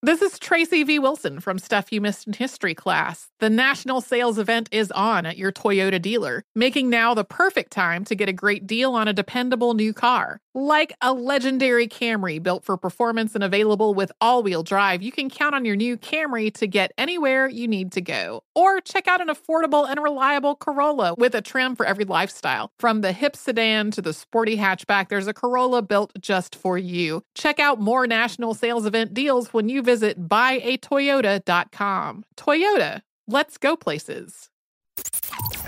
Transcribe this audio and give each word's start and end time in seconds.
This 0.00 0.22
is 0.22 0.38
Tracy 0.38 0.84
V. 0.84 1.00
Wilson 1.00 1.40
from 1.40 1.58
Stuff 1.58 1.90
You 1.90 2.00
Missed 2.00 2.28
in 2.28 2.32
History 2.32 2.72
class. 2.72 3.30
The 3.40 3.50
national 3.50 4.00
sales 4.00 4.38
event 4.38 4.68
is 4.70 4.92
on 4.92 5.26
at 5.26 5.36
your 5.36 5.50
Toyota 5.50 6.00
dealer, 6.00 6.44
making 6.54 6.88
now 6.88 7.14
the 7.14 7.24
perfect 7.24 7.72
time 7.72 8.04
to 8.04 8.14
get 8.14 8.28
a 8.28 8.32
great 8.32 8.64
deal 8.64 8.92
on 8.94 9.08
a 9.08 9.12
dependable 9.12 9.74
new 9.74 9.92
car. 9.92 10.40
Like 10.54 10.94
a 11.02 11.12
legendary 11.12 11.88
Camry 11.88 12.40
built 12.40 12.64
for 12.64 12.76
performance 12.76 13.34
and 13.34 13.42
available 13.42 13.92
with 13.92 14.12
all 14.20 14.44
wheel 14.44 14.62
drive, 14.62 15.02
you 15.02 15.10
can 15.10 15.28
count 15.28 15.56
on 15.56 15.64
your 15.64 15.74
new 15.74 15.96
Camry 15.96 16.54
to 16.54 16.68
get 16.68 16.92
anywhere 16.96 17.48
you 17.48 17.66
need 17.66 17.90
to 17.92 18.00
go. 18.00 18.44
Or 18.58 18.80
check 18.80 19.06
out 19.06 19.20
an 19.20 19.28
affordable 19.28 19.88
and 19.88 20.02
reliable 20.02 20.56
Corolla 20.56 21.14
with 21.16 21.32
a 21.36 21.40
trim 21.40 21.76
for 21.76 21.86
every 21.86 22.04
lifestyle. 22.04 22.72
From 22.80 23.02
the 23.02 23.12
hip 23.12 23.36
sedan 23.36 23.92
to 23.92 24.02
the 24.02 24.12
sporty 24.12 24.56
hatchback, 24.56 25.10
there's 25.10 25.28
a 25.28 25.32
Corolla 25.32 25.80
built 25.80 26.10
just 26.20 26.56
for 26.56 26.76
you. 26.76 27.22
Check 27.36 27.60
out 27.60 27.80
more 27.80 28.08
national 28.08 28.54
sales 28.54 28.84
event 28.84 29.14
deals 29.14 29.52
when 29.52 29.68
you 29.68 29.80
visit 29.80 30.28
buyatoyota.com. 30.28 32.24
Toyota, 32.36 33.02
let's 33.28 33.58
go 33.58 33.76
places. 33.76 34.50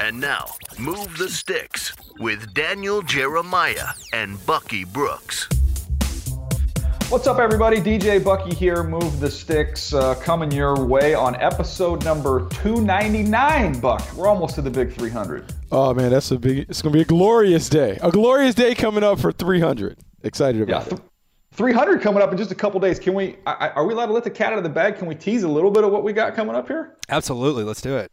And 0.00 0.18
now, 0.18 0.46
Move 0.76 1.16
the 1.16 1.28
Sticks 1.28 1.94
with 2.18 2.52
Daniel 2.54 3.02
Jeremiah 3.02 3.90
and 4.12 4.44
Bucky 4.46 4.84
Brooks. 4.84 5.48
What's 7.10 7.26
up, 7.26 7.38
everybody? 7.40 7.78
DJ 7.78 8.22
Bucky 8.22 8.54
here. 8.54 8.84
Move 8.84 9.18
the 9.18 9.28
Sticks 9.28 9.92
uh, 9.92 10.14
coming 10.16 10.52
your 10.52 10.84
way 10.86 11.12
on 11.12 11.34
episode 11.36 12.04
number 12.04 12.48
299. 12.50 13.80
Buck, 13.80 14.12
we're 14.14 14.28
almost 14.28 14.54
to 14.54 14.62
the 14.62 14.70
big 14.70 14.92
300. 14.92 15.52
Oh 15.72 15.92
man, 15.92 16.10
that's 16.10 16.30
a 16.30 16.38
big. 16.38 16.58
It's 16.70 16.80
gonna 16.82 16.92
be 16.92 17.00
a 17.00 17.04
glorious 17.04 17.68
day. 17.68 17.98
A 18.00 18.12
glorious 18.12 18.54
day 18.54 18.76
coming 18.76 19.02
up 19.02 19.18
for 19.18 19.32
300. 19.32 19.98
Excited 20.22 20.62
about 20.62 20.86
Yeah, 20.86 20.94
it. 20.94 21.00
300 21.54 22.00
coming 22.00 22.22
up 22.22 22.30
in 22.30 22.38
just 22.38 22.52
a 22.52 22.54
couple 22.54 22.78
days. 22.78 23.00
Can 23.00 23.14
we? 23.14 23.36
I, 23.44 23.70
are 23.70 23.84
we 23.84 23.92
allowed 23.92 24.06
to 24.06 24.12
let 24.12 24.22
the 24.22 24.30
cat 24.30 24.52
out 24.52 24.58
of 24.58 24.64
the 24.64 24.70
bag? 24.70 24.96
Can 24.96 25.08
we 25.08 25.16
tease 25.16 25.42
a 25.42 25.48
little 25.48 25.72
bit 25.72 25.82
of 25.82 25.90
what 25.90 26.04
we 26.04 26.12
got 26.12 26.36
coming 26.36 26.54
up 26.54 26.68
here? 26.68 26.96
Absolutely, 27.08 27.64
let's 27.64 27.82
do 27.82 27.96
it. 27.96 28.12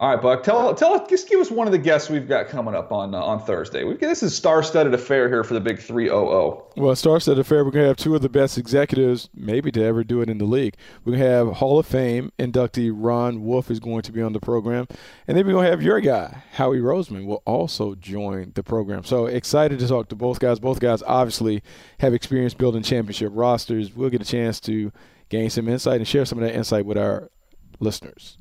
All 0.00 0.08
right, 0.14 0.22
Buck. 0.22 0.44
Tell 0.44 0.72
tell 0.76 0.94
us. 0.94 1.10
Just 1.10 1.28
give 1.28 1.40
us 1.40 1.50
one 1.50 1.66
of 1.66 1.72
the 1.72 1.78
guests 1.78 2.08
we've 2.08 2.28
got 2.28 2.46
coming 2.46 2.72
up 2.72 2.92
on 2.92 3.16
uh, 3.16 3.20
on 3.20 3.40
Thursday. 3.40 3.82
We've, 3.82 3.98
this 3.98 4.22
is 4.22 4.32
star-studded 4.32 4.94
affair 4.94 5.28
here 5.28 5.42
for 5.42 5.54
the 5.54 5.60
big 5.60 5.80
300. 5.80 6.62
Well, 6.76 6.94
star-studded 6.94 7.40
Affair, 7.40 7.64
we're 7.64 7.72
gonna 7.72 7.88
have 7.88 7.96
two 7.96 8.14
of 8.14 8.22
the 8.22 8.28
best 8.28 8.58
executives, 8.58 9.28
maybe 9.34 9.72
to 9.72 9.82
ever 9.82 10.04
do 10.04 10.20
it 10.20 10.30
in 10.30 10.38
the 10.38 10.44
league. 10.44 10.76
We're 11.04 11.14
gonna 11.14 11.24
have 11.24 11.48
Hall 11.54 11.80
of 11.80 11.86
Fame 11.86 12.30
inductee 12.38 12.92
Ron 12.94 13.42
Wolf 13.42 13.72
is 13.72 13.80
going 13.80 14.02
to 14.02 14.12
be 14.12 14.22
on 14.22 14.32
the 14.32 14.38
program, 14.38 14.86
and 15.26 15.36
then 15.36 15.44
we're 15.44 15.54
gonna 15.54 15.68
have 15.68 15.82
your 15.82 16.00
guy 16.00 16.44
Howie 16.52 16.78
Roseman 16.78 17.26
will 17.26 17.42
also 17.44 17.96
join 17.96 18.52
the 18.54 18.62
program. 18.62 19.02
So 19.02 19.26
excited 19.26 19.80
to 19.80 19.88
talk 19.88 20.10
to 20.10 20.14
both 20.14 20.38
guys. 20.38 20.60
Both 20.60 20.78
guys 20.78 21.02
obviously 21.02 21.60
have 21.98 22.14
experience 22.14 22.54
building 22.54 22.84
championship 22.84 23.32
rosters. 23.34 23.92
We'll 23.96 24.10
get 24.10 24.22
a 24.22 24.24
chance 24.24 24.60
to 24.60 24.92
gain 25.28 25.50
some 25.50 25.66
insight 25.66 25.96
and 25.96 26.06
share 26.06 26.24
some 26.24 26.38
of 26.38 26.44
that 26.44 26.54
insight 26.54 26.86
with 26.86 26.98
our 26.98 27.32
listeners. 27.80 28.38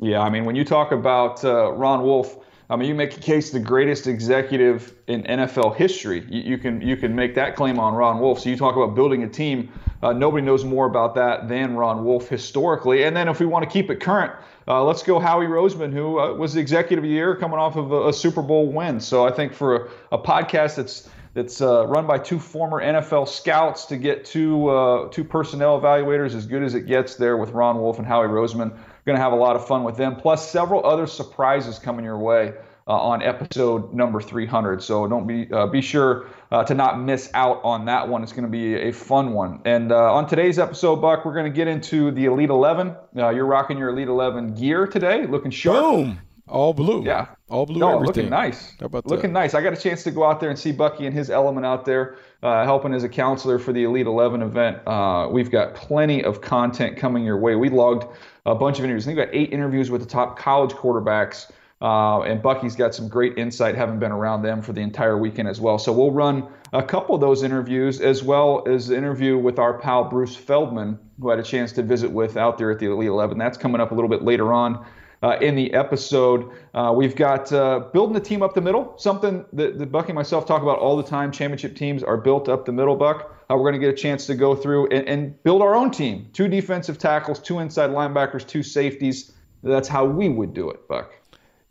Yeah, 0.00 0.20
I 0.20 0.30
mean, 0.30 0.44
when 0.44 0.56
you 0.56 0.64
talk 0.64 0.92
about 0.92 1.44
uh, 1.44 1.72
Ron 1.72 2.02
Wolf, 2.02 2.36
I 2.68 2.76
mean, 2.76 2.88
you 2.88 2.94
make 2.94 3.16
a 3.16 3.20
case 3.20 3.50
the 3.50 3.60
greatest 3.60 4.06
executive 4.06 4.94
in 5.06 5.22
NFL 5.24 5.76
history. 5.76 6.24
You, 6.28 6.42
you 6.42 6.58
can 6.58 6.80
you 6.80 6.96
can 6.96 7.14
make 7.14 7.34
that 7.34 7.56
claim 7.56 7.78
on 7.78 7.94
Ron 7.94 8.20
Wolf. 8.20 8.40
So 8.40 8.48
you 8.48 8.56
talk 8.56 8.74
about 8.74 8.94
building 8.94 9.22
a 9.22 9.28
team. 9.28 9.70
Uh, 10.02 10.12
nobody 10.12 10.44
knows 10.44 10.64
more 10.64 10.86
about 10.86 11.14
that 11.14 11.48
than 11.48 11.76
Ron 11.76 12.04
Wolf 12.04 12.28
historically. 12.28 13.04
And 13.04 13.16
then 13.16 13.28
if 13.28 13.38
we 13.38 13.46
want 13.46 13.64
to 13.64 13.70
keep 13.70 13.90
it 13.90 14.00
current, 14.00 14.32
uh, 14.66 14.82
let's 14.82 15.02
go 15.02 15.18
Howie 15.18 15.46
Roseman, 15.46 15.92
who 15.92 16.18
uh, 16.18 16.34
was 16.34 16.54
the 16.54 16.60
executive 16.60 17.04
of 17.04 17.08
the 17.08 17.14
year, 17.14 17.36
coming 17.36 17.58
off 17.58 17.76
of 17.76 17.92
a, 17.92 18.08
a 18.08 18.12
Super 18.12 18.42
Bowl 18.42 18.72
win. 18.72 18.98
So 18.98 19.26
I 19.26 19.32
think 19.32 19.52
for 19.52 19.76
a, 19.76 19.90
a 20.12 20.18
podcast 20.18 20.76
that's 20.76 21.08
that's 21.34 21.60
uh, 21.60 21.86
run 21.86 22.06
by 22.06 22.18
two 22.18 22.38
former 22.38 22.80
NFL 22.80 23.28
scouts 23.28 23.86
to 23.86 23.96
get 23.96 24.24
two 24.24 24.68
uh, 24.68 25.08
two 25.10 25.24
personnel 25.24 25.80
evaluators 25.80 26.34
as 26.34 26.46
good 26.46 26.62
as 26.62 26.74
it 26.74 26.86
gets 26.86 27.16
there 27.16 27.36
with 27.36 27.50
Ron 27.50 27.78
Wolf 27.78 27.98
and 27.98 28.06
Howie 28.06 28.28
Roseman. 28.28 28.76
Going 29.06 29.16
to 29.16 29.22
have 29.22 29.32
a 29.32 29.36
lot 29.36 29.54
of 29.56 29.66
fun 29.66 29.84
with 29.84 29.96
them, 29.96 30.16
plus 30.16 30.50
several 30.50 30.86
other 30.86 31.06
surprises 31.06 31.78
coming 31.78 32.04
your 32.04 32.18
way 32.18 32.54
uh, 32.86 32.92
on 32.92 33.22
episode 33.22 33.92
number 33.92 34.20
300. 34.20 34.82
So 34.82 35.06
don't 35.06 35.26
be 35.26 35.50
uh, 35.52 35.66
be 35.66 35.80
sure 35.80 36.28
uh, 36.50 36.64
to 36.64 36.74
not 36.74 37.00
miss 37.00 37.30
out 37.34 37.60
on 37.64 37.86
that 37.86 38.08
one. 38.08 38.22
It's 38.22 38.32
going 38.32 38.44
to 38.44 38.50
be 38.50 38.74
a 38.76 38.92
fun 38.92 39.32
one. 39.32 39.60
And 39.64 39.92
uh, 39.92 40.14
on 40.14 40.26
today's 40.26 40.58
episode, 40.58 40.96
Buck, 40.96 41.24
we're 41.24 41.34
going 41.34 41.50
to 41.50 41.56
get 41.56 41.68
into 41.68 42.10
the 42.10 42.26
Elite 42.26 42.50
11. 42.50 42.96
Uh, 43.16 43.30
you're 43.30 43.46
rocking 43.46 43.78
your 43.78 43.90
Elite 43.90 44.08
11 44.08 44.54
gear 44.54 44.86
today, 44.86 45.26
looking 45.26 45.50
sharp. 45.50 45.82
Boom! 45.82 46.18
All 46.46 46.74
blue. 46.74 47.02
Yeah. 47.04 47.28
All 47.48 47.64
blue. 47.64 47.78
No, 47.78 47.94
everything. 47.94 48.06
looking 48.06 48.30
nice. 48.30 48.74
How 48.78 48.86
about 48.86 49.06
looking 49.06 49.32
that? 49.32 49.40
nice. 49.40 49.54
I 49.54 49.62
got 49.62 49.72
a 49.72 49.76
chance 49.76 50.02
to 50.04 50.10
go 50.10 50.24
out 50.24 50.40
there 50.40 50.50
and 50.50 50.58
see 50.58 50.72
Bucky 50.72 51.06
and 51.06 51.14
his 51.14 51.30
element 51.30 51.64
out 51.64 51.86
there, 51.86 52.18
uh, 52.44 52.62
helping 52.64 52.92
as 52.92 53.04
a 53.04 53.08
counselor 53.08 53.58
for 53.58 53.72
the 53.72 53.84
Elite 53.84 54.06
11 54.06 54.42
event. 54.42 54.86
Uh, 54.86 55.26
we've 55.30 55.50
got 55.50 55.74
plenty 55.74 56.22
of 56.22 56.42
content 56.42 56.98
coming 56.98 57.24
your 57.24 57.38
way. 57.38 57.56
We 57.56 57.70
logged 57.70 58.06
a 58.44 58.54
bunch 58.54 58.78
of 58.78 58.84
interviews. 58.84 59.06
I 59.06 59.06
think 59.06 59.18
we 59.18 59.24
got 59.24 59.34
eight 59.34 59.52
interviews 59.52 59.90
with 59.90 60.02
the 60.02 60.06
top 60.06 60.38
college 60.38 60.72
quarterbacks. 60.72 61.50
Uh, 61.80 62.20
and 62.20 62.42
Bucky's 62.42 62.76
got 62.76 62.94
some 62.94 63.08
great 63.08 63.38
insight, 63.38 63.74
having 63.74 63.98
been 63.98 64.12
around 64.12 64.42
them 64.42 64.60
for 64.60 64.74
the 64.74 64.80
entire 64.82 65.18
weekend 65.18 65.48
as 65.48 65.60
well. 65.60 65.78
So 65.78 65.90
we'll 65.90 66.12
run 66.12 66.46
a 66.74 66.82
couple 66.82 67.14
of 67.14 67.20
those 67.22 67.42
interviews, 67.42 68.00
as 68.00 68.22
well 68.22 68.62
as 68.68 68.88
the 68.88 68.96
interview 68.96 69.38
with 69.38 69.58
our 69.58 69.78
pal 69.78 70.04
Bruce 70.04 70.36
Feldman, 70.36 70.98
who 71.20 71.30
I 71.30 71.36
had 71.36 71.40
a 71.40 71.48
chance 71.48 71.72
to 71.72 71.82
visit 71.82 72.10
with 72.10 72.36
out 72.36 72.58
there 72.58 72.70
at 72.70 72.78
the 72.78 72.86
Elite 72.86 73.08
11. 73.08 73.38
That's 73.38 73.56
coming 73.56 73.80
up 73.80 73.90
a 73.90 73.94
little 73.94 74.10
bit 74.10 74.22
later 74.22 74.52
on 74.52 74.84
uh, 75.24 75.38
in 75.40 75.54
the 75.54 75.72
episode. 75.72 76.50
Uh, 76.74 76.92
we've 76.94 77.16
got 77.16 77.50
uh, 77.50 77.80
building 77.94 78.12
the 78.12 78.20
team 78.20 78.42
up 78.42 78.52
the 78.52 78.60
middle, 78.60 78.94
something 78.98 79.42
that, 79.54 79.78
that 79.78 79.90
Bucky 79.90 80.08
and 80.08 80.16
myself 80.16 80.44
talk 80.44 80.62
about 80.62 80.78
all 80.78 80.98
the 80.98 81.02
time. 81.02 81.32
Championship 81.32 81.74
teams 81.74 82.02
are 82.02 82.18
built 82.18 82.46
up 82.50 82.66
the 82.66 82.72
middle, 82.72 82.94
Buck. 82.94 83.34
Uh, 83.50 83.56
we're 83.56 83.70
going 83.70 83.72
to 83.72 83.78
get 83.78 83.88
a 83.88 83.96
chance 83.96 84.26
to 84.26 84.34
go 84.34 84.54
through 84.54 84.88
and, 84.88 85.08
and 85.08 85.42
build 85.42 85.62
our 85.62 85.74
own 85.74 85.90
team. 85.90 86.28
Two 86.34 86.46
defensive 86.46 86.98
tackles, 86.98 87.40
two 87.40 87.58
inside 87.58 87.88
linebackers, 87.88 88.46
two 88.46 88.62
safeties. 88.62 89.32
That's 89.62 89.88
how 89.88 90.04
we 90.04 90.28
would 90.28 90.52
do 90.52 90.68
it, 90.68 90.86
Buck. 90.88 91.14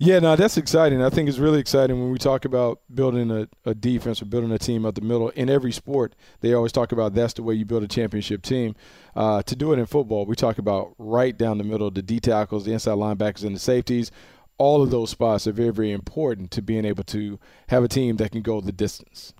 Yeah, 0.06 0.20
no, 0.20 0.36
that's 0.36 0.58
exciting. 0.58 1.02
I 1.02 1.10
think 1.10 1.30
it's 1.30 1.38
really 1.38 1.60
exciting 1.60 1.98
when 1.98 2.12
we 2.12 2.18
talk 2.18 2.44
about 2.44 2.82
building 2.94 3.32
a, 3.32 3.48
a 3.64 3.74
defense 3.74 4.22
or 4.22 4.26
building 4.26 4.52
a 4.52 4.60
team 4.60 4.86
up 4.86 4.96
the 4.96 5.02
middle. 5.02 5.30
In 5.30 5.50
every 5.50 5.72
sport, 5.72 6.14
they 6.42 6.54
always 6.54 6.74
talk 6.74 6.92
about 6.92 7.14
that's 7.14 7.32
the 7.36 7.42
way 7.42 7.54
you 7.54 7.64
build 7.64 7.84
a 7.84 7.88
championship 7.88 8.42
team. 8.42 8.76
Uh, 9.16 9.42
to 9.44 9.56
do 9.56 9.72
it 9.72 9.80
in 9.80 9.86
football, 9.86 10.26
we 10.26 10.36
talk 10.36 10.58
about 10.58 10.94
right 10.98 11.38
down 11.38 11.58
the 11.58 11.64
middle, 11.64 11.90
the 11.90 12.02
D 12.02 12.20
tackles, 12.20 12.66
the 12.66 12.74
inside 12.74 12.98
linebackers, 12.98 13.46
and 13.46 13.56
the 13.56 13.60
safeties. 13.62 14.12
All 14.58 14.84
of 14.84 14.92
those 14.92 15.10
spots 15.10 15.48
are 15.48 15.54
very, 15.54 15.72
very 15.72 15.94
important 15.94 16.52
to 16.52 16.62
being 16.62 16.84
able 16.84 17.06
to 17.06 17.40
have 17.70 17.86
a 17.86 17.88
team 17.88 18.18
that 18.18 18.34
can 18.34 18.42
go 18.42 18.60
the 18.60 18.74
distance. 18.74 19.34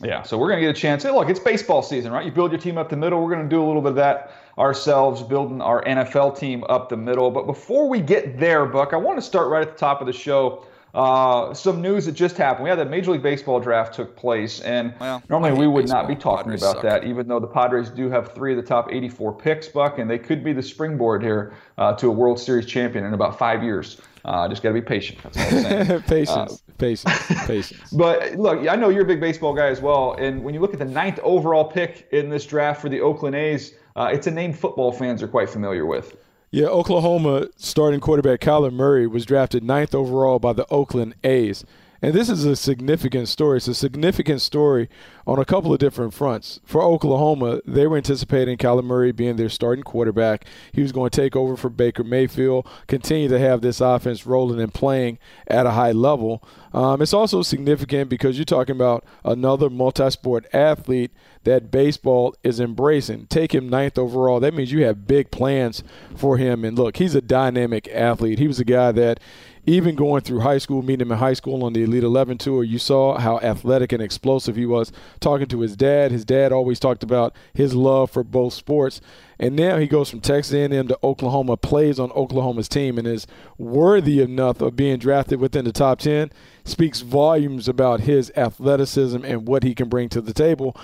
Yeah, 0.00 0.22
so 0.22 0.36
we're 0.38 0.48
going 0.48 0.60
to 0.60 0.66
get 0.66 0.76
a 0.76 0.80
chance. 0.80 1.02
Hey, 1.02 1.10
look, 1.10 1.28
it's 1.28 1.38
baseball 1.38 1.82
season, 1.82 2.12
right? 2.12 2.24
You 2.24 2.32
build 2.32 2.50
your 2.50 2.60
team 2.60 2.78
up 2.78 2.88
the 2.88 2.96
middle. 2.96 3.22
We're 3.22 3.30
going 3.30 3.48
to 3.48 3.48
do 3.48 3.62
a 3.62 3.66
little 3.66 3.82
bit 3.82 3.90
of 3.90 3.96
that 3.96 4.32
ourselves, 4.58 5.22
building 5.22 5.60
our 5.60 5.82
NFL 5.84 6.36
team 6.38 6.64
up 6.68 6.88
the 6.88 6.96
middle. 6.96 7.30
But 7.30 7.46
before 7.46 7.88
we 7.88 8.00
get 8.00 8.38
there, 8.38 8.66
Buck, 8.66 8.92
I 8.94 8.96
want 8.96 9.18
to 9.18 9.22
start 9.22 9.48
right 9.48 9.62
at 9.62 9.72
the 9.72 9.78
top 9.78 10.00
of 10.00 10.06
the 10.06 10.12
show. 10.12 10.64
Uh, 10.94 11.54
some 11.54 11.80
news 11.80 12.04
that 12.04 12.12
just 12.12 12.36
happened. 12.36 12.64
We 12.64 12.68
had 12.68 12.78
that 12.78 12.90
Major 12.90 13.12
League 13.12 13.22
Baseball 13.22 13.60
draft 13.60 13.94
took 13.94 14.14
place, 14.14 14.60
and 14.60 14.92
Well, 15.00 15.22
normally 15.30 15.52
we 15.52 15.66
would 15.66 15.88
not 15.88 16.06
be 16.06 16.14
talking 16.14 16.44
Padres 16.44 16.62
about 16.62 16.74
suck. 16.74 16.82
that, 16.82 17.04
even 17.04 17.26
though 17.28 17.40
the 17.40 17.46
Padres 17.46 17.88
do 17.88 18.10
have 18.10 18.34
three 18.34 18.52
of 18.52 18.58
the 18.58 18.68
top 18.68 18.92
84 18.92 19.32
picks, 19.32 19.68
Buck, 19.68 19.98
and 19.98 20.10
they 20.10 20.18
could 20.18 20.44
be 20.44 20.52
the 20.52 20.62
springboard 20.62 21.22
here 21.22 21.54
uh, 21.78 21.94
to 21.94 22.08
a 22.08 22.10
World 22.10 22.38
Series 22.38 22.66
champion 22.66 23.06
in 23.06 23.14
about 23.14 23.38
five 23.38 23.62
years. 23.62 24.02
Uh, 24.24 24.48
just 24.48 24.62
got 24.62 24.70
to 24.70 24.74
be 24.74 24.80
patient. 24.80 25.18
That's 25.22 25.36
all 25.36 25.44
I'm 25.44 25.86
saying. 25.86 26.02
patience, 26.06 26.62
patience, 26.78 27.22
patience. 27.46 27.90
But 27.92 28.36
look, 28.36 28.68
I 28.68 28.76
know 28.76 28.88
you're 28.88 29.02
a 29.02 29.06
big 29.06 29.20
baseball 29.20 29.54
guy 29.54 29.66
as 29.66 29.80
well. 29.80 30.14
And 30.14 30.44
when 30.44 30.54
you 30.54 30.60
look 30.60 30.72
at 30.72 30.78
the 30.78 30.84
ninth 30.84 31.18
overall 31.22 31.64
pick 31.64 32.08
in 32.12 32.28
this 32.28 32.46
draft 32.46 32.80
for 32.80 32.88
the 32.88 33.00
Oakland 33.00 33.34
A's, 33.34 33.74
uh, 33.96 34.10
it's 34.12 34.26
a 34.26 34.30
name 34.30 34.52
football 34.52 34.92
fans 34.92 35.22
are 35.22 35.28
quite 35.28 35.50
familiar 35.50 35.86
with. 35.86 36.16
Yeah, 36.50 36.66
Oklahoma 36.66 37.48
starting 37.56 38.00
quarterback 38.00 38.40
Kyler 38.40 38.72
Murray 38.72 39.06
was 39.06 39.24
drafted 39.24 39.64
ninth 39.64 39.94
overall 39.94 40.38
by 40.38 40.52
the 40.52 40.66
Oakland 40.70 41.14
A's. 41.24 41.64
And 42.02 42.14
this 42.14 42.28
is 42.28 42.44
a 42.44 42.56
significant 42.56 43.28
story. 43.28 43.58
It's 43.58 43.68
a 43.68 43.74
significant 43.74 44.40
story 44.40 44.88
on 45.24 45.38
a 45.38 45.44
couple 45.44 45.72
of 45.72 45.78
different 45.78 46.12
fronts. 46.12 46.58
For 46.64 46.82
Oklahoma, 46.82 47.60
they 47.64 47.86
were 47.86 47.96
anticipating 47.96 48.58
Kyler 48.58 48.82
Murray 48.82 49.12
being 49.12 49.36
their 49.36 49.48
starting 49.48 49.84
quarterback. 49.84 50.44
He 50.72 50.82
was 50.82 50.90
going 50.90 51.10
to 51.10 51.20
take 51.20 51.36
over 51.36 51.56
for 51.56 51.70
Baker 51.70 52.02
Mayfield, 52.02 52.68
continue 52.88 53.28
to 53.28 53.38
have 53.38 53.60
this 53.60 53.80
offense 53.80 54.26
rolling 54.26 54.60
and 54.60 54.74
playing 54.74 55.18
at 55.46 55.64
a 55.64 55.70
high 55.70 55.92
level. 55.92 56.42
Um, 56.74 57.00
it's 57.02 57.14
also 57.14 57.42
significant 57.42 58.10
because 58.10 58.36
you're 58.36 58.44
talking 58.46 58.74
about 58.74 59.04
another 59.24 59.70
multi 59.70 60.10
sport 60.10 60.46
athlete 60.52 61.12
that 61.44 61.70
baseball 61.70 62.34
is 62.42 62.58
embracing. 62.58 63.26
Take 63.26 63.54
him 63.54 63.68
ninth 63.68 63.98
overall. 63.98 64.40
That 64.40 64.54
means 64.54 64.72
you 64.72 64.84
have 64.84 65.06
big 65.06 65.30
plans 65.30 65.84
for 66.16 66.36
him. 66.36 66.64
And 66.64 66.76
look, 66.76 66.96
he's 66.96 67.14
a 67.14 67.20
dynamic 67.20 67.88
athlete. 67.88 68.38
He 68.38 68.48
was 68.48 68.58
a 68.58 68.64
guy 68.64 68.90
that 68.92 69.20
even 69.64 69.94
going 69.94 70.22
through 70.22 70.40
high 70.40 70.58
school, 70.58 70.82
meeting 70.82 71.06
him 71.06 71.12
in 71.12 71.18
high 71.18 71.34
school 71.34 71.62
on 71.62 71.72
the 71.72 71.84
Elite 71.84 72.02
11 72.02 72.38
tour, 72.38 72.64
you 72.64 72.78
saw 72.78 73.18
how 73.18 73.38
athletic 73.38 73.92
and 73.92 74.02
explosive 74.02 74.56
he 74.56 74.66
was. 74.66 74.90
Talking 75.20 75.46
to 75.46 75.60
his 75.60 75.76
dad, 75.76 76.10
his 76.10 76.24
dad 76.24 76.50
always 76.50 76.80
talked 76.80 77.04
about 77.04 77.34
his 77.54 77.72
love 77.72 78.10
for 78.10 78.24
both 78.24 78.54
sports. 78.54 79.00
And 79.38 79.54
now 79.54 79.78
he 79.78 79.86
goes 79.86 80.10
from 80.10 80.20
Texas 80.20 80.52
A&M 80.52 80.88
to 80.88 80.98
Oklahoma, 81.04 81.56
plays 81.56 82.00
on 82.00 82.10
Oklahoma's 82.12 82.68
team, 82.68 82.98
and 82.98 83.06
is 83.06 83.28
worthy 83.56 84.20
enough 84.20 84.60
of 84.60 84.74
being 84.74 84.98
drafted 84.98 85.38
within 85.38 85.64
the 85.64 85.72
top 85.72 86.00
10. 86.00 86.32
Speaks 86.64 87.00
volumes 87.00 87.68
about 87.68 88.00
his 88.00 88.32
athleticism 88.36 89.24
and 89.24 89.46
what 89.46 89.62
he 89.62 89.76
can 89.76 89.88
bring 89.88 90.08
to 90.08 90.20
the 90.20 90.34
table. 90.34 90.76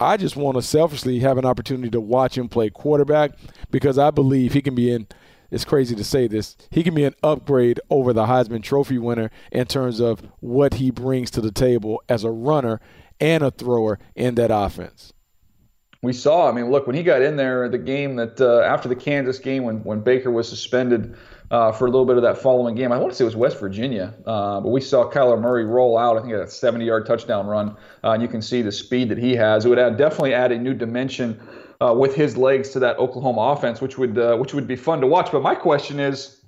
I 0.00 0.16
just 0.16 0.34
want 0.34 0.56
to 0.56 0.62
selfishly 0.62 1.20
have 1.20 1.38
an 1.38 1.44
opportunity 1.44 1.90
to 1.90 2.00
watch 2.00 2.36
him 2.36 2.48
play 2.48 2.68
quarterback 2.68 3.30
because 3.70 3.96
I 3.96 4.10
believe 4.10 4.54
he 4.54 4.62
can 4.62 4.74
be 4.74 4.92
in– 4.92 5.06
it's 5.54 5.64
crazy 5.64 5.94
to 5.94 6.02
say 6.02 6.26
this. 6.26 6.56
He 6.70 6.82
can 6.82 6.94
be 6.94 7.04
an 7.04 7.14
upgrade 7.22 7.80
over 7.88 8.12
the 8.12 8.26
Heisman 8.26 8.62
Trophy 8.62 8.98
winner 8.98 9.30
in 9.52 9.66
terms 9.66 10.00
of 10.00 10.20
what 10.40 10.74
he 10.74 10.90
brings 10.90 11.30
to 11.30 11.40
the 11.40 11.52
table 11.52 12.02
as 12.08 12.24
a 12.24 12.30
runner 12.30 12.80
and 13.20 13.44
a 13.44 13.52
thrower 13.52 14.00
in 14.16 14.34
that 14.34 14.50
offense. 14.50 15.12
We 16.02 16.12
saw. 16.12 16.48
I 16.48 16.52
mean, 16.52 16.72
look 16.72 16.88
when 16.88 16.96
he 16.96 17.04
got 17.04 17.22
in 17.22 17.36
there, 17.36 17.68
the 17.68 17.78
game 17.78 18.16
that 18.16 18.40
uh, 18.40 18.62
after 18.62 18.88
the 18.88 18.96
Kansas 18.96 19.38
game 19.38 19.62
when 19.62 19.82
when 19.84 20.00
Baker 20.00 20.30
was 20.30 20.48
suspended 20.48 21.16
uh, 21.50 21.70
for 21.70 21.86
a 21.86 21.88
little 21.88 22.04
bit 22.04 22.16
of 22.16 22.22
that 22.24 22.36
following 22.36 22.74
game. 22.74 22.90
I 22.90 22.98
want 22.98 23.12
to 23.12 23.16
say 23.16 23.24
it 23.24 23.26
was 23.26 23.36
West 23.36 23.60
Virginia, 23.60 24.12
uh, 24.26 24.60
but 24.60 24.70
we 24.70 24.80
saw 24.80 25.08
Kyler 25.08 25.40
Murray 25.40 25.64
roll 25.64 25.96
out. 25.96 26.18
I 26.18 26.22
think 26.22 26.32
a 26.32 26.46
70-yard 26.46 27.06
touchdown 27.06 27.46
run, 27.46 27.76
uh, 28.02 28.10
and 28.10 28.22
you 28.22 28.28
can 28.28 28.42
see 28.42 28.60
the 28.60 28.72
speed 28.72 29.08
that 29.10 29.18
he 29.18 29.36
has. 29.36 29.64
It 29.64 29.68
would 29.68 29.78
add, 29.78 29.96
definitely 29.96 30.34
add 30.34 30.52
a 30.52 30.58
new 30.58 30.74
dimension 30.74 31.40
uh, 31.80 31.94
with 31.96 32.14
his 32.14 32.36
legs 32.36 32.70
to 32.70 32.78
that 32.80 32.98
Oklahoma 32.98 33.40
offense, 33.52 33.80
which 33.80 33.98
would 33.98 34.18
uh, 34.18 34.36
which 34.36 34.54
would 34.54 34.66
be 34.66 34.76
fun 34.76 35.00
to 35.00 35.06
watch. 35.06 35.30
But 35.32 35.42
my 35.42 35.54
question 35.54 36.00
is, 36.00 36.40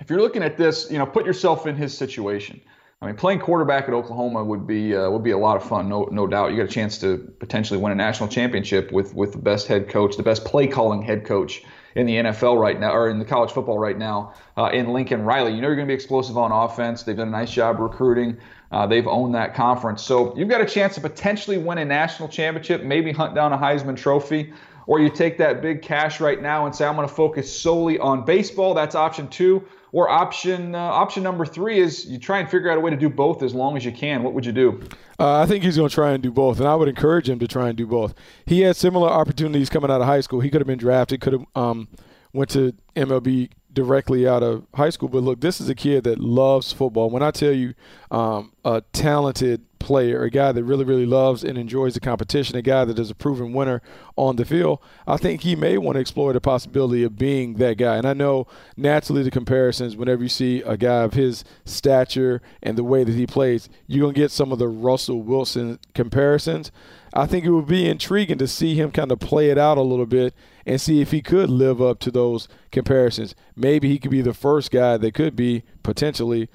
if 0.00 0.10
you're 0.10 0.20
looking 0.20 0.42
at 0.42 0.56
this, 0.56 0.90
you 0.90 0.98
know, 0.98 1.06
put 1.06 1.26
yourself 1.26 1.66
in 1.66 1.76
his 1.76 1.96
situation. 1.96 2.60
I 3.02 3.06
mean, 3.06 3.16
playing 3.16 3.40
quarterback 3.40 3.88
at 3.88 3.94
Oklahoma 3.94 4.42
would 4.42 4.66
be 4.66 4.96
uh, 4.96 5.10
would 5.10 5.22
be 5.22 5.32
a 5.32 5.38
lot 5.38 5.56
of 5.56 5.64
fun, 5.64 5.88
no 5.88 6.04
no 6.10 6.26
doubt. 6.26 6.52
You 6.52 6.56
got 6.56 6.64
a 6.64 6.72
chance 6.72 6.98
to 6.98 7.18
potentially 7.38 7.78
win 7.78 7.92
a 7.92 7.94
national 7.94 8.28
championship 8.30 8.90
with 8.90 9.14
with 9.14 9.32
the 9.32 9.38
best 9.38 9.66
head 9.66 9.88
coach, 9.88 10.16
the 10.16 10.22
best 10.22 10.44
play 10.46 10.66
calling 10.66 11.02
head 11.02 11.26
coach 11.26 11.62
in 11.94 12.06
the 12.06 12.16
NFL 12.16 12.58
right 12.60 12.78
now, 12.78 12.92
or 12.92 13.08
in 13.08 13.18
the 13.18 13.24
college 13.24 13.50
football 13.50 13.78
right 13.78 13.98
now, 13.98 14.34
uh, 14.56 14.70
in 14.72 14.92
Lincoln 14.92 15.24
Riley. 15.24 15.54
You 15.54 15.60
know 15.60 15.68
you're 15.68 15.76
going 15.76 15.88
to 15.88 15.90
be 15.90 15.94
explosive 15.94 16.38
on 16.38 16.52
offense. 16.52 17.02
They've 17.02 17.16
done 17.16 17.28
a 17.28 17.30
nice 17.30 17.50
job 17.50 17.80
recruiting. 17.80 18.38
Uh, 18.70 18.86
they've 18.86 19.06
owned 19.06 19.34
that 19.34 19.54
conference. 19.54 20.02
So 20.02 20.36
you've 20.36 20.48
got 20.48 20.60
a 20.60 20.66
chance 20.66 20.94
to 20.96 21.00
potentially 21.00 21.58
win 21.58 21.78
a 21.78 21.84
national 21.84 22.28
championship, 22.28 22.82
maybe 22.82 23.12
hunt 23.12 23.34
down 23.34 23.52
a 23.52 23.58
Heisman 23.58 23.96
Trophy, 23.96 24.52
or 24.86 25.00
you 25.00 25.10
take 25.10 25.38
that 25.38 25.62
big 25.62 25.82
cash 25.82 26.20
right 26.20 26.40
now 26.40 26.66
and 26.66 26.74
say, 26.74 26.86
I'm 26.86 26.96
going 26.96 27.08
to 27.08 27.14
focus 27.14 27.54
solely 27.54 27.98
on 27.98 28.24
baseball. 28.24 28.74
That's 28.74 28.94
option 28.94 29.28
two. 29.28 29.66
Or 29.92 30.10
option 30.10 30.74
uh, 30.74 30.78
option 30.78 31.22
number 31.22 31.46
three 31.46 31.78
is 31.78 32.04
you 32.06 32.18
try 32.18 32.40
and 32.40 32.50
figure 32.50 32.70
out 32.70 32.76
a 32.76 32.80
way 32.80 32.90
to 32.90 32.96
do 32.96 33.08
both 33.08 33.42
as 33.42 33.54
long 33.54 33.76
as 33.76 33.84
you 33.84 33.92
can. 33.92 34.22
What 34.22 34.34
would 34.34 34.44
you 34.44 34.52
do? 34.52 34.82
Uh, 35.18 35.40
I 35.40 35.46
think 35.46 35.64
he's 35.64 35.76
going 35.76 35.88
to 35.88 35.94
try 35.94 36.10
and 36.10 36.22
do 36.22 36.30
both, 36.30 36.58
and 36.58 36.68
I 36.68 36.74
would 36.74 36.88
encourage 36.88 37.30
him 37.30 37.38
to 37.38 37.48
try 37.48 37.68
and 37.68 37.78
do 37.78 37.86
both. 37.86 38.14
He 38.44 38.60
had 38.60 38.76
similar 38.76 39.08
opportunities 39.08 39.70
coming 39.70 39.90
out 39.90 40.00
of 40.00 40.06
high 40.06 40.20
school. 40.20 40.40
He 40.40 40.50
could 40.50 40.60
have 40.60 40.66
been 40.66 40.78
drafted, 40.78 41.22
could 41.22 41.32
have 41.32 41.46
um, 41.54 41.88
went 42.34 42.50
to 42.50 42.74
MLB 42.94 43.50
directly 43.76 44.26
out 44.26 44.42
of 44.42 44.66
high 44.74 44.90
school. 44.90 45.08
But 45.08 45.22
look, 45.22 45.40
this 45.40 45.60
is 45.60 45.68
a 45.68 45.74
kid 45.74 46.04
that 46.04 46.18
loves 46.18 46.72
football. 46.72 47.10
When 47.10 47.22
I 47.22 47.30
tell 47.30 47.52
you 47.52 47.74
um, 48.10 48.52
a 48.64 48.82
talented 48.92 49.60
player, 49.78 50.22
a 50.22 50.30
guy 50.30 50.50
that 50.50 50.64
really, 50.64 50.86
really 50.86 51.04
loves 51.04 51.44
and 51.44 51.58
enjoys 51.58 51.92
the 51.92 52.00
competition, 52.00 52.56
a 52.56 52.62
guy 52.62 52.86
that 52.86 52.98
is 52.98 53.10
a 53.10 53.14
proven 53.14 53.52
winner 53.52 53.82
on 54.16 54.36
the 54.36 54.46
field, 54.46 54.80
I 55.06 55.18
think 55.18 55.42
he 55.42 55.54
may 55.54 55.76
want 55.76 55.96
to 55.96 56.00
explore 56.00 56.32
the 56.32 56.40
possibility 56.40 57.04
of 57.04 57.18
being 57.18 57.54
that 57.56 57.76
guy. 57.76 57.96
And 57.96 58.06
I 58.06 58.14
know 58.14 58.46
naturally 58.78 59.22
the 59.22 59.30
comparisons, 59.30 59.94
whenever 59.94 60.22
you 60.22 60.30
see 60.30 60.62
a 60.62 60.78
guy 60.78 61.02
of 61.02 61.12
his 61.12 61.44
stature 61.66 62.40
and 62.62 62.78
the 62.78 62.82
way 62.82 63.04
that 63.04 63.14
he 63.14 63.26
plays, 63.26 63.68
you're 63.86 64.00
going 64.00 64.14
to 64.14 64.20
get 64.20 64.30
some 64.30 64.52
of 64.52 64.58
the 64.58 64.68
Russell 64.68 65.22
Wilson 65.22 65.78
comparisons. 65.94 66.72
I 67.16 67.26
think 67.26 67.44
it 67.44 67.50
would 67.50 67.66
be 67.66 67.88
intriguing 67.88 68.38
to 68.38 68.46
see 68.46 68.74
him 68.74 68.92
kind 68.92 69.10
of 69.10 69.18
play 69.18 69.48
it 69.50 69.56
out 69.56 69.78
a 69.78 69.82
little 69.82 70.06
bit 70.06 70.34
and 70.66 70.78
see 70.80 71.00
if 71.00 71.12
he 71.12 71.22
could 71.22 71.48
live 71.48 71.80
up 71.80 71.98
to 72.00 72.10
those 72.10 72.46
comparisons. 72.70 73.34
Maybe 73.56 73.88
he 73.88 73.98
could 73.98 74.10
be 74.10 74.20
the 74.20 74.34
first 74.34 74.70
guy 74.70 74.98
that 74.98 75.14
could 75.14 75.34
be 75.34 75.62
potentially 75.82 76.50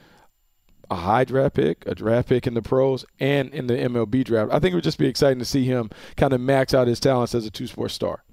a 0.92 0.96
high 0.96 1.24
draft 1.24 1.56
pick, 1.56 1.84
a 1.88 1.96
draft 1.96 2.30
pick 2.30 2.46
in 2.46 2.54
the 2.54 2.62
pros, 2.62 3.06
and 3.20 3.52
in 3.54 3.68
the 3.68 3.74
MLB 3.74 4.24
draft. 4.24 4.52
I 4.52 4.60
think 4.60 4.74
it 4.74 4.76
would 4.76 4.84
just 4.84 5.00
be 5.00 5.08
exciting 5.08 5.40
to 5.40 5.46
see 5.46 5.66
him 5.66 5.90
kind 6.16 6.34
of 6.34 6.42
max 6.42 6.74
out 6.74 6.88
his 6.88 7.00
talents 7.00 7.34
as 7.34 7.46
a 7.46 7.50
two 7.50 7.66
sport 7.66 7.92
star. 7.92 8.24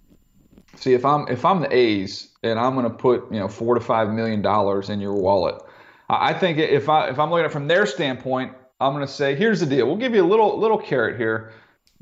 See, 0.77 0.93
if 0.93 1.05
I'm 1.05 1.27
if 1.29 1.45
I'm 1.45 1.61
the 1.61 1.75
A's 1.75 2.29
and 2.43 2.59
I'm 2.59 2.75
going 2.75 2.85
to 2.85 2.95
put 2.95 3.33
you 3.33 3.39
know 3.39 3.49
four 3.49 3.75
to 3.75 3.81
five 3.81 4.11
million 4.11 4.43
dollars 4.43 4.91
in 4.91 5.01
your 5.01 5.15
wallet, 5.15 5.63
I 6.11 6.35
think 6.35 6.59
if 6.59 6.89
I 6.89 7.09
if 7.09 7.19
I'm 7.19 7.31
looking 7.31 7.45
at 7.45 7.51
it 7.51 7.53
from 7.53 7.69
their 7.69 7.87
standpoint, 7.87 8.53
I'm 8.81 8.93
going 8.93 9.07
to 9.07 9.13
say, 9.13 9.35
here's 9.35 9.61
the 9.61 9.67
deal. 9.67 9.87
We'll 9.87 9.97
give 9.97 10.15
you 10.15 10.23
a 10.23 10.27
little 10.27 10.59
little 10.59 10.79
carrot 10.79 11.17
here. 11.17 11.53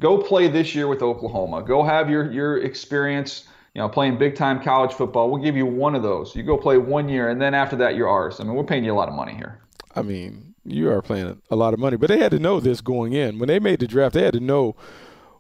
Go 0.01 0.19
play 0.19 0.49
this 0.49 0.75
year 0.75 0.89
with 0.89 1.03
Oklahoma. 1.03 1.63
Go 1.63 1.83
have 1.83 2.11
your 2.11 2.31
your 2.31 2.59
experience 2.59 3.45
you 3.77 3.83
know, 3.83 3.91
playing 3.91 4.17
big 4.17 4.35
time 4.35 4.63
college 4.63 4.95
football. 4.95 5.31
We'll 5.31 5.43
give 5.43 5.55
you 5.55 5.67
one 5.67 5.95
of 5.95 6.03
those. 6.03 6.35
You 6.35 6.43
go 6.43 6.57
play 6.57 6.79
one 6.79 7.11
year, 7.11 7.29
and 7.29 7.39
then 7.39 7.53
after 7.53 7.77
that, 7.77 7.95
you're 7.95 8.09
ours. 8.09 8.41
I 8.41 8.45
mean, 8.45 8.55
we're 8.55 8.65
paying 8.65 8.85
you 8.85 8.93
a 8.95 8.97
lot 8.97 9.07
of 9.07 9.13
money 9.13 9.35
here. 9.35 9.61
I 9.95 10.01
mean, 10.01 10.55
you 10.65 10.91
are 10.91 11.03
playing 11.03 11.43
a 11.51 11.57
lot 11.57 11.75
of 11.75 11.79
money, 11.79 11.99
but 11.99 12.09
they 12.09 12.17
had 12.17 12.31
to 12.31 12.39
know 12.39 12.59
this 12.59 12.81
going 12.81 13.13
in. 13.13 13.39
When 13.39 13.49
they 13.49 13.59
made 13.59 13.81
the 13.81 13.87
draft, 13.87 14.15
they 14.15 14.23
had 14.23 14.33
to 14.33 14.41
know 14.41 14.77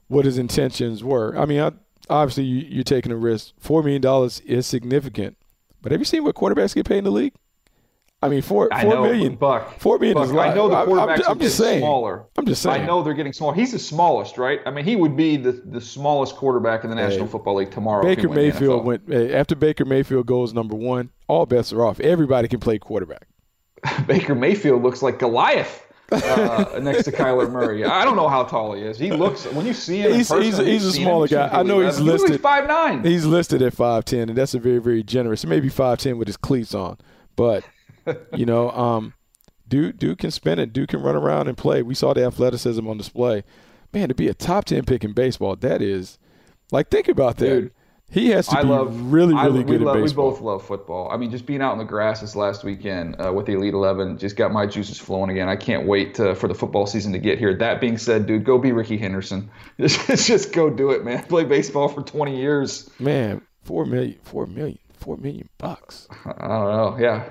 what 0.08 0.26
his 0.26 0.37
intentions 0.37 1.02
were. 1.02 1.35
I 1.35 1.47
mean, 1.47 1.61
I, 1.61 1.73
obviously, 2.11 2.44
you, 2.44 2.81
are 2.81 2.85
taking 2.85 3.11
a 3.11 3.17
risk. 3.17 3.55
$4 3.64 3.82
million 3.82 4.31
is 4.44 4.67
significant. 4.67 5.38
But 5.80 5.92
have 5.92 6.00
you 6.02 6.04
seen 6.04 6.23
what 6.23 6.35
quarterbacks 6.35 6.75
get 6.75 6.87
paid 6.87 6.99
in 6.99 7.04
the 7.04 7.11
league? 7.11 7.33
I 8.23 8.28
mean, 8.28 8.40
four 8.40 8.68
four 8.80 8.94
know, 8.94 9.02
million. 9.02 9.35
Buck. 9.35 9.78
Four 9.78 9.99
million 9.99 10.14
Buck, 10.14 10.25
is 10.25 10.30
a 10.30 10.35
lot. 10.35 10.49
I 10.49 10.54
know 10.54 10.68
the 10.68 10.75
quarterbacks 10.76 11.25
I'm, 11.26 11.32
I'm 11.32 11.38
just 11.38 11.58
saying. 11.58 11.80
smaller. 11.80 12.25
I'm 12.37 12.46
just 12.46 12.62
saying. 12.62 12.82
I 12.82 12.87
know 12.87 13.02
they're 13.02 13.12
getting 13.12 13.35
smaller. 13.35 13.54
He's 13.54 13.73
the 13.73 13.78
smallest, 13.78 14.38
right? 14.38 14.61
I 14.64 14.70
mean, 14.70 14.87
he 14.87 14.96
would 14.96 15.16
be 15.16 15.37
the, 15.37 15.52
the 15.52 15.80
smallest 15.80 16.35
quarterback 16.37 16.82
in 16.85 16.90
the 16.90 16.96
National 16.96 17.26
hey, 17.26 17.32
Football 17.32 17.56
League 17.56 17.70
tomorrow. 17.70 18.02
Baker 18.02 18.30
Mayfield 18.30 18.87
went 18.87 19.12
after 19.12 19.54
Baker 19.54 19.85
Mayfield 19.85 20.26
goes 20.26 20.54
number 20.54 20.75
one. 20.75 21.11
All 21.28 21.44
bets 21.44 21.75
are 21.75 21.85
off. 21.85 22.00
Everybody 22.00 22.49
can 22.49 22.58
play 22.58 22.78
quarterback. 22.78 23.28
Baker 24.06 24.35
Mayfield 24.35 24.82
looks 24.82 25.02
like 25.02 25.18
Goliath. 25.18 25.82
uh, 26.11 26.78
next 26.80 27.02
to 27.02 27.12
Kyler 27.12 27.50
Murray. 27.50 27.85
I 27.85 28.04
don't 28.04 28.14
know 28.14 28.28
how 28.28 28.44
tall 28.44 28.75
he 28.75 28.82
is. 28.82 28.96
He 28.96 29.11
looks 29.11 29.44
when 29.46 29.66
you 29.66 29.75
see 29.75 30.02
him. 30.02 30.14
He's, 30.14 30.28
person, 30.28 30.44
he's, 30.44 30.56
he's 30.58 30.85
a 30.85 30.92
smaller 30.92 31.26
guy. 31.26 31.49
I 31.49 31.64
know 31.64 31.80
he's 31.80 31.99
listed 31.99 32.40
five 32.40 32.68
nine. 32.68 33.02
He's 33.02 33.26
listed 33.26 33.61
at 33.61 33.75
five 33.75 34.04
ten, 34.04 34.28
and 34.28 34.38
that's 34.38 34.54
a 34.54 34.61
very 34.61 34.78
very 34.78 35.02
generous. 35.02 35.44
Maybe 35.44 35.68
five 35.68 35.99
ten 35.99 36.16
with 36.16 36.28
his 36.28 36.37
cleats 36.37 36.76
on, 36.76 36.99
but 37.35 37.64
you 38.34 38.46
know, 38.46 38.70
um, 38.70 39.14
Duke 39.68 39.96
Duke 39.96 40.18
can 40.18 40.30
spin 40.30 40.58
it. 40.58 40.72
Duke 40.72 40.90
can 40.90 41.02
run 41.02 41.16
around 41.16 41.48
and 41.48 41.56
play. 41.56 41.82
We 41.82 41.94
saw 41.94 42.14
the 42.14 42.25
athleticism 42.25 42.86
on 42.86 42.98
display. 42.98 43.44
Man, 43.92 44.08
to 44.08 44.14
be 44.14 44.28
a 44.28 44.34
top 44.34 44.64
ten 44.64 44.84
pick 44.84 45.04
in 45.04 45.12
baseball, 45.12 45.56
that 45.56 45.82
is 45.82 46.18
like 46.70 46.90
think 46.90 47.08
about 47.08 47.36
that. 47.38 47.46
Dude, 47.46 47.72
he 48.08 48.30
has 48.30 48.46
to 48.48 48.58
I 48.58 48.62
be 48.62 48.68
love, 48.68 49.12
really, 49.12 49.34
really 49.34 49.60
I, 49.60 49.62
good 49.64 49.80
love, 49.80 49.96
at 49.96 50.02
baseball. 50.02 50.28
We 50.28 50.34
both 50.34 50.40
love 50.42 50.64
football. 50.64 51.10
I 51.10 51.16
mean, 51.16 51.32
just 51.32 51.44
being 51.44 51.60
out 51.60 51.72
in 51.72 51.78
the 51.78 51.84
grass 51.84 52.20
this 52.20 52.36
last 52.36 52.62
weekend 52.62 53.16
uh, 53.20 53.32
with 53.32 53.46
the 53.46 53.54
Elite 53.54 53.75
Eleven 53.75 54.16
just 54.16 54.36
got 54.36 54.52
my 54.52 54.64
juices 54.64 54.98
flowing 54.98 55.30
again. 55.30 55.48
I 55.48 55.56
can't 55.56 55.86
wait 55.86 56.14
to, 56.14 56.36
for 56.36 56.46
the 56.46 56.54
football 56.54 56.86
season 56.86 57.12
to 57.12 57.18
get 57.18 57.38
here. 57.38 57.52
That 57.54 57.80
being 57.80 57.98
said, 57.98 58.26
dude, 58.26 58.44
go 58.44 58.58
be 58.58 58.70
Rickey 58.70 58.96
Henderson. 58.96 59.50
Just, 59.80 60.26
just 60.26 60.52
go 60.52 60.70
do 60.70 60.90
it, 60.90 61.04
man. 61.04 61.25
Play 61.25 61.44
baseball 61.44 61.88
for 61.88 62.02
20 62.02 62.36
years. 62.36 62.88
Man, 62.98 63.42
four 63.62 63.84
million, 63.84 64.18
four 64.22 64.46
million, 64.46 64.78
Four 64.97 65.19
million 65.19 65.49
bucks. 65.59 66.09
I 66.25 66.49
don't 66.49 66.49
know. 66.49 66.97
Yeah, 66.99 67.29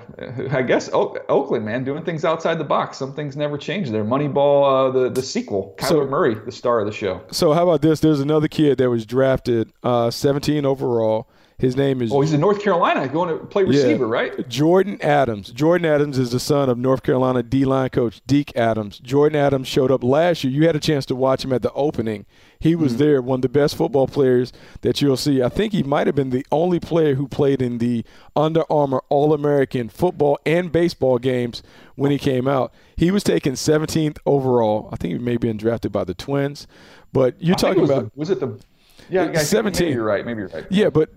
I 0.52 0.62
guess 0.62 0.88
Oakland, 0.92 1.64
man, 1.64 1.84
doing 1.84 2.04
things 2.04 2.24
outside 2.24 2.58
the 2.58 2.64
box. 2.64 2.96
Some 2.96 3.14
things 3.14 3.36
never 3.36 3.58
change 3.58 3.90
there. 3.90 4.04
Moneyball, 4.04 4.88
uh, 4.88 4.90
the 4.92 5.08
the 5.10 5.22
sequel. 5.22 5.74
Kyler 5.78 5.88
so, 5.88 6.06
Murray, 6.06 6.34
the 6.34 6.52
star 6.52 6.80
of 6.80 6.86
the 6.86 6.92
show. 6.92 7.20
So 7.30 7.52
how 7.52 7.64
about 7.64 7.82
this? 7.82 8.00
There's 8.00 8.20
another 8.20 8.48
kid 8.48 8.78
that 8.78 8.88
was 8.88 9.04
drafted 9.04 9.72
uh, 9.82 10.10
17 10.10 10.64
overall. 10.64 11.28
His 11.58 11.74
name 11.74 12.02
is. 12.02 12.12
Oh, 12.12 12.20
he's 12.20 12.34
in 12.34 12.40
North 12.40 12.62
Carolina, 12.62 13.08
going 13.08 13.30
to 13.30 13.42
play 13.46 13.64
receiver, 13.64 14.04
yeah, 14.04 14.12
right? 14.12 14.36
Jordyn 14.48 15.02
Adams. 15.02 15.52
Jordyn 15.54 15.86
Adams 15.86 16.18
is 16.18 16.30
the 16.30 16.40
son 16.40 16.68
of 16.68 16.76
North 16.76 17.02
Carolina 17.02 17.42
D-line 17.42 17.88
coach 17.88 18.20
Deke 18.26 18.54
Adams. 18.54 19.00
Jordyn 19.00 19.36
Adams 19.36 19.66
showed 19.66 19.90
up 19.90 20.04
last 20.04 20.44
year. 20.44 20.52
You 20.52 20.66
had 20.66 20.76
a 20.76 20.80
chance 20.80 21.06
to 21.06 21.14
watch 21.14 21.46
him 21.46 21.54
at 21.54 21.62
the 21.62 21.72
opening. 21.72 22.26
He 22.58 22.74
was 22.74 22.92
mm-hmm. 22.92 23.02
there, 23.02 23.22
one 23.22 23.38
of 23.38 23.42
the 23.42 23.48
best 23.48 23.74
football 23.74 24.06
players 24.06 24.52
that 24.82 25.00
you'll 25.00 25.16
see. 25.16 25.42
I 25.42 25.48
think 25.48 25.72
he 25.72 25.82
might 25.82 26.06
have 26.06 26.14
been 26.14 26.28
the 26.28 26.44
only 26.52 26.78
player 26.78 27.14
who 27.14 27.26
played 27.26 27.62
in 27.62 27.78
the 27.78 28.04
Under 28.34 28.70
Armour 28.70 29.02
All-American 29.08 29.88
football 29.88 30.38
and 30.44 30.70
baseball 30.70 31.18
games 31.18 31.62
when 31.94 32.10
he 32.10 32.18
came 32.18 32.46
out. 32.46 32.74
He 32.96 33.10
was 33.10 33.24
taken 33.24 33.54
17th 33.54 34.18
overall. 34.26 34.90
I 34.92 34.96
think 34.96 35.14
he 35.14 35.18
may 35.18 35.32
have 35.32 35.40
been 35.40 35.56
drafted 35.56 35.90
by 35.90 36.04
the 36.04 36.14
Twins. 36.14 36.66
But 37.14 37.40
you're 37.40 37.54
I 37.54 37.58
talking 37.58 37.80
was 37.80 37.90
about 37.90 38.04
the, 38.04 38.10
was 38.14 38.28
it 38.28 38.40
the 38.40 38.60
yeah, 39.08 39.38
17. 39.38 39.86
Maybe 39.86 39.94
you're 39.94 40.04
right. 40.04 40.26
Maybe 40.26 40.40
you're 40.40 40.48
right. 40.48 40.66
Yeah, 40.70 40.90
but 40.90 41.10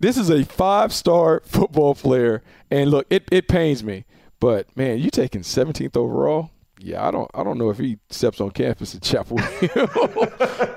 this 0.00 0.16
is 0.16 0.30
a 0.30 0.44
five 0.44 0.92
star 0.92 1.42
football 1.44 1.94
player. 1.94 2.42
And 2.70 2.90
look, 2.90 3.06
it, 3.10 3.28
it 3.30 3.46
pains 3.48 3.84
me. 3.84 4.04
But 4.40 4.74
man, 4.76 4.98
you 4.98 5.10
taking 5.10 5.42
17th 5.42 5.96
overall? 5.96 6.50
Yeah, 6.82 7.06
I 7.06 7.10
don't 7.10 7.30
I 7.34 7.44
don't 7.44 7.58
know 7.58 7.68
if 7.68 7.76
he 7.76 7.98
steps 8.08 8.40
on 8.40 8.52
campus 8.52 8.94
at 8.94 9.02
Chapel 9.02 9.36
Hill 9.60 9.88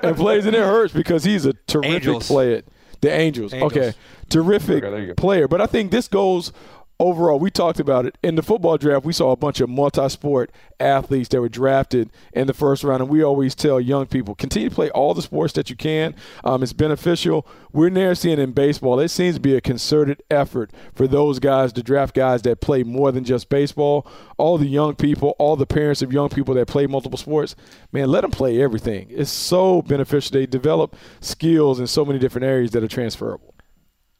and 0.02 0.14
plays, 0.14 0.44
and 0.44 0.54
it 0.54 0.60
hurts 0.60 0.92
because 0.92 1.24
he's 1.24 1.46
a 1.46 1.54
terrific 1.66 1.94
Angels. 1.94 2.26
player. 2.26 2.62
The 3.00 3.10
Angels. 3.10 3.54
Angels. 3.54 3.72
Okay. 3.72 3.94
Terrific 4.28 4.84
okay, 4.84 5.14
player. 5.14 5.48
But 5.48 5.62
I 5.62 5.66
think 5.66 5.90
this 5.90 6.08
goes 6.08 6.52
overall, 6.98 7.38
we 7.38 7.50
talked 7.50 7.80
about 7.80 8.06
it 8.06 8.16
in 8.22 8.34
the 8.34 8.42
football 8.42 8.76
draft. 8.76 9.04
We 9.04 9.12
saw 9.12 9.32
a 9.32 9.36
bunch 9.36 9.60
of 9.60 9.68
multi-sport 9.68 10.50
athletes 10.80 11.28
that 11.30 11.40
were 11.40 11.48
drafted 11.48 12.10
in 12.32 12.46
the 12.46 12.54
first 12.54 12.84
round, 12.84 13.02
and 13.02 13.10
we 13.10 13.22
always 13.22 13.54
tell 13.54 13.80
young 13.80 14.06
people 14.06 14.34
continue 14.34 14.68
to 14.68 14.74
play 14.74 14.90
all 14.90 15.14
the 15.14 15.22
sports 15.22 15.52
that 15.54 15.70
you 15.70 15.76
can. 15.76 16.14
Um, 16.44 16.62
it's 16.62 16.72
beneficial. 16.72 17.46
We're 17.72 17.90
now 17.90 18.14
seeing 18.14 18.38
in 18.38 18.52
baseball. 18.52 19.00
It 19.00 19.08
seems 19.08 19.36
to 19.36 19.40
be 19.40 19.56
a 19.56 19.60
concerted 19.60 20.22
effort 20.30 20.70
for 20.94 21.06
those 21.06 21.38
guys 21.38 21.72
to 21.72 21.82
draft 21.82 22.14
guys 22.14 22.42
that 22.42 22.60
play 22.60 22.82
more 22.82 23.12
than 23.12 23.24
just 23.24 23.48
baseball. 23.48 24.06
All 24.38 24.58
the 24.58 24.66
young 24.66 24.94
people, 24.94 25.34
all 25.38 25.56
the 25.56 25.66
parents 25.66 26.02
of 26.02 26.12
young 26.12 26.28
people 26.28 26.54
that 26.54 26.68
play 26.68 26.86
multiple 26.86 27.18
sports, 27.18 27.56
man, 27.92 28.08
let 28.08 28.22
them 28.22 28.30
play 28.30 28.60
everything. 28.60 29.08
It's 29.10 29.30
so 29.30 29.82
beneficial. 29.82 30.34
They 30.34 30.46
develop 30.46 30.96
skills 31.20 31.80
in 31.80 31.86
so 31.86 32.04
many 32.04 32.18
different 32.18 32.44
areas 32.44 32.70
that 32.72 32.84
are 32.84 32.88
transferable. 32.88 33.53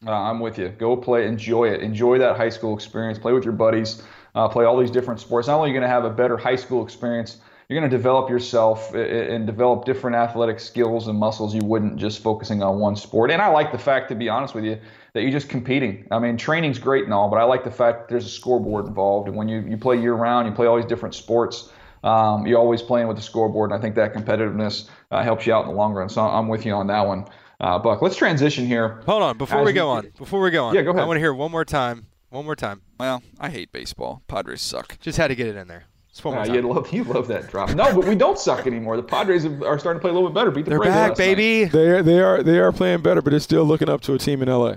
Uh, 0.07 0.11
I'm 0.11 0.41
with 0.41 0.59
you. 0.59 0.69
Go 0.69 0.97
play, 0.97 1.27
enjoy 1.27 1.69
it. 1.69 1.81
Enjoy 1.81 2.19
that 2.19 2.37
high 2.37 2.49
school 2.49 2.75
experience. 2.75 3.19
Play 3.19 3.33
with 3.33 3.45
your 3.45 3.53
buddies. 3.53 4.03
Uh, 4.35 4.49
play 4.49 4.65
all 4.65 4.79
these 4.79 4.91
different 4.91 5.21
sports. 5.21 5.47
Not 5.49 5.57
only 5.57 5.71
are 5.71 5.73
you 5.73 5.81
going 5.81 5.89
to 5.89 5.95
have 5.95 6.05
a 6.05 6.11
better 6.11 6.37
high 6.37 6.57
school 6.57 6.85
experience, 6.85 7.39
you're 7.69 7.81
going 7.81 7.91
to 7.91 7.97
develop 7.97 8.29
yourself 8.29 8.93
and 8.95 9.47
develop 9.47 9.87
different 9.87 10.17
athletic 10.17 10.61
skills 10.61 11.09
and 11.09 11.19
muscles 11.19 11.55
you 11.55 11.63
wouldn't 11.65 11.97
just 11.97 12.23
focusing 12.23 12.63
on 12.63 12.79
one 12.79 12.97
sport. 12.97 13.31
And 13.31 13.41
I 13.41 13.49
like 13.49 13.73
the 13.73 13.79
fact, 13.79 14.11
to 14.11 14.15
be 14.15 14.29
honest 14.29 14.55
with 14.55 14.65
you, 14.65 14.79
that 15.15 15.23
you're 15.23 15.31
just 15.31 15.49
competing. 15.49 16.07
I 16.11 16.19
mean, 16.19 16.37
training's 16.37 16.79
great 16.79 17.05
and 17.05 17.15
all, 17.15 17.31
but 17.31 17.37
I 17.37 17.45
like 17.45 17.65
the 17.65 17.71
fact 17.71 18.11
there's 18.11 18.27
a 18.27 18.31
scoreboard 18.31 18.87
involved. 18.87 19.29
And 19.29 19.37
when 19.37 19.49
you, 19.49 19.61
you 19.61 19.79
play 19.79 19.99
year 19.99 20.13
round, 20.13 20.47
you 20.47 20.55
play 20.55 20.67
all 20.67 20.77
these 20.77 20.85
different 20.85 21.15
sports. 21.15 21.71
Um, 22.03 22.47
you're 22.47 22.59
always 22.59 22.83
playing 22.83 23.09
with 23.09 23.17
the 23.17 23.23
scoreboard, 23.23 23.71
and 23.71 23.79
I 23.79 23.81
think 23.81 23.95
that 23.95 24.13
competitiveness 24.13 24.91
uh, 25.11 25.23
helps 25.23 25.47
you 25.47 25.55
out 25.55 25.65
in 25.65 25.71
the 25.71 25.75
long 25.75 25.95
run. 25.95 26.11
So 26.11 26.21
I'm 26.21 26.49
with 26.49 26.67
you 26.67 26.73
on 26.73 26.89
that 26.89 27.07
one. 27.07 27.25
Uh, 27.61 27.79
Buck, 27.79 28.03
let's 28.03 28.17
transition 28.17 28.67
here. 28.67 29.03
Hold 29.07 29.23
on, 29.23 29.39
before 29.39 29.63
we 29.63 29.73
go 29.73 29.91
on, 29.91 30.11
before 30.19 30.41
we 30.41 30.51
go 30.51 30.67
on, 30.67 30.75
yeah, 30.75 30.83
go 30.83 30.91
ahead. 30.91 31.03
I 31.03 31.07
want 31.07 31.17
to 31.17 31.21
hear 31.21 31.33
one 31.35 31.51
more 31.51 31.65
time, 31.65 32.07
one 32.31 32.45
more 32.45 32.57
time. 32.57 32.83
Well, 32.99 33.23
I 33.39 33.51
hate 33.51 33.73
baseball. 33.73 34.23
Padres 34.29 34.61
suck. 34.61 34.99
Just 35.01 35.19
had 35.19 35.29
to 35.29 35.35
get 35.35 35.47
it 35.47 35.57
in 35.57 35.69
there. 35.69 35.85
Just 36.09 36.25
one 36.25 36.35
more 36.35 36.43
uh, 36.43 36.47
time. 36.47 36.55
You 36.55 36.63
love, 36.63 36.93
you 36.93 37.05
love 37.05 37.29
that 37.29 37.49
drop. 37.49 37.71
No, 37.71 37.95
but 37.95 38.07
we 38.07 38.15
don't 38.15 38.39
suck 38.39 38.67
anymore. 38.67 38.97
The 38.97 39.03
Padres 39.03 39.45
are 39.45 39.79
starting 39.79 39.99
to 39.99 40.01
play 40.01 40.11
a 40.11 40.15
little 40.15 40.29
bit 40.29 40.35
better. 40.35 40.51
Beat 40.51 40.65
the 40.65 40.71
They're 40.71 40.79
Braves 40.79 40.95
back, 40.95 41.17
baby. 41.17 41.63
Night. 41.63 41.73
They 41.73 41.89
are, 41.91 42.03
they 42.03 42.21
are 42.21 42.43
they 42.43 42.59
are 42.59 42.73
playing 42.73 43.03
better, 43.03 43.23
but 43.23 43.35
it's 43.35 43.45
still 43.45 43.65
looking 43.65 43.89
up 43.89 44.01
to 44.03 44.15
a 44.15 44.19
team 44.19 44.43
in 44.43 44.49
LA. 44.49 44.77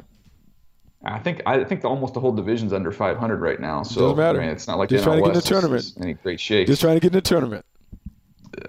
I 1.03 1.19
think 1.19 1.41
I 1.45 1.63
think 1.63 1.81
the, 1.81 1.87
almost 1.87 2.13
the 2.13 2.19
whole 2.19 2.31
division's 2.31 2.73
under 2.73 2.91
500 2.91 3.39
right 3.39 3.59
now. 3.59 3.83
So 3.83 4.01
doesn't 4.01 4.17
matter. 4.17 4.39
I 4.39 4.45
mean, 4.45 4.51
it's 4.51 4.67
not 4.67 4.77
like 4.77 4.89
just 4.89 5.03
trying 5.03 5.17
to 5.17 5.23
get 5.23 5.29
in 5.29 5.35
the 5.35 5.41
tournament. 5.41 5.93
Any 6.01 6.13
great 6.15 6.39
shape. 6.39 6.67
Just 6.67 6.81
trying 6.81 6.95
to 6.95 6.99
get 6.99 7.07
in 7.07 7.13
the 7.13 7.21
tournament. 7.21 7.65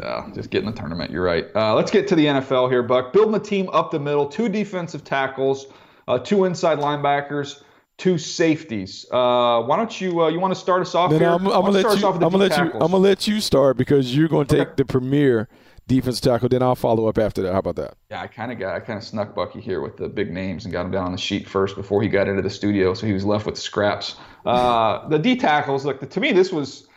Yeah, 0.00 0.28
just 0.34 0.50
get 0.50 0.64
in 0.64 0.70
the 0.70 0.76
tournament. 0.76 1.10
You're 1.10 1.24
right. 1.24 1.46
Uh, 1.54 1.74
let's 1.74 1.90
get 1.90 2.08
to 2.08 2.14
the 2.14 2.26
NFL 2.26 2.70
here, 2.70 2.82
Buck. 2.82 3.12
Building 3.12 3.32
the 3.32 3.40
team 3.40 3.68
up 3.72 3.90
the 3.90 3.98
middle, 3.98 4.26
two 4.26 4.48
defensive 4.48 5.04
tackles, 5.04 5.66
uh, 6.06 6.18
two 6.18 6.44
inside 6.44 6.78
linebackers, 6.78 7.62
two 7.96 8.18
safeties. 8.18 9.06
Uh, 9.10 9.62
why 9.62 9.76
don't 9.76 10.00
you 10.00 10.22
uh, 10.22 10.28
you 10.28 10.40
want 10.40 10.54
to 10.54 10.60
start 10.60 10.82
us 10.82 10.94
off 10.94 11.10
then 11.10 11.20
here? 11.20 11.28
I'm, 11.28 11.46
I'm 11.46 11.62
gonna 11.62 11.70
let 11.70 12.00
you. 12.00 12.06
I'm 12.06 12.18
gonna 12.18 12.36
let 12.36 12.52
tackles. 12.52 12.74
you. 12.74 12.80
I'm 12.80 12.90
gonna 12.90 12.96
let 12.98 13.26
you 13.26 13.40
start 13.40 13.76
because 13.76 14.16
you're 14.16 14.28
going 14.28 14.46
to 14.46 14.56
take 14.56 14.68
okay. 14.68 14.74
the 14.76 14.84
premier 14.84 15.48
defensive 15.86 16.22
tackle. 16.22 16.48
Then 16.48 16.62
I'll 16.62 16.74
follow 16.74 17.08
up 17.08 17.18
after 17.18 17.42
that. 17.42 17.52
How 17.52 17.58
about 17.58 17.76
that? 17.76 17.94
Yeah, 18.10 18.22
I 18.22 18.26
kind 18.26 18.52
of 18.52 18.58
got 18.58 18.74
I 18.74 18.80
kind 18.80 18.98
of 18.98 19.04
snuck 19.04 19.34
Bucky 19.34 19.60
here 19.60 19.80
with 19.80 19.96
the 19.96 20.08
big 20.08 20.30
names 20.32 20.64
and 20.64 20.72
got 20.72 20.86
him 20.86 20.92
down 20.92 21.06
on 21.06 21.12
the 21.12 21.18
sheet 21.18 21.48
first 21.48 21.76
before 21.76 22.02
he 22.02 22.08
got 22.08 22.28
into 22.28 22.42
the 22.42 22.50
studio, 22.50 22.94
so 22.94 23.06
he 23.06 23.12
was 23.12 23.24
left 23.24 23.46
with 23.46 23.58
scraps. 23.58 24.16
Uh, 24.46 25.06
the 25.08 25.18
D 25.18 25.36
tackles, 25.36 25.84
look, 25.84 26.08
to 26.08 26.20
me 26.20 26.32
this 26.32 26.52
was 26.52 26.87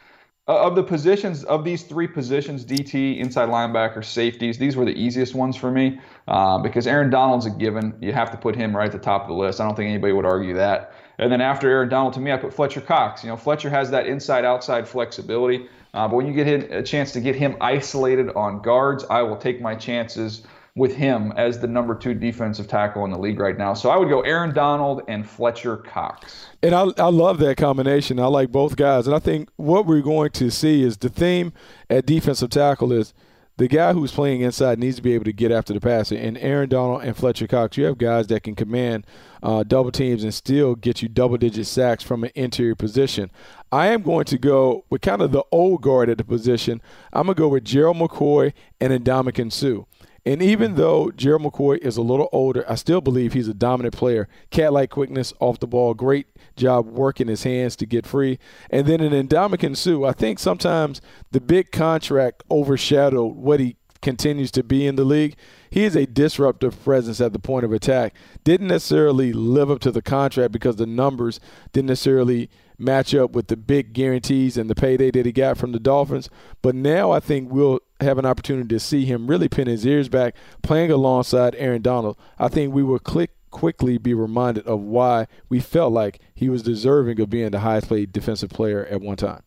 of 0.57 0.75
the 0.75 0.83
positions 0.83 1.43
of 1.43 1.63
these 1.63 1.83
three 1.83 2.07
positions 2.07 2.65
DT, 2.65 3.17
inside 3.19 3.49
linebacker, 3.49 4.03
safeties, 4.03 4.57
these 4.57 4.75
were 4.75 4.85
the 4.85 4.93
easiest 4.93 5.35
ones 5.35 5.55
for 5.55 5.71
me 5.71 5.99
uh, 6.27 6.57
because 6.59 6.87
Aaron 6.87 7.09
Donald's 7.09 7.45
a 7.45 7.49
given. 7.49 7.93
You 8.01 8.13
have 8.13 8.31
to 8.31 8.37
put 8.37 8.55
him 8.55 8.75
right 8.75 8.85
at 8.85 8.91
the 8.91 8.99
top 8.99 9.23
of 9.23 9.27
the 9.27 9.33
list. 9.33 9.59
I 9.59 9.65
don't 9.65 9.75
think 9.75 9.89
anybody 9.89 10.13
would 10.13 10.25
argue 10.25 10.53
that. 10.55 10.93
And 11.17 11.31
then 11.31 11.41
after 11.41 11.69
Aaron 11.69 11.89
Donald, 11.89 12.13
to 12.13 12.19
me, 12.19 12.31
I 12.31 12.37
put 12.37 12.53
Fletcher 12.53 12.81
Cox. 12.81 13.23
You 13.23 13.29
know, 13.29 13.37
Fletcher 13.37 13.69
has 13.69 13.91
that 13.91 14.07
inside 14.07 14.43
outside 14.43 14.87
flexibility. 14.87 15.67
Uh, 15.93 16.07
but 16.07 16.15
when 16.15 16.25
you 16.25 16.33
get 16.33 16.71
a 16.71 16.81
chance 16.81 17.11
to 17.11 17.21
get 17.21 17.35
him 17.35 17.55
isolated 17.61 18.29
on 18.29 18.61
guards, 18.61 19.03
I 19.09 19.21
will 19.21 19.37
take 19.37 19.61
my 19.61 19.75
chances 19.75 20.43
with 20.75 20.95
him 20.95 21.33
as 21.35 21.59
the 21.59 21.67
number 21.67 21.95
two 21.95 22.13
defensive 22.13 22.67
tackle 22.67 23.03
in 23.03 23.11
the 23.11 23.19
league 23.19 23.39
right 23.39 23.57
now. 23.57 23.73
So 23.73 23.89
I 23.89 23.97
would 23.97 24.09
go 24.09 24.21
Aaron 24.21 24.53
Donald 24.53 25.01
and 25.07 25.27
Fletcher 25.27 25.77
Cox. 25.77 26.47
And 26.63 26.73
I, 26.73 26.85
I 26.97 27.09
love 27.09 27.39
that 27.39 27.57
combination. 27.57 28.19
I 28.19 28.27
like 28.27 28.51
both 28.51 28.77
guys. 28.77 29.05
And 29.05 29.15
I 29.15 29.19
think 29.19 29.49
what 29.57 29.85
we're 29.85 30.01
going 30.01 30.31
to 30.31 30.49
see 30.49 30.83
is 30.83 30.97
the 30.97 31.09
theme 31.09 31.51
at 31.89 32.05
defensive 32.05 32.51
tackle 32.51 32.93
is 32.93 33.13
the 33.57 33.67
guy 33.67 33.91
who's 33.93 34.13
playing 34.13 34.41
inside 34.41 34.79
needs 34.79 34.95
to 34.95 35.01
be 35.01 35.13
able 35.13 35.25
to 35.25 35.33
get 35.33 35.51
after 35.51 35.73
the 35.73 35.81
passer. 35.81 36.15
And 36.15 36.37
Aaron 36.37 36.69
Donald 36.69 37.03
and 37.03 37.17
Fletcher 37.17 37.47
Cox, 37.47 37.75
you 37.75 37.83
have 37.85 37.97
guys 37.97 38.27
that 38.27 38.43
can 38.43 38.55
command 38.55 39.05
uh, 39.43 39.63
double 39.63 39.91
teams 39.91 40.23
and 40.23 40.33
still 40.33 40.75
get 40.75 41.01
you 41.01 41.09
double 41.09 41.37
digit 41.37 41.67
sacks 41.67 42.03
from 42.03 42.23
an 42.23 42.31
interior 42.33 42.75
position. 42.75 43.29
I 43.71 43.87
am 43.87 44.03
going 44.03 44.25
to 44.25 44.37
go 44.37 44.85
with 44.89 45.01
kind 45.01 45.21
of 45.21 45.31
the 45.31 45.43
old 45.51 45.81
guard 45.81 46.09
at 46.09 46.17
the 46.17 46.23
position. 46.23 46.81
I'm 47.11 47.25
going 47.25 47.35
to 47.35 47.39
go 47.39 47.49
with 47.49 47.65
Gerald 47.65 47.97
McCoy 47.97 48.53
and 48.79 48.93
Ndamukong 48.93 49.51
Suh. 49.51 49.83
And 50.25 50.41
even 50.41 50.75
though 50.75 51.09
Gerald 51.11 51.41
McCoy 51.41 51.77
is 51.79 51.97
a 51.97 52.01
little 52.01 52.29
older, 52.31 52.63
I 52.69 52.75
still 52.75 53.01
believe 53.01 53.33
he's 53.33 53.47
a 53.47 53.53
dominant 53.53 53.95
player. 53.95 54.27
Cat 54.51 54.71
like 54.71 54.91
quickness 54.91 55.33
off 55.39 55.59
the 55.59 55.67
ball, 55.67 55.95
great 55.95 56.27
job 56.55 56.85
working 56.87 57.27
his 57.27 57.43
hands 57.43 57.75
to 57.77 57.87
get 57.87 58.05
free. 58.05 58.37
And 58.69 58.85
then 58.85 59.01
in 59.01 59.27
Ndamukong 59.27 59.75
Suh, 59.75 60.03
I 60.03 60.11
think 60.11 60.37
sometimes 60.37 61.01
the 61.31 61.41
big 61.41 61.71
contract 61.71 62.43
overshadowed 62.51 63.35
what 63.35 63.59
he 63.59 63.77
continues 64.01 64.51
to 64.51 64.63
be 64.63 64.85
in 64.87 64.95
the 64.95 65.03
league. 65.03 65.35
He 65.69 65.83
is 65.83 65.95
a 65.95 66.05
disruptive 66.05 66.83
presence 66.83 67.21
at 67.21 67.33
the 67.33 67.39
point 67.39 67.65
of 67.65 67.71
attack. 67.71 68.13
Didn't 68.43 68.67
necessarily 68.67 69.31
live 69.31 69.71
up 69.71 69.79
to 69.81 69.91
the 69.91 70.01
contract 70.01 70.51
because 70.51 70.75
the 70.75 70.85
numbers 70.85 71.39
didn't 71.71 71.87
necessarily 71.87 72.49
match 72.77 73.13
up 73.13 73.31
with 73.31 73.47
the 73.47 73.55
big 73.55 73.93
guarantees 73.93 74.57
and 74.57 74.69
the 74.69 74.75
payday 74.75 75.11
that 75.11 75.25
he 75.25 75.31
got 75.31 75.57
from 75.57 75.71
the 75.71 75.79
Dolphins. 75.79 76.29
But 76.61 76.75
now 76.75 77.11
I 77.11 77.19
think 77.19 77.51
we'll 77.51 77.79
have 77.99 78.17
an 78.17 78.25
opportunity 78.25 78.67
to 78.69 78.79
see 78.79 79.05
him 79.05 79.27
really 79.27 79.47
pin 79.47 79.67
his 79.67 79.85
ears 79.85 80.09
back, 80.09 80.35
playing 80.63 80.91
alongside 80.91 81.55
Aaron 81.55 81.81
Donald. 81.81 82.17
I 82.39 82.47
think 82.47 82.73
we 82.73 82.83
will 82.83 82.99
click 82.99 83.31
quickly 83.51 83.97
be 83.97 84.13
reminded 84.13 84.65
of 84.65 84.79
why 84.79 85.27
we 85.49 85.59
felt 85.59 85.91
like 85.91 86.19
he 86.33 86.49
was 86.49 86.63
deserving 86.63 87.19
of 87.19 87.29
being 87.29 87.51
the 87.51 87.59
highest 87.59 87.89
paid 87.89 88.13
defensive 88.13 88.49
player 88.49 88.85
at 88.85 89.01
one 89.01 89.17
time. 89.17 89.43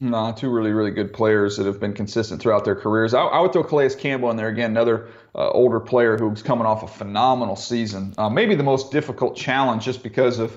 No, 0.00 0.32
two 0.32 0.48
really, 0.48 0.70
really 0.70 0.92
good 0.92 1.12
players 1.12 1.56
that 1.56 1.66
have 1.66 1.80
been 1.80 1.92
consistent 1.92 2.40
throughout 2.40 2.64
their 2.64 2.76
careers. 2.76 3.14
I, 3.14 3.22
I 3.22 3.40
would 3.40 3.52
throw 3.52 3.64
Calais 3.64 3.94
Campbell 3.96 4.30
in 4.30 4.36
there 4.36 4.48
again, 4.48 4.70
another 4.70 5.08
uh, 5.34 5.50
older 5.50 5.80
player 5.80 6.16
who's 6.16 6.40
coming 6.40 6.66
off 6.66 6.84
a 6.84 6.86
phenomenal 6.86 7.56
season. 7.56 8.14
Uh, 8.16 8.28
maybe 8.28 8.54
the 8.54 8.62
most 8.62 8.92
difficult 8.92 9.36
challenge 9.36 9.84
just 9.84 10.04
because 10.04 10.38
of 10.38 10.56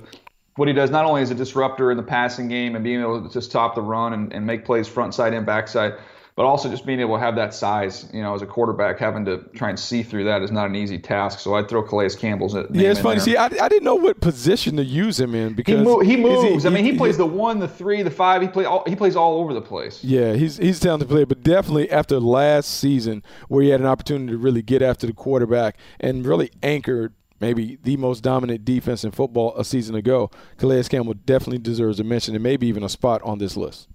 what 0.57 0.67
he 0.67 0.75
does, 0.75 0.91
not 0.91 1.05
only 1.05 1.24
as 1.24 1.31
a 1.31 1.36
disruptor 1.36 1.89
in 1.89 1.98
the 1.98 2.03
passing 2.03 2.50
game 2.50 2.75
and 2.75 2.83
being 2.83 3.01
able 3.01 3.24
to 3.24 3.33
just 3.33 3.50
stop 3.50 3.74
the 3.74 3.81
run 3.81 4.13
and, 4.13 4.31
and 4.31 4.45
make 4.45 4.63
plays 4.63 4.88
front 4.88 5.15
side 5.15 5.33
and 5.33 5.45
backside, 5.45 5.93
but 6.41 6.48
also 6.48 6.71
just 6.71 6.88
being 6.88 7.00
able 7.00 7.13
to 7.13 7.19
have 7.19 7.36
that 7.36 7.53
size, 7.53 8.10
you 8.12 8.19
know, 8.19 8.33
as 8.33 8.41
a 8.41 8.48
quarterback, 8.48 8.98
having 8.98 9.24
to 9.24 9.43
try 9.53 9.69
and 9.69 9.79
see 9.79 10.01
through 10.01 10.24
that 10.24 10.41
is 10.41 10.50
not 10.50 10.65
an 10.65 10.75
easy 10.75 10.98
task. 10.98 11.38
So 11.38 11.53
I'd 11.53 11.69
throw 11.69 11.83
Calais 11.83 12.10
Campbell's 12.17 12.55
name 12.55 12.65
Yeah, 12.71 12.89
it's 12.89 13.00
funny. 13.00 13.17
There. 13.17 13.25
See, 13.25 13.38
I, 13.38 13.45
I 13.45 13.69
didn't 13.69 13.83
know 13.83 13.93
what 13.93 14.21
position 14.21 14.75
to 14.77 14.83
use 14.83 15.19
him 15.19 15.36
in 15.36 15.53
because 15.53 15.77
he, 15.77 15.83
mo- 15.86 16.00
he 16.00 16.17
moves. 16.17 16.63
He, 16.63 16.67
I 16.67 16.71
mean, 16.71 16.83
he, 16.83 16.93
he 16.93 16.98
plays 16.98 17.15
the 17.15 17.27
one, 17.27 17.60
the 17.60 17.67
three, 17.67 18.01
the 18.01 18.10
five. 18.10 18.41
He 18.41 18.48
play 18.48 18.65
all, 18.65 18.83
he 18.88 18.95
plays 18.95 19.15
all 19.15 19.39
over 19.39 19.53
the 19.53 19.62
place. 19.62 20.03
Yeah, 20.03 20.33
he's 20.33 20.57
he's 20.57 20.79
talented 20.79 21.10
player, 21.10 21.27
but 21.27 21.43
definitely 21.43 21.91
after 21.91 22.19
last 22.19 22.71
season 22.71 23.21
where 23.48 23.62
he 23.62 23.69
had 23.69 23.79
an 23.79 23.86
opportunity 23.86 24.31
to 24.31 24.38
really 24.39 24.63
get 24.63 24.81
after 24.81 25.05
the 25.05 25.13
quarterback 25.13 25.77
and 26.00 26.25
really 26.25 26.50
anchored 26.63 27.13
maybe 27.39 27.77
the 27.83 27.98
most 27.98 28.21
dominant 28.21 28.65
defense 28.65 29.03
in 29.03 29.12
football 29.12 29.55
a 29.57 29.63
season 29.63 29.93
ago. 29.93 30.31
Calais 30.57 30.86
Campbell 30.86 31.13
definitely 31.13 31.60
deserves 31.60 32.00
a 32.00 32.03
mention 32.03 32.33
and 32.33 32.43
maybe 32.43 32.65
even 32.65 32.81
a 32.81 32.89
spot 32.89 33.21
on 33.21 33.38
this 33.38 33.55
list. 33.55 33.89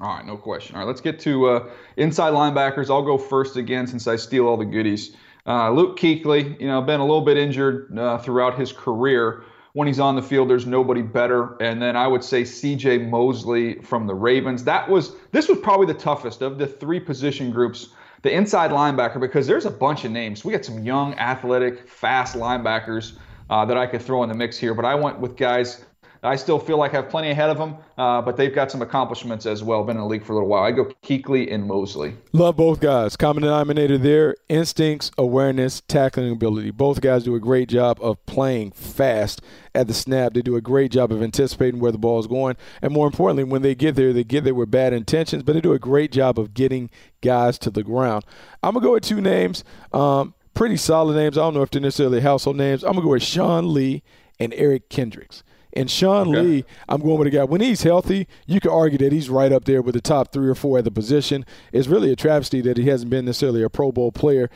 All 0.00 0.16
right, 0.16 0.26
no 0.26 0.36
question. 0.36 0.74
All 0.74 0.80
right, 0.80 0.88
let's 0.88 1.00
get 1.00 1.20
to 1.20 1.48
uh, 1.48 1.70
inside 1.96 2.32
linebackers. 2.32 2.90
I'll 2.90 3.04
go 3.04 3.18
first 3.18 3.56
again 3.56 3.86
since 3.86 4.06
I 4.06 4.16
steal 4.16 4.46
all 4.46 4.56
the 4.56 4.64
goodies. 4.64 5.16
Uh, 5.46 5.70
Luke 5.70 5.98
Kuechly, 5.98 6.58
you 6.60 6.66
know, 6.66 6.80
been 6.82 7.00
a 7.00 7.04
little 7.04 7.24
bit 7.24 7.36
injured 7.36 7.96
uh, 7.98 8.18
throughout 8.18 8.58
his 8.58 8.72
career. 8.72 9.44
When 9.74 9.86
he's 9.88 10.00
on 10.00 10.16
the 10.16 10.22
field, 10.22 10.50
there's 10.50 10.66
nobody 10.66 11.02
better. 11.02 11.56
And 11.62 11.80
then 11.80 11.96
I 11.96 12.06
would 12.06 12.22
say 12.22 12.44
C.J. 12.44 12.98
Mosley 12.98 13.80
from 13.80 14.06
the 14.06 14.14
Ravens. 14.14 14.64
That 14.64 14.88
was 14.88 15.16
this 15.30 15.48
was 15.48 15.58
probably 15.58 15.86
the 15.86 15.94
toughest 15.94 16.42
of 16.42 16.58
the 16.58 16.66
three 16.66 17.00
position 17.00 17.50
groups 17.50 17.88
the 18.22 18.32
inside 18.32 18.70
linebacker 18.70 19.20
because 19.20 19.46
there's 19.46 19.66
a 19.66 19.70
bunch 19.70 20.04
of 20.04 20.12
names. 20.12 20.44
We 20.44 20.52
got 20.52 20.64
some 20.64 20.84
young, 20.84 21.14
athletic, 21.14 21.88
fast 21.88 22.36
linebackers 22.36 23.14
uh, 23.50 23.64
that 23.64 23.76
I 23.76 23.86
could 23.86 24.00
throw 24.00 24.22
in 24.22 24.28
the 24.28 24.34
mix 24.34 24.56
here, 24.56 24.74
but 24.74 24.84
I 24.84 24.94
went 24.94 25.18
with 25.18 25.36
guys 25.36 25.84
I 26.24 26.36
still 26.36 26.60
feel 26.60 26.78
like 26.78 26.92
I 26.92 26.98
have 26.98 27.10
plenty 27.10 27.30
ahead 27.30 27.50
of 27.50 27.58
them, 27.58 27.76
uh, 27.98 28.22
but 28.22 28.36
they've 28.36 28.54
got 28.54 28.70
some 28.70 28.80
accomplishments 28.80 29.44
as 29.44 29.64
well. 29.64 29.82
Been 29.82 29.96
in 29.96 30.02
the 30.02 30.08
league 30.08 30.24
for 30.24 30.32
a 30.32 30.36
little 30.36 30.48
while. 30.48 30.62
I 30.62 30.70
go 30.70 30.84
Kuechly 31.02 31.52
and 31.52 31.66
Mosley. 31.66 32.14
Love 32.32 32.56
both 32.56 32.78
guys. 32.78 33.16
Common 33.16 33.42
denominator 33.42 33.98
there: 33.98 34.36
instincts, 34.48 35.10
awareness, 35.18 35.82
tackling 35.88 36.30
ability. 36.30 36.70
Both 36.70 37.00
guys 37.00 37.24
do 37.24 37.34
a 37.34 37.40
great 37.40 37.68
job 37.68 37.98
of 38.00 38.24
playing 38.26 38.70
fast 38.70 39.42
at 39.74 39.88
the 39.88 39.94
snap. 39.94 40.34
They 40.34 40.42
do 40.42 40.54
a 40.54 40.60
great 40.60 40.92
job 40.92 41.10
of 41.10 41.22
anticipating 41.22 41.80
where 41.80 41.92
the 41.92 41.98
ball 41.98 42.20
is 42.20 42.28
going, 42.28 42.56
and 42.80 42.92
more 42.92 43.06
importantly, 43.06 43.42
when 43.42 43.62
they 43.62 43.74
get 43.74 43.96
there, 43.96 44.12
they 44.12 44.24
get 44.24 44.44
there 44.44 44.54
with 44.54 44.70
bad 44.70 44.92
intentions, 44.92 45.42
but 45.42 45.54
they 45.54 45.60
do 45.60 45.72
a 45.72 45.78
great 45.78 46.12
job 46.12 46.38
of 46.38 46.54
getting 46.54 46.88
guys 47.20 47.58
to 47.58 47.70
the 47.70 47.82
ground. 47.82 48.24
I'm 48.62 48.74
gonna 48.74 48.86
go 48.86 48.92
with 48.92 49.02
two 49.02 49.20
names. 49.20 49.64
Um, 49.92 50.34
pretty 50.54 50.76
solid 50.76 51.16
names. 51.16 51.36
I 51.36 51.40
don't 51.40 51.54
know 51.54 51.62
if 51.62 51.70
they're 51.70 51.80
necessarily 51.80 52.20
household 52.20 52.56
names. 52.56 52.84
I'm 52.84 52.92
gonna 52.92 53.02
go 53.02 53.10
with 53.10 53.24
Sean 53.24 53.74
Lee 53.74 54.04
and 54.38 54.54
Eric 54.54 54.88
Kendricks. 54.88 55.42
And 55.74 55.90
Sean 55.90 56.28
okay. 56.28 56.40
Lee, 56.40 56.64
I'm 56.88 57.00
going 57.00 57.18
with 57.18 57.28
a 57.28 57.30
guy. 57.30 57.44
When 57.44 57.60
he's 57.60 57.82
healthy, 57.82 58.28
you 58.46 58.60
could 58.60 58.70
argue 58.70 58.98
that 58.98 59.12
he's 59.12 59.30
right 59.30 59.52
up 59.52 59.64
there 59.64 59.82
with 59.82 59.94
the 59.94 60.00
top 60.00 60.32
three 60.32 60.48
or 60.48 60.54
four 60.54 60.78
at 60.78 60.84
the 60.84 60.90
position. 60.90 61.46
It's 61.72 61.88
really 61.88 62.12
a 62.12 62.16
travesty 62.16 62.60
that 62.62 62.76
he 62.76 62.88
hasn't 62.88 63.10
been 63.10 63.24
necessarily 63.24 63.62
a 63.62 63.70
Pro 63.70 63.90
Bowl 63.92 64.12
player. 64.12 64.50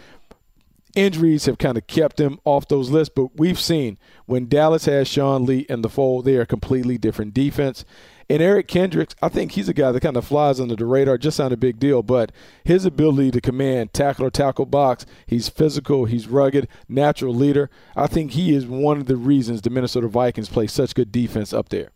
Injuries 0.94 1.44
have 1.44 1.58
kind 1.58 1.76
of 1.76 1.86
kept 1.86 2.20
him 2.20 2.38
off 2.44 2.68
those 2.68 2.90
lists, 2.90 3.12
but 3.14 3.38
we've 3.38 3.60
seen 3.60 3.98
when 4.24 4.48
Dallas 4.48 4.86
has 4.86 5.08
Sean 5.08 5.44
Lee 5.44 5.66
in 5.68 5.82
the 5.82 5.90
fold, 5.90 6.24
they 6.24 6.36
are 6.36 6.46
completely 6.46 6.96
different 6.96 7.34
defense. 7.34 7.84
And 8.28 8.42
Eric 8.42 8.66
Kendricks, 8.66 9.14
I 9.22 9.28
think 9.28 9.52
he's 9.52 9.68
a 9.68 9.74
guy 9.74 9.92
that 9.92 10.00
kind 10.00 10.16
of 10.16 10.26
flies 10.26 10.58
under 10.58 10.74
the 10.74 10.84
radar, 10.84 11.16
just 11.16 11.38
not 11.38 11.52
a 11.52 11.56
big 11.56 11.78
deal, 11.78 12.02
but 12.02 12.32
his 12.64 12.84
ability 12.84 13.30
to 13.32 13.40
command, 13.40 13.92
tackle 13.92 14.26
or 14.26 14.30
tackle 14.30 14.66
box, 14.66 15.06
he's 15.26 15.48
physical, 15.48 16.06
he's 16.06 16.26
rugged, 16.26 16.66
natural 16.88 17.34
leader. 17.34 17.70
I 17.94 18.08
think 18.08 18.32
he 18.32 18.54
is 18.54 18.66
one 18.66 18.98
of 18.98 19.06
the 19.06 19.16
reasons 19.16 19.62
the 19.62 19.70
Minnesota 19.70 20.08
Vikings 20.08 20.48
play 20.48 20.66
such 20.66 20.94
good 20.94 21.12
defense 21.12 21.52
up 21.52 21.68
there. 21.68 21.90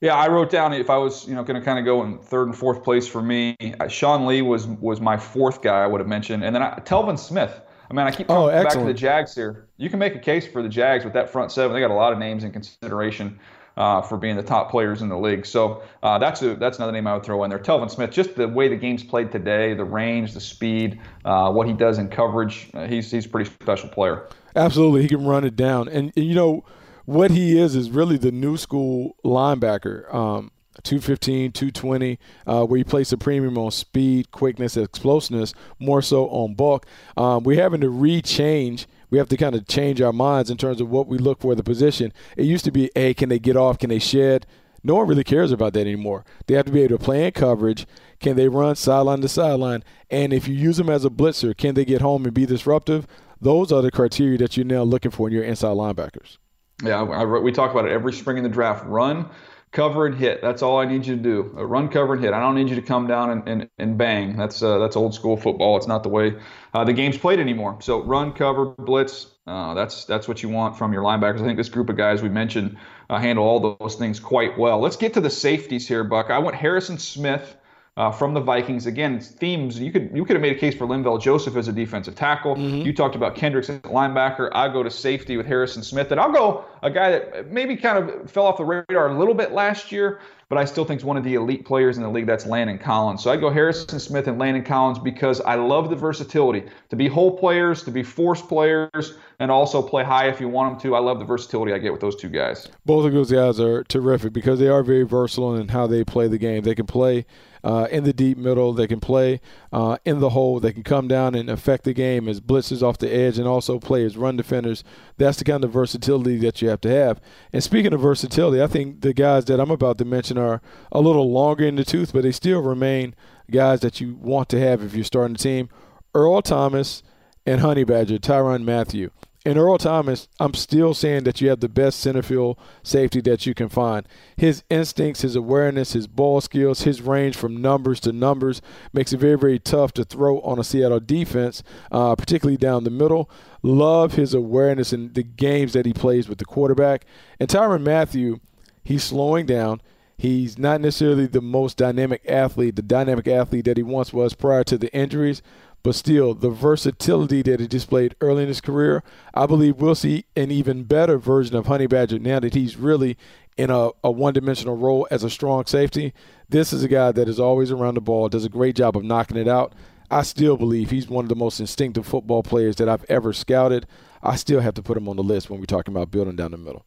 Yeah, 0.00 0.16
I 0.16 0.28
wrote 0.28 0.50
down 0.50 0.72
if 0.72 0.90
I 0.90 0.96
was, 0.96 1.28
you 1.28 1.34
know, 1.34 1.44
going 1.44 1.60
to 1.60 1.64
kind 1.64 1.78
of 1.78 1.84
go 1.84 2.02
in 2.02 2.18
third 2.18 2.48
and 2.48 2.56
fourth 2.56 2.82
place 2.82 3.06
for 3.06 3.22
me. 3.22 3.56
Uh, 3.78 3.86
Sean 3.86 4.26
Lee 4.26 4.42
was 4.42 4.66
was 4.66 5.00
my 5.00 5.16
fourth 5.16 5.62
guy 5.62 5.84
I 5.84 5.86
would 5.86 6.00
have 6.00 6.08
mentioned, 6.08 6.42
and 6.42 6.52
then 6.52 6.60
I, 6.60 6.80
Telvin 6.80 7.16
Smith. 7.16 7.60
I 7.88 7.94
mean, 7.94 8.06
I 8.06 8.10
keep 8.10 8.28
oh, 8.28 8.48
coming 8.48 8.54
oh, 8.54 8.64
back 8.64 8.72
to 8.72 8.84
the 8.84 8.94
Jags 8.94 9.32
here. 9.32 9.68
You 9.76 9.90
can 9.90 10.00
make 10.00 10.16
a 10.16 10.18
case 10.18 10.44
for 10.44 10.60
the 10.60 10.68
Jags 10.68 11.04
with 11.04 11.12
that 11.12 11.30
front 11.30 11.52
seven. 11.52 11.72
They 11.72 11.80
got 11.80 11.92
a 11.92 11.94
lot 11.94 12.12
of 12.12 12.18
names 12.18 12.42
in 12.42 12.50
consideration 12.50 13.38
uh, 13.76 14.02
for 14.02 14.16
being 14.16 14.36
the 14.36 14.42
top 14.42 14.70
players 14.70 15.02
in 15.02 15.08
the 15.08 15.18
league. 15.18 15.46
So 15.46 15.82
uh, 16.02 16.18
that's 16.18 16.42
a, 16.42 16.54
that's 16.54 16.78
another 16.78 16.92
name 16.92 17.06
I 17.06 17.14
would 17.14 17.24
throw 17.24 17.42
in 17.44 17.50
there. 17.50 17.58
Telvin 17.58 17.90
Smith, 17.90 18.10
just 18.10 18.34
the 18.34 18.48
way 18.48 18.68
the 18.68 18.76
game's 18.76 19.04
played 19.04 19.32
today, 19.32 19.74
the 19.74 19.84
range, 19.84 20.34
the 20.34 20.40
speed, 20.40 21.00
uh, 21.24 21.50
what 21.52 21.66
he 21.66 21.72
does 21.72 21.98
in 21.98 22.08
coverage, 22.08 22.70
uh, 22.74 22.86
he's 22.86 23.10
he's 23.10 23.26
a 23.26 23.28
pretty 23.28 23.50
special 23.50 23.88
player. 23.88 24.28
Absolutely, 24.54 25.02
he 25.02 25.08
can 25.08 25.24
run 25.24 25.44
it 25.44 25.56
down, 25.56 25.88
and, 25.88 26.12
and 26.16 26.26
you 26.26 26.34
know 26.34 26.64
what 27.04 27.30
he 27.30 27.58
is 27.58 27.74
is 27.74 27.90
really 27.90 28.16
the 28.16 28.32
new 28.32 28.56
school 28.56 29.16
linebacker. 29.24 30.12
Um, 30.14 30.50
215, 30.84 31.52
220, 31.52 32.18
uh, 32.46 32.64
where 32.64 32.78
you 32.78 32.84
place 32.84 33.12
a 33.12 33.18
premium 33.18 33.58
on 33.58 33.70
speed, 33.70 34.30
quickness, 34.30 34.76
explosiveness, 34.76 35.52
more 35.78 36.00
so 36.00 36.28
on 36.28 36.54
bulk. 36.54 36.86
Um, 37.16 37.44
we're 37.44 37.60
having 37.60 37.82
to 37.82 37.88
rechange 37.88 38.86
we 39.12 39.18
have 39.18 39.28
to 39.28 39.36
kind 39.36 39.54
of 39.54 39.68
change 39.68 40.00
our 40.00 40.12
minds 40.12 40.48
in 40.50 40.56
terms 40.56 40.80
of 40.80 40.88
what 40.88 41.06
we 41.06 41.18
look 41.18 41.38
for 41.38 41.54
the 41.54 41.62
position. 41.62 42.14
It 42.34 42.46
used 42.46 42.64
to 42.64 42.70
be, 42.70 42.90
hey, 42.94 43.12
can 43.12 43.28
they 43.28 43.38
get 43.38 43.58
off? 43.58 43.78
Can 43.78 43.90
they 43.90 43.98
shed? 43.98 44.46
No 44.82 44.94
one 44.94 45.06
really 45.06 45.22
cares 45.22 45.52
about 45.52 45.74
that 45.74 45.82
anymore. 45.82 46.24
They 46.46 46.54
have 46.54 46.64
to 46.64 46.72
be 46.72 46.82
able 46.82 46.96
to 46.96 47.04
play 47.04 47.26
in 47.26 47.32
coverage. 47.32 47.86
Can 48.20 48.36
they 48.36 48.48
run 48.48 48.74
sideline 48.74 49.20
to 49.20 49.28
sideline? 49.28 49.84
And 50.10 50.32
if 50.32 50.48
you 50.48 50.54
use 50.54 50.78
them 50.78 50.88
as 50.88 51.04
a 51.04 51.10
blitzer, 51.10 51.54
can 51.54 51.74
they 51.74 51.84
get 51.84 52.00
home 52.00 52.24
and 52.24 52.32
be 52.32 52.46
disruptive? 52.46 53.06
Those 53.38 53.70
are 53.70 53.82
the 53.82 53.90
criteria 53.90 54.38
that 54.38 54.56
you're 54.56 54.64
now 54.64 54.82
looking 54.82 55.10
for 55.10 55.28
in 55.28 55.34
your 55.34 55.44
inside 55.44 55.76
linebackers. 55.76 56.38
Yeah, 56.82 57.02
I, 57.02 57.20
I, 57.20 57.24
we 57.24 57.52
talk 57.52 57.70
about 57.70 57.84
it 57.84 57.92
every 57.92 58.14
spring 58.14 58.38
in 58.38 58.44
the 58.44 58.48
draft. 58.48 58.86
Run, 58.86 59.28
cover 59.72 60.06
and 60.06 60.14
hit. 60.14 60.40
That's 60.42 60.62
all 60.62 60.78
I 60.78 60.84
need 60.84 61.06
you 61.06 61.16
to 61.16 61.22
do. 61.22 61.42
Run, 61.42 61.88
cover, 61.88 62.14
and 62.14 62.22
hit. 62.22 62.32
I 62.32 62.40
don't 62.40 62.54
need 62.54 62.68
you 62.68 62.76
to 62.76 62.82
come 62.82 63.06
down 63.06 63.30
and, 63.30 63.48
and, 63.48 63.70
and 63.78 63.98
bang. 63.98 64.36
That's 64.36 64.62
uh, 64.62 64.78
that's 64.78 64.96
old 64.96 65.14
school 65.14 65.36
football. 65.36 65.76
It's 65.76 65.86
not 65.86 66.02
the 66.02 66.08
way 66.10 66.36
uh, 66.74 66.84
the 66.84 66.92
game's 66.92 67.18
played 67.18 67.40
anymore. 67.40 67.78
So 67.80 68.02
run, 68.02 68.32
cover, 68.32 68.66
blitz. 68.66 69.26
Uh, 69.46 69.74
that's 69.74 70.04
that's 70.04 70.28
what 70.28 70.42
you 70.42 70.48
want 70.48 70.78
from 70.78 70.92
your 70.92 71.02
linebackers. 71.02 71.40
I 71.40 71.44
think 71.44 71.56
this 71.56 71.70
group 71.70 71.88
of 71.88 71.96
guys 71.96 72.22
we 72.22 72.28
mentioned 72.28 72.76
uh, 73.10 73.18
handle 73.18 73.44
all 73.44 73.76
those 73.80 73.96
things 73.96 74.20
quite 74.20 74.56
well. 74.56 74.78
Let's 74.78 74.96
get 74.96 75.14
to 75.14 75.20
the 75.20 75.30
safeties 75.30 75.88
here, 75.88 76.04
Buck. 76.04 76.30
I 76.30 76.38
went 76.38 76.56
Harrison 76.56 76.98
Smith 76.98 77.56
uh, 77.96 78.10
from 78.10 78.32
the 78.32 78.40
Vikings. 78.40 78.86
Again, 78.86 79.20
themes 79.20 79.78
you 79.78 79.92
could 79.92 80.10
you 80.14 80.24
could 80.24 80.34
have 80.34 80.42
made 80.42 80.56
a 80.56 80.58
case 80.58 80.74
for 80.74 80.86
Linval 80.86 81.20
Joseph 81.20 81.56
as 81.56 81.68
a 81.68 81.72
defensive 81.72 82.14
tackle. 82.14 82.56
Mm-hmm. 82.56 82.86
You 82.86 82.92
talked 82.92 83.14
about 83.14 83.34
Kendricks 83.34 83.68
as 83.68 83.80
linebacker. 83.80 84.50
I 84.52 84.68
go 84.68 84.82
to 84.82 84.90
safety 84.90 85.36
with 85.36 85.46
Harrison 85.46 85.82
Smith, 85.82 86.10
and 86.10 86.20
I'll 86.20 86.32
go 86.32 86.64
a 86.82 86.90
guy 86.90 87.10
that 87.10 87.50
maybe 87.50 87.76
kind 87.76 87.98
of 87.98 88.30
fell 88.30 88.46
off 88.46 88.56
the 88.56 88.64
radar 88.64 89.08
a 89.08 89.18
little 89.18 89.34
bit 89.34 89.52
last 89.52 89.92
year, 89.92 90.20
but 90.48 90.56
I 90.56 90.64
still 90.64 90.84
think 90.84 91.00
is 91.00 91.04
one 91.04 91.18
of 91.18 91.22
the 91.22 91.34
elite 91.34 91.66
players 91.66 91.98
in 91.98 92.02
the 92.02 92.08
league. 92.08 92.26
That's 92.26 92.46
Landon 92.46 92.78
Collins. 92.78 93.22
So 93.22 93.30
I 93.30 93.36
go 93.36 93.50
Harrison 93.50 94.00
Smith 94.00 94.26
and 94.26 94.38
Landon 94.38 94.64
Collins 94.64 94.98
because 94.98 95.42
I 95.42 95.56
love 95.56 95.90
the 95.90 95.96
versatility 95.96 96.64
to 96.88 96.96
be 96.96 97.08
whole 97.08 97.36
players, 97.36 97.82
to 97.84 97.90
be 97.90 98.02
force 98.02 98.40
players, 98.40 99.18
and 99.38 99.50
also 99.50 99.82
play 99.82 100.02
high 100.02 100.28
if 100.28 100.40
you 100.40 100.48
want 100.48 100.72
them 100.72 100.90
to. 100.90 100.96
I 100.96 101.00
love 101.00 101.18
the 101.18 101.26
versatility 101.26 101.74
I 101.74 101.78
get 101.78 101.92
with 101.92 102.00
those 102.00 102.16
two 102.16 102.30
guys. 102.30 102.68
Both 102.86 103.04
of 103.04 103.12
those 103.12 103.30
guys 103.30 103.60
are 103.60 103.84
terrific 103.84 104.32
because 104.32 104.58
they 104.58 104.68
are 104.68 104.82
very 104.82 105.04
versatile 105.04 105.56
in 105.56 105.68
how 105.68 105.86
they 105.86 106.04
play 106.04 106.26
the 106.26 106.38
game. 106.38 106.62
They 106.62 106.74
can 106.74 106.86
play 106.86 107.26
uh, 107.64 107.88
in 107.90 108.04
the 108.04 108.12
deep 108.12 108.38
middle. 108.38 108.72
They 108.72 108.86
can 108.86 109.00
play 109.00 109.40
uh, 109.72 109.98
in 110.04 110.20
the 110.20 110.30
hole. 110.30 110.60
They 110.60 110.72
can 110.72 110.82
come 110.82 111.08
down 111.08 111.34
and 111.34 111.48
affect 111.48 111.84
the 111.84 111.92
game 111.92 112.28
as 112.28 112.40
blitzers 112.40 112.82
off 112.82 112.98
the 112.98 113.12
edge 113.12 113.38
and 113.38 113.46
also 113.46 113.78
play 113.78 114.04
as 114.04 114.16
run 114.16 114.36
defenders. 114.36 114.84
That's 115.16 115.38
the 115.38 115.44
kind 115.44 115.64
of 115.64 115.72
versatility 115.72 116.36
that 116.38 116.62
you 116.62 116.68
have 116.68 116.80
to 116.82 116.90
have. 116.90 117.20
And 117.52 117.62
speaking 117.62 117.92
of 117.92 118.00
versatility, 118.00 118.62
I 118.62 118.66
think 118.66 119.00
the 119.00 119.14
guys 119.14 119.44
that 119.46 119.60
I'm 119.60 119.70
about 119.70 119.98
to 119.98 120.04
mention 120.04 120.38
are 120.38 120.60
a 120.90 121.00
little 121.00 121.30
longer 121.30 121.64
in 121.64 121.76
the 121.76 121.84
tooth, 121.84 122.12
but 122.12 122.22
they 122.22 122.32
still 122.32 122.60
remain 122.60 123.14
guys 123.50 123.80
that 123.80 124.00
you 124.00 124.14
want 124.14 124.48
to 124.50 124.60
have 124.60 124.82
if 124.82 124.94
you're 124.94 125.04
starting 125.04 125.34
a 125.34 125.38
team. 125.38 125.68
Earl 126.14 126.42
Thomas 126.42 127.02
and 127.46 127.60
Honey 127.60 127.84
Badger, 127.84 128.18
Tyrann 128.18 128.64
Mathieu. 128.64 129.10
And 129.44 129.58
Earl 129.58 129.78
Thomas, 129.78 130.28
I'm 130.38 130.54
still 130.54 130.94
saying 130.94 131.24
that 131.24 131.40
you 131.40 131.48
have 131.48 131.58
the 131.58 131.68
best 131.68 131.98
center 131.98 132.22
field 132.22 132.58
safety 132.84 133.20
that 133.22 133.44
you 133.44 133.54
can 133.54 133.68
find. 133.68 134.06
His 134.36 134.62
instincts, 134.70 135.22
his 135.22 135.34
awareness, 135.34 135.94
his 135.94 136.06
ball 136.06 136.40
skills, 136.40 136.82
his 136.82 137.02
range 137.02 137.36
from 137.36 137.60
numbers 137.60 137.98
to 138.00 138.12
numbers 138.12 138.62
makes 138.92 139.12
it 139.12 139.18
very, 139.18 139.36
very 139.36 139.58
tough 139.58 139.92
to 139.94 140.04
throw 140.04 140.40
on 140.42 140.60
a 140.60 140.64
Seattle 140.64 141.00
defense, 141.00 141.64
uh, 141.90 142.14
particularly 142.14 142.56
down 142.56 142.84
the 142.84 142.90
middle. 142.90 143.28
Love 143.62 144.14
his 144.14 144.32
awareness 144.32 144.92
in 144.92 145.12
the 145.12 145.24
games 145.24 145.72
that 145.72 145.86
he 145.86 145.92
plays 145.92 146.28
with 146.28 146.38
the 146.38 146.44
quarterback. 146.44 147.04
And 147.40 147.48
Tyrann 147.48 147.82
Mathieu, 147.82 148.38
he's 148.84 149.02
slowing 149.02 149.46
down. 149.46 149.82
He's 150.16 150.56
not 150.56 150.80
necessarily 150.80 151.26
the 151.26 151.40
most 151.40 151.76
dynamic 151.76 152.22
athlete, 152.28 152.76
the 152.76 152.82
dynamic 152.82 153.26
athlete 153.26 153.64
that 153.64 153.76
he 153.76 153.82
once 153.82 154.12
was 154.12 154.34
prior 154.34 154.62
to 154.64 154.78
the 154.78 154.94
injuries, 154.94 155.42
but 155.82 155.94
still, 155.94 156.34
the 156.34 156.50
versatility 156.50 157.42
that 157.42 157.58
he 157.58 157.66
displayed 157.66 158.14
early 158.20 158.42
in 158.42 158.48
his 158.48 158.60
career, 158.60 159.02
I 159.34 159.46
believe 159.46 159.76
we'll 159.76 159.96
see 159.96 160.26
an 160.36 160.50
even 160.50 160.84
better 160.84 161.18
version 161.18 161.56
of 161.56 161.66
Honey 161.66 161.86
Badger 161.88 162.20
now 162.20 162.38
that 162.40 162.54
he's 162.54 162.76
really 162.76 163.16
in 163.56 163.70
a, 163.70 163.90
a 164.04 164.10
one 164.10 164.34
dimensional 164.34 164.76
role 164.76 165.08
as 165.10 165.24
a 165.24 165.30
strong 165.30 165.66
safety. 165.66 166.12
This 166.48 166.72
is 166.72 166.84
a 166.84 166.88
guy 166.88 167.12
that 167.12 167.28
is 167.28 167.40
always 167.40 167.70
around 167.70 167.94
the 167.94 168.00
ball, 168.00 168.28
does 168.28 168.44
a 168.44 168.48
great 168.48 168.76
job 168.76 168.96
of 168.96 169.04
knocking 169.04 169.36
it 169.36 169.48
out. 169.48 169.74
I 170.10 170.22
still 170.22 170.56
believe 170.56 170.90
he's 170.90 171.08
one 171.08 171.24
of 171.24 171.28
the 171.30 171.34
most 171.34 171.58
instinctive 171.58 172.06
football 172.06 172.42
players 172.42 172.76
that 172.76 172.88
I've 172.88 173.04
ever 173.08 173.32
scouted. 173.32 173.86
I 174.22 174.36
still 174.36 174.60
have 174.60 174.74
to 174.74 174.82
put 174.82 174.96
him 174.96 175.08
on 175.08 175.16
the 175.16 175.22
list 175.22 175.50
when 175.50 175.58
we're 175.58 175.66
talking 175.66 175.94
about 175.94 176.10
building 176.10 176.36
down 176.36 176.50
the 176.52 176.58
middle. 176.58 176.84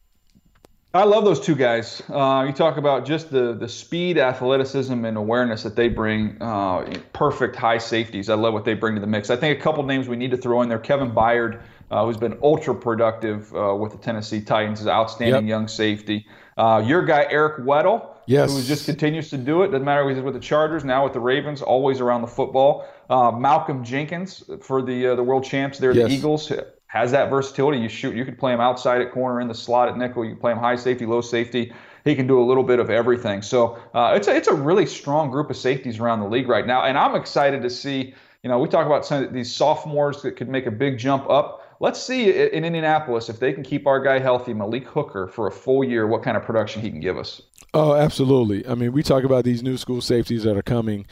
I 0.96 1.04
love 1.04 1.24
those 1.24 1.40
two 1.40 1.54
guys. 1.54 2.02
Uh, 2.08 2.44
you 2.46 2.52
talk 2.52 2.76
about 2.76 3.04
just 3.04 3.30
the 3.30 3.54
the 3.54 3.68
speed, 3.68 4.18
athleticism, 4.18 5.04
and 5.04 5.16
awareness 5.16 5.62
that 5.62 5.76
they 5.76 5.88
bring. 5.88 6.40
Uh, 6.40 7.00
perfect 7.12 7.56
high 7.56 7.78
safeties. 7.78 8.30
I 8.30 8.34
love 8.34 8.54
what 8.54 8.64
they 8.64 8.74
bring 8.74 8.94
to 8.94 9.00
the 9.00 9.06
mix. 9.06 9.30
I 9.30 9.36
think 9.36 9.58
a 9.58 9.62
couple 9.62 9.82
names 9.84 10.08
we 10.08 10.16
need 10.16 10.30
to 10.30 10.36
throw 10.36 10.62
in 10.62 10.68
there. 10.68 10.78
Kevin 10.78 11.10
Byard, 11.10 11.60
uh, 11.90 12.04
who's 12.04 12.16
been 12.16 12.38
ultra 12.42 12.74
productive 12.74 13.54
uh, 13.54 13.74
with 13.74 13.92
the 13.92 13.98
Tennessee 13.98 14.40
Titans, 14.40 14.80
is 14.80 14.86
outstanding 14.86 15.46
yep. 15.46 15.48
young 15.48 15.68
safety. 15.68 16.26
Uh, 16.56 16.82
your 16.86 17.04
guy 17.04 17.26
Eric 17.30 17.64
Weddle, 17.64 18.16
yes. 18.26 18.52
who 18.52 18.62
just 18.62 18.86
continues 18.86 19.28
to 19.30 19.36
do 19.36 19.62
it. 19.62 19.68
Doesn't 19.68 19.84
matter 19.84 20.08
if 20.08 20.16
he's 20.16 20.24
with 20.24 20.34
the 20.34 20.40
Chargers, 20.40 20.84
now 20.84 21.04
with 21.04 21.12
the 21.12 21.20
Ravens, 21.20 21.60
always 21.60 22.00
around 22.00 22.22
the 22.22 22.28
football. 22.28 22.88
Uh, 23.10 23.30
Malcolm 23.30 23.84
Jenkins 23.84 24.44
for 24.62 24.82
the 24.82 25.14
the 25.14 25.22
world 25.22 25.44
champs 25.44 25.78
there, 25.78 25.92
yes. 25.92 26.08
the 26.08 26.14
Eagles. 26.14 26.52
Has 26.86 27.10
that 27.12 27.30
versatility. 27.30 27.78
You 27.78 27.88
shoot, 27.88 28.14
you 28.14 28.24
could 28.24 28.38
play 28.38 28.52
him 28.52 28.60
outside 28.60 29.00
at 29.00 29.12
corner, 29.12 29.40
in 29.40 29.48
the 29.48 29.54
slot 29.54 29.88
at 29.88 29.96
nickel. 29.96 30.24
You 30.24 30.32
can 30.32 30.40
play 30.40 30.52
him 30.52 30.58
high 30.58 30.76
safety, 30.76 31.06
low 31.06 31.20
safety. 31.20 31.72
He 32.04 32.14
can 32.14 32.26
do 32.26 32.40
a 32.40 32.44
little 32.44 32.62
bit 32.62 32.78
of 32.78 32.88
everything. 32.88 33.42
So 33.42 33.78
uh, 33.92 34.12
it's 34.14 34.28
a, 34.28 34.36
it's 34.36 34.48
a 34.48 34.54
really 34.54 34.86
strong 34.86 35.30
group 35.30 35.50
of 35.50 35.56
safeties 35.56 35.98
around 35.98 36.20
the 36.20 36.28
league 36.28 36.48
right 36.48 36.66
now, 36.66 36.84
and 36.84 36.96
I'm 36.96 37.14
excited 37.14 37.62
to 37.62 37.70
see. 37.70 38.14
You 38.42 38.50
know, 38.50 38.60
we 38.60 38.68
talk 38.68 38.86
about 38.86 39.04
some 39.04 39.24
of 39.24 39.32
these 39.32 39.52
sophomores 39.52 40.22
that 40.22 40.36
could 40.36 40.48
make 40.48 40.66
a 40.66 40.70
big 40.70 40.98
jump 40.98 41.28
up. 41.28 41.76
Let's 41.80 42.00
see 42.00 42.30
in 42.30 42.64
Indianapolis 42.64 43.28
if 43.28 43.40
they 43.40 43.52
can 43.52 43.64
keep 43.64 43.88
our 43.88 44.00
guy 44.00 44.20
healthy, 44.20 44.54
Malik 44.54 44.86
Hooker, 44.86 45.26
for 45.26 45.48
a 45.48 45.50
full 45.50 45.82
year, 45.82 46.06
what 46.06 46.22
kind 46.22 46.36
of 46.36 46.44
production 46.44 46.80
he 46.80 46.88
can 46.88 47.00
give 47.00 47.18
us. 47.18 47.42
Oh, 47.74 47.94
absolutely. 47.94 48.66
I 48.66 48.74
mean, 48.76 48.92
we 48.92 49.02
talk 49.02 49.24
about 49.24 49.44
these 49.44 49.62
new 49.62 49.76
school 49.76 50.00
safeties 50.00 50.44
that 50.44 50.56
are 50.56 50.62
coming 50.62 51.06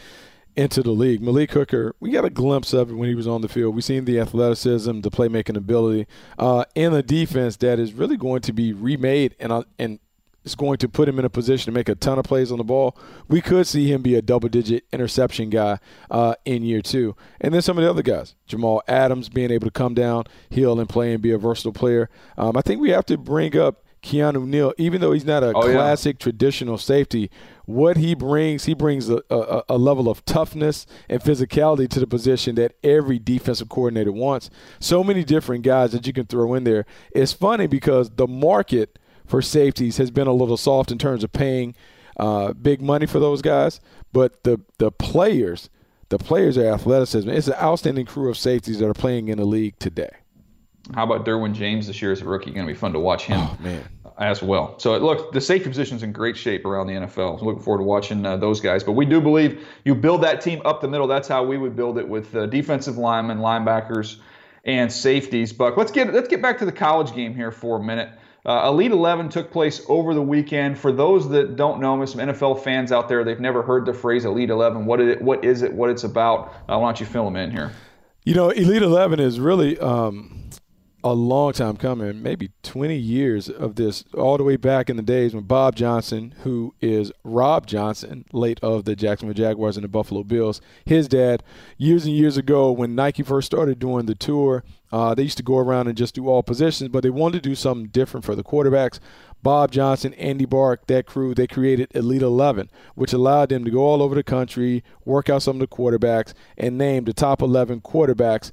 into 0.57 0.83
the 0.83 0.93
league. 0.93 1.21
Malik 1.21 1.53
Hooker, 1.53 1.95
we 2.01 2.11
got 2.11 2.25
a 2.25 2.31
glimpse 2.31 2.73
of 2.73 2.91
it 2.91 2.95
when 2.95 3.09
he 3.09 3.15
was 3.15 3.27
on 3.27 3.41
the 3.41 3.49
field. 3.49 3.75
We've 3.75 3.85
seen 3.85 4.05
the 4.05 4.21
athleticism, 4.21 5.01
the 5.01 5.11
playmaking 5.11 5.57
ability, 5.57 6.07
uh, 6.39 6.65
and 6.77 6.95
a 6.95 7.03
defense 7.03 7.57
that 7.59 7.79
is 7.79 7.93
really 7.93 8.17
going 8.17 8.43
to 8.43 8.53
be 8.53 8.73
remade 8.73 9.35
and 9.41 9.53
uh, 9.53 9.65
and 9.79 9.99
is 10.45 10.55
going 10.55 10.77
to 10.77 10.89
put 10.89 11.09
him 11.09 11.19
in 11.19 11.25
a 11.25 11.31
position 11.31 11.73
to 11.73 11.77
make 11.77 11.89
a 11.89 11.95
ton 11.95 12.19
of 12.19 12.25
plays 12.25 12.53
on 12.53 12.59
the 12.59 12.65
ball. 12.65 12.97
We 13.29 13.41
could 13.41 13.67
see 13.67 13.91
him 13.91 14.03
be 14.03 14.15
a 14.15 14.23
double-digit 14.23 14.85
interception 14.93 15.49
guy 15.51 15.79
uh, 16.11 16.35
in 16.45 16.63
year 16.63 16.83
two. 16.83 17.17
And 17.41 17.55
then 17.55 17.63
some 17.63 17.79
of 17.79 17.85
the 17.85 17.91
other 17.91 18.03
guys, 18.03 18.35
Jamal 18.47 18.83
Adams 18.87 19.31
being 19.31 19.51
able 19.51 19.67
to 19.67 19.71
come 19.71 19.95
down, 19.95 20.25
heal 20.51 20.79
and 20.79 20.89
play 20.89 21.15
and 21.15 21.23
be 21.23 21.31
a 21.31 21.39
versatile 21.39 21.73
player. 21.73 22.11
Um, 22.37 22.57
I 22.57 22.61
think 22.61 22.81
we 22.81 22.91
have 22.91 23.07
to 23.07 23.17
bring 23.17 23.57
up 23.57 23.84
Keanu 24.05 24.47
Neal, 24.47 24.73
even 24.77 25.01
though 25.01 25.13
he's 25.13 25.25
not 25.25 25.43
a 25.43 25.49
oh, 25.49 25.63
classic 25.63 26.17
yeah. 26.19 26.23
traditional 26.23 26.79
safety, 26.79 27.31
what 27.65 27.97
he 27.97 28.15
brings, 28.15 28.67
he 28.67 28.75
brings 28.75 29.09
a, 29.09 29.23
a, 29.31 29.63
a, 29.71 29.79
level 29.79 30.09
of 30.09 30.25
toughness 30.27 30.87
and 31.09 31.23
physicality 31.23 31.89
to 31.89 31.99
the 31.99 32.07
position 32.07 32.55
that 32.57 32.75
every 32.85 33.19
defensive 33.19 33.69
coordinator 33.69 34.13
wants. 34.13 34.51
So 34.79 35.03
many 35.03 35.25
different 35.25 35.65
guys 35.65 35.93
that 35.93 36.07
you 36.07 36.13
can 36.13 36.27
throw 36.27 36.55
in 36.55 36.65
there. 36.65 36.85
It's 37.13 37.33
funny 37.33 37.67
because 37.67 38.11
the 38.11 38.27
market 38.29 38.99
for 39.27 39.41
safeties 39.41 39.97
has 39.97 40.11
been 40.11 40.27
a 40.27 40.35
little 40.35 40.59
soft 40.59 40.93
in 40.93 40.99
terms 40.99 41.25
of 41.25 41.33
paying 41.33 41.75
uh, 42.19 42.53
big 42.53 42.83
money 42.83 43.07
for 43.07 43.19
those 43.19 43.43
guys, 43.43 43.81
but 44.13 44.45
the 44.45 44.61
the 44.79 44.93
players, 44.93 45.71
the 46.11 46.19
players 46.19 46.57
are 46.59 46.67
athleticism. 46.67 47.29
It's 47.29 47.49
an 47.49 47.55
outstanding 47.55 48.07
crew 48.07 48.31
of 48.31 48.37
safeties 48.37 48.79
that 48.79 48.87
are 48.87 48.95
playing 48.95 49.29
in 49.29 49.39
the 49.39 49.45
league 49.45 49.79
today. 49.79 50.11
How 50.93 51.05
about 51.05 51.25
Derwin 51.25 51.55
James 51.55 51.87
this 51.87 52.03
year 52.03 52.13
as 52.13 52.21
a 52.21 52.27
rookie? 52.27 52.51
Going 52.51 52.67
to 52.67 52.73
be 52.73 52.79
fun 52.79 52.93
to 52.93 53.01
watch 53.01 53.25
him. 53.25 53.41
Oh, 53.41 53.79
as 54.19 54.43
well. 54.43 54.79
So 54.79 54.97
look, 54.99 55.33
the 55.33 55.41
safety 55.41 55.69
position's 55.69 56.03
in 56.03 56.13
great 56.13 56.37
shape 56.37 56.65
around 56.65 56.87
the 56.87 56.95
NFL. 56.95 57.41
So 57.41 57.45
looking 57.45 57.63
forward 57.63 57.79
to 57.79 57.85
watching 57.85 58.25
uh, 58.25 58.37
those 58.37 58.61
guys. 58.61 58.85
But 58.85 58.93
we 58.93 59.05
do 59.05 59.21
believe 59.21 59.67
you 59.85 59.95
build 59.95 60.23
that 60.23 60.41
team 60.41 60.63
up 60.65 60.81
the 60.81 60.89
middle. 60.89 61.07
That's 61.07 61.29
how 61.29 61.45
we 61.45 61.59
would 61.59 61.75
build 61.75 61.99
it 61.99 62.09
with 62.09 62.35
uh, 62.35 62.47
defensive 62.47 62.97
linemen, 62.97 63.39
linebackers, 63.39 64.17
and 64.65 64.93
safeties. 64.93 65.53
Buck, 65.53 65.77
let's 65.77 65.91
get 65.91 66.13
let's 66.13 66.29
get 66.29 66.41
back 66.41 66.59
to 66.59 66.65
the 66.65 66.73
college 66.73 67.15
game 67.15 67.35
here 67.35 67.51
for 67.51 67.79
a 67.79 67.83
minute. 67.83 68.11
Uh, 68.47 68.69
Elite 68.69 68.93
11 68.93 69.31
took 69.31 69.51
place 69.51 69.81
over 69.89 70.13
the 70.13 70.23
weekend. 70.23 70.79
For 70.79 70.93
those 70.93 71.31
that 71.31 71.57
don't 71.57 71.81
know, 71.81 72.05
some 72.05 72.21
NFL 72.21 72.63
fans 72.63 72.93
out 72.93 73.09
there, 73.09 73.25
they've 73.25 73.41
never 73.41 73.63
heard 73.63 73.87
the 73.87 73.95
phrase 73.95 74.27
Elite 74.27 74.51
11. 74.51 74.85
What 74.85 75.01
is 75.01 75.09
it? 75.09 75.23
What 75.23 75.45
is 75.45 75.63
it? 75.63 75.73
What 75.73 75.91
it's 75.91 76.05
about? 76.05 76.53
Uh, 76.69 76.79
why 76.79 76.87
don't 76.87 77.01
you 77.01 77.07
fill 77.07 77.25
them 77.25 77.37
in 77.37 77.51
here? 77.51 77.73
You 78.25 78.35
know, 78.35 78.51
Elite 78.51 78.83
11 78.83 79.19
is 79.19 79.41
really. 79.41 79.79
Um 79.81 80.43
a 81.05 81.13
long 81.13 81.53
time 81.53 81.77
coming, 81.77 82.23
maybe 82.23 82.51
20 82.63 82.97
years 82.97 83.51
of 83.51 83.77
this, 83.77 84.05
all 84.15 84.39
the 84.39 84.43
way 84.43 84.57
back 84.57 84.89
in 84.89 84.97
the 84.97 85.03
days 85.03 85.35
when 85.35 85.45
Bob 85.45 85.77
Johnson, 85.77 86.35
who 86.45 86.75
is 86.81 87.13
Rob 87.23 87.67
Johnson, 87.67 88.25
late 88.33 88.59
of 88.61 88.87
the 88.87 88.97
Jacksonville 88.97 89.35
Jaguars 89.35 89.77
and 89.77 89.85
the 89.85 89.89
Buffalo 89.89 90.25
Bills, 90.25 90.63
his 90.87 91.07
dad, 91.07 91.43
years 91.77 92.07
and 92.07 92.17
years 92.17 92.39
ago 92.39 92.73
when 92.73 92.95
Nike 92.95 93.23
first 93.23 93.45
started 93.45 93.79
doing 93.79 94.07
the 94.07 94.15
tour, 94.15 94.65
uh, 94.93 95.15
they 95.15 95.25
used 95.25 95.37
to 95.37 95.43
go 95.43 95.59
around 95.59 95.89
and 95.89 95.97
just 95.97 96.15
do 96.15 96.27
all 96.27 96.43
positions, 96.43 96.89
but 96.89 97.03
they 97.03 97.11
wanted 97.11 97.43
to 97.43 97.51
do 97.51 97.55
something 97.55 97.89
different 97.89 98.25
for 98.25 98.35
the 98.35 98.45
quarterbacks. 98.45 98.99
Bob 99.43 99.73
Johnson, 99.73 100.15
Andy 100.15 100.47
Bark, 100.47 100.87
that 100.87 101.05
crew, 101.05 101.35
they 101.35 101.47
created 101.47 101.95
Elite 101.95 102.23
11, 102.23 102.71
which 102.95 103.13
allowed 103.13 103.51
them 103.51 103.63
to 103.67 103.71
go 103.71 103.81
all 103.81 104.03
over 104.03 104.15
the 104.15 104.23
country, 104.23 104.83
work 105.05 105.29
out 105.29 105.43
some 105.43 105.57
of 105.57 105.61
the 105.61 105.77
quarterbacks, 105.77 106.33
and 106.57 106.79
name 106.79 107.05
the 107.05 107.13
top 107.13 107.43
11 107.43 107.83
quarterbacks 107.83 108.53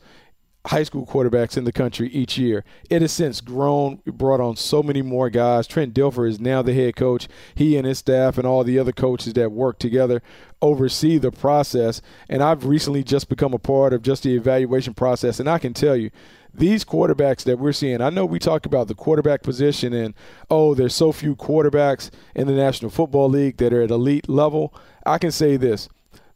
high 0.65 0.83
school 0.83 1.05
quarterbacks 1.05 1.57
in 1.57 1.63
the 1.63 1.71
country 1.71 2.09
each 2.09 2.37
year. 2.37 2.63
It 2.89 3.01
has 3.01 3.11
since 3.11 3.41
grown, 3.41 3.99
brought 4.05 4.39
on 4.39 4.55
so 4.55 4.83
many 4.83 5.01
more 5.01 5.29
guys. 5.29 5.65
Trent 5.65 5.93
Dilfer 5.93 6.29
is 6.29 6.39
now 6.39 6.61
the 6.61 6.73
head 6.73 6.95
coach. 6.95 7.27
He 7.55 7.77
and 7.77 7.87
his 7.87 7.99
staff 7.99 8.37
and 8.37 8.45
all 8.45 8.63
the 8.63 8.77
other 8.77 8.91
coaches 8.91 9.33
that 9.33 9.51
work 9.51 9.79
together 9.79 10.21
oversee 10.61 11.17
the 11.17 11.31
process. 11.31 12.01
And 12.29 12.43
I've 12.43 12.65
recently 12.65 13.03
just 13.03 13.27
become 13.27 13.53
a 13.53 13.59
part 13.59 13.93
of 13.93 14.03
just 14.03 14.23
the 14.23 14.35
evaluation 14.35 14.93
process. 14.93 15.39
And 15.39 15.49
I 15.49 15.57
can 15.57 15.73
tell 15.73 15.95
you, 15.95 16.11
these 16.53 16.83
quarterbacks 16.83 17.43
that 17.45 17.59
we're 17.59 17.71
seeing, 17.71 18.01
I 18.01 18.09
know 18.09 18.25
we 18.25 18.37
talk 18.37 18.65
about 18.65 18.87
the 18.87 18.93
quarterback 18.93 19.41
position 19.41 19.93
and, 19.93 20.13
oh, 20.49 20.75
there's 20.75 20.93
so 20.93 21.11
few 21.13 21.35
quarterbacks 21.35 22.11
in 22.35 22.45
the 22.45 22.53
National 22.53 22.91
Football 22.91 23.29
League 23.29 23.57
that 23.57 23.73
are 23.73 23.81
at 23.81 23.89
elite 23.89 24.27
level. 24.27 24.73
I 25.05 25.17
can 25.17 25.31
say 25.31 25.55
this 25.55 25.87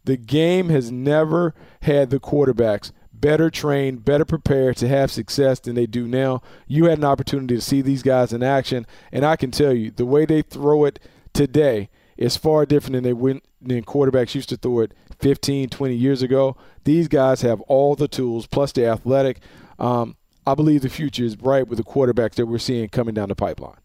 the 0.05 0.17
game 0.17 0.69
has 0.69 0.91
never 0.91 1.53
had 1.81 2.11
the 2.11 2.19
quarterbacks 2.19 2.91
better 3.19 3.49
trained, 3.49 4.05
better 4.05 4.25
prepared 4.25 4.77
to 4.77 4.87
have 4.87 5.11
success 5.11 5.59
than 5.59 5.75
they 5.75 5.85
do 5.85 6.07
now. 6.07 6.41
You 6.67 6.85
had 6.85 6.97
an 6.97 7.05
opportunity 7.05 7.55
to 7.55 7.61
see 7.61 7.81
these 7.81 8.03
guys 8.03 8.33
in 8.33 8.43
action, 8.43 8.85
and 9.11 9.25
I 9.25 9.35
can 9.35 9.51
tell 9.51 9.73
you 9.73 9.91
the 9.91 10.05
way 10.05 10.25
they 10.25 10.41
throw 10.41 10.85
it 10.85 10.99
today 11.33 11.89
is 12.17 12.37
far 12.37 12.65
different 12.65 12.93
than 12.93 13.03
they 13.03 13.13
went 13.13 13.43
than 13.61 13.83
quarterbacks 13.83 14.35
used 14.35 14.49
to 14.49 14.57
throw 14.57 14.79
it 14.81 14.93
15, 15.19 15.69
20 15.69 15.95
years 15.95 16.21
ago. 16.21 16.55
These 16.83 17.07
guys 17.07 17.41
have 17.41 17.61
all 17.61 17.95
the 17.95 18.07
tools 18.07 18.47
plus 18.47 18.71
the 18.71 18.85
athletic. 18.85 19.39
Um, 19.79 20.15
I 20.47 20.53
believe 20.53 20.81
the 20.81 20.89
future 20.89 21.23
is 21.23 21.35
bright 21.35 21.67
with 21.67 21.77
the 21.77 21.83
quarterbacks 21.83 22.35
that 22.35 22.45
we're 22.45 22.59
seeing 22.59 22.89
coming 22.89 23.15
down 23.15 23.29
the 23.29 23.35
pipeline. 23.35 23.77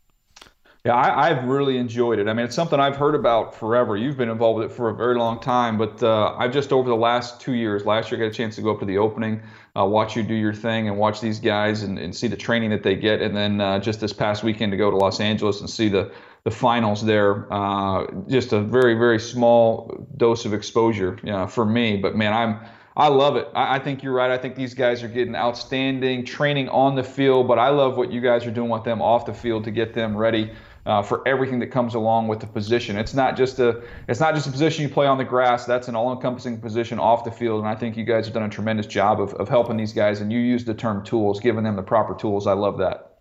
Yeah, 0.86 0.96
I, 0.96 1.34
have 1.34 1.44
really 1.44 1.76
enjoyed 1.76 2.18
it. 2.20 2.26
I 2.26 2.32
mean, 2.32 2.46
it's 2.46 2.56
something 2.56 2.80
I've 2.80 2.96
heard 2.96 3.14
about 3.14 3.54
forever. 3.54 3.98
You've 3.98 4.16
been 4.16 4.30
involved 4.30 4.60
with 4.60 4.70
it 4.70 4.74
for 4.74 4.88
a 4.88 4.94
very 4.94 5.14
long 5.14 5.38
time, 5.38 5.76
but 5.76 6.02
uh, 6.02 6.34
I've 6.38 6.54
just 6.54 6.72
over 6.72 6.88
the 6.88 6.96
last 6.96 7.38
two 7.38 7.52
years, 7.52 7.84
last 7.84 8.10
year, 8.10 8.18
I 8.18 8.24
got 8.24 8.32
a 8.32 8.34
chance 8.34 8.56
to 8.56 8.62
go 8.62 8.70
up 8.70 8.80
to 8.80 8.86
the 8.86 8.96
opening, 8.96 9.42
uh, 9.76 9.84
watch 9.84 10.16
you 10.16 10.22
do 10.22 10.32
your 10.32 10.54
thing, 10.54 10.88
and 10.88 10.96
watch 10.96 11.20
these 11.20 11.38
guys 11.38 11.82
and, 11.82 11.98
and 11.98 12.16
see 12.16 12.28
the 12.28 12.36
training 12.36 12.70
that 12.70 12.82
they 12.82 12.96
get. 12.96 13.20
And 13.20 13.36
then 13.36 13.60
uh, 13.60 13.78
just 13.78 14.00
this 14.00 14.14
past 14.14 14.42
weekend 14.42 14.72
to 14.72 14.78
go 14.78 14.90
to 14.90 14.96
Los 14.96 15.20
Angeles 15.20 15.60
and 15.60 15.68
see 15.68 15.90
the 15.90 16.12
the 16.44 16.50
finals 16.50 17.04
there. 17.04 17.52
Uh, 17.52 18.06
just 18.26 18.54
a 18.54 18.62
very 18.62 18.94
very 18.94 19.20
small 19.20 20.08
dose 20.16 20.46
of 20.46 20.54
exposure 20.54 21.46
for 21.50 21.66
me, 21.66 21.98
but 21.98 22.16
man, 22.16 22.32
I'm 22.32 22.60
I 22.96 23.08
love 23.08 23.36
it. 23.36 23.48
I, 23.54 23.78
think 23.78 24.02
you're 24.02 24.12
right. 24.12 24.30
I 24.30 24.36
think 24.36 24.56
these 24.56 24.74
guys 24.74 25.02
are 25.02 25.08
getting 25.08 25.36
outstanding 25.36 26.24
training 26.24 26.68
on 26.68 26.96
the 26.96 27.04
field, 27.04 27.46
but 27.46 27.58
I 27.58 27.68
love 27.68 27.96
what 27.96 28.12
you 28.12 28.20
guys 28.20 28.44
are 28.46 28.50
doing 28.50 28.68
with 28.68 28.84
them 28.84 29.00
off 29.00 29.26
the 29.26 29.32
field 29.32 29.64
to 29.64 29.70
get 29.70 29.94
them 29.94 30.16
ready 30.16 30.50
uh, 30.86 31.02
for 31.02 31.26
everything 31.26 31.58
that 31.58 31.68
comes 31.68 31.94
along 31.94 32.28
with 32.28 32.40
the 32.40 32.46
position. 32.46 32.96
It's 32.96 33.14
not 33.14 33.36
just 33.36 33.58
a 33.58 33.82
it's 34.08 34.20
not 34.20 34.34
just 34.34 34.46
a 34.46 34.50
position 34.50 34.82
you 34.82 34.88
play 34.88 35.06
on 35.06 35.18
the 35.18 35.24
grass. 35.24 35.64
That's 35.64 35.88
an 35.88 35.96
all-encompassing 35.96 36.60
position 36.60 36.98
off 36.98 37.24
the 37.24 37.30
field, 37.30 37.60
and 37.60 37.68
I 37.68 37.74
think 37.74 37.96
you 37.96 38.04
guys 38.04 38.26
have 38.26 38.34
done 38.34 38.44
a 38.44 38.48
tremendous 38.48 38.86
job 38.86 39.20
of, 39.20 39.34
of 39.34 39.48
helping 39.48 39.76
these 39.76 39.92
guys. 39.92 40.20
And 40.20 40.32
you 40.32 40.38
use 40.38 40.64
the 40.64 40.74
term 40.74 41.04
tools, 41.04 41.40
giving 41.40 41.64
them 41.64 41.76
the 41.76 41.82
proper 41.82 42.14
tools. 42.14 42.46
I 42.46 42.52
love 42.52 42.78
that. 42.78 43.18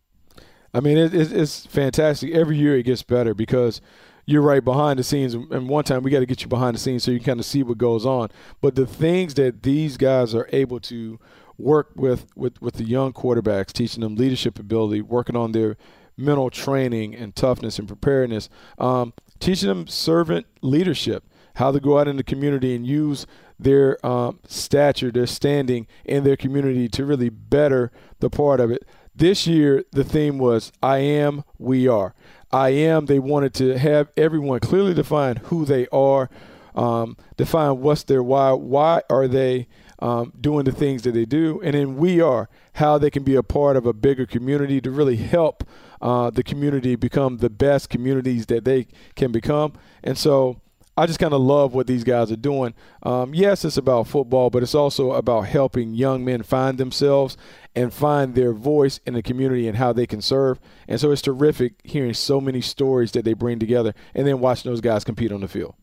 I 0.74 0.82
mean, 0.82 0.98
it, 0.98 1.14
it's 1.14 1.66
fantastic. 1.66 2.32
Every 2.32 2.58
year 2.58 2.78
it 2.78 2.84
gets 2.84 3.02
better 3.04 3.34
because 3.34 3.82
you're 4.26 4.44
right 4.44 4.64
behind 4.64 5.00
the 5.00 5.04
scenes. 5.04 5.34
And 5.34 5.68
one 5.68 5.84
time 5.84 6.04
we 6.04 6.12
got 6.12 6.20
to 6.20 6.28
get 6.28 6.44
you 6.44 6.48
behind 6.48 6.76
the 6.76 6.80
scenes 6.80 7.04
so 7.04 7.10
you 7.10 7.20
kind 7.20 7.40
of 7.40 7.46
see 7.46 7.64
what 7.64 7.80
goes 7.80 8.06
on. 8.06 8.30
But 8.62 8.76
the 8.76 8.86
things 8.86 9.34
that 9.34 9.64
these 9.64 9.98
guys 9.98 10.36
are 10.36 10.48
able 10.54 10.80
to 10.82 11.20
work 11.58 11.90
with, 11.96 12.28
with, 12.36 12.62
with 12.62 12.76
the 12.76 12.84
young 12.84 13.12
quarterbacks, 13.12 13.74
teaching 13.74 14.02
them 14.02 14.16
leadership 14.16 14.60
ability, 14.60 15.02
working 15.02 15.36
on 15.36 15.52
their 15.52 15.78
mental 16.20 16.50
training 16.50 17.16
and 17.16 17.36
toughness 17.36 17.80
and 17.80 17.88
preparedness, 17.88 18.50
um, 18.78 19.14
teaching 19.40 19.70
them 19.70 19.88
servant 19.88 20.46
leadership, 20.62 21.24
how 21.56 21.72
to 21.72 21.80
go 21.80 21.98
out 21.98 22.08
in 22.08 22.18
the 22.18 22.24
community 22.24 22.76
and 22.76 22.86
use 22.86 23.26
their 23.60 24.04
um, 24.06 24.40
stature, 24.48 25.12
their 25.12 25.28
standing 25.28 25.88
in 26.06 26.24
their 26.24 26.38
community 26.38 26.88
to 26.88 27.06
really 27.06 27.30
better 27.30 27.92
the 28.20 28.30
part 28.30 28.60
of 28.60 28.72
it. 28.72 28.86
This 29.16 29.46
year, 29.48 29.84
the 29.92 30.04
theme 30.04 30.38
was 30.38 30.72
I 30.82 31.00
am, 31.00 31.44
we 31.58 31.88
are. 31.88 32.14
I 32.52 32.70
am, 32.70 33.06
they 33.06 33.20
wanted 33.20 33.54
to 33.56 33.78
have 33.78 34.10
everyone 34.16 34.60
clearly 34.62 34.94
define 34.94 35.38
who 35.38 35.66
they 35.66 35.88
are, 35.88 36.30
um, 36.74 37.18
define 37.36 37.82
what's 37.82 38.04
their 38.04 38.24
why, 38.24 38.54
why 38.54 39.02
are 39.10 39.28
they 39.28 39.68
um, 40.00 40.32
doing 40.40 40.64
the 40.64 40.72
things 40.72 41.02
that 41.04 41.12
they 41.12 41.26
do, 41.26 41.60
and 41.62 41.74
then 41.74 41.98
we 41.98 42.22
are, 42.22 42.50
how 42.74 42.98
they 42.98 43.10
can 43.10 43.24
be 43.24 43.36
a 43.36 43.44
part 43.44 43.76
of 43.76 43.86
a 43.86 43.94
bigger 43.94 44.26
community 44.26 44.80
to 44.82 44.90
really 44.90 45.18
help 45.18 45.66
uh, 46.02 46.30
the 46.30 46.44
community 46.44 46.96
become 46.96 47.38
the 47.38 47.50
best 47.50 47.90
communities 47.90 48.46
that 48.48 48.66
they 48.66 48.88
can 49.16 49.32
become. 49.32 49.74
And 50.04 50.18
so 50.18 50.62
I 51.00 51.06
just 51.06 51.20
kind 51.20 51.34
of 51.34 51.40
love 51.40 51.74
what 51.74 51.88
these 51.88 52.04
guys 52.04 52.30
are 52.30 52.36
doing. 52.36 52.74
Um, 53.04 53.34
yes, 53.34 53.64
it's 53.64 53.78
about 53.78 54.08
football, 54.08 54.50
but 54.50 54.64
it's 54.64 54.76
also 54.76 55.14
about 55.14 55.42
helping 55.46 55.94
young 55.94 56.26
men 56.26 56.44
find 56.44 56.78
themselves 56.78 57.38
and 57.74 57.94
find 57.94 58.36
their 58.36 58.52
voice 58.52 59.00
in 59.06 59.14
the 59.14 59.24
community 59.24 59.68
and 59.70 59.78
how 59.78 59.94
they 59.94 60.06
can 60.06 60.22
serve. 60.22 60.60
And 60.90 61.00
so 61.00 61.12
it's 61.12 61.22
terrific 61.22 61.76
hearing 61.86 62.14
so 62.14 62.42
many 62.42 62.60
stories 62.60 63.14
that 63.14 63.24
they 63.24 63.34
bring 63.34 63.60
together 63.60 63.94
and 64.14 64.28
then 64.28 64.42
watching 64.42 64.70
those 64.70 64.82
guys 64.82 65.06
compete 65.06 65.32
on 65.32 65.40
the 65.40 65.48
field. 65.48 65.76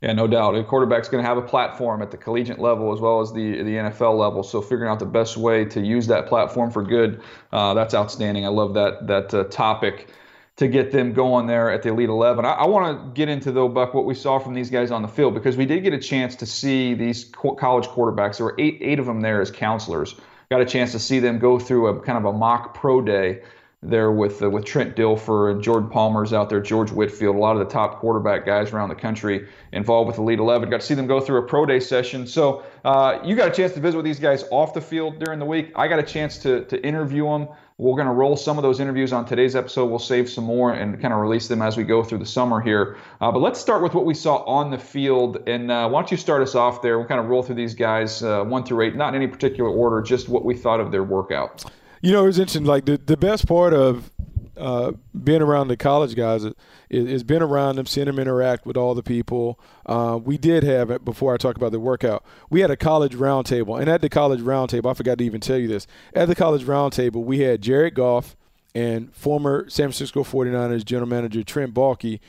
Yeah, 0.00 0.14
no 0.14 0.26
doubt. 0.26 0.54
A 0.54 0.64
quarterback's 0.64 1.10
going 1.10 1.22
to 1.22 1.28
have 1.28 1.36
a 1.36 1.42
platform 1.42 2.00
at 2.00 2.10
the 2.10 2.16
collegiate 2.16 2.58
level 2.58 2.92
as 2.94 3.00
well 3.00 3.20
as 3.20 3.32
the 3.32 3.62
the 3.62 3.74
NFL 3.76 4.18
level. 4.18 4.42
So 4.42 4.62
figuring 4.62 4.90
out 4.90 4.98
the 4.98 5.04
best 5.06 5.36
way 5.36 5.66
to 5.66 5.80
use 5.80 6.06
that 6.06 6.26
platform 6.26 6.70
for 6.70 6.82
good, 6.82 7.20
uh, 7.52 7.74
that's 7.74 7.92
outstanding. 7.94 8.46
I 8.46 8.48
love 8.48 8.74
that 8.74 9.06
that 9.08 9.34
uh, 9.34 9.44
topic 9.44 10.08
to 10.56 10.68
get 10.68 10.90
them 10.90 11.12
going 11.12 11.46
there 11.46 11.70
at 11.70 11.82
the 11.82 11.88
Elite 11.90 12.08
11. 12.08 12.44
I, 12.44 12.50
I 12.50 12.66
want 12.66 12.98
to 12.98 13.18
get 13.18 13.28
into 13.28 13.52
though, 13.52 13.68
Buck, 13.68 13.94
what 13.94 14.04
we 14.04 14.14
saw 14.14 14.38
from 14.38 14.52
these 14.54 14.68
guys 14.70 14.90
on 14.90 15.02
the 15.02 15.08
field 15.08 15.32
because 15.34 15.56
we 15.56 15.64
did 15.64 15.82
get 15.82 15.94
a 15.94 15.98
chance 15.98 16.36
to 16.36 16.46
see 16.46 16.94
these 16.94 17.24
co- 17.24 17.54
college 17.54 17.86
quarterbacks. 17.86 18.38
There 18.38 18.46
were 18.46 18.56
eight 18.58 18.78
eight 18.80 18.98
of 18.98 19.04
them 19.04 19.20
there 19.20 19.42
as 19.42 19.50
counselors. 19.50 20.14
Got 20.50 20.62
a 20.62 20.66
chance 20.66 20.92
to 20.92 20.98
see 20.98 21.18
them 21.18 21.38
go 21.38 21.58
through 21.58 21.88
a 21.88 22.00
kind 22.00 22.16
of 22.16 22.24
a 22.24 22.32
mock 22.32 22.72
pro 22.74 23.02
day 23.02 23.42
there 23.82 24.12
with 24.12 24.42
uh, 24.42 24.50
with 24.50 24.66
Trent 24.66 24.94
Dilfer 24.94 25.50
and 25.50 25.62
Jordan 25.62 25.88
Palmer's 25.88 26.34
out 26.34 26.50
there, 26.50 26.60
George 26.60 26.90
Whitfield, 26.90 27.34
a 27.34 27.38
lot 27.38 27.56
of 27.56 27.60
the 27.60 27.72
top 27.72 27.98
quarterback 27.98 28.44
guys 28.44 28.72
around 28.72 28.90
the 28.90 28.94
country 28.94 29.48
involved 29.72 30.08
with 30.08 30.18
Elite 30.18 30.38
11. 30.38 30.68
Got 30.68 30.80
to 30.80 30.86
see 30.86 30.94
them 30.94 31.06
go 31.06 31.18
through 31.18 31.38
a 31.38 31.42
pro 31.42 31.64
day 31.64 31.80
session. 31.80 32.26
So 32.26 32.62
uh, 32.84 33.18
you 33.24 33.34
got 33.34 33.48
a 33.48 33.54
chance 33.54 33.72
to 33.72 33.80
visit 33.80 33.96
with 33.96 34.04
these 34.04 34.20
guys 34.20 34.44
off 34.50 34.74
the 34.74 34.82
field 34.82 35.18
during 35.18 35.38
the 35.38 35.46
week. 35.46 35.72
I 35.76 35.88
got 35.88 35.98
a 35.98 36.02
chance 36.02 36.38
to 36.38 36.64
to 36.66 36.84
interview 36.84 37.24
them. 37.24 37.48
We're 37.78 37.96
going 37.96 38.08
to 38.08 38.12
roll 38.12 38.36
some 38.36 38.58
of 38.58 38.62
those 38.62 38.78
interviews 38.78 39.10
on 39.10 39.24
today's 39.24 39.56
episode. 39.56 39.86
We'll 39.86 39.98
save 39.98 40.28
some 40.28 40.44
more 40.44 40.74
and 40.74 41.00
kind 41.00 41.14
of 41.14 41.20
release 41.20 41.48
them 41.48 41.62
as 41.62 41.78
we 41.78 41.84
go 41.84 42.04
through 42.04 42.18
the 42.18 42.26
summer 42.26 42.60
here. 42.60 42.98
Uh, 43.22 43.32
but 43.32 43.38
let's 43.38 43.58
start 43.58 43.82
with 43.82 43.94
what 43.94 44.04
we 44.04 44.12
saw 44.12 44.44
on 44.44 44.70
the 44.70 44.76
field. 44.76 45.48
And 45.48 45.70
uh, 45.70 45.88
why 45.88 46.02
don't 46.02 46.10
you 46.10 46.18
start 46.18 46.42
us 46.42 46.54
off 46.54 46.82
there? 46.82 46.98
We'll 46.98 47.08
kind 47.08 47.20
of 47.20 47.30
roll 47.30 47.42
through 47.42 47.54
these 47.54 47.72
guys 47.72 48.22
uh, 48.22 48.44
one 48.44 48.64
through 48.64 48.82
eight, 48.82 48.96
not 48.96 49.14
in 49.14 49.22
any 49.22 49.26
particular 49.26 49.70
order, 49.70 50.02
just 50.02 50.28
what 50.28 50.44
we 50.44 50.54
thought 50.54 50.78
of 50.80 50.92
their 50.92 51.04
workout. 51.04 51.64
You 52.00 52.12
know, 52.12 52.24
it 52.24 52.26
was 52.26 52.38
interesting. 52.38 52.64
Like 52.64 52.86
the, 52.86 52.98
the 52.98 53.16
best 53.16 53.46
part 53.46 53.74
of 53.74 54.10
uh, 54.56 54.92
being 55.24 55.42
around 55.42 55.68
the 55.68 55.76
college 55.76 56.14
guys 56.14 56.44
is, 56.44 56.54
is 56.90 57.24
being 57.24 57.42
around 57.42 57.76
them, 57.76 57.86
seeing 57.86 58.06
them 58.06 58.18
interact 58.18 58.66
with 58.66 58.76
all 58.76 58.94
the 58.94 59.02
people. 59.02 59.58
Uh, 59.86 60.18
we 60.22 60.36
did 60.38 60.62
have 60.62 60.90
it 60.90 61.04
before 61.04 61.34
I 61.34 61.36
talk 61.36 61.56
about 61.56 61.72
the 61.72 61.80
workout. 61.80 62.24
We 62.50 62.60
had 62.60 62.70
a 62.70 62.76
college 62.76 63.14
roundtable, 63.14 63.80
and 63.80 63.88
at 63.88 64.02
the 64.02 64.08
college 64.08 64.40
roundtable, 64.40 64.90
I 64.90 64.94
forgot 64.94 65.18
to 65.18 65.24
even 65.24 65.40
tell 65.40 65.58
you 65.58 65.68
this. 65.68 65.86
At 66.14 66.28
the 66.28 66.34
college 66.34 66.64
roundtable, 66.64 67.24
we 67.24 67.40
had 67.40 67.62
Jared 67.62 67.94
Goff 67.94 68.36
and 68.74 69.12
former 69.14 69.68
San 69.68 69.86
Francisco 69.86 70.22
49ers 70.22 70.84
general 70.84 71.08
manager 71.08 71.42
Trent 71.42 71.74
Baalke 71.74 72.20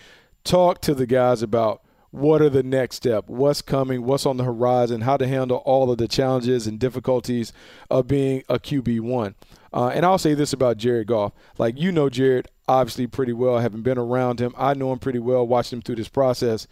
talk 0.44 0.82
to 0.82 0.94
the 0.96 1.06
guys 1.06 1.42
about 1.42 1.84
what 2.12 2.42
are 2.42 2.50
the 2.50 2.64
next 2.64 2.98
step, 2.98 3.28
what's 3.28 3.62
coming, 3.62 4.04
what's 4.04 4.26
on 4.26 4.38
the 4.38 4.44
horizon, 4.44 5.02
how 5.02 5.18
to 5.18 5.28
handle 5.28 5.58
all 5.60 5.92
of 5.92 5.98
the 5.98 6.08
challenges 6.08 6.68
and 6.68 6.78
difficulties 6.78 7.54
of 7.90 8.08
being 8.08 8.44
a 8.50 8.60
QB 8.60 9.00
one. 9.02 9.36
Uh, 9.74 9.88
and 9.88 10.06
I'll 10.06 10.18
say 10.18 10.34
this 10.34 10.52
about 10.52 10.78
Jared 10.78 11.08
Goff. 11.08 11.32
Like, 11.58 11.80
you 11.80 11.92
know 11.92 12.10
Jared 12.10 12.50
obviously 12.68 13.08
pretty 13.08 13.34
well, 13.34 13.60
having 13.60 13.82
been 13.82 13.98
around 13.98 14.40
him. 14.40 14.54
I 14.58 14.74
know 14.74 14.92
him 14.92 15.00
pretty 15.00 15.20
well, 15.20 15.46
watched 15.48 15.74
him 15.74 15.82
through 15.82 15.96
this 15.96 16.08
process. 16.08 16.68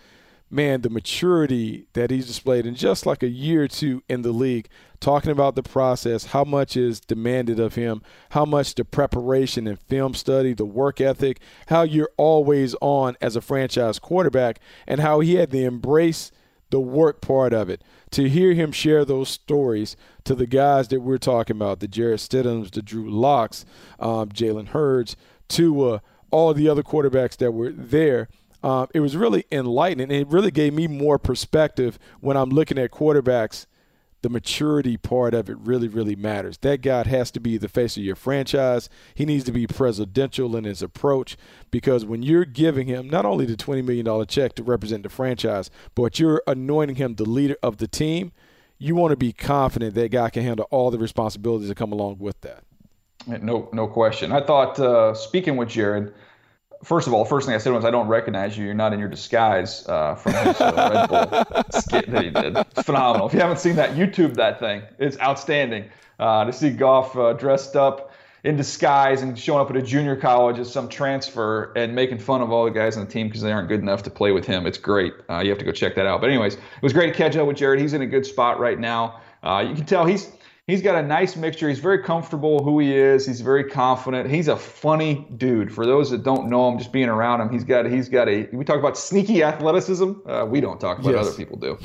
Man, 0.51 0.81
the 0.81 0.89
maturity 0.89 1.85
that 1.93 2.09
he's 2.09 2.25
displayed 2.25 2.65
in 2.65 2.73
just 2.73 3.05
like 3.05 3.21
a 3.21 3.29
year 3.29 3.63
or 3.63 3.67
two 3.67 4.01
in 4.09 4.23
the 4.23 4.31
league, 4.31 4.67
talking 4.99 5.31
about 5.31 5.55
the 5.55 5.63
process, 5.63 6.25
how 6.25 6.43
much 6.43 6.75
is 6.75 6.99
demanded 6.99 7.59
of 7.59 7.75
him, 7.75 8.01
how 8.31 8.45
much 8.45 8.73
the 8.73 8.83
preparation 8.83 9.67
and 9.67 9.79
film 9.79 10.13
study, 10.13 10.53
the 10.53 10.65
work 10.65 10.99
ethic, 10.99 11.39
how 11.67 11.83
you're 11.83 12.09
always 12.17 12.75
on 12.81 13.15
as 13.21 13.35
a 13.35 13.41
franchise 13.41 13.99
quarterback, 13.99 14.59
and 14.87 15.01
how 15.01 15.19
he 15.19 15.35
had 15.35 15.51
to 15.51 15.63
embrace 15.63 16.31
the 16.71 16.79
work 16.79 17.21
part 17.21 17.53
of 17.53 17.69
it. 17.69 17.83
To 18.11 18.27
hear 18.27 18.53
him 18.53 18.71
share 18.71 19.05
those 19.05 19.29
stories 19.29 19.95
to 20.23 20.33
the 20.33 20.47
guys 20.47 20.87
that 20.87 21.01
we're 21.01 21.17
talking 21.17 21.55
about, 21.55 21.79
the 21.79 21.87
Jarrett 21.87 22.19
Stidhams, 22.21 22.71
the 22.71 22.81
Drew 22.81 23.09
Locks, 23.09 23.65
um, 23.99 24.29
Jalen 24.29 24.69
Hurts, 24.69 25.15
to 25.49 25.83
uh, 25.83 25.99
all 26.31 26.53
the 26.53 26.69
other 26.69 26.83
quarterbacks 26.83 27.37
that 27.37 27.51
were 27.51 27.71
there. 27.71 28.29
Um, 28.61 28.87
it 28.93 28.99
was 28.99 29.15
really 29.15 29.45
enlightening. 29.51 30.11
It 30.11 30.27
really 30.27 30.51
gave 30.51 30.73
me 30.73 30.87
more 30.87 31.17
perspective 31.17 31.97
when 32.19 32.35
I'm 32.35 32.49
looking 32.49 32.77
at 32.77 32.91
quarterbacks 32.91 33.65
the 34.21 34.29
maturity 34.29 34.97
part 34.97 35.33
of 35.33 35.49
it 35.49 35.57
really, 35.59 35.87
really 35.87 36.15
matters. 36.15 36.57
That 36.59 36.81
guy 36.81 37.07
has 37.07 37.31
to 37.31 37.39
be 37.39 37.57
the 37.57 37.69
face 37.69 37.95
of 37.95 38.03
your 38.03 38.15
franchise. 38.15 38.89
He 39.15 39.25
needs 39.25 39.43
to 39.45 39.51
be 39.51 39.65
presidential 39.65 40.55
in 40.55 40.65
his 40.65 40.81
approach 40.81 41.37
because 41.71 42.05
when 42.05 42.21
you're 42.21 42.45
giving 42.45 42.87
him 42.87 43.09
not 43.09 43.25
only 43.25 43.45
the 43.45 43.55
$20 43.55 43.83
million 43.83 44.25
check 44.27 44.55
to 44.55 44.63
represent 44.63 45.03
the 45.03 45.09
franchise, 45.09 45.69
but 45.95 46.19
you're 46.19 46.43
anointing 46.47 46.97
him 46.97 47.15
the 47.15 47.29
leader 47.29 47.55
of 47.63 47.77
the 47.77 47.87
team, 47.87 48.31
you 48.77 48.95
want 48.95 49.11
to 49.11 49.17
be 49.17 49.31
confident 49.31 49.95
that 49.95 50.11
guy 50.11 50.29
can 50.29 50.43
handle 50.43 50.67
all 50.69 50.91
the 50.91 50.99
responsibilities 50.99 51.69
that 51.69 51.75
come 51.75 51.91
along 51.91 52.17
with 52.19 52.39
that. 52.41 52.63
No, 53.27 53.69
no 53.73 53.87
question. 53.87 54.31
I 54.31 54.41
thought 54.41 54.79
uh, 54.79 55.13
speaking 55.13 55.57
with 55.57 55.69
Jared, 55.69 56.13
first 56.83 57.07
of 57.07 57.13
all, 57.13 57.25
first 57.25 57.45
thing 57.45 57.55
I 57.55 57.57
said 57.57 57.73
was, 57.73 57.85
I 57.85 57.91
don't 57.91 58.07
recognize 58.07 58.57
you. 58.57 58.65
You're 58.65 58.73
not 58.73 58.93
in 58.93 58.99
your 58.99 59.09
disguise 59.09 59.87
uh, 59.87 60.15
from 60.15 60.33
his 60.33 60.59
uh, 60.61 60.91
Red 60.93 61.09
Bull 61.09 61.79
skit 61.79 62.11
that 62.11 62.23
he 62.23 62.29
did. 62.29 62.57
It's 62.57 62.83
phenomenal. 62.83 63.27
If 63.27 63.33
you 63.33 63.39
haven't 63.39 63.59
seen 63.59 63.75
that, 63.75 63.91
YouTube 63.91 64.35
that 64.35 64.59
thing. 64.59 64.83
It's 64.97 65.19
outstanding. 65.19 65.89
Uh, 66.19 66.43
to 66.43 66.51
see 66.51 66.69
Goff 66.69 67.15
uh, 67.15 67.31
dressed 67.33 67.77
up 67.77 68.11
in 68.43 68.55
disguise 68.55 69.21
and 69.21 69.37
showing 69.37 69.61
up 69.61 69.69
at 69.69 69.77
a 69.77 69.81
junior 69.81 70.15
college 70.15 70.59
as 70.59 70.71
some 70.71 70.87
transfer 70.89 71.71
and 71.75 71.93
making 71.93 72.19
fun 72.19 72.41
of 72.41 72.51
all 72.51 72.65
the 72.65 72.71
guys 72.71 72.97
on 72.97 73.05
the 73.05 73.11
team 73.11 73.27
because 73.27 73.41
they 73.41 73.51
aren't 73.51 73.67
good 73.67 73.81
enough 73.81 74.03
to 74.03 74.09
play 74.09 74.31
with 74.31 74.45
him. 74.45 74.65
It's 74.65 74.77
great. 74.77 75.13
Uh, 75.29 75.39
you 75.39 75.49
have 75.49 75.59
to 75.59 75.65
go 75.65 75.71
check 75.71 75.95
that 75.95 76.05
out. 76.05 76.21
But 76.21 76.29
anyways, 76.29 76.55
it 76.55 76.81
was 76.81 76.93
great 76.93 77.13
to 77.13 77.17
catch 77.17 77.35
up 77.35 77.47
with 77.47 77.57
Jared. 77.57 77.79
He's 77.79 77.93
in 77.93 78.01
a 78.01 78.07
good 78.07 78.25
spot 78.25 78.59
right 78.59 78.79
now. 78.79 79.21
Uh, 79.43 79.65
you 79.67 79.75
can 79.75 79.85
tell 79.85 80.05
he's 80.05 80.29
he's 80.69 80.81
got 80.81 80.95
a 80.95 81.05
nice 81.05 81.35
mixture. 81.35 81.67
He's 81.69 81.79
very 81.79 82.03
comfortable 82.03 82.63
who 82.63 82.79
he 82.79 82.95
is. 82.95 83.25
He's 83.25 83.41
very 83.41 83.63
confident. 83.63 84.29
He's 84.29 84.47
a 84.47 84.55
funny 84.55 85.27
dude. 85.37 85.73
For 85.73 85.85
those 85.85 86.09
that 86.11 86.23
don't 86.23 86.49
know 86.49 86.69
him, 86.69 86.77
just 86.77 86.91
being 86.91 87.09
around 87.09 87.41
him, 87.41 87.49
he's 87.49 87.63
got 87.63 87.85
he's 87.85 88.09
got 88.09 88.29
a. 88.29 88.47
We 88.53 88.65
talk 88.65 88.79
about 88.79 88.97
sneaky 88.97 89.43
athleticism. 89.43 90.11
Uh, 90.25 90.45
we 90.45 90.61
don't 90.61 90.79
talk 90.79 90.99
about 90.99 91.13
yes. 91.13 91.27
other 91.27 91.35
people 91.35 91.57
do. 91.57 91.77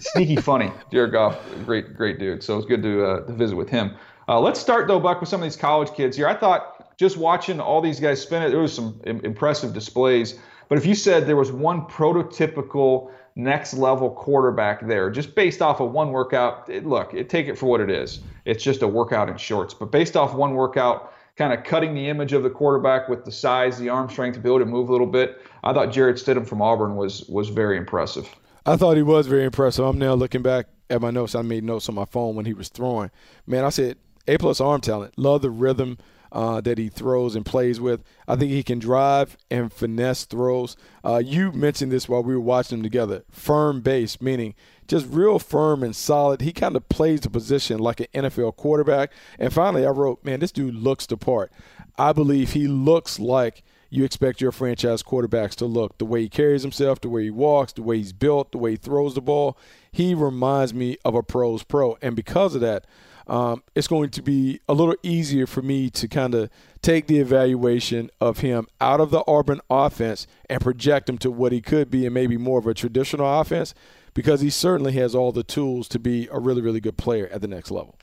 sneaky 0.00 0.36
funny. 0.36 0.72
Jared 0.92 1.12
Goff, 1.12 1.38
great 1.64 1.96
great 1.96 2.18
dude. 2.18 2.42
So 2.42 2.56
it's 2.56 2.66
good 2.66 2.82
to 2.82 3.04
uh, 3.04 3.26
to 3.26 3.32
visit 3.32 3.56
with 3.56 3.68
him. 3.68 3.96
Uh, 4.28 4.40
let's 4.40 4.60
start 4.60 4.86
though, 4.86 5.00
Buck, 5.00 5.20
with 5.20 5.28
some 5.28 5.40
of 5.40 5.44
these 5.44 5.56
college 5.56 5.92
kids 5.94 6.16
here. 6.16 6.28
I 6.28 6.34
thought 6.34 6.96
just 6.96 7.16
watching 7.16 7.60
all 7.60 7.80
these 7.80 7.98
guys 7.98 8.20
spin 8.20 8.42
it, 8.42 8.50
there 8.50 8.60
was 8.60 8.74
some 8.74 9.00
Im- 9.06 9.24
impressive 9.24 9.72
displays. 9.72 10.38
But 10.68 10.78
if 10.78 10.86
you 10.86 10.94
said 10.94 11.26
there 11.26 11.36
was 11.36 11.50
one 11.50 11.86
prototypical 11.86 13.10
next 13.42 13.74
level 13.74 14.10
quarterback 14.10 14.86
there, 14.86 15.10
just 15.10 15.34
based 15.34 15.62
off 15.62 15.80
of 15.80 15.92
one 15.92 16.12
workout. 16.12 16.68
It, 16.68 16.86
look, 16.86 17.14
it, 17.14 17.28
take 17.28 17.48
it 17.48 17.58
for 17.58 17.66
what 17.66 17.80
it 17.80 17.90
is. 17.90 18.20
It's 18.44 18.62
just 18.62 18.82
a 18.82 18.88
workout 18.88 19.28
in 19.28 19.36
shorts. 19.36 19.74
But 19.74 19.90
based 19.90 20.16
off 20.16 20.34
one 20.34 20.54
workout, 20.54 21.12
kind 21.36 21.52
of 21.52 21.64
cutting 21.64 21.94
the 21.94 22.08
image 22.08 22.32
of 22.32 22.42
the 22.42 22.50
quarterback 22.50 23.08
with 23.08 23.24
the 23.24 23.32
size, 23.32 23.78
the 23.78 23.88
arm 23.88 24.10
strength 24.10 24.42
be 24.42 24.48
able 24.48 24.58
to 24.58 24.66
move 24.66 24.88
a 24.88 24.92
little 24.92 25.06
bit, 25.06 25.40
I 25.64 25.72
thought 25.72 25.90
Jarrett 25.90 26.16
Stidham 26.16 26.46
from 26.46 26.62
Auburn 26.62 26.96
was 26.96 27.24
was 27.28 27.48
very 27.48 27.76
impressive. 27.76 28.28
I 28.66 28.76
thought 28.76 28.96
he 28.96 29.02
was 29.02 29.26
very 29.26 29.44
impressive. 29.44 29.84
I'm 29.84 29.98
now 29.98 30.14
looking 30.14 30.42
back 30.42 30.66
at 30.90 31.00
my 31.00 31.10
notes. 31.10 31.34
I 31.34 31.42
made 31.42 31.64
notes 31.64 31.88
on 31.88 31.94
my 31.94 32.04
phone 32.04 32.34
when 32.34 32.44
he 32.44 32.52
was 32.52 32.68
throwing. 32.68 33.10
Man, 33.46 33.64
I 33.64 33.70
said 33.70 33.96
A 34.28 34.36
plus 34.36 34.60
arm 34.60 34.80
talent. 34.80 35.18
Love 35.18 35.42
the 35.42 35.50
rhythm 35.50 35.98
uh, 36.32 36.60
that 36.60 36.78
he 36.78 36.88
throws 36.88 37.34
and 37.34 37.44
plays 37.44 37.80
with. 37.80 38.02
I 38.28 38.36
think 38.36 38.50
he 38.50 38.62
can 38.62 38.78
drive 38.78 39.36
and 39.50 39.72
finesse 39.72 40.24
throws. 40.24 40.76
Uh, 41.04 41.22
you 41.24 41.52
mentioned 41.52 41.92
this 41.92 42.08
while 42.08 42.22
we 42.22 42.34
were 42.34 42.40
watching 42.40 42.78
them 42.78 42.82
together. 42.82 43.24
Firm 43.30 43.80
base, 43.80 44.20
meaning 44.20 44.54
just 44.88 45.06
real 45.08 45.38
firm 45.38 45.82
and 45.82 45.94
solid. 45.94 46.40
He 46.40 46.52
kind 46.52 46.76
of 46.76 46.88
plays 46.88 47.20
the 47.20 47.30
position 47.30 47.78
like 47.78 48.00
an 48.00 48.06
NFL 48.12 48.56
quarterback. 48.56 49.12
And 49.38 49.52
finally, 49.52 49.86
I 49.86 49.90
wrote, 49.90 50.24
man, 50.24 50.40
this 50.40 50.52
dude 50.52 50.74
looks 50.74 51.06
the 51.06 51.16
part. 51.16 51.52
I 51.98 52.12
believe 52.12 52.52
he 52.52 52.66
looks 52.66 53.18
like 53.18 53.62
you 53.88 54.04
expect 54.04 54.40
your 54.40 54.52
franchise 54.52 55.02
quarterbacks 55.02 55.54
to 55.56 55.66
look. 55.66 55.98
The 55.98 56.04
way 56.04 56.22
he 56.22 56.28
carries 56.28 56.62
himself, 56.62 57.00
the 57.00 57.08
way 57.08 57.24
he 57.24 57.30
walks, 57.30 57.72
the 57.72 57.82
way 57.82 57.98
he's 57.98 58.12
built, 58.12 58.52
the 58.52 58.58
way 58.58 58.72
he 58.72 58.76
throws 58.76 59.14
the 59.14 59.20
ball. 59.20 59.58
He 59.90 60.14
reminds 60.14 60.72
me 60.72 60.96
of 61.04 61.14
a 61.14 61.22
pro's 61.22 61.64
pro. 61.64 61.98
And 62.00 62.14
because 62.14 62.54
of 62.54 62.60
that, 62.60 62.86
um, 63.26 63.62
it's 63.74 63.88
going 63.88 64.10
to 64.10 64.22
be 64.22 64.60
a 64.68 64.74
little 64.74 64.96
easier 65.02 65.46
for 65.46 65.62
me 65.62 65.90
to 65.90 66.08
kind 66.08 66.34
of 66.34 66.50
take 66.82 67.06
the 67.06 67.18
evaluation 67.18 68.10
of 68.20 68.38
him 68.38 68.66
out 68.80 69.00
of 69.00 69.10
the 69.10 69.22
Auburn 69.26 69.60
offense 69.68 70.26
and 70.48 70.60
project 70.60 71.08
him 71.08 71.18
to 71.18 71.30
what 71.30 71.52
he 71.52 71.60
could 71.60 71.90
be 71.90 72.06
and 72.06 72.14
maybe 72.14 72.36
more 72.36 72.58
of 72.58 72.66
a 72.66 72.74
traditional 72.74 73.40
offense 73.40 73.74
because 74.14 74.40
he 74.40 74.50
certainly 74.50 74.92
has 74.92 75.14
all 75.14 75.32
the 75.32 75.44
tools 75.44 75.88
to 75.88 75.98
be 75.98 76.28
a 76.32 76.38
really, 76.38 76.62
really 76.62 76.80
good 76.80 76.96
player 76.96 77.28
at 77.28 77.40
the 77.40 77.48
next 77.48 77.70
level. 77.70 77.96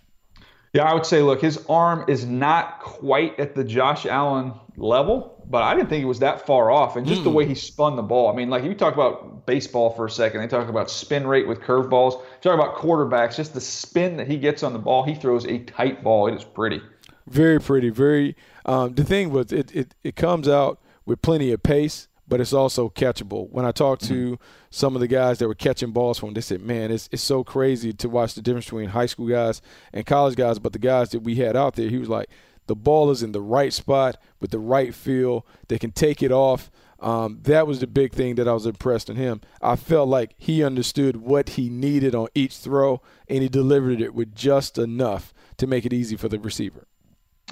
Yeah, 0.77 0.83
I 0.83 0.93
would 0.93 1.07
say, 1.07 1.23
look, 1.23 1.41
his 1.41 1.65
arm 1.67 2.05
is 2.07 2.27
not 2.27 2.81
quite 2.81 3.39
at 3.39 3.55
the 3.55 3.63
Josh 3.63 4.05
Allen 4.05 4.53
level, 4.75 5.43
but 5.49 5.63
I 5.63 5.73
didn't 5.73 5.89
think 5.89 6.03
it 6.03 6.07
was 6.07 6.19
that 6.19 6.45
far 6.45 6.69
off. 6.69 6.95
And 6.95 7.07
just 7.07 7.21
mm. 7.21 7.23
the 7.23 7.31
way 7.31 7.47
he 7.47 7.55
spun 7.55 7.95
the 7.95 8.03
ball. 8.03 8.31
I 8.31 8.35
mean, 8.35 8.51
like, 8.51 8.61
if 8.61 8.69
you 8.69 8.75
talk 8.75 8.93
about 8.93 9.47
baseball 9.47 9.89
for 9.89 10.05
a 10.05 10.11
second, 10.11 10.39
they 10.39 10.47
talk 10.47 10.69
about 10.69 10.91
spin 10.91 11.25
rate 11.25 11.47
with 11.47 11.61
curveballs. 11.61 12.21
Talk 12.41 12.53
about 12.53 12.75
quarterbacks, 12.75 13.37
just 13.37 13.55
the 13.55 13.61
spin 13.61 14.17
that 14.17 14.27
he 14.27 14.37
gets 14.37 14.61
on 14.61 14.73
the 14.73 14.77
ball. 14.77 15.01
He 15.01 15.15
throws 15.15 15.47
a 15.47 15.57
tight 15.63 16.03
ball. 16.03 16.27
It 16.27 16.35
is 16.35 16.43
pretty. 16.43 16.79
Very 17.25 17.59
pretty. 17.59 17.89
Very. 17.89 18.35
Um, 18.63 18.93
the 18.93 19.03
thing 19.03 19.31
was, 19.31 19.51
it, 19.51 19.75
it, 19.75 19.95
it 20.03 20.15
comes 20.15 20.47
out 20.47 20.79
with 21.07 21.23
plenty 21.23 21.51
of 21.51 21.63
pace 21.63 22.07
but 22.27 22.41
it's 22.41 22.53
also 22.53 22.89
catchable. 22.89 23.49
When 23.49 23.65
I 23.65 23.71
talked 23.71 24.03
to 24.05 24.13
mm-hmm. 24.13 24.43
some 24.69 24.95
of 24.95 25.01
the 25.01 25.07
guys 25.07 25.39
that 25.39 25.47
were 25.47 25.55
catching 25.55 25.91
balls 25.91 26.19
from, 26.19 26.33
they 26.33 26.41
said, 26.41 26.61
"Man, 26.61 26.91
it's 26.91 27.07
it's 27.11 27.23
so 27.23 27.43
crazy 27.43 27.93
to 27.93 28.09
watch 28.09 28.33
the 28.33 28.41
difference 28.41 28.65
between 28.65 28.89
high 28.89 29.05
school 29.05 29.27
guys 29.27 29.61
and 29.93 30.05
college 30.05 30.35
guys." 30.35 30.59
But 30.59 30.73
the 30.73 30.79
guys 30.79 31.09
that 31.11 31.21
we 31.21 31.35
had 31.35 31.55
out 31.55 31.75
there, 31.75 31.89
he 31.89 31.97
was 31.97 32.09
like, 32.09 32.29
the 32.67 32.75
ball 32.75 33.09
is 33.09 33.23
in 33.23 33.31
the 33.31 33.41
right 33.41 33.73
spot 33.73 34.17
with 34.39 34.51
the 34.51 34.59
right 34.59 34.93
feel. 34.93 35.45
They 35.67 35.79
can 35.79 35.91
take 35.91 36.21
it 36.21 36.31
off. 36.31 36.69
Um, 36.99 37.39
that 37.43 37.67
was 37.67 37.79
the 37.79 37.87
big 37.87 38.13
thing 38.13 38.35
that 38.35 38.47
I 38.47 38.53
was 38.53 38.65
impressed 38.65 39.09
in 39.09 39.15
him. 39.15 39.41
I 39.61 39.75
felt 39.75 40.09
like 40.09 40.33
he 40.37 40.63
understood 40.63 41.17
what 41.17 41.49
he 41.49 41.69
needed 41.69 42.15
on 42.15 42.27
each 42.35 42.57
throw, 42.57 43.01
and 43.27 43.41
he 43.41 43.49
delivered 43.49 44.01
it 44.01 44.13
with 44.13 44.35
just 44.35 44.77
enough 44.77 45.33
to 45.57 45.67
make 45.67 45.85
it 45.85 45.93
easy 45.93 46.15
for 46.15 46.27
the 46.27 46.39
receiver. 46.39 46.87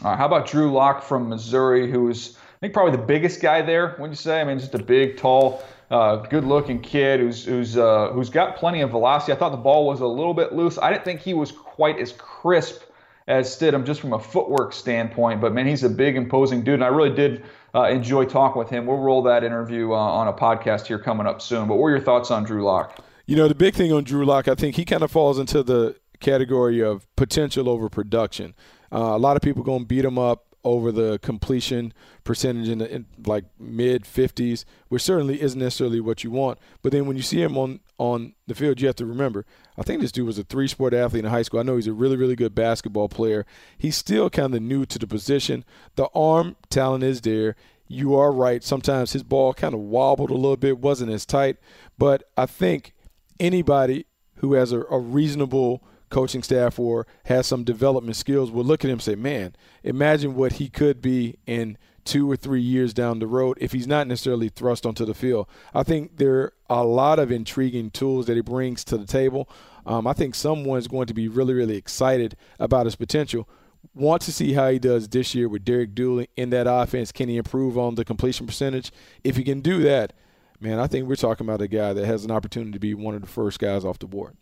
Uh, 0.03 0.15
how 0.15 0.25
about 0.25 0.47
Drew 0.47 0.73
Lock 0.73 1.03
from 1.03 1.29
Missouri, 1.29 1.89
who's 1.89 2.37
I 2.55 2.57
think 2.59 2.73
probably 2.73 2.95
the 2.95 3.03
biggest 3.03 3.41
guy 3.41 3.61
there? 3.61 3.95
Wouldn't 3.99 4.11
you 4.11 4.15
say? 4.15 4.39
I 4.39 4.43
mean, 4.45 4.59
just 4.59 4.73
a 4.75 4.83
big, 4.83 5.17
tall, 5.17 5.63
uh, 5.91 6.17
good-looking 6.17 6.81
kid 6.81 7.19
who's 7.19 7.43
who's 7.45 7.77
uh, 7.77 8.09
who's 8.13 8.29
got 8.29 8.55
plenty 8.55 8.81
of 8.81 8.91
velocity. 8.91 9.33
I 9.33 9.35
thought 9.35 9.51
the 9.51 9.57
ball 9.57 9.85
was 9.85 9.99
a 9.99 10.07
little 10.07 10.33
bit 10.33 10.53
loose. 10.53 10.77
I 10.77 10.91
didn't 10.91 11.03
think 11.03 11.19
he 11.19 11.33
was 11.33 11.51
quite 11.51 11.99
as 11.99 12.13
crisp 12.13 12.81
as 13.27 13.55
Stidham, 13.55 13.85
just 13.85 14.01
from 14.01 14.13
a 14.13 14.19
footwork 14.19 14.71
standpoint. 14.71 15.41
But 15.41 15.53
man, 15.53 15.67
he's 15.67 15.83
a 15.83 15.89
big, 15.89 16.15
imposing 16.15 16.63
dude, 16.63 16.75
and 16.75 16.83
I 16.83 16.87
really 16.87 17.13
did 17.13 17.43
uh, 17.73 17.83
enjoy 17.83 18.25
talking 18.25 18.59
with 18.59 18.69
him. 18.69 18.85
We'll 18.85 18.97
roll 18.97 19.23
that 19.23 19.43
interview 19.43 19.91
uh, 19.91 19.95
on 19.95 20.27
a 20.27 20.33
podcast 20.33 20.85
here 20.87 20.99
coming 20.99 21.27
up 21.27 21.41
soon. 21.41 21.67
But 21.67 21.75
what 21.75 21.83
were 21.83 21.89
your 21.89 22.01
thoughts 22.01 22.31
on 22.31 22.43
Drew 22.43 22.63
Lock? 22.63 23.03
You 23.25 23.35
know, 23.35 23.47
the 23.47 23.55
big 23.55 23.73
thing 23.73 23.91
on 23.91 24.03
Drew 24.03 24.25
Lock, 24.25 24.47
I 24.47 24.55
think 24.55 24.75
he 24.75 24.85
kind 24.85 25.01
of 25.01 25.11
falls 25.11 25.39
into 25.39 25.63
the 25.63 25.95
category 26.19 26.81
of 26.81 27.07
potential 27.15 27.67
over 27.67 27.89
production. 27.89 28.55
Uh, 28.91 28.99
a 28.99 29.17
lot 29.17 29.35
of 29.35 29.41
people 29.41 29.63
going 29.63 29.81
to 29.81 29.85
beat 29.85 30.05
him 30.05 30.17
up 30.17 30.44
over 30.65 30.91
the 30.91 31.19
completion 31.19 31.93
percentage 32.23 32.67
in, 32.67 32.79
the, 32.79 32.91
in 32.91 33.05
like 33.25 33.45
mid 33.59 34.03
50s, 34.03 34.65
which 34.89 35.03
certainly 35.03 35.41
isn't 35.41 35.59
necessarily 35.59 36.01
what 36.01 36.23
you 36.23 36.31
want. 36.31 36.57
But 36.81 36.91
then 36.91 37.05
when 37.05 37.15
you 37.15 37.23
see 37.23 37.41
him 37.41 37.57
on 37.57 37.79
on 37.97 38.33
the 38.47 38.55
field, 38.55 38.81
you 38.81 38.87
have 38.87 38.97
to 38.97 39.05
remember, 39.05 39.45
I 39.77 39.83
think 39.83 40.01
this 40.01 40.11
dude 40.11 40.25
was 40.25 40.37
a 40.37 40.43
three 40.43 40.67
sport 40.67 40.93
athlete 40.93 41.23
in 41.23 41.31
high 41.31 41.43
school. 41.43 41.61
I 41.61 41.63
know 41.63 41.75
he's 41.75 41.87
a 41.87 41.93
really 41.93 42.17
really 42.17 42.35
good 42.35 42.55
basketball 42.55 43.07
player. 43.07 43.45
He's 43.77 43.95
still 43.95 44.29
kind 44.29 44.53
of 44.53 44.61
new 44.61 44.85
to 44.87 44.99
the 44.99 45.07
position. 45.07 45.63
The 45.95 46.09
arm 46.13 46.57
talent 46.69 47.03
is 47.03 47.21
there. 47.21 47.55
You 47.87 48.15
are 48.15 48.31
right. 48.31 48.63
Sometimes 48.63 49.13
his 49.13 49.23
ball 49.23 49.53
kind 49.53 49.75
of 49.75 49.79
wobbled 49.79 50.31
a 50.31 50.33
little 50.33 50.57
bit, 50.57 50.79
wasn't 50.79 51.11
as 51.11 51.25
tight. 51.25 51.57
But 51.99 52.23
I 52.35 52.47
think 52.47 52.93
anybody 53.39 54.07
who 54.37 54.53
has 54.53 54.71
a, 54.71 54.81
a 54.81 54.99
reasonable 54.99 55.83
coaching 56.09 56.43
staff 56.43 56.79
or 56.79 57.07
has 57.25 57.47
some 57.47 57.63
development 57.63 58.15
skills 58.15 58.51
will 58.51 58.63
look 58.63 58.83
at 58.83 58.89
him 58.89 58.95
and 58.95 59.01
say, 59.01 59.15
man, 59.15 59.55
imagine 59.83 60.35
what 60.35 60.53
he 60.53 60.69
could 60.69 61.01
be 61.01 61.37
in 61.45 61.77
two 62.05 62.29
or 62.29 62.35
three 62.35 62.61
years 62.61 62.93
down 62.93 63.19
the 63.19 63.27
road 63.27 63.57
if 63.59 63.71
he's 63.71 63.87
not 63.87 64.07
necessarily 64.07 64.47
thrust 64.47 64.85
onto 64.85 65.05
the 65.05 65.13
field. 65.13 65.47
I 65.73 65.83
think 65.83 66.17
there 66.17 66.53
are 66.69 66.83
a 66.83 66.83
lot 66.83 67.19
of 67.19 67.31
intriguing 67.31 67.89
tools 67.89 68.27
that 68.27 68.35
he 68.35 68.41
brings 68.41 68.83
to 68.85 68.97
the 68.97 69.05
table. 69.07 69.49
Um, 69.85 70.07
I 70.07 70.13
think 70.13 70.35
someone's 70.35 70.87
going 70.87 71.07
to 71.07 71.13
be 71.13 71.27
really, 71.27 71.53
really 71.53 71.75
excited 71.75 72.37
about 72.59 72.85
his 72.85 72.95
potential. 72.95 73.49
Want 73.93 74.21
to 74.23 74.31
see 74.31 74.53
how 74.53 74.69
he 74.69 74.79
does 74.79 75.07
this 75.07 75.35
year 75.35 75.49
with 75.49 75.65
Derek 75.65 75.93
Dooley 75.93 76.29
in 76.37 76.49
that 76.51 76.67
offense. 76.67 77.11
Can 77.11 77.29
he 77.29 77.37
improve 77.37 77.77
on 77.77 77.95
the 77.95 78.05
completion 78.05 78.47
percentage? 78.47 78.91
If 79.23 79.35
he 79.35 79.43
can 79.43 79.61
do 79.61 79.81
that, 79.83 80.13
man, 80.59 80.79
I 80.79 80.87
think 80.87 81.07
we're 81.07 81.15
talking 81.15 81.45
about 81.45 81.61
a 81.61 81.67
guy 81.67 81.93
that 81.93 82.05
has 82.05 82.23
an 82.23 82.31
opportunity 82.31 82.71
to 82.71 82.79
be 82.79 82.93
one 82.93 83.15
of 83.15 83.21
the 83.21 83.27
first 83.27 83.59
guys 83.59 83.83
off 83.85 83.99
the 83.99 84.07
board. 84.07 84.37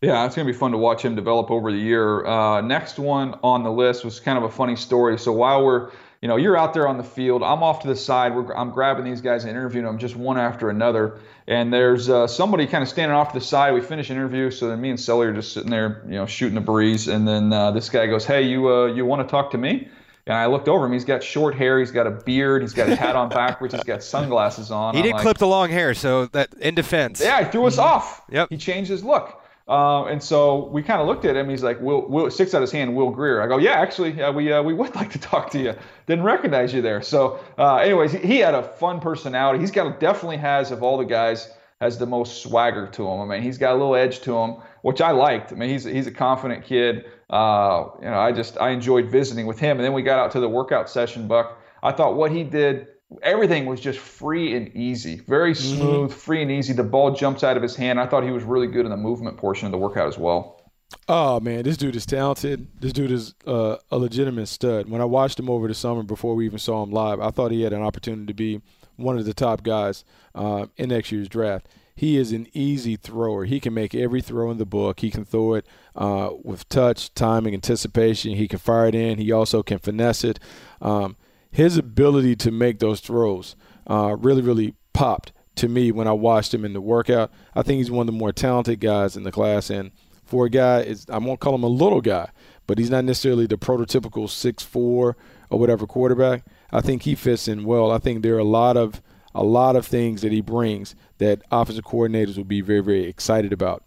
Yeah, 0.00 0.24
it's 0.26 0.36
going 0.36 0.46
to 0.46 0.52
be 0.52 0.58
fun 0.58 0.72
to 0.72 0.78
watch 0.78 1.04
him 1.04 1.14
develop 1.16 1.50
over 1.50 1.72
the 1.72 1.78
year. 1.78 2.24
Uh, 2.24 2.60
next 2.60 2.98
one 2.98 3.38
on 3.42 3.64
the 3.64 3.72
list 3.72 4.04
was 4.04 4.20
kind 4.20 4.38
of 4.38 4.44
a 4.44 4.50
funny 4.50 4.76
story. 4.76 5.18
So 5.18 5.32
while 5.32 5.64
we're, 5.64 5.90
you 6.22 6.28
know, 6.28 6.36
you're 6.36 6.56
out 6.56 6.72
there 6.72 6.86
on 6.86 6.98
the 6.98 7.04
field, 7.04 7.42
I'm 7.42 7.62
off 7.62 7.82
to 7.82 7.88
the 7.88 7.96
side. 7.96 8.34
We're, 8.34 8.54
I'm 8.54 8.70
grabbing 8.70 9.04
these 9.04 9.20
guys 9.20 9.42
and 9.42 9.50
interviewing 9.50 9.86
them 9.86 9.98
just 9.98 10.14
one 10.14 10.38
after 10.38 10.70
another. 10.70 11.18
And 11.48 11.72
there's 11.72 12.08
uh, 12.08 12.26
somebody 12.28 12.66
kind 12.66 12.82
of 12.82 12.88
standing 12.88 13.16
off 13.16 13.32
to 13.32 13.38
the 13.38 13.44
side. 13.44 13.72
We 13.72 13.80
finish 13.80 14.10
an 14.10 14.16
interview, 14.16 14.50
so 14.50 14.68
then 14.68 14.80
me 14.80 14.90
and 14.90 15.00
Sully 15.00 15.26
are 15.28 15.32
just 15.32 15.52
sitting 15.52 15.70
there, 15.70 16.02
you 16.06 16.14
know, 16.14 16.26
shooting 16.26 16.54
the 16.54 16.60
breeze. 16.60 17.08
And 17.08 17.26
then 17.26 17.52
uh, 17.52 17.70
this 17.72 17.88
guy 17.88 18.06
goes, 18.06 18.24
"Hey, 18.24 18.42
you 18.42 18.68
uh, 18.68 18.86
you 18.86 19.04
want 19.04 19.26
to 19.26 19.30
talk 19.30 19.50
to 19.52 19.58
me?" 19.58 19.88
And 20.26 20.36
I 20.36 20.44
looked 20.44 20.68
over 20.68 20.84
him. 20.84 20.92
He's 20.92 21.06
got 21.06 21.22
short 21.22 21.54
hair. 21.54 21.78
He's 21.78 21.90
got 21.90 22.06
a 22.06 22.10
beard. 22.10 22.60
He's 22.60 22.74
got 22.74 22.88
his 22.88 22.98
hat 22.98 23.16
on 23.16 23.30
backwards. 23.30 23.72
He's 23.72 23.82
got 23.82 24.02
sunglasses 24.02 24.70
on. 24.70 24.94
He 24.94 25.00
did 25.00 25.12
like, 25.12 25.22
clip 25.22 25.38
the 25.38 25.46
long 25.46 25.70
hair, 25.70 25.94
so 25.94 26.26
that 26.26 26.52
in 26.60 26.74
defense. 26.74 27.22
Yeah, 27.22 27.44
he 27.44 27.50
threw 27.50 27.64
us 27.64 27.78
off. 27.78 28.22
Yep. 28.30 28.50
He 28.50 28.58
changed 28.58 28.90
his 28.90 29.02
look. 29.02 29.37
Uh, 29.68 30.06
and 30.06 30.22
so 30.22 30.66
we 30.68 30.82
kind 30.82 31.00
of 31.00 31.06
looked 31.06 31.26
at 31.26 31.36
him. 31.36 31.48
He's 31.48 31.62
like, 31.62 31.78
Will, 31.80 32.08
Will, 32.08 32.30
sticks 32.30 32.54
out 32.54 32.62
his 32.62 32.72
hand, 32.72 32.96
Will 32.96 33.10
Grier. 33.10 33.42
I 33.42 33.46
go, 33.46 33.58
yeah, 33.58 33.72
actually, 33.72 34.20
uh, 34.22 34.32
we 34.32 34.50
uh, 34.50 34.62
we 34.62 34.72
would 34.72 34.94
like 34.94 35.10
to 35.12 35.18
talk 35.18 35.50
to 35.50 35.58
you. 35.58 35.74
Didn't 36.06 36.24
recognize 36.24 36.72
you 36.72 36.80
there. 36.80 37.02
So, 37.02 37.38
uh, 37.58 37.76
anyways, 37.76 38.12
he, 38.12 38.18
he, 38.18 38.38
had 38.38 38.54
a 38.54 38.62
fun 38.62 38.98
personality. 39.00 39.58
He's 39.58 39.70
got 39.70 40.00
definitely 40.00 40.38
has 40.38 40.70
of 40.70 40.82
all 40.82 40.96
the 40.96 41.04
guys 41.04 41.50
has 41.80 41.98
the 41.98 42.06
most 42.06 42.42
swagger 42.42 42.88
to 42.88 43.06
him. 43.06 43.20
I 43.20 43.24
mean, 43.26 43.42
he's 43.42 43.58
got 43.58 43.72
a 43.72 43.76
little 43.76 43.94
edge 43.94 44.20
to 44.20 44.36
him, 44.36 44.56
which 44.82 45.00
I 45.00 45.10
liked. 45.10 45.52
I 45.52 45.56
mean, 45.56 45.68
he's 45.68 45.84
he's 45.84 46.06
a 46.06 46.12
confident 46.12 46.64
kid. 46.64 47.04
Uh, 47.28 47.88
you 48.00 48.06
know, 48.06 48.18
I 48.18 48.32
just 48.32 48.58
I 48.58 48.70
enjoyed 48.70 49.10
visiting 49.10 49.46
with 49.46 49.58
him. 49.58 49.76
And 49.76 49.84
then 49.84 49.92
we 49.92 50.02
got 50.02 50.18
out 50.18 50.30
to 50.32 50.40
the 50.40 50.48
workout 50.48 50.88
session, 50.88 51.28
Buck. 51.28 51.60
I 51.82 51.92
thought 51.92 52.16
what 52.16 52.32
he 52.32 52.42
did 52.42 52.88
everything 53.22 53.66
was 53.66 53.80
just 53.80 53.98
free 53.98 54.54
and 54.56 54.74
easy, 54.76 55.16
very 55.20 55.52
mm-hmm. 55.52 55.76
smooth, 55.76 56.10
mm-hmm. 56.10 56.18
free 56.18 56.42
and 56.42 56.50
easy. 56.50 56.72
The 56.72 56.84
ball 56.84 57.14
jumps 57.14 57.42
out 57.42 57.56
of 57.56 57.62
his 57.62 57.76
hand. 57.76 58.00
I 58.00 58.06
thought 58.06 58.24
he 58.24 58.30
was 58.30 58.44
really 58.44 58.66
good 58.66 58.84
in 58.84 58.90
the 58.90 58.96
movement 58.96 59.36
portion 59.36 59.66
of 59.66 59.72
the 59.72 59.78
workout 59.78 60.08
as 60.08 60.18
well. 60.18 60.58
Oh 61.06 61.38
man, 61.40 61.64
this 61.64 61.76
dude 61.76 61.96
is 61.96 62.06
talented. 62.06 62.68
This 62.80 62.92
dude 62.92 63.10
is 63.10 63.34
uh, 63.46 63.76
a 63.90 63.98
legitimate 63.98 64.46
stud. 64.46 64.88
When 64.88 65.00
I 65.00 65.04
watched 65.04 65.38
him 65.38 65.50
over 65.50 65.68
the 65.68 65.74
summer 65.74 66.02
before 66.02 66.34
we 66.34 66.46
even 66.46 66.58
saw 66.58 66.82
him 66.82 66.90
live, 66.90 67.20
I 67.20 67.30
thought 67.30 67.50
he 67.50 67.62
had 67.62 67.72
an 67.72 67.82
opportunity 67.82 68.26
to 68.26 68.34
be 68.34 68.62
one 68.96 69.18
of 69.18 69.24
the 69.24 69.34
top 69.34 69.62
guys 69.62 70.04
uh, 70.34 70.66
in 70.76 70.88
next 70.88 71.12
year's 71.12 71.28
draft. 71.28 71.68
He 71.94 72.16
is 72.16 72.32
an 72.32 72.46
easy 72.52 72.96
thrower. 72.96 73.44
He 73.44 73.58
can 73.58 73.74
make 73.74 73.94
every 73.94 74.20
throw 74.20 74.50
in 74.50 74.58
the 74.58 74.64
book. 74.64 75.00
He 75.00 75.10
can 75.10 75.24
throw 75.24 75.54
it 75.54 75.66
uh, 75.96 76.30
with 76.44 76.68
touch, 76.68 77.12
timing, 77.12 77.54
anticipation. 77.54 78.34
He 78.34 78.46
can 78.46 78.60
fire 78.60 78.86
it 78.86 78.94
in. 78.94 79.18
He 79.18 79.32
also 79.32 79.62
can 79.62 79.78
finesse 79.78 80.22
it. 80.22 80.38
Um, 80.80 81.16
his 81.50 81.76
ability 81.76 82.36
to 82.36 82.50
make 82.50 82.78
those 82.78 83.00
throws 83.00 83.56
uh, 83.86 84.16
really, 84.18 84.42
really 84.42 84.74
popped 84.92 85.32
to 85.56 85.68
me 85.68 85.90
when 85.90 86.06
I 86.06 86.12
watched 86.12 86.54
him 86.54 86.64
in 86.64 86.72
the 86.72 86.80
workout. 86.80 87.32
I 87.54 87.62
think 87.62 87.78
he's 87.78 87.90
one 87.90 88.08
of 88.08 88.14
the 88.14 88.18
more 88.18 88.32
talented 88.32 88.80
guys 88.80 89.16
in 89.16 89.24
the 89.24 89.32
class, 89.32 89.70
and 89.70 89.90
for 90.24 90.46
a 90.46 90.50
guy, 90.50 90.94
I 91.08 91.18
won't 91.18 91.40
call 91.40 91.54
him 91.54 91.62
a 91.62 91.68
little 91.68 92.00
guy, 92.00 92.30
but 92.66 92.78
he's 92.78 92.90
not 92.90 93.04
necessarily 93.04 93.46
the 93.46 93.56
prototypical 93.56 94.28
six 94.28 94.62
four 94.62 95.16
or 95.50 95.58
whatever 95.58 95.86
quarterback. 95.86 96.44
I 96.70 96.80
think 96.80 97.02
he 97.02 97.14
fits 97.14 97.48
in 97.48 97.64
well. 97.64 97.90
I 97.90 97.98
think 97.98 98.22
there 98.22 98.34
are 98.36 98.40
a 98.40 98.44
lot 98.44 98.76
of 98.76 99.02
a 99.34 99.42
lot 99.42 99.76
of 99.76 99.86
things 99.86 100.22
that 100.22 100.32
he 100.32 100.40
brings 100.40 100.94
that 101.18 101.42
offensive 101.50 101.84
coordinators 101.84 102.36
will 102.36 102.44
be 102.44 102.60
very, 102.60 102.80
very 102.80 103.04
excited 103.04 103.52
about. 103.52 103.84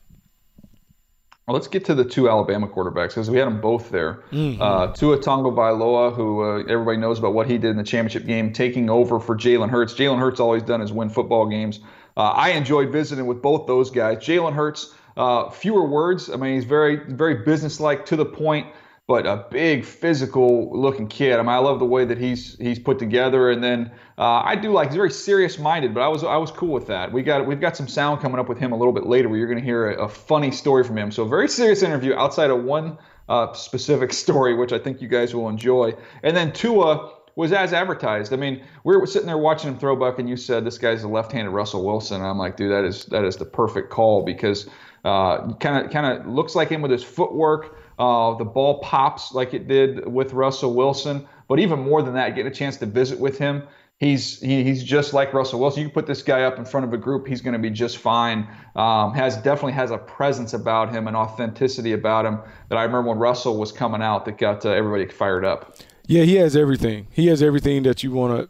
Let's 1.47 1.67
get 1.67 1.85
to 1.85 1.95
the 1.95 2.05
two 2.05 2.29
Alabama 2.29 2.67
quarterbacks 2.67 3.09
because 3.09 3.29
we 3.29 3.37
had 3.37 3.47
them 3.47 3.61
both 3.61 3.89
there. 3.89 4.23
Mm-hmm. 4.31 4.61
Uh, 4.61 4.87
Tua 4.93 5.17
Tagovailoa, 5.17 6.15
who 6.15 6.43
uh, 6.43 6.59
everybody 6.59 6.97
knows 6.97 7.19
about 7.19 7.33
what 7.33 7.49
he 7.49 7.57
did 7.57 7.71
in 7.71 7.77
the 7.77 7.83
championship 7.83 8.25
game, 8.25 8.53
taking 8.53 8.89
over 8.89 9.19
for 9.19 9.35
Jalen 9.35 9.69
Hurts. 9.69 9.93
Jalen 9.93 10.19
Hurts 10.19 10.39
all 10.39 10.53
he's 10.53 10.63
done 10.63 10.81
is 10.81 10.93
win 10.93 11.09
football 11.09 11.47
games. 11.47 11.79
Uh, 12.15 12.29
I 12.29 12.51
enjoyed 12.51 12.91
visiting 12.91 13.25
with 13.25 13.41
both 13.41 13.67
those 13.67 13.89
guys. 13.89 14.17
Jalen 14.17 14.53
Hurts, 14.53 14.93
uh, 15.17 15.49
fewer 15.49 15.85
words. 15.85 16.29
I 16.29 16.35
mean, 16.35 16.55
he's 16.55 16.65
very, 16.65 16.97
very 16.97 17.43
businesslike, 17.43 18.05
to 18.07 18.15
the 18.15 18.25
point 18.25 18.67
but 19.07 19.25
a 19.25 19.45
big 19.51 19.83
physical 19.83 20.71
looking 20.79 21.07
kid. 21.07 21.33
I 21.33 21.41
mean, 21.41 21.49
I 21.49 21.57
love 21.57 21.79
the 21.79 21.85
way 21.85 22.05
that 22.05 22.17
he's 22.17 22.57
he's 22.59 22.79
put 22.79 22.99
together. 22.99 23.49
And 23.49 23.63
then 23.63 23.91
uh, 24.17 24.41
I 24.45 24.55
do 24.55 24.71
like 24.71 24.89
he's 24.89 24.95
very 24.95 25.11
serious 25.11 25.59
minded, 25.59 25.93
but 25.93 26.01
I 26.01 26.07
was 26.07 26.23
I 26.23 26.37
was 26.37 26.51
cool 26.51 26.71
with 26.71 26.87
that. 26.87 27.11
We 27.11 27.23
got 27.23 27.45
we've 27.45 27.59
got 27.59 27.75
some 27.75 27.87
sound 27.87 28.21
coming 28.21 28.39
up 28.39 28.47
with 28.47 28.57
him 28.57 28.71
a 28.71 28.77
little 28.77 28.93
bit 28.93 29.05
later 29.05 29.27
where 29.27 29.37
you're 29.37 29.47
going 29.47 29.59
to 29.59 29.65
hear 29.65 29.91
a, 29.91 30.05
a, 30.05 30.09
funny 30.09 30.51
story 30.51 30.83
from 30.83 30.97
him. 30.97 31.11
So 31.11 31.25
very 31.25 31.49
serious 31.49 31.83
interview 31.83 32.13
outside 32.13 32.51
of 32.51 32.63
one 32.63 32.97
uh, 33.27 33.51
specific 33.53 34.13
story, 34.25 34.55
which 34.55 34.71
I 34.71 34.79
think 34.79 35.01
you 35.01 35.07
guys 35.07 35.35
will 35.35 35.49
enjoy. 35.49 35.93
And 36.23 36.37
then 36.37 36.53
Tua 36.53 37.11
was 37.35 37.51
as 37.51 37.73
advertised. 37.73 38.33
I 38.33 38.35
mean, 38.35 38.63
we 38.83 38.95
were 38.95 39.07
sitting 39.07 39.27
there 39.27 39.37
watching 39.37 39.71
him 39.71 39.77
throw 39.77 39.95
buck, 39.95 40.19
and 40.19 40.29
you 40.29 40.37
said 40.37 40.65
this 40.65 40.77
guy's 40.77 41.03
a 41.03 41.07
left-handed 41.07 41.51
Russell 41.51 41.83
Wilson. 41.85 42.17
And 42.17 42.25
I'm 42.25 42.37
like, 42.37 42.55
dude, 42.55 42.71
that 42.71 42.85
is 42.85 43.05
that 43.05 43.25
is 43.25 43.37
the 43.37 43.45
perfect 43.45 43.89
call 43.89 44.23
because 44.23 44.69
kind 45.03 45.85
of 45.85 45.91
kind 45.91 46.05
of 46.05 46.27
looks 46.27 46.55
like 46.55 46.69
him 46.69 46.81
with 46.81 46.91
his 46.91 47.03
footwork. 47.03 47.77
Uh, 48.01 48.33
the 48.33 48.45
ball 48.45 48.79
pops 48.79 49.31
like 49.31 49.53
it 49.53 49.67
did 49.67 50.07
with 50.07 50.33
Russell 50.33 50.73
Wilson. 50.73 51.27
But 51.47 51.59
even 51.59 51.81
more 51.81 52.01
than 52.01 52.15
that, 52.15 52.29
getting 52.29 52.51
a 52.51 52.55
chance 52.55 52.77
to 52.77 52.87
visit 52.87 53.19
with 53.19 53.37
him, 53.37 53.61
he's 53.99 54.39
he, 54.39 54.63
he's 54.63 54.83
just 54.83 55.13
like 55.13 55.33
Russell 55.35 55.59
Wilson. 55.59 55.83
You 55.83 55.89
put 55.89 56.07
this 56.07 56.23
guy 56.23 56.41
up 56.41 56.57
in 56.57 56.65
front 56.65 56.87
of 56.87 56.93
a 56.93 56.97
group, 56.97 57.27
he's 57.27 57.41
going 57.41 57.53
to 57.53 57.59
be 57.59 57.69
just 57.69 57.99
fine. 57.99 58.47
Um, 58.75 59.13
has 59.13 59.37
definitely 59.37 59.73
has 59.73 59.91
a 59.91 59.99
presence 59.99 60.53
about 60.53 60.91
him, 60.91 61.07
an 61.07 61.15
authenticity 61.15 61.93
about 61.93 62.25
him 62.25 62.39
that 62.69 62.79
I 62.79 62.83
remember 62.83 63.09
when 63.09 63.19
Russell 63.19 63.59
was 63.59 63.71
coming 63.71 64.01
out 64.01 64.25
that 64.25 64.39
got 64.39 64.65
uh, 64.65 64.69
everybody 64.71 65.05
fired 65.05 65.45
up. 65.45 65.77
Yeah, 66.07 66.23
he 66.23 66.37
has 66.37 66.55
everything. 66.55 67.05
He 67.11 67.27
has 67.27 67.43
everything 67.43 67.83
that 67.83 68.01
you 68.01 68.11
want 68.11 68.35
to 68.35 68.49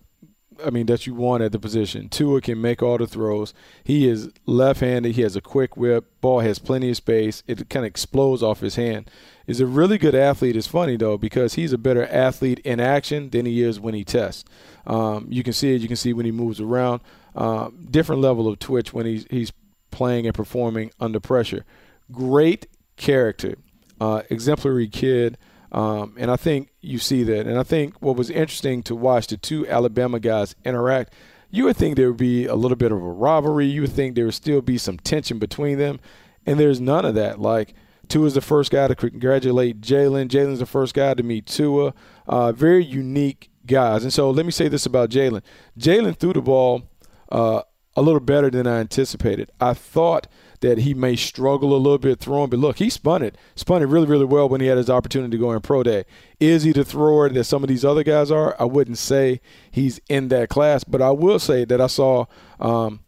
I 0.63 0.69
mean, 0.69 0.85
that 0.87 1.07
you 1.07 1.13
want 1.13 1.43
at 1.43 1.51
the 1.51 1.59
position. 1.59 2.09
Tua 2.09 2.41
can 2.41 2.61
make 2.61 2.81
all 2.81 2.97
the 2.97 3.07
throws. 3.07 3.53
He 3.83 4.07
is 4.07 4.29
left-handed. 4.45 5.15
He 5.15 5.21
has 5.21 5.35
a 5.35 5.41
quick 5.41 5.75
whip. 5.75 6.05
Ball 6.21 6.41
has 6.41 6.59
plenty 6.59 6.89
of 6.89 6.97
space. 6.97 7.43
It 7.47 7.69
kind 7.69 7.85
of 7.85 7.89
explodes 7.89 8.43
off 8.43 8.59
his 8.59 8.75
hand. 8.75 9.09
Is 9.51 9.59
a 9.59 9.65
really 9.65 9.97
good 9.97 10.15
athlete. 10.15 10.55
It's 10.55 10.65
funny 10.65 10.95
though 10.95 11.17
because 11.17 11.55
he's 11.55 11.73
a 11.73 11.77
better 11.77 12.07
athlete 12.07 12.59
in 12.59 12.79
action 12.79 13.29
than 13.31 13.45
he 13.45 13.61
is 13.61 13.81
when 13.81 13.93
he 13.93 14.05
tests. 14.05 14.45
Um, 14.87 15.27
you 15.29 15.43
can 15.43 15.51
see 15.51 15.75
it. 15.75 15.81
You 15.81 15.89
can 15.89 15.97
see 15.97 16.13
when 16.13 16.25
he 16.25 16.31
moves 16.31 16.61
around. 16.61 17.01
Uh, 17.35 17.69
different 17.89 18.21
level 18.21 18.47
of 18.47 18.59
twitch 18.59 18.93
when 18.93 19.05
he's 19.05 19.25
he's 19.29 19.51
playing 19.91 20.25
and 20.25 20.33
performing 20.33 20.91
under 21.01 21.19
pressure. 21.19 21.65
Great 22.11 22.67
character, 22.95 23.55
uh, 23.99 24.21
exemplary 24.29 24.87
kid. 24.87 25.37
Um, 25.73 26.15
and 26.17 26.31
I 26.31 26.37
think 26.37 26.69
you 26.79 26.97
see 26.97 27.23
that. 27.23 27.45
And 27.45 27.59
I 27.59 27.63
think 27.63 28.01
what 28.01 28.15
was 28.15 28.29
interesting 28.29 28.83
to 28.83 28.95
watch 28.95 29.27
the 29.27 29.37
two 29.37 29.67
Alabama 29.67 30.21
guys 30.21 30.55
interact, 30.63 31.13
you 31.49 31.65
would 31.65 31.75
think 31.75 31.97
there 31.97 32.07
would 32.07 32.17
be 32.17 32.45
a 32.45 32.55
little 32.55 32.77
bit 32.77 32.93
of 32.93 32.97
a 32.97 33.11
rivalry. 33.11 33.65
You 33.65 33.81
would 33.81 33.91
think 33.91 34.15
there 34.15 34.25
would 34.25 34.33
still 34.33 34.61
be 34.61 34.77
some 34.77 34.97
tension 34.97 35.39
between 35.39 35.77
them. 35.77 35.99
And 36.45 36.59
there's 36.59 36.79
none 36.79 37.05
of 37.05 37.15
that. 37.15 37.39
Like, 37.39 37.75
Tua 38.11 38.27
is 38.27 38.33
the 38.33 38.41
first 38.41 38.71
guy 38.71 38.87
to 38.87 38.95
congratulate 38.95 39.81
Jalen. 39.81 40.27
Jalen's 40.27 40.59
the 40.59 40.65
first 40.65 40.93
guy 40.93 41.13
to 41.13 41.23
meet 41.23 41.45
Tua. 41.45 41.93
Uh, 42.27 42.51
very 42.51 42.83
unique 42.83 43.49
guys. 43.65 44.03
And 44.03 44.13
so 44.13 44.29
let 44.29 44.45
me 44.45 44.51
say 44.51 44.67
this 44.67 44.85
about 44.85 45.09
Jalen. 45.09 45.41
Jalen 45.79 46.17
threw 46.17 46.33
the 46.33 46.41
ball 46.41 46.83
uh, 47.31 47.61
a 47.95 48.01
little 48.01 48.19
better 48.19 48.49
than 48.49 48.67
I 48.67 48.79
anticipated. 48.79 49.51
I 49.59 49.73
thought– 49.73 50.27
that 50.61 50.79
he 50.79 50.93
may 50.93 51.15
struggle 51.15 51.75
a 51.75 51.77
little 51.77 51.97
bit 51.97 52.19
throwing. 52.19 52.49
But 52.49 52.59
look, 52.59 52.77
he 52.77 52.89
spun 52.89 53.21
it, 53.21 53.37
spun 53.55 53.81
it 53.81 53.87
really, 53.87 54.07
really 54.07 54.25
well 54.25 54.47
when 54.47 54.61
he 54.61 54.67
had 54.67 54.77
his 54.77 54.89
opportunity 54.89 55.31
to 55.31 55.37
go 55.37 55.51
in 55.51 55.61
pro 55.61 55.83
day. 55.83 56.05
Is 56.39 56.63
he 56.63 56.71
the 56.71 56.85
thrower 56.85 57.29
that 57.29 57.43
some 57.43 57.63
of 57.63 57.67
these 57.67 57.83
other 57.83 58.03
guys 58.03 58.31
are? 58.31 58.55
I 58.59 58.65
wouldn't 58.65 58.97
say 58.97 59.41
he's 59.69 59.99
in 60.07 60.29
that 60.29 60.49
class, 60.49 60.83
but 60.83 61.01
I 61.01 61.11
will 61.11 61.39
say 61.39 61.65
that 61.65 61.81
I 61.81 61.87
saw 61.87 62.25
um, 62.59 63.01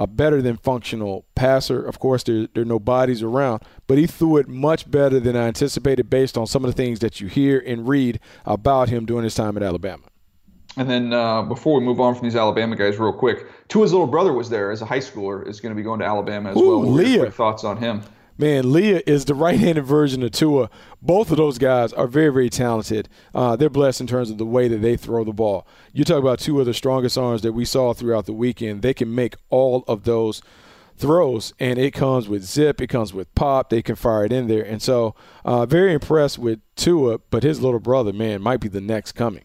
a 0.00 0.06
better 0.06 0.40
than 0.40 0.56
functional 0.56 1.26
passer. 1.34 1.84
Of 1.84 2.00
course, 2.00 2.22
there, 2.22 2.48
there 2.54 2.62
are 2.62 2.66
no 2.66 2.78
bodies 2.80 3.22
around, 3.22 3.62
but 3.86 3.98
he 3.98 4.06
threw 4.06 4.38
it 4.38 4.48
much 4.48 4.90
better 4.90 5.20
than 5.20 5.36
I 5.36 5.46
anticipated 5.46 6.08
based 6.08 6.38
on 6.38 6.46
some 6.46 6.64
of 6.64 6.74
the 6.74 6.82
things 6.82 7.00
that 7.00 7.20
you 7.20 7.28
hear 7.28 7.62
and 7.64 7.86
read 7.86 8.18
about 8.46 8.88
him 8.88 9.04
during 9.04 9.24
his 9.24 9.34
time 9.34 9.58
at 9.58 9.62
Alabama. 9.62 10.02
And 10.76 10.88
then 10.88 11.12
uh, 11.12 11.42
before 11.42 11.78
we 11.78 11.84
move 11.84 12.00
on 12.00 12.14
from 12.14 12.24
these 12.24 12.36
Alabama 12.36 12.76
guys, 12.76 12.96
real 12.98 13.12
quick, 13.12 13.44
Tua's 13.68 13.92
little 13.92 14.06
brother 14.06 14.32
was 14.32 14.48
there 14.48 14.70
as 14.70 14.80
a 14.80 14.86
high 14.86 15.00
schooler. 15.00 15.46
Is 15.46 15.60
going 15.60 15.74
to 15.74 15.76
be 15.76 15.82
going 15.82 16.00
to 16.00 16.06
Alabama 16.06 16.50
as 16.50 16.56
Ooh, 16.56 16.78
well. 16.78 16.90
Leah. 16.90 17.30
thoughts 17.30 17.64
on 17.64 17.76
him? 17.76 18.02
Man, 18.40 18.72
Leah 18.72 19.02
is 19.06 19.26
the 19.26 19.34
right-handed 19.34 19.84
version 19.84 20.22
of 20.22 20.30
Tua. 20.30 20.70
Both 21.02 21.30
of 21.30 21.36
those 21.36 21.58
guys 21.58 21.92
are 21.92 22.06
very, 22.06 22.32
very 22.32 22.48
talented. 22.48 23.06
Uh, 23.34 23.54
they're 23.54 23.68
blessed 23.68 24.00
in 24.00 24.06
terms 24.06 24.30
of 24.30 24.38
the 24.38 24.46
way 24.46 24.66
that 24.66 24.78
they 24.78 24.96
throw 24.96 25.24
the 25.24 25.32
ball. 25.34 25.66
You 25.92 26.04
talk 26.04 26.20
about 26.20 26.38
two 26.38 26.58
of 26.58 26.64
the 26.64 26.72
strongest 26.72 27.18
arms 27.18 27.42
that 27.42 27.52
we 27.52 27.66
saw 27.66 27.92
throughout 27.92 28.24
the 28.24 28.32
weekend. 28.32 28.80
They 28.80 28.94
can 28.94 29.14
make 29.14 29.34
all 29.50 29.84
of 29.86 30.04
those 30.04 30.40
throws, 30.96 31.52
and 31.60 31.78
it 31.78 31.92
comes 31.92 32.30
with 32.30 32.42
zip, 32.42 32.80
it 32.80 32.86
comes 32.86 33.12
with 33.12 33.34
pop. 33.34 33.68
They 33.68 33.82
can 33.82 33.94
fire 33.94 34.24
it 34.24 34.32
in 34.32 34.48
there, 34.48 34.64
and 34.64 34.80
so 34.80 35.14
uh, 35.44 35.66
very 35.66 35.92
impressed 35.92 36.38
with 36.38 36.60
Tua. 36.76 37.18
But 37.18 37.42
his 37.42 37.60
little 37.60 37.78
brother, 37.78 38.14
man, 38.14 38.40
might 38.40 38.60
be 38.60 38.68
the 38.68 38.80
next 38.80 39.12
coming. 39.12 39.44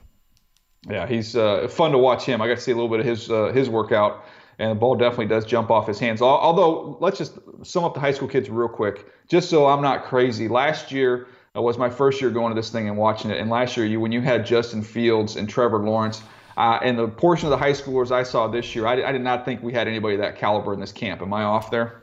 Yeah, 0.89 1.05
he's 1.05 1.35
uh, 1.35 1.67
fun 1.67 1.91
to 1.91 1.97
watch 1.97 2.23
him. 2.23 2.41
I 2.41 2.47
got 2.47 2.55
to 2.55 2.61
see 2.61 2.71
a 2.71 2.75
little 2.75 2.89
bit 2.89 3.01
of 3.01 3.05
his 3.05 3.29
uh, 3.29 3.51
his 3.53 3.67
workout, 3.67 4.23
and 4.59 4.71
the 4.71 4.75
ball 4.75 4.95
definitely 4.95 5.27
does 5.27 5.45
jump 5.45 5.69
off 5.69 5.87
his 5.87 5.99
hands. 5.99 6.21
Although, 6.21 6.97
let's 6.99 7.17
just 7.17 7.37
sum 7.63 7.83
up 7.83 7.93
the 7.93 7.99
high 7.99 8.11
school 8.11 8.27
kids 8.27 8.49
real 8.49 8.67
quick, 8.67 9.05
just 9.27 9.49
so 9.49 9.67
I'm 9.67 9.81
not 9.81 10.05
crazy. 10.05 10.47
Last 10.47 10.91
year 10.91 11.27
uh, 11.55 11.61
was 11.61 11.77
my 11.77 11.89
first 11.89 12.21
year 12.21 12.29
going 12.29 12.53
to 12.53 12.59
this 12.59 12.69
thing 12.69 12.87
and 12.87 12.97
watching 12.97 13.31
it, 13.31 13.39
and 13.39 13.49
last 13.49 13.77
year, 13.77 13.85
you 13.85 13.99
when 13.99 14.11
you 14.11 14.21
had 14.21 14.45
Justin 14.45 14.81
Fields 14.81 15.35
and 15.35 15.49
Trevor 15.49 15.79
Lawrence. 15.79 16.21
Uh, 16.57 16.79
and 16.81 16.97
the 16.97 17.09
portion 17.09 17.47
of 17.47 17.49
the 17.49 17.57
high 17.57 17.73
schoolers 17.73 18.11
I 18.11 18.23
saw 18.23 18.47
this 18.47 18.73
year, 18.75 18.87
I, 18.87 19.03
I 19.03 19.11
did 19.11 19.21
not 19.21 19.43
think 19.43 19.61
we 19.61 19.73
had 19.73 19.89
anybody 19.89 20.15
that 20.15 20.37
caliber 20.37 20.73
in 20.73 20.79
this 20.79 20.93
camp. 20.93 21.21
Am 21.21 21.33
I 21.33 21.43
off 21.43 21.69
there? 21.69 22.01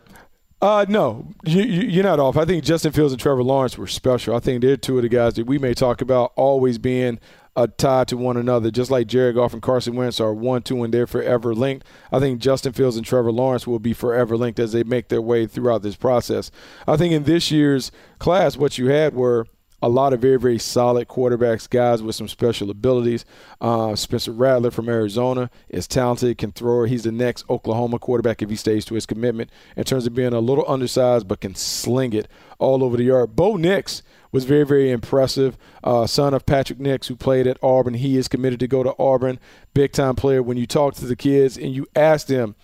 Uh, 0.63 0.87
no, 0.89 1.27
you, 1.45 1.63
you, 1.63 2.01
are 2.01 2.05
not 2.05 2.21
off. 2.21 2.37
I 2.37 2.45
think 2.45 2.63
Justin 2.63 2.93
Fields 2.93 3.13
and 3.13 3.21
Trevor 3.21 3.43
Lawrence 3.43 3.77
were 3.77 3.89
special. 3.89 4.37
I 4.37 4.39
think 4.39 4.63
they're 4.63 4.77
two 4.77 4.97
of 4.97 5.03
the 5.03 5.09
guys 5.09 5.35
that 5.35 5.45
we 5.45 5.59
may 5.59 5.75
talk 5.75 6.01
about 6.01 6.33
always 6.37 6.79
being 6.79 7.19
a 7.55 7.69
tie 7.69 8.05
to 8.05 8.17
one 8.17 8.37
another, 8.37 8.71
just 8.71 8.91
like 8.91 9.07
Jared 9.07 9.35
Goff 9.35 9.53
and 9.53 9.61
Carson 9.61 9.95
Wentz 9.95 10.21
are 10.21 10.33
one, 10.33 10.63
two, 10.63 10.83
and 10.83 10.93
they're 10.93 11.07
forever 11.07 11.55
linked. 11.55 11.87
I 12.11 12.19
think 12.19 12.41
Justin 12.41 12.73
Fields 12.73 12.97
and 12.97 13.05
Trevor 13.05 13.33
Lawrence 13.33 13.67
will 13.67 13.79
be 13.79 13.93
forever 13.93 14.37
linked 14.37 14.59
as 14.59 14.73
they 14.73 14.85
make 14.85 15.09
their 15.09 15.21
way 15.21 15.47
throughout 15.47 15.83
this 15.83 15.97
process. 15.97 16.51
I 16.87 16.97
think 16.97 17.13
in 17.13 17.25
this 17.25 17.51
year's 17.51 17.93
class, 18.19 18.57
what 18.57 18.79
you 18.79 18.89
had 18.89 19.15
were 19.15 19.47
a 19.83 19.89
lot 19.89 20.13
of 20.13 20.21
very, 20.21 20.39
very 20.39 20.59
solid 20.59 21.09
quarterbacks, 21.09 21.69
guys 21.69 22.03
with 22.03 22.15
some 22.15 22.29
special 22.29 22.71
abilities. 22.71 23.25
Uh, 23.61 23.97
Spencer 23.97 24.31
Rattler 24.31 24.71
from 24.71 24.89
Arizona 24.89 25.51
is 25.69 25.89
talented, 25.89 26.39
can 26.39 26.53
throw. 26.53 26.85
He's 26.85 27.03
the 27.03 27.13
next 27.13 27.45
Oklahoma 27.51 27.99
quarterback 27.99 28.41
if 28.41 28.49
he 28.49 28.57
stays 28.57 28.85
to 28.87 28.95
his 28.95 29.07
commitment 29.07 29.51
in 29.77 29.85
terms 29.85 30.07
of 30.07 30.15
being 30.15 30.33
a 30.33 30.41
little 30.41 30.65
undersized 30.69 31.27
but 31.27 31.41
can 31.41 31.57
sling 31.57 32.13
it 32.13 32.29
all 32.59 32.85
over 32.85 32.97
the 32.97 33.05
yard. 33.05 33.35
Bo 33.35 33.57
Nix 33.57 34.03
was 34.31 34.45
very, 34.45 34.65
very 34.65 34.91
impressive. 34.91 35.59
Uh, 35.85 36.07
son 36.07 36.33
of 36.33 36.47
Patrick 36.47 36.81
Nix, 36.81 37.09
who 37.09 37.17
played 37.17 37.47
at 37.47 37.59
Auburn. 37.63 37.95
He 37.95 38.17
is 38.17 38.29
committed 38.29 38.61
to 38.61 38.69
go 38.69 38.83
to 38.83 38.95
Auburn. 38.99 39.39
Big 39.75 39.93
time 39.93 40.15
player. 40.15 40.43
When 40.43 40.57
you 40.57 40.67
talk 40.67 40.95
to 40.95 41.07
the 41.07 41.17
kids 41.17 41.59
and 41.59 41.75
you 41.75 41.87
ask 41.95 42.29
them, 42.29 42.55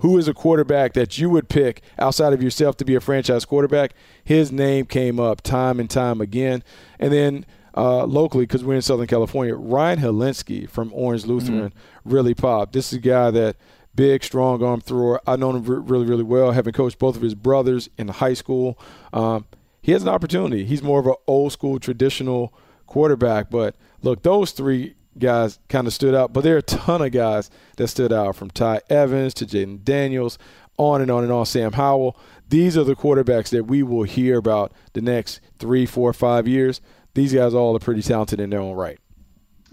who 0.00 0.16
is 0.18 0.28
a 0.28 0.34
quarterback 0.34 0.92
that 0.94 1.18
you 1.18 1.30
would 1.30 1.48
pick 1.48 1.82
outside 1.98 2.32
of 2.32 2.42
yourself 2.42 2.76
to 2.78 2.84
be 2.84 2.94
a 2.94 3.00
franchise 3.00 3.44
quarterback, 3.44 3.94
his 4.24 4.52
name 4.52 4.86
came 4.86 5.18
up 5.18 5.42
time 5.42 5.80
and 5.80 5.90
time 5.90 6.20
again. 6.20 6.62
And 6.98 7.12
then 7.12 7.46
uh, 7.76 8.04
locally, 8.04 8.44
because 8.44 8.64
we're 8.64 8.74
in 8.74 8.82
Southern 8.82 9.06
California, 9.06 9.54
Ryan 9.54 10.00
Hilinski 10.00 10.68
from 10.68 10.90
Orange 10.92 11.26
Lutheran 11.26 11.70
mm-hmm. 11.70 12.10
really 12.10 12.34
popped. 12.34 12.72
This 12.72 12.92
is 12.92 12.98
a 12.98 13.00
guy 13.00 13.30
that 13.30 13.56
big, 13.94 14.22
strong 14.22 14.62
arm 14.62 14.80
thrower. 14.80 15.20
I've 15.26 15.38
known 15.38 15.56
him 15.56 15.64
really, 15.64 16.06
really 16.06 16.22
well, 16.22 16.52
having 16.52 16.72
coached 16.72 16.98
both 16.98 17.16
of 17.16 17.22
his 17.22 17.34
brothers 17.34 17.88
in 17.98 18.08
high 18.08 18.34
school. 18.34 18.78
Um, 19.12 19.46
he 19.82 19.92
has 19.92 20.02
an 20.02 20.08
opportunity. 20.08 20.64
He's 20.64 20.82
more 20.82 21.00
of 21.00 21.06
an 21.06 21.14
old 21.26 21.52
school, 21.52 21.78
traditional 21.78 22.52
quarterback. 22.86 23.50
But 23.50 23.74
look, 24.02 24.22
those 24.22 24.52
three 24.52 24.94
guys 25.18 25.58
kind 25.68 25.86
of 25.86 25.92
stood 25.92 26.14
out, 26.14 26.32
but 26.32 26.42
there 26.42 26.54
are 26.54 26.58
a 26.58 26.62
ton 26.62 27.02
of 27.02 27.12
guys 27.12 27.50
that 27.76 27.88
stood 27.88 28.12
out 28.12 28.36
from 28.36 28.50
Ty 28.50 28.80
Evans 28.88 29.34
to 29.34 29.46
Jayden 29.46 29.84
Daniels, 29.84 30.38
on 30.76 31.00
and 31.00 31.10
on 31.10 31.24
and 31.24 31.32
on. 31.32 31.44
Sam 31.44 31.72
Howell. 31.72 32.16
These 32.48 32.78
are 32.78 32.84
the 32.84 32.96
quarterbacks 32.96 33.50
that 33.50 33.64
we 33.64 33.82
will 33.82 34.04
hear 34.04 34.38
about 34.38 34.72
the 34.94 35.02
next 35.02 35.40
three, 35.58 35.84
four, 35.84 36.12
five 36.12 36.48
years. 36.48 36.80
These 37.14 37.34
guys 37.34 37.52
all 37.52 37.76
are 37.76 37.80
pretty 37.80 38.02
talented 38.02 38.40
in 38.40 38.50
their 38.50 38.60
own 38.60 38.74
right. 38.74 38.98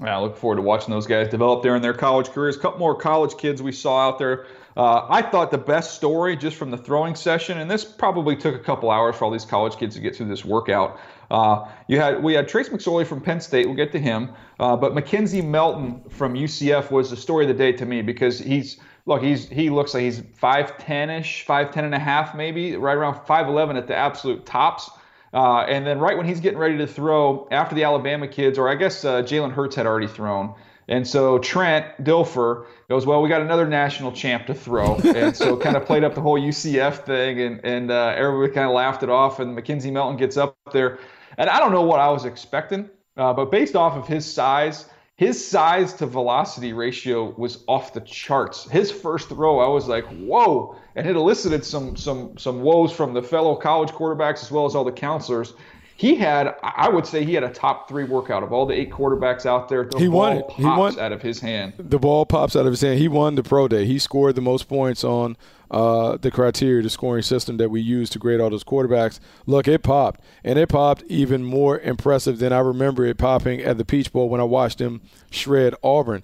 I 0.01 0.19
look 0.19 0.35
forward 0.35 0.57
to 0.57 0.61
watching 0.61 0.91
those 0.91 1.07
guys 1.07 1.29
develop 1.29 1.63
there 1.63 1.75
in 1.75 1.81
their 1.81 1.93
college 1.93 2.27
careers. 2.29 2.57
A 2.57 2.59
couple 2.59 2.79
more 2.79 2.95
college 2.95 3.37
kids 3.37 3.61
we 3.61 3.71
saw 3.71 4.09
out 4.09 4.19
there. 4.19 4.45
Uh, 4.75 5.07
I 5.09 5.21
thought 5.21 5.51
the 5.51 5.57
best 5.57 5.93
story 5.93 6.35
just 6.35 6.57
from 6.57 6.69
the 6.69 6.77
throwing 6.77 7.15
session, 7.15 7.59
and 7.59 7.71
this 7.71 7.85
probably 7.85 8.35
took 8.35 8.55
a 8.55 8.59
couple 8.59 8.91
hours 8.91 9.15
for 9.15 9.23
all 9.23 9.31
these 9.31 9.45
college 9.45 9.77
kids 9.77 9.95
to 9.95 10.01
get 10.01 10.15
through 10.15 10.27
this 10.27 10.43
workout. 10.43 10.99
Uh, 11.31 11.67
you 11.87 11.99
had 11.99 12.21
we 12.23 12.33
had 12.33 12.47
Trace 12.47 12.69
McSorley 12.69 13.05
from 13.05 13.21
Penn 13.21 13.39
State. 13.39 13.65
We'll 13.65 13.75
get 13.75 13.91
to 13.93 13.99
him, 13.99 14.31
uh, 14.59 14.75
but 14.75 14.93
McKenzie 14.93 15.43
Milton 15.43 16.03
from 16.09 16.33
UCF 16.33 16.91
was 16.91 17.09
the 17.09 17.17
story 17.17 17.45
of 17.45 17.49
the 17.49 17.53
day 17.55 17.71
to 17.73 17.85
me 17.85 18.01
because 18.01 18.39
he's 18.39 18.77
look 19.05 19.21
he's 19.21 19.47
he 19.49 19.69
looks 19.69 19.93
like 19.93 20.03
he's 20.03 20.21
5'10ish, 20.21 21.45
5'10 21.45 21.77
and 21.77 21.95
a 21.95 21.99
half 21.99 22.35
maybe, 22.35 22.75
right 22.75 22.95
around 22.95 23.25
5'11 23.25 23.77
at 23.77 23.87
the 23.87 23.95
absolute 23.95 24.45
tops. 24.45 24.89
Uh, 25.33 25.65
and 25.67 25.85
then 25.85 25.99
right 25.99 26.15
when 26.15 26.25
he's 26.25 26.39
getting 26.39 26.57
ready 26.59 26.77
to 26.77 26.87
throw 26.87 27.45
after 27.51 27.75
the 27.75 27.83
Alabama 27.83 28.25
kids, 28.25 28.57
or 28.57 28.69
I 28.69 28.75
guess 28.75 29.03
uh, 29.03 29.21
Jalen 29.21 29.51
Hurts 29.51 29.75
had 29.75 29.85
already 29.85 30.07
thrown. 30.07 30.55
And 30.87 31.07
so 31.07 31.39
Trent 31.39 31.85
Dilfer 32.03 32.65
goes, 32.89 33.05
well, 33.05 33.21
we 33.21 33.29
got 33.29 33.41
another 33.41 33.65
national 33.65 34.11
champ 34.11 34.45
to 34.47 34.53
throw, 34.53 34.95
and 35.03 35.35
so 35.35 35.57
kind 35.57 35.75
of 35.75 35.85
played 35.85 36.03
up 36.03 36.13
the 36.13 36.21
whole 36.21 36.39
UCF 36.39 37.05
thing, 37.05 37.41
and 37.41 37.59
and 37.65 37.91
uh, 37.91 38.13
everybody 38.15 38.53
kind 38.53 38.67
of 38.67 38.73
laughed 38.73 39.03
it 39.03 39.09
off. 39.09 39.39
And 39.39 39.57
McKenzie 39.57 39.91
Milton 39.91 40.17
gets 40.17 40.37
up 40.37 40.55
there, 40.71 40.99
and 41.37 41.49
I 41.49 41.59
don't 41.59 41.71
know 41.71 41.83
what 41.83 41.99
I 41.99 42.09
was 42.09 42.25
expecting, 42.25 42.89
uh, 43.17 43.33
but 43.33 43.51
based 43.51 43.75
off 43.75 43.95
of 43.97 44.07
his 44.07 44.31
size, 44.31 44.85
his 45.15 45.45
size 45.45 45.93
to 45.93 46.05
velocity 46.05 46.73
ratio 46.73 47.33
was 47.37 47.63
off 47.67 47.93
the 47.93 48.01
charts. 48.01 48.69
His 48.69 48.91
first 48.91 49.29
throw, 49.29 49.59
I 49.59 49.67
was 49.67 49.87
like, 49.87 50.05
whoa, 50.05 50.75
and 50.95 51.07
it 51.07 51.15
elicited 51.15 51.63
some 51.63 51.95
some 51.95 52.37
some 52.37 52.61
woes 52.61 52.91
from 52.91 53.13
the 53.13 53.23
fellow 53.23 53.55
college 53.55 53.91
quarterbacks 53.91 54.43
as 54.43 54.51
well 54.51 54.65
as 54.65 54.75
all 54.75 54.83
the 54.83 54.91
counselors 54.91 55.53
he 55.97 56.15
had, 56.15 56.55
I 56.61 56.89
would 56.89 57.07
say, 57.07 57.23
he 57.23 57.33
had 57.33 57.43
a 57.43 57.49
top 57.49 57.87
three 57.87 58.03
workout 58.03 58.43
of 58.43 58.51
all 58.51 58.65
the 58.65 58.73
eight 58.73 58.91
quarterbacks 58.91 59.45
out 59.45 59.69
there. 59.69 59.85
The 59.85 59.97
he 59.97 60.07
ball 60.07 60.17
won 60.17 60.37
it. 60.37 60.47
Pops 60.47 60.57
he 60.57 60.65
won 60.65 60.99
out 60.99 61.11
of 61.13 61.21
his 61.21 61.39
hand. 61.39 61.73
The 61.77 61.97
ball 61.97 62.25
pops 62.25 62.55
out 62.55 62.65
of 62.65 62.73
his 62.73 62.81
hand. 62.81 62.99
He 62.99 63.07
won 63.07 63.35
the 63.35 63.43
pro 63.43 63.69
day. 63.69 63.85
He 63.85 63.97
scored 63.97 64.35
the 64.35 64.41
most 64.41 64.67
points 64.67 65.05
on 65.05 65.37
uh, 65.71 66.17
the 66.17 66.31
criteria, 66.31 66.83
the 66.83 66.89
scoring 66.89 67.21
system 67.21 67.55
that 67.57 67.69
we 67.69 67.79
use 67.79 68.09
to 68.09 68.19
grade 68.19 68.41
all 68.41 68.49
those 68.49 68.65
quarterbacks. 68.65 69.19
Look, 69.45 69.69
it 69.69 69.83
popped, 69.83 70.19
and 70.43 70.59
it 70.59 70.67
popped 70.67 71.03
even 71.07 71.45
more 71.45 71.79
impressive 71.79 72.39
than 72.39 72.51
I 72.51 72.59
remember 72.59 73.05
it 73.05 73.17
popping 73.17 73.61
at 73.61 73.77
the 73.77 73.85
Peach 73.85 74.11
Bowl 74.11 74.27
when 74.27 74.41
I 74.41 74.45
watched 74.45 74.81
him 74.81 75.01
shred 75.31 75.75
Auburn. 75.81 76.23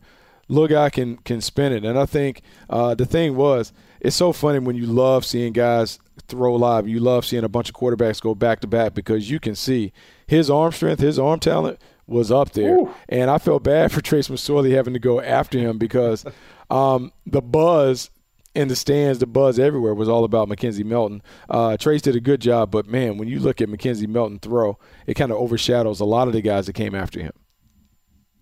Look, 0.50 0.74
I 0.74 0.90
can 0.90 1.16
can 1.18 1.40
spin 1.40 1.72
it, 1.72 1.86
and 1.86 1.98
I 1.98 2.06
think 2.06 2.42
uh, 2.70 2.94
the 2.94 3.06
thing 3.06 3.38
was, 3.38 3.72
it's 4.02 4.18
so 4.18 4.34
funny 4.34 4.60
when 4.60 4.76
you 4.76 4.86
love 4.86 5.24
seeing 5.24 5.54
guys 5.54 5.98
throw 6.32 6.56
live. 6.56 6.88
You 6.88 7.00
love 7.00 7.26
seeing 7.26 7.44
a 7.44 7.50
bunch 7.50 7.70
of 7.70 7.76
quarterbacks 7.76 8.22
go 8.22 8.34
back 8.34 8.62
to 8.62 8.68
back 8.68 8.94
because 8.94 9.30
you 9.30 9.40
can 9.40 9.56
see 9.56 9.94
his 10.28 10.50
arm 10.50 10.72
strength, 10.72 11.00
his 11.00 11.20
arm 11.20 11.40
talent 11.40 11.80
was 12.08 12.32
up 12.32 12.52
there. 12.52 12.78
Ooh. 12.78 12.94
And 13.10 13.30
I 13.30 13.38
felt 13.38 13.64
bad 13.64 13.92
for 13.92 14.02
Trace 14.02 14.28
McSorley 14.28 14.72
having 14.72 14.94
to 14.94 15.00
go 15.00 15.22
after 15.22 15.60
him 15.60 15.78
because 15.78 16.26
um, 16.70 17.12
the 17.26 17.42
buzz 17.42 18.10
in 18.54 18.68
the 18.68 18.76
stands, 18.76 19.20
the 19.20 19.28
buzz 19.28 19.60
everywhere 19.60 19.94
was 19.94 20.10
all 20.10 20.24
about 20.24 20.50
McKenzie 20.50 20.84
Milton. 20.84 21.22
Uh, 21.50 21.78
Trace 21.78 22.02
did 22.02 22.16
a 22.16 22.20
good 22.20 22.42
job, 22.42 22.72
but 22.72 22.86
man, 22.86 23.18
when 23.18 23.28
you 23.28 23.40
look 23.40 23.62
at 23.62 23.70
McKenzie 23.70 24.08
Milton 24.08 24.40
throw, 24.40 24.78
it 25.08 25.14
kind 25.14 25.32
of 25.32 25.38
overshadows 25.38 26.00
a 26.00 26.06
lot 26.06 26.28
of 26.28 26.34
the 26.34 26.42
guys 26.42 26.66
that 26.66 26.74
came 26.74 26.94
after 26.94 27.22
him. 27.22 27.32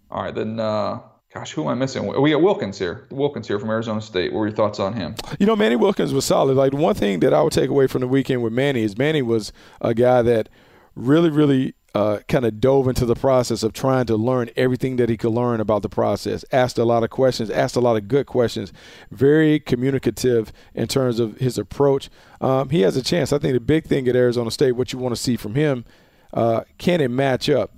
All 0.10 0.24
right, 0.24 0.34
then 0.34 0.60
uh, 0.60 1.02
Gosh, 1.34 1.52
who 1.52 1.62
am 1.62 1.68
I 1.68 1.74
missing? 1.76 2.08
We 2.20 2.32
got 2.32 2.42
Wilkins 2.42 2.80
here. 2.80 3.06
Wilkins 3.12 3.48
here 3.48 3.60
from 3.60 3.70
Arizona 3.70 4.02
State. 4.02 4.34
What 4.34 4.40
were 4.40 4.48
your 4.48 4.56
thoughts 4.56 4.80
on 4.80 4.94
him? 4.94 5.14
You 5.38 5.46
know, 5.46 5.56
Manny 5.56 5.76
Wilkins 5.76 6.12
was 6.12 6.26
solid. 6.26 6.58
Like 6.58 6.74
one 6.74 6.96
thing 6.96 7.20
that 7.20 7.36
I 7.36 7.44
would 7.44 7.54
take 7.54 7.70
away 7.70 7.86
from 7.86 8.02
the 8.02 8.08
weekend 8.08 8.42
with 8.42 8.52
Manny 8.52 8.82
is 8.82 8.98
Manny 8.98 9.22
was 9.22 9.54
a 9.80 9.94
guy 9.94 10.24
that 10.24 10.50
really, 10.96 11.30
really 11.30 11.76
uh, 11.94 12.20
kind 12.28 12.46
of 12.46 12.60
dove 12.60 12.88
into 12.88 13.06
the 13.06 13.14
process 13.14 13.62
of 13.62 13.74
trying 13.74 14.08
to 14.08 14.16
learn 14.16 14.50
everything 14.56 14.96
that 14.96 15.08
he 15.08 15.18
could 15.18 15.32
learn 15.32 15.60
about 15.60 15.84
the 15.84 15.90
process. 15.90 16.44
Asked 16.52 16.80
a 16.80 16.84
lot 16.84 17.04
of 17.04 17.12
questions, 17.12 17.52
asked 17.52 17.76
a 17.76 17.80
lot 17.80 17.96
of 17.96 18.08
good 18.08 18.26
questions. 18.26 18.74
Very 19.12 19.60
communicative 19.60 20.52
in 20.74 20.88
terms 20.88 21.20
of 21.20 21.38
his 21.38 21.60
approach. 21.60 22.10
Um, 22.42 22.70
he 22.70 22.82
has 22.82 22.98
a 22.98 23.04
chance. 23.04 23.32
I 23.32 23.38
think 23.38 23.54
the 23.54 23.60
big 23.60 23.86
thing 23.86 24.08
at 24.08 24.16
Arizona 24.16 24.50
State, 24.50 24.72
what 24.72 24.94
you 24.94 24.98
want 24.98 25.16
to 25.16 25.22
see 25.22 25.38
from 25.38 25.54
him, 25.54 25.86
uh, 26.34 26.62
can 26.80 27.02
it 27.02 27.10
match 27.10 27.50
up? 27.50 27.72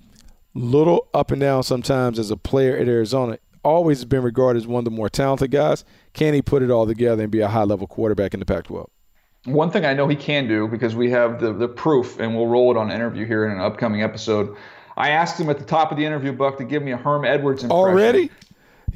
Little 0.53 1.07
up 1.13 1.31
and 1.31 1.39
down 1.39 1.63
sometimes 1.63 2.19
as 2.19 2.31
a 2.31 2.37
player 2.37 2.77
at 2.77 2.87
Arizona. 2.87 3.39
Always 3.63 4.03
been 4.05 4.23
regarded 4.23 4.61
as 4.61 4.67
one 4.67 4.79
of 4.79 4.85
the 4.85 4.91
more 4.91 5.09
talented 5.09 5.51
guys. 5.51 5.85
Can 6.13 6.33
he 6.33 6.41
put 6.41 6.61
it 6.61 6.71
all 6.71 6.85
together 6.85 7.23
and 7.23 7.31
be 7.31 7.41
a 7.41 7.47
high 7.47 7.63
level 7.63 7.87
quarterback 7.87 8.33
in 8.33 8.39
the 8.39 8.45
Pac 8.45 8.65
12? 8.65 8.89
One 9.45 9.71
thing 9.71 9.85
I 9.85 9.93
know 9.93 10.07
he 10.07 10.15
can 10.15 10.47
do 10.47 10.67
because 10.67 10.95
we 10.95 11.09
have 11.11 11.39
the, 11.39 11.53
the 11.53 11.67
proof, 11.67 12.19
and 12.19 12.35
we'll 12.35 12.47
roll 12.47 12.69
it 12.71 12.77
on 12.77 12.89
an 12.89 12.95
interview 12.95 13.25
here 13.25 13.45
in 13.45 13.51
an 13.51 13.59
upcoming 13.59 14.03
episode. 14.03 14.55
I 14.97 15.11
asked 15.11 15.39
him 15.39 15.49
at 15.49 15.57
the 15.57 15.65
top 15.65 15.91
of 15.91 15.97
the 15.97 16.05
interview, 16.05 16.31
Buck, 16.31 16.57
to 16.57 16.63
give 16.63 16.83
me 16.83 16.91
a 16.91 16.97
Herm 16.97 17.25
Edwards 17.25 17.63
impression. 17.63 17.85
Already? 17.85 18.31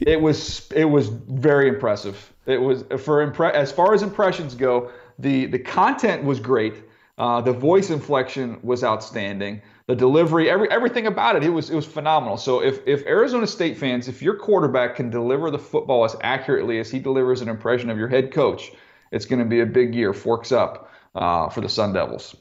It 0.01 0.21
was 0.21 0.69
it 0.75 0.85
was 0.85 1.07
very 1.07 1.69
impressive. 1.69 2.33
It 2.45 2.61
was 2.61 2.83
for 2.99 3.25
impre- 3.25 3.53
as 3.53 3.71
far 3.71 3.93
as 3.93 4.03
impressions 4.03 4.53
go, 4.53 4.91
the 5.17 5.45
the 5.45 5.59
content 5.59 6.23
was 6.25 6.39
great. 6.39 6.83
Uh, 7.17 7.39
the 7.39 7.53
voice 7.53 7.89
inflection 7.89 8.59
was 8.61 8.83
outstanding. 8.83 9.61
The 9.87 9.95
delivery, 9.95 10.49
every 10.49 10.69
everything 10.71 11.05
about 11.05 11.35
it, 11.35 11.43
it 11.43 11.49
was 11.49 11.69
it 11.69 11.75
was 11.75 11.85
phenomenal. 11.85 12.37
So 12.37 12.61
if 12.61 12.79
if 12.87 13.05
Arizona 13.05 13.45
State 13.45 13.77
fans, 13.77 14.07
if 14.07 14.19
your 14.21 14.35
quarterback 14.35 14.95
can 14.95 15.11
deliver 15.11 15.51
the 15.51 15.59
football 15.59 16.05
as 16.05 16.15
accurately 16.21 16.79
as 16.79 16.89
he 16.89 16.99
delivers 16.99 17.41
an 17.41 17.49
impression 17.49 17.91
of 17.91 17.97
your 17.97 18.07
head 18.07 18.33
coach, 18.33 18.71
it's 19.11 19.25
going 19.25 19.39
to 19.39 19.45
be 19.45 19.59
a 19.59 19.65
big 19.65 19.93
year. 19.93 20.11
Forks 20.11 20.51
up 20.51 20.89
uh, 21.13 21.49
for 21.49 21.61
the 21.61 21.69
Sun 21.69 21.93
Devils. 21.93 22.35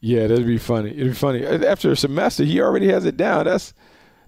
Yeah, 0.00 0.26
that'd 0.26 0.46
be 0.46 0.58
funny. 0.58 0.90
It'd 0.90 1.08
be 1.08 1.12
funny. 1.12 1.46
After 1.46 1.92
a 1.92 1.96
semester, 1.96 2.42
he 2.42 2.60
already 2.60 2.88
has 2.88 3.04
it 3.04 3.16
down. 3.16 3.44
That's 3.44 3.72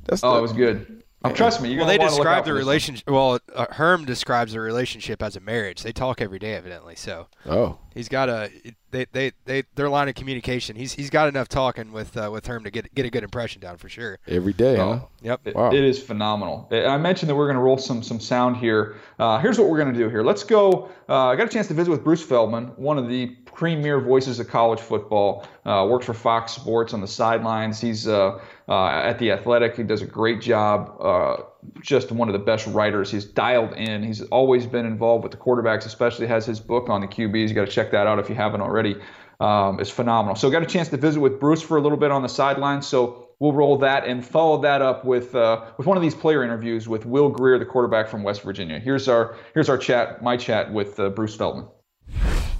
that's. 0.04 0.22
Oh, 0.22 0.34
the, 0.34 0.38
it 0.38 0.42
was 0.42 0.52
good. 0.52 1.01
Um, 1.24 1.34
trust 1.34 1.60
me, 1.62 1.70
you're 1.70 1.78
well, 1.80 1.88
they 1.88 1.98
wanna 1.98 2.10
look 2.10 2.20
out 2.20 2.44
describe 2.44 2.44
the 2.46 2.52
this 2.52 2.58
relationship. 2.58 3.08
Well, 3.08 3.38
uh, 3.54 3.66
Herm 3.70 4.04
describes 4.04 4.52
the 4.52 4.60
relationship 4.60 5.22
as 5.22 5.36
a 5.36 5.40
marriage. 5.40 5.82
They 5.82 5.92
talk 5.92 6.20
every 6.20 6.38
day, 6.38 6.54
evidently. 6.54 6.96
So 6.96 7.26
Oh, 7.46 7.78
he's 7.94 8.08
got 8.08 8.28
a 8.28 8.50
they 8.90 9.06
they 9.12 9.32
they 9.44 9.62
their 9.74 9.88
line 9.88 10.08
of 10.08 10.14
communication. 10.14 10.74
He's 10.76 10.92
he's 10.92 11.10
got 11.10 11.28
enough 11.28 11.48
talking 11.48 11.92
with 11.92 12.16
uh, 12.16 12.28
with 12.32 12.46
Herm 12.46 12.64
to 12.64 12.70
get 12.70 12.92
get 12.94 13.06
a 13.06 13.10
good 13.10 13.22
impression 13.24 13.60
down 13.60 13.76
for 13.76 13.88
sure. 13.88 14.18
every 14.26 14.52
day, 14.52 14.76
huh? 14.76 14.82
Oh. 15.02 15.08
Yep. 15.22 15.40
It- 15.46 15.54
Wow. 15.56 15.70
It 15.70 15.84
is 15.84 16.02
phenomenal. 16.02 16.68
I 16.72 16.96
mentioned 16.98 17.28
that 17.30 17.34
we're 17.36 17.46
going 17.46 17.56
to 17.56 17.62
roll 17.62 17.78
some 17.78 18.02
some 18.02 18.18
sound 18.20 18.56
here. 18.56 18.96
Uh, 19.18 19.38
here's 19.38 19.58
what 19.58 19.68
we're 19.68 19.78
going 19.78 19.92
to 19.92 19.98
do 19.98 20.08
here. 20.08 20.22
Let's 20.22 20.42
go. 20.44 20.88
Uh, 21.08 21.26
I 21.26 21.36
got 21.36 21.46
a 21.46 21.50
chance 21.50 21.68
to 21.68 21.74
visit 21.74 21.90
with 21.90 22.02
Bruce 22.02 22.22
Feldman, 22.22 22.68
one 22.76 22.98
of 22.98 23.08
the 23.08 23.36
premier 23.54 24.00
voices 24.00 24.40
of 24.40 24.48
college 24.48 24.80
football. 24.80 25.46
Uh, 25.64 25.86
works 25.88 26.06
for 26.06 26.14
Fox 26.14 26.52
Sports 26.52 26.94
on 26.94 27.00
the 27.00 27.06
sidelines. 27.06 27.80
He's 27.80 28.08
uh, 28.08 28.40
uh, 28.68 28.86
at 28.88 29.18
the 29.18 29.30
Athletic. 29.30 29.76
He 29.76 29.82
does 29.82 30.02
a 30.02 30.06
great 30.06 30.40
job. 30.40 30.96
Uh, 31.00 31.36
just 31.80 32.10
one 32.10 32.28
of 32.28 32.32
the 32.32 32.38
best 32.38 32.66
writers. 32.66 33.10
He's 33.10 33.24
dialed 33.24 33.74
in. 33.74 34.02
He's 34.02 34.22
always 34.22 34.66
been 34.66 34.86
involved 34.86 35.22
with 35.22 35.32
the 35.32 35.38
quarterbacks, 35.38 35.86
especially 35.86 36.26
has 36.26 36.46
his 36.46 36.60
book 36.60 36.88
on 36.88 37.00
the 37.00 37.06
QBs. 37.06 37.48
You 37.48 37.54
got 37.54 37.66
to 37.66 37.72
check 37.72 37.90
that 37.92 38.06
out 38.06 38.18
if 38.18 38.28
you 38.28 38.34
haven't 38.34 38.60
already. 38.60 38.96
Um, 39.40 39.80
it's 39.80 39.90
phenomenal. 39.90 40.36
So 40.36 40.50
got 40.50 40.62
a 40.62 40.66
chance 40.66 40.88
to 40.88 40.96
visit 40.96 41.20
with 41.20 41.40
Bruce 41.40 41.62
for 41.62 41.76
a 41.76 41.80
little 41.80 41.98
bit 41.98 42.10
on 42.10 42.22
the 42.22 42.28
sidelines. 42.28 42.86
So 42.86 43.28
we'll 43.38 43.52
roll 43.52 43.76
that 43.78 44.06
and 44.06 44.24
follow 44.24 44.60
that 44.62 44.82
up 44.82 45.04
with 45.04 45.34
uh, 45.34 45.64
with 45.76 45.86
one 45.86 45.96
of 45.96 46.02
these 46.02 46.14
player 46.14 46.44
interviews 46.44 46.88
with 46.88 47.04
Will 47.04 47.28
Grier, 47.28 47.58
the 47.58 47.66
quarterback 47.66 48.08
from 48.08 48.22
West 48.22 48.42
Virginia. 48.42 48.78
Here's 48.78 49.08
our 49.08 49.36
here's 49.52 49.68
our 49.68 49.78
chat, 49.78 50.22
my 50.22 50.36
chat 50.36 50.72
with 50.72 50.98
uh, 51.00 51.10
Bruce 51.10 51.34
Feldman. 51.34 51.66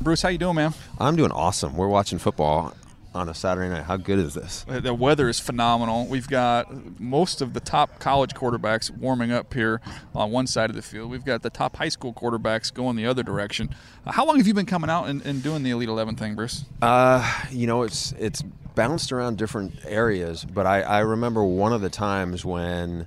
Bruce, 0.03 0.22
how 0.22 0.28
you 0.30 0.38
doing, 0.38 0.57
man? 0.57 0.74
I'm 0.98 1.16
doing 1.16 1.30
awesome. 1.30 1.76
We're 1.76 1.88
watching 1.88 2.18
football 2.18 2.74
on 3.14 3.28
a 3.28 3.34
Saturday 3.34 3.68
night. 3.68 3.84
How 3.84 3.96
good 3.96 4.18
is 4.18 4.34
this? 4.34 4.64
Uh, 4.68 4.80
The 4.80 4.94
weather 4.94 5.28
is 5.28 5.38
phenomenal. 5.38 6.07
We've 6.07 6.26
got 6.26 7.00
most 7.00 7.40
of 7.40 7.53
the 7.53 7.61
top 7.61 7.98
college 8.00 8.34
quarterbacks 8.34 8.90
warming 8.90 9.30
up 9.30 9.53
here 9.55 9.80
on 10.14 10.30
one 10.32 10.46
side 10.46 10.70
of 10.70 10.76
the 10.76 10.82
field. 10.82 11.11
We've 11.11 11.24
got 11.24 11.42
the 11.42 11.50
top 11.50 11.76
high 11.76 11.90
school 11.90 12.12
quarterbacks 12.12 12.72
going 12.72 12.96
the 12.96 13.07
other 13.07 13.22
direction. 13.22 13.74
Uh, 14.07 14.12
how 14.12 14.26
long 14.26 14.38
have 14.38 14.46
you 14.46 14.55
been 14.55 14.66
coming 14.66 14.90
out 14.90 15.05
and, 15.05 15.24
and 15.24 15.42
doing 15.42 15.62
the 15.62 15.70
Elite 15.70 15.88
Eleven 15.88 16.16
thing, 16.16 16.34
Bruce? 16.34 16.64
Uh, 16.80 17.30
you 17.50 17.66
know, 17.66 17.82
it's 17.82 18.12
it's 18.12 18.42
bounced 18.74 19.12
around 19.12 19.36
different 19.36 19.74
areas, 19.84 20.44
but 20.44 20.66
I, 20.66 20.80
I 20.80 20.98
remember 21.00 21.44
one 21.44 21.72
of 21.74 21.80
the 21.82 21.90
times 21.90 22.44
when 22.44 23.07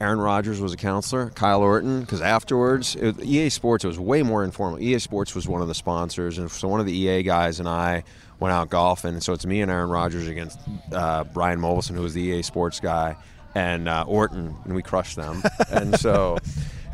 Aaron 0.00 0.18
Rodgers 0.18 0.60
was 0.60 0.72
a 0.72 0.76
counselor, 0.78 1.28
Kyle 1.30 1.60
Orton, 1.60 2.00
because 2.00 2.22
afterwards, 2.22 2.96
it, 2.96 3.22
EA 3.22 3.50
Sports, 3.50 3.84
it 3.84 3.88
was 3.88 3.98
way 3.98 4.22
more 4.22 4.44
informal. 4.44 4.80
EA 4.80 4.98
Sports 4.98 5.34
was 5.34 5.46
one 5.46 5.60
of 5.60 5.68
the 5.68 5.74
sponsors, 5.74 6.38
and 6.38 6.50
so 6.50 6.68
one 6.68 6.80
of 6.80 6.86
the 6.86 6.96
EA 6.96 7.22
guys 7.22 7.60
and 7.60 7.68
I 7.68 8.04
went 8.38 8.54
out 8.54 8.70
golfing. 8.70 9.12
And 9.12 9.22
so 9.22 9.34
it's 9.34 9.44
me 9.44 9.60
and 9.60 9.70
Aaron 9.70 9.90
Rodgers 9.90 10.26
against 10.26 10.58
uh, 10.92 11.24
Brian 11.24 11.60
Molson, 11.60 11.94
who 11.94 12.00
was 12.02 12.14
the 12.14 12.22
EA 12.22 12.42
Sports 12.42 12.80
guy, 12.80 13.14
and 13.54 13.88
uh, 13.88 14.04
Orton, 14.06 14.56
and 14.64 14.74
we 14.74 14.82
crushed 14.82 15.16
them. 15.16 15.42
and 15.70 15.98
so, 16.00 16.38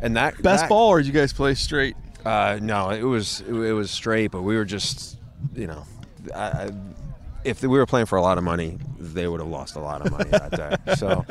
and 0.01 0.17
that 0.17 0.41
Best 0.41 0.63
that- 0.63 0.69
ball, 0.69 0.89
or 0.89 0.97
did 0.97 1.07
you 1.07 1.13
guys 1.13 1.31
play 1.31 1.55
straight? 1.55 1.95
Uh, 2.25 2.59
no, 2.61 2.89
it 2.89 3.03
was 3.03 3.39
it 3.41 3.51
was 3.53 3.89
straight, 3.89 4.31
but 4.31 4.41
we 4.41 4.57
were 4.57 4.65
just, 4.65 5.17
you 5.55 5.67
know, 5.67 5.85
I, 6.35 6.41
I, 6.41 6.71
if 7.47 7.61
we 7.61 7.69
were 7.69 7.85
playing 7.85 8.05
for 8.05 8.17
a 8.17 8.21
lot 8.21 8.37
of 8.37 8.43
money, 8.43 8.77
they 8.99 9.27
would 9.27 9.39
have 9.39 9.49
lost 9.49 9.75
a 9.75 9.79
lot 9.79 10.05
of 10.05 10.11
money 10.11 10.29
that 10.31 10.51
day. 10.51 10.75
So, 10.95 11.25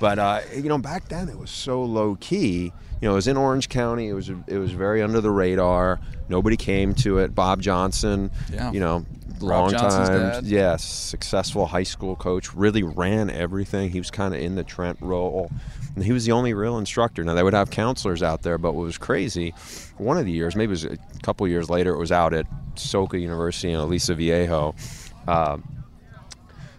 but 0.00 0.18
uh, 0.18 0.40
you 0.54 0.68
know, 0.68 0.78
back 0.78 1.08
then 1.08 1.28
it 1.28 1.38
was 1.38 1.50
so 1.50 1.82
low 1.82 2.16
key. 2.20 2.72
You 3.00 3.08
know, 3.08 3.12
it 3.12 3.14
was 3.16 3.28
in 3.28 3.36
Orange 3.36 3.68
County. 3.68 4.08
It 4.08 4.12
was 4.14 4.28
it 4.28 4.58
was 4.58 4.72
very 4.72 5.02
under 5.02 5.20
the 5.20 5.30
radar. 5.30 6.00
Nobody 6.28 6.56
came 6.56 6.94
to 6.96 7.18
it. 7.18 7.34
Bob 7.34 7.60
Johnson, 7.60 8.30
Yeah. 8.52 8.70
you 8.72 8.80
know, 8.80 9.04
long 9.40 9.70
time, 9.72 10.44
yes, 10.44 10.84
successful 10.84 11.66
high 11.66 11.82
school 11.82 12.14
coach. 12.16 12.54
Really 12.54 12.82
ran 12.82 13.28
everything. 13.30 13.90
He 13.90 13.98
was 13.98 14.10
kind 14.10 14.34
of 14.34 14.40
in 14.40 14.54
the 14.54 14.64
Trent 14.64 14.98
role. 15.00 15.50
And 15.94 16.02
he 16.02 16.12
was 16.12 16.24
the 16.24 16.32
only 16.32 16.54
real 16.54 16.78
instructor. 16.78 17.22
Now 17.22 17.34
they 17.34 17.42
would 17.42 17.52
have 17.52 17.68
counselors 17.70 18.22
out 18.22 18.42
there, 18.42 18.56
but 18.56 18.72
what 18.72 18.84
was 18.84 18.96
crazy, 18.96 19.52
one 19.98 20.16
of 20.16 20.24
the 20.24 20.32
years, 20.32 20.56
maybe 20.56 20.70
it 20.70 20.70
was 20.70 20.84
a 20.84 20.96
couple 21.22 21.46
years 21.46 21.68
later, 21.68 21.92
it 21.92 21.98
was 21.98 22.10
out 22.10 22.32
at 22.32 22.46
Soka 22.76 23.20
University 23.20 23.72
in 23.72 23.78
Aliso 23.78 24.14
Viejo. 24.14 24.74
Uh, 25.26 25.58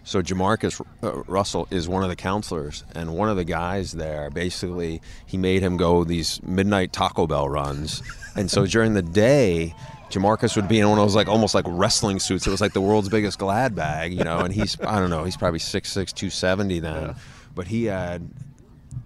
so 0.04 0.22
Jamarcus 0.22 0.86
uh, 1.02 1.24
Russell 1.24 1.68
is 1.72 1.88
one 1.88 2.04
of 2.04 2.10
the 2.10 2.16
counselors, 2.16 2.84
and 2.94 3.16
one 3.16 3.30
of 3.30 3.38
the 3.38 3.46
guys 3.46 3.94
there 3.94 4.30
basically 4.30 5.02
he 5.26 5.38
made 5.38 5.62
him 5.62 5.78
go 5.78 6.04
these 6.04 6.44
midnight 6.44 6.92
Taco 6.92 7.26
Bell 7.26 7.48
runs, 7.48 8.04
and 8.36 8.50
so 8.50 8.66
during 8.66 8.94
the 8.94 9.02
day. 9.02 9.74
Jamarcus 10.10 10.56
would 10.56 10.68
be 10.68 10.80
in 10.80 10.88
one 10.88 11.00
of 11.00 11.06
those 11.06 11.16
like 11.16 11.28
almost 11.28 11.56
like 11.56 11.66
wrestling 11.68 12.20
suits. 12.20 12.46
It 12.46 12.52
was 12.52 12.62
like 12.62 12.74
the 12.74 12.82
world's 12.82 13.10
biggest 13.10 13.40
glad 13.40 13.74
bag, 13.74 14.14
you 14.14 14.24
know. 14.24 14.42
And 14.42 14.54
he's 14.54 14.80
I 14.82 15.00
don't 15.00 15.10
know, 15.10 15.24
he's 15.24 15.36
probably 15.36 15.58
6'6", 15.58 15.92
270 16.14 16.80
then, 16.82 17.16
but 17.56 17.66
he 17.66 17.86
had 17.86 18.30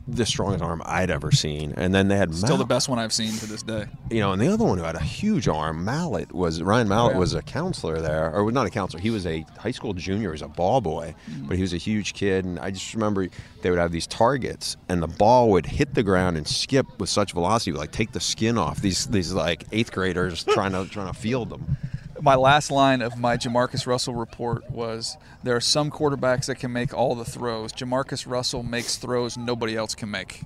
the 0.08 0.26
strongest 0.26 0.64
arm 0.64 0.82
I'd 0.86 1.10
ever 1.10 1.32
seen. 1.32 1.74
And 1.76 1.94
then 1.94 2.08
they 2.08 2.16
had 2.16 2.34
Still 2.34 2.58
the 2.58 2.66
best 2.66 2.88
one 2.88 2.98
I've 2.98 3.12
seen 3.12 3.34
to 3.34 3.46
this 3.46 3.62
day. 3.62 3.86
you 4.10 4.20
know, 4.20 4.32
and 4.32 4.42
the 4.42 4.48
other 4.48 4.64
one 4.64 4.78
who 4.78 4.84
had 4.84 4.96
a 4.96 5.04
huge 5.04 5.48
arm, 5.48 5.84
Mallett, 5.84 6.34
was 6.34 6.62
Ryan 6.62 6.88
Mallett 6.88 7.16
yeah. 7.16 7.20
was 7.20 7.34
a 7.34 7.42
counselor 7.42 8.02
there, 8.02 8.32
or 8.34 8.44
was 8.44 8.54
not 8.54 8.66
a 8.66 8.70
counselor. 8.70 9.02
He 9.02 9.10
was 9.10 9.26
a 9.26 9.46
high 9.60 9.72
school 9.72 9.94
junior. 9.94 10.30
He 10.30 10.32
was 10.32 10.42
a 10.42 10.48
ball 10.48 10.80
boy, 10.82 11.14
but 11.42 11.58
he 11.58 11.62
was 11.62 11.74
a 11.74 11.78
huge 11.78 12.14
kid. 12.14 12.46
And 12.46 12.58
I 12.60 12.72
just 12.72 12.94
remember 12.94 13.28
they 13.62 13.70
would 13.70 13.80
have 13.80 13.92
these 13.92 14.08
targets, 14.08 14.78
and 14.88 15.04
the 15.04 15.08
ball 15.08 15.50
would 15.52 15.66
hit 15.66 15.94
the 15.94 16.04
ground 16.04 16.38
and 16.38 16.48
skip 16.48 16.86
with 17.00 17.10
such 17.10 17.34
velocity, 17.34 17.74
like 17.74 17.92
take 17.92 18.14
the 18.14 18.20
skin 18.22 18.58
off 18.58 18.82
these 18.82 19.08
these 19.08 19.34
like 19.34 19.66
eighth 19.72 19.92
graders 19.92 20.44
trying 20.46 20.72
to 20.72 20.86
trying 20.90 21.08
to 21.08 21.20
field 21.20 21.50
them. 21.50 21.78
My 22.22 22.36
last 22.36 22.72
line 22.72 23.02
of 23.02 23.18
my 23.18 23.38
Jamarcus 23.38 23.86
Russell 23.86 24.16
report 24.16 24.70
was 24.72 25.18
there 25.44 25.56
are 25.56 25.62
some 25.62 25.92
quarterbacks 25.92 26.46
that 26.46 26.56
can 26.56 26.74
make 26.74 26.94
all 26.94 27.16
the 27.16 27.26
throws. 27.26 27.72
Jamarcus 27.72 28.26
Russell 28.30 28.64
makes 28.64 28.98
throws 28.98 29.38
nobody 29.38 29.76
else 29.76 29.96
can 29.96 30.10
make. 30.10 30.42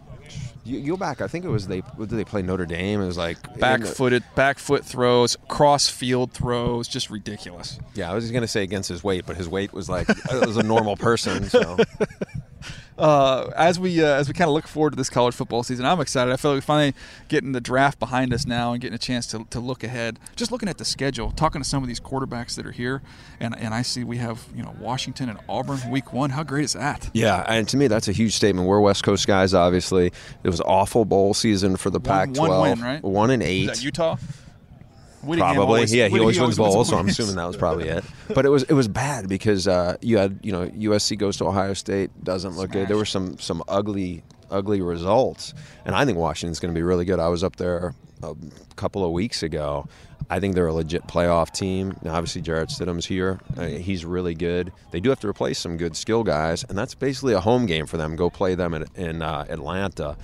You, 0.63 0.77
you 0.77 0.91
go 0.91 0.97
back. 0.97 1.21
I 1.21 1.27
think 1.27 1.43
it 1.43 1.49
was 1.49 1.67
they. 1.67 1.81
Did 1.97 2.09
they 2.09 2.23
play 2.23 2.43
Notre 2.43 2.67
Dame? 2.67 3.01
It 3.01 3.07
was 3.07 3.17
like 3.17 3.59
back 3.59 3.83
footed, 3.83 4.23
back 4.35 4.59
foot 4.59 4.85
throws, 4.85 5.35
cross 5.47 5.87
field 5.89 6.33
throws, 6.33 6.87
just 6.87 7.09
ridiculous. 7.09 7.79
Yeah, 7.95 8.11
I 8.11 8.13
was 8.13 8.25
just 8.25 8.31
going 8.31 8.43
to 8.43 8.47
say 8.47 8.61
against 8.61 8.87
his 8.87 9.03
weight, 9.03 9.25
but 9.25 9.37
his 9.37 9.49
weight 9.49 9.73
was 9.73 9.89
like 9.89 10.07
it 10.09 10.45
was 10.45 10.57
a 10.57 10.63
normal 10.63 10.97
person. 10.97 11.49
So 11.49 11.77
uh, 13.01 13.51
as 13.57 13.79
we 13.79 14.01
uh, 14.03 14.05
as 14.07 14.27
we 14.27 14.33
kind 14.33 14.47
of 14.47 14.53
look 14.53 14.67
forward 14.67 14.91
to 14.91 14.95
this 14.95 15.09
college 15.09 15.33
football 15.35 15.63
season, 15.63 15.85
I'm 15.85 15.99
excited. 15.99 16.31
I 16.31 16.37
feel 16.37 16.51
like 16.51 16.57
we're 16.57 16.61
finally 16.61 16.93
getting 17.27 17.51
the 17.51 17.59
draft 17.61 17.99
behind 17.99 18.33
us 18.33 18.45
now 18.45 18.73
and 18.73 18.81
getting 18.81 18.93
a 18.95 18.99
chance 18.99 19.25
to, 19.27 19.45
to 19.49 19.59
look 19.59 19.83
ahead. 19.83 20.19
Just 20.35 20.51
looking 20.51 20.69
at 20.69 20.77
the 20.77 20.85
schedule, 20.85 21.31
talking 21.31 21.61
to 21.61 21.67
some 21.67 21.81
of 21.83 21.87
these 21.89 21.99
quarterbacks 21.99 22.55
that 22.55 22.65
are 22.65 22.71
here, 22.71 23.01
and 23.39 23.57
and 23.57 23.73
I 23.73 23.81
see 23.81 24.03
we 24.03 24.17
have 24.17 24.45
you 24.55 24.61
know 24.63 24.75
Washington 24.79 25.29
and 25.29 25.39
Auburn 25.49 25.79
week 25.89 26.13
one. 26.13 26.29
How 26.29 26.43
great 26.43 26.65
is 26.65 26.73
that? 26.73 27.09
Yeah, 27.13 27.43
and 27.47 27.67
to 27.69 27.77
me 27.77 27.87
that's 27.87 28.07
a 28.07 28.11
huge 28.13 28.33
statement. 28.33 28.67
We're 28.67 28.79
West 28.79 29.03
Coast 29.03 29.25
guys, 29.27 29.53
obviously. 29.53 30.07
It 30.43 30.49
was 30.49 30.61
awful 30.61 31.03
bowl 31.05 31.33
season 31.33 31.77
for 31.77 31.89
the 31.89 31.99
One- 31.99 32.03
Pac-12. 32.33 32.47
one 32.49 32.61
win, 32.61 32.81
right? 32.81 33.03
One 33.03 33.31
and 33.31 33.41
Is 33.41 33.49
eight. 33.49 33.65
that 33.67 33.83
Utah? 33.83 34.17
Whittingham 35.23 35.55
Probably, 35.55 35.75
always- 35.75 35.93
yeah. 35.93 36.07
He 36.07 36.19
always 36.19 36.37
Whittingham 36.39 36.47
wins 36.47 36.59
always 36.59 36.75
bowls, 36.75 36.89
so 36.89 36.97
I'm 36.97 37.07
assuming 37.07 37.35
that 37.35 37.45
was 37.45 37.57
probably 37.57 37.87
it. 37.87 38.03
But 38.33 38.45
it 38.45 38.49
was 38.49 38.63
it 38.63 38.73
was 38.73 38.87
bad 38.87 39.27
because 39.29 39.67
uh, 39.67 39.97
you 40.01 40.17
had 40.17 40.39
you 40.43 40.51
know 40.51 40.67
USC 40.67 41.17
goes 41.17 41.37
to 41.37 41.45
Ohio 41.45 41.73
State 41.73 42.11
doesn't 42.23 42.55
look 42.57 42.71
good. 42.71 42.87
There 42.87 42.97
were 42.97 43.05
some 43.05 43.37
some 43.39 43.63
ugly 43.67 44.23
ugly 44.49 44.81
results, 44.81 45.53
and 45.85 45.95
I 45.95 46.05
think 46.05 46.17
Washington's 46.17 46.59
going 46.59 46.73
to 46.73 46.77
be 46.77 46.83
really 46.83 47.05
good. 47.05 47.19
I 47.19 47.27
was 47.29 47.43
up 47.43 47.55
there 47.57 47.93
a 48.23 48.35
couple 48.75 49.03
of 49.05 49.11
weeks 49.11 49.43
ago. 49.43 49.87
I 50.29 50.39
think 50.39 50.55
they're 50.55 50.67
a 50.67 50.73
legit 50.73 51.07
playoff 51.07 51.51
team. 51.51 51.97
Now, 52.03 52.13
obviously, 52.15 52.41
Jarrett 52.41 52.69
Stidham's 52.69 53.05
here. 53.05 53.39
Uh, 53.57 53.65
he's 53.65 54.05
really 54.05 54.33
good. 54.33 54.71
They 54.91 55.01
do 55.01 55.09
have 55.09 55.19
to 55.21 55.27
replace 55.27 55.59
some 55.59 55.75
good 55.75 55.97
skill 55.97 56.23
guys, 56.23 56.63
and 56.63 56.77
that's 56.77 56.95
basically 56.95 57.33
a 57.33 57.41
home 57.41 57.65
game 57.65 57.85
for 57.85 57.97
them. 57.97 58.15
Go 58.15 58.29
play 58.29 58.55
them 58.55 58.73
in, 58.73 58.85
in 58.95 59.21
uh, 59.21 59.45
Atlanta. 59.49 60.15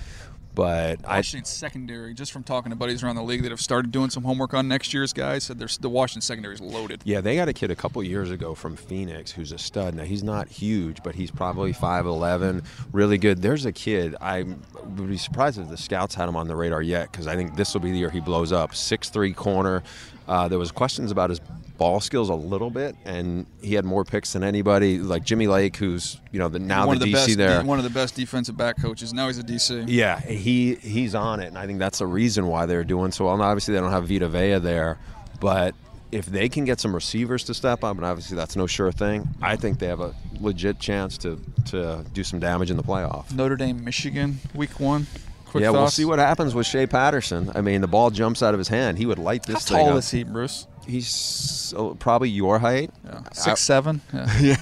But 0.58 0.98
I, 1.06 1.18
Washington 1.18 1.44
secondary, 1.44 2.14
just 2.14 2.32
from 2.32 2.42
talking 2.42 2.70
to 2.70 2.76
buddies 2.76 3.04
around 3.04 3.14
the 3.14 3.22
league 3.22 3.42
that 3.42 3.52
have 3.52 3.60
started 3.60 3.92
doing 3.92 4.10
some 4.10 4.24
homework 4.24 4.54
on 4.54 4.66
next 4.66 4.92
year's 4.92 5.12
guys, 5.12 5.44
said 5.44 5.60
there's 5.60 5.78
the 5.78 5.88
Washington 5.88 6.20
secondary 6.20 6.52
is 6.52 6.60
loaded. 6.60 7.00
Yeah, 7.04 7.20
they 7.20 7.36
got 7.36 7.46
a 7.46 7.52
kid 7.52 7.70
a 7.70 7.76
couple 7.76 8.02
years 8.02 8.32
ago 8.32 8.56
from 8.56 8.74
Phoenix 8.74 9.30
who's 9.30 9.52
a 9.52 9.58
stud. 9.58 9.94
Now 9.94 10.02
he's 10.02 10.24
not 10.24 10.48
huge, 10.48 11.04
but 11.04 11.14
he's 11.14 11.30
probably 11.30 11.72
5'11", 11.72 12.64
really 12.90 13.18
good. 13.18 13.40
There's 13.40 13.66
a 13.66 13.72
kid 13.72 14.16
I 14.20 14.42
would 14.42 15.08
be 15.08 15.16
surprised 15.16 15.60
if 15.60 15.68
the 15.68 15.76
scouts 15.76 16.16
had 16.16 16.28
him 16.28 16.34
on 16.34 16.48
the 16.48 16.56
radar 16.56 16.82
yet 16.82 17.12
because 17.12 17.28
I 17.28 17.36
think 17.36 17.54
this 17.54 17.72
will 17.72 17.80
be 17.80 17.92
the 17.92 17.98
year 17.98 18.10
he 18.10 18.18
blows 18.18 18.50
up. 18.50 18.74
Six 18.74 19.10
three 19.10 19.32
corner. 19.32 19.84
Uh, 20.28 20.46
there 20.46 20.58
was 20.58 20.70
questions 20.70 21.10
about 21.10 21.30
his 21.30 21.40
ball 21.78 22.00
skills 22.00 22.28
a 22.28 22.34
little 22.34 22.68
bit, 22.68 22.94
and 23.04 23.46
he 23.62 23.74
had 23.74 23.84
more 23.84 24.04
picks 24.04 24.34
than 24.34 24.44
anybody. 24.44 24.98
Like 24.98 25.24
Jimmy 25.24 25.46
Lake, 25.46 25.76
who's 25.76 26.20
you 26.32 26.38
know 26.38 26.48
the 26.48 26.58
now 26.58 26.86
one 26.86 26.98
the, 26.98 27.06
of 27.06 27.10
the 27.12 27.16
DC 27.16 27.26
best, 27.26 27.38
there. 27.38 27.64
one 27.64 27.78
of 27.78 27.84
the 27.84 27.90
best 27.90 28.14
defensive 28.14 28.56
back 28.56 28.80
coaches. 28.80 29.14
Now 29.14 29.28
he's 29.28 29.38
a 29.38 29.42
DC. 29.42 29.86
Yeah, 29.88 30.20
he 30.20 30.74
he's 30.74 31.14
on 31.14 31.40
it, 31.40 31.46
and 31.46 31.56
I 31.56 31.66
think 31.66 31.78
that's 31.78 32.00
the 32.00 32.06
reason 32.06 32.46
why 32.46 32.66
they're 32.66 32.84
doing 32.84 33.10
so 33.10 33.24
well. 33.24 33.40
Obviously, 33.40 33.72
they 33.74 33.80
don't 33.80 33.90
have 33.90 34.06
Vita 34.06 34.28
Vea 34.28 34.58
there, 34.58 34.98
but 35.40 35.74
if 36.10 36.26
they 36.26 36.48
can 36.48 36.64
get 36.64 36.80
some 36.80 36.94
receivers 36.94 37.44
to 37.44 37.54
step 37.54 37.84
up, 37.84 37.96
and 37.96 38.04
obviously 38.04 38.36
that's 38.36 38.56
no 38.56 38.66
sure 38.66 38.92
thing, 38.92 39.28
I 39.40 39.56
think 39.56 39.78
they 39.78 39.86
have 39.86 40.00
a 40.00 40.14
legit 40.40 40.78
chance 40.78 41.16
to 41.18 41.38
to 41.66 42.04
do 42.12 42.24
some 42.24 42.38
damage 42.40 42.70
in 42.70 42.76
the 42.76 42.82
playoff. 42.82 43.32
Notre 43.32 43.56
Dame, 43.56 43.82
Michigan, 43.82 44.38
week 44.54 44.78
one. 44.80 45.06
Quick 45.50 45.62
yeah, 45.62 45.70
we'll 45.70 45.88
see 45.88 46.04
what 46.04 46.18
happens 46.18 46.54
with 46.54 46.66
Shea 46.66 46.86
Patterson. 46.86 47.50
I 47.54 47.62
mean, 47.62 47.80
the 47.80 47.88
ball 47.88 48.10
jumps 48.10 48.42
out 48.42 48.52
of 48.54 48.58
his 48.58 48.68
hand. 48.68 48.98
He 48.98 49.06
would 49.06 49.18
light 49.18 49.44
this 49.44 49.68
How 49.68 49.76
thing 49.76 49.86
tall 49.86 49.92
up. 49.94 49.98
is 49.98 50.10
he, 50.10 50.24
Bruce? 50.24 50.66
He's 50.88 51.74
uh, 51.76 51.90
probably 51.98 52.30
your 52.30 52.58
height. 52.58 52.90
Six 53.32 53.60
seven. 53.60 54.00
Yeah. 54.40 54.56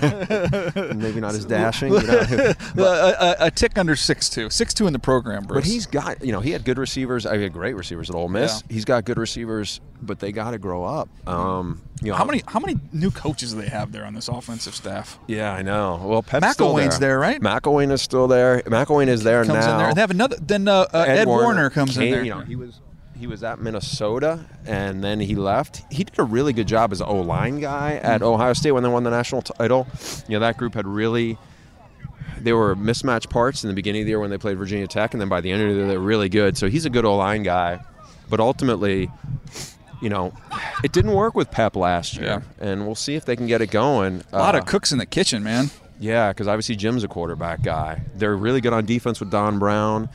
Maybe 0.94 1.20
not 1.20 1.34
as 1.34 1.44
dashing. 1.46 1.92
You 1.92 2.02
know? 2.02 2.54
a, 2.78 2.82
a, 2.82 3.36
a 3.46 3.50
tick 3.50 3.78
under 3.78 3.94
six 3.94 4.28
two. 4.28 4.50
Six 4.50 4.74
two 4.74 4.88
in 4.88 4.92
the 4.92 4.98
program, 4.98 5.44
Bruce. 5.44 5.64
But 5.64 5.70
he's 5.70 5.86
got, 5.86 6.24
you 6.24 6.32
know, 6.32 6.40
he 6.40 6.50
had 6.50 6.64
good 6.64 6.78
receivers. 6.78 7.26
I 7.26 7.38
had 7.38 7.52
great 7.52 7.76
receivers 7.76 8.10
at 8.10 8.16
Ole 8.16 8.28
Miss. 8.28 8.62
He's 8.68 8.84
got 8.84 9.04
good 9.04 9.18
receivers, 9.18 9.80
but 10.02 10.18
they 10.18 10.32
got 10.32 10.50
to 10.50 10.58
grow 10.58 10.84
up. 10.84 11.08
Um, 11.28 11.82
you 12.02 12.10
know, 12.10 12.16
how 12.16 12.24
many 12.24 12.42
how 12.46 12.58
many 12.58 12.78
new 12.92 13.10
coaches 13.10 13.54
do 13.54 13.60
they 13.60 13.68
have 13.68 13.92
there 13.92 14.04
on 14.04 14.14
this 14.14 14.28
offensive 14.28 14.74
staff? 14.74 15.18
Yeah, 15.28 15.52
I 15.52 15.62
know. 15.62 16.00
Well, 16.04 16.22
Pep's 16.22 16.52
still 16.52 16.74
McElwain's 16.74 16.98
there, 16.98 17.18
right? 17.18 17.40
McElwain 17.40 17.92
is 17.92 18.02
still 18.02 18.26
there. 18.26 18.62
McElwain 18.62 19.06
is 19.06 19.22
there 19.22 19.44
Comes 19.44 19.64
now. 19.64 19.72
in 19.72 19.78
there. 19.78 19.94
They 19.94 20.00
have 20.00 20.10
another. 20.10 20.36
Then 20.40 20.66
uh, 20.68 20.86
uh, 20.92 21.04
Ed, 21.06 21.28
Warinner, 21.28 21.70
comes 21.70 21.94
came, 21.94 22.02
in 22.02 22.10
there. 22.10 22.24
You 22.24 22.34
know, 22.34 22.40
he 22.40 22.56
was 22.56 22.80
he 23.18 23.26
was 23.26 23.42
at 23.42 23.58
Minnesota 23.60 24.44
and 24.66 25.02
then 25.02 25.20
he 25.20 25.34
left. 25.34 25.82
He 25.90 26.04
did 26.04 26.18
a 26.18 26.22
really 26.22 26.52
good 26.52 26.68
job 26.68 26.92
as 26.92 27.00
an 27.00 27.06
O 27.08 27.16
line 27.20 27.60
guy 27.60 27.94
at 27.94 28.20
Mm-hmm. 28.20 28.24
Ohio 28.34 28.52
State 28.52 28.72
when 28.72 28.82
they 28.82 28.88
won 28.88 29.02
the 29.04 29.10
national 29.10 29.42
title. 29.42 29.86
You 30.28 30.34
know, 30.34 30.40
that 30.40 30.56
group 30.56 30.74
had 30.74 30.86
really. 30.86 31.38
They 32.38 32.52
were 32.52 32.76
mismatched 32.76 33.30
parts 33.30 33.64
in 33.64 33.68
the 33.68 33.74
beginning 33.74 34.02
of 34.02 34.06
the 34.06 34.10
year 34.10 34.20
when 34.20 34.28
they 34.30 34.36
played 34.38 34.58
Virginia 34.58 34.86
Tech, 34.86 35.14
and 35.14 35.20
then 35.20 35.28
by 35.28 35.40
the 35.40 35.50
end 35.50 35.62
of 35.62 35.68
the 35.68 35.74
year, 35.74 35.86
they're 35.88 35.98
really 35.98 36.28
good. 36.28 36.56
So 36.58 36.68
he's 36.68 36.84
a 36.84 36.90
good 36.90 37.04
O 37.06 37.16
line 37.16 37.42
guy. 37.42 37.80
But 38.28 38.40
ultimately, 38.40 39.10
you 40.02 40.10
know, 40.10 40.32
it 40.84 40.92
didn't 40.92 41.12
work 41.12 41.34
with 41.34 41.50
Pep 41.50 41.76
last 41.76 42.16
year, 42.16 42.42
and 42.60 42.84
we'll 42.84 42.94
see 42.94 43.14
if 43.14 43.24
they 43.24 43.36
can 43.36 43.46
get 43.46 43.62
it 43.62 43.70
going. 43.70 44.22
a 44.32 44.38
lot 44.38 44.54
Uh, 44.54 44.58
of 44.58 44.66
cooks 44.66 44.92
in 44.92 44.98
the 44.98 45.06
kitchen, 45.06 45.42
man. 45.42 45.70
yeah, 45.98 46.28
because 46.32 46.46
obviously 46.46 46.76
Jim's 46.76 47.04
a 47.04 47.08
quarterback 47.08 47.62
guy. 47.62 48.02
They're 48.14 48.36
really 48.36 48.60
good 48.60 48.74
on 48.74 48.84
defense 48.84 49.18
with 49.18 49.30
Don 49.30 49.58
Brown. 49.58 50.08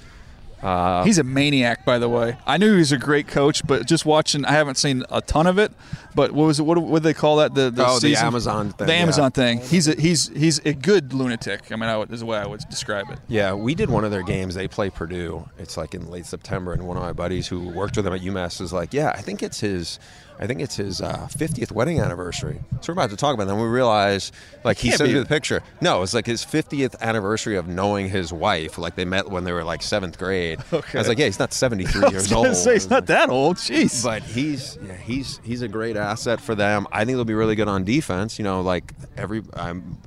Uh, 0.62 1.04
He's 1.04 1.18
a 1.18 1.24
maniac, 1.24 1.86
by 1.86 1.98
the 2.00 2.08
way. 2.10 2.38
I 2.46 2.58
knew 2.58 2.72
he 2.74 2.78
was 2.80 2.92
a 2.92 2.98
great 2.98 3.28
coach, 3.28 3.66
but 3.66 3.88
just 3.88 4.06
watching, 4.06 4.46
I 4.46 4.52
haven't 4.52 4.76
seen 4.76 5.04
a 5.10 5.22
ton 5.22 5.48
of 5.48 5.58
it. 5.58 5.72
But 6.14 6.34
what 6.34 6.46
was 6.46 6.60
it? 6.60 6.64
What 6.64 6.78
would 6.82 7.04
they 7.04 7.14
call 7.14 7.38
that? 7.38 7.56
The, 7.56 7.72
the 7.72 7.88
Oh, 7.88 7.98
the? 8.00 8.16
Amazon 8.16 8.72
thing, 8.72 8.88
The 8.88 8.94
yeah. 8.94 9.00
Amazon 9.00 9.32
thing. 9.32 9.62
He's 9.62 9.88
a, 9.88 9.96
he's 10.00 10.28
he's 10.30 10.60
a 10.66 10.74
good 10.74 11.14
lunatic. 11.14 11.72
I 11.72 11.76
mean, 11.78 11.90
I 11.90 11.98
would, 11.98 12.12
is 12.12 12.20
the 12.20 12.26
way 12.26 12.38
I 12.38 12.46
would 12.46 12.60
describe 12.70 13.10
it. 13.10 13.20
yeah, 13.28 13.54
we 13.54 13.76
did 13.76 13.90
one 13.90 14.04
of 14.04 14.12
their 14.12 14.22
games. 14.24 14.54
They 14.56 14.68
play 14.68 14.90
Purdue. 14.90 15.48
It's 15.58 15.78
like 15.78 15.96
in 15.96 16.10
late 16.12 16.26
September, 16.26 16.74
and 16.74 16.86
one 16.86 16.98
of 16.98 17.04
my 17.04 17.14
buddies 17.14 17.48
who 17.48 17.70
worked 17.70 17.96
with 17.96 18.06
him 18.06 18.14
at 18.14 18.22
UMass 18.22 18.60
is 18.60 18.74
like, 18.74 18.94
"Yeah, 18.94 19.10
I 19.16 19.22
think 19.22 19.42
it's 19.42 19.62
his, 19.62 20.00
I 20.42 20.48
think 20.48 20.60
it's 20.60 20.76
his 20.76 21.02
uh, 21.02 21.28
50th 21.32 21.72
wedding 21.72 22.00
anniversary." 22.00 22.60
So 22.82 22.92
we're 22.92 22.94
about 23.00 23.12
to 23.12 23.16
talk 23.18 23.34
about. 23.34 23.44
it. 23.44 23.48
Then 23.48 23.60
we 23.60 23.68
realize, 23.68 24.32
like, 24.64 24.78
he 24.78 24.92
sent 24.92 25.12
me 25.14 25.20
the 25.20 25.26
picture. 25.26 25.62
No, 25.82 26.02
it's 26.02 26.14
like 26.14 26.26
his 26.26 26.44
50th 26.44 27.00
anniversary 27.00 27.56
of 27.58 27.68
knowing 27.68 28.10
his 28.10 28.34
wife. 28.34 28.78
Like 28.78 28.96
they 28.96 29.06
met 29.06 29.30
when 29.30 29.44
they 29.44 29.52
were 29.52 29.64
like 29.64 29.82
seventh 29.82 30.18
grade. 30.18 30.60
Okay. 30.74 30.98
I 30.98 31.02
was 31.02 31.08
like, 31.08 31.18
"Yeah, 31.20 31.26
he's 31.26 31.40
not 31.40 31.54
73 31.54 32.02
I 32.02 32.06
was 32.06 32.12
years 32.14 32.32
old." 32.32 32.56
say 32.56 32.74
he's 32.74 32.90
not 32.90 33.06
that 33.08 33.30
old. 33.30 33.58
Jeez. 33.58 34.04
But 34.04 34.24
he's 34.24 34.78
yeah, 34.86 34.96
he's 34.96 35.40
he's 35.44 35.62
a 35.62 35.68
great 35.68 35.96
asset 35.96 36.42
for 36.42 36.56
them. 36.56 36.88
I 36.92 37.06
think 37.06 37.18
they'll 37.18 37.26
be 37.26 37.34
really 37.34 37.56
good 37.56 37.68
on 37.68 37.84
defense. 37.84 38.40
You 38.40 38.44
know, 38.44 38.62
like 38.62 38.94
every 39.18 39.44
um, 39.54 39.98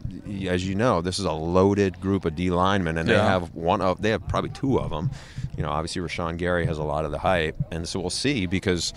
as 0.49 0.67
you 0.67 0.75
know, 0.75 1.01
this 1.01 1.19
is 1.19 1.25
a 1.25 1.33
loaded 1.33 2.01
group 2.01 2.25
of 2.25 2.35
D 2.35 2.51
linemen, 2.51 2.99
and 2.99 3.09
they 3.09 3.15
have 3.15 3.55
one 3.55 3.81
of 3.81 4.03
they 4.03 4.11
have 4.11 4.27
probably 4.29 4.51
two 4.51 4.79
of 4.79 4.91
them. 4.91 5.11
You 5.57 5.63
know, 5.63 5.71
obviously 5.71 6.03
Rashan 6.03 6.37
Gary 6.39 6.67
has 6.67 6.79
a 6.79 6.83
lot 6.83 7.05
of 7.05 7.13
the 7.13 7.19
hype, 7.19 7.57
and 7.71 7.87
so 7.87 8.01
we'll 8.01 8.11
see 8.11 8.47
because 8.47 8.93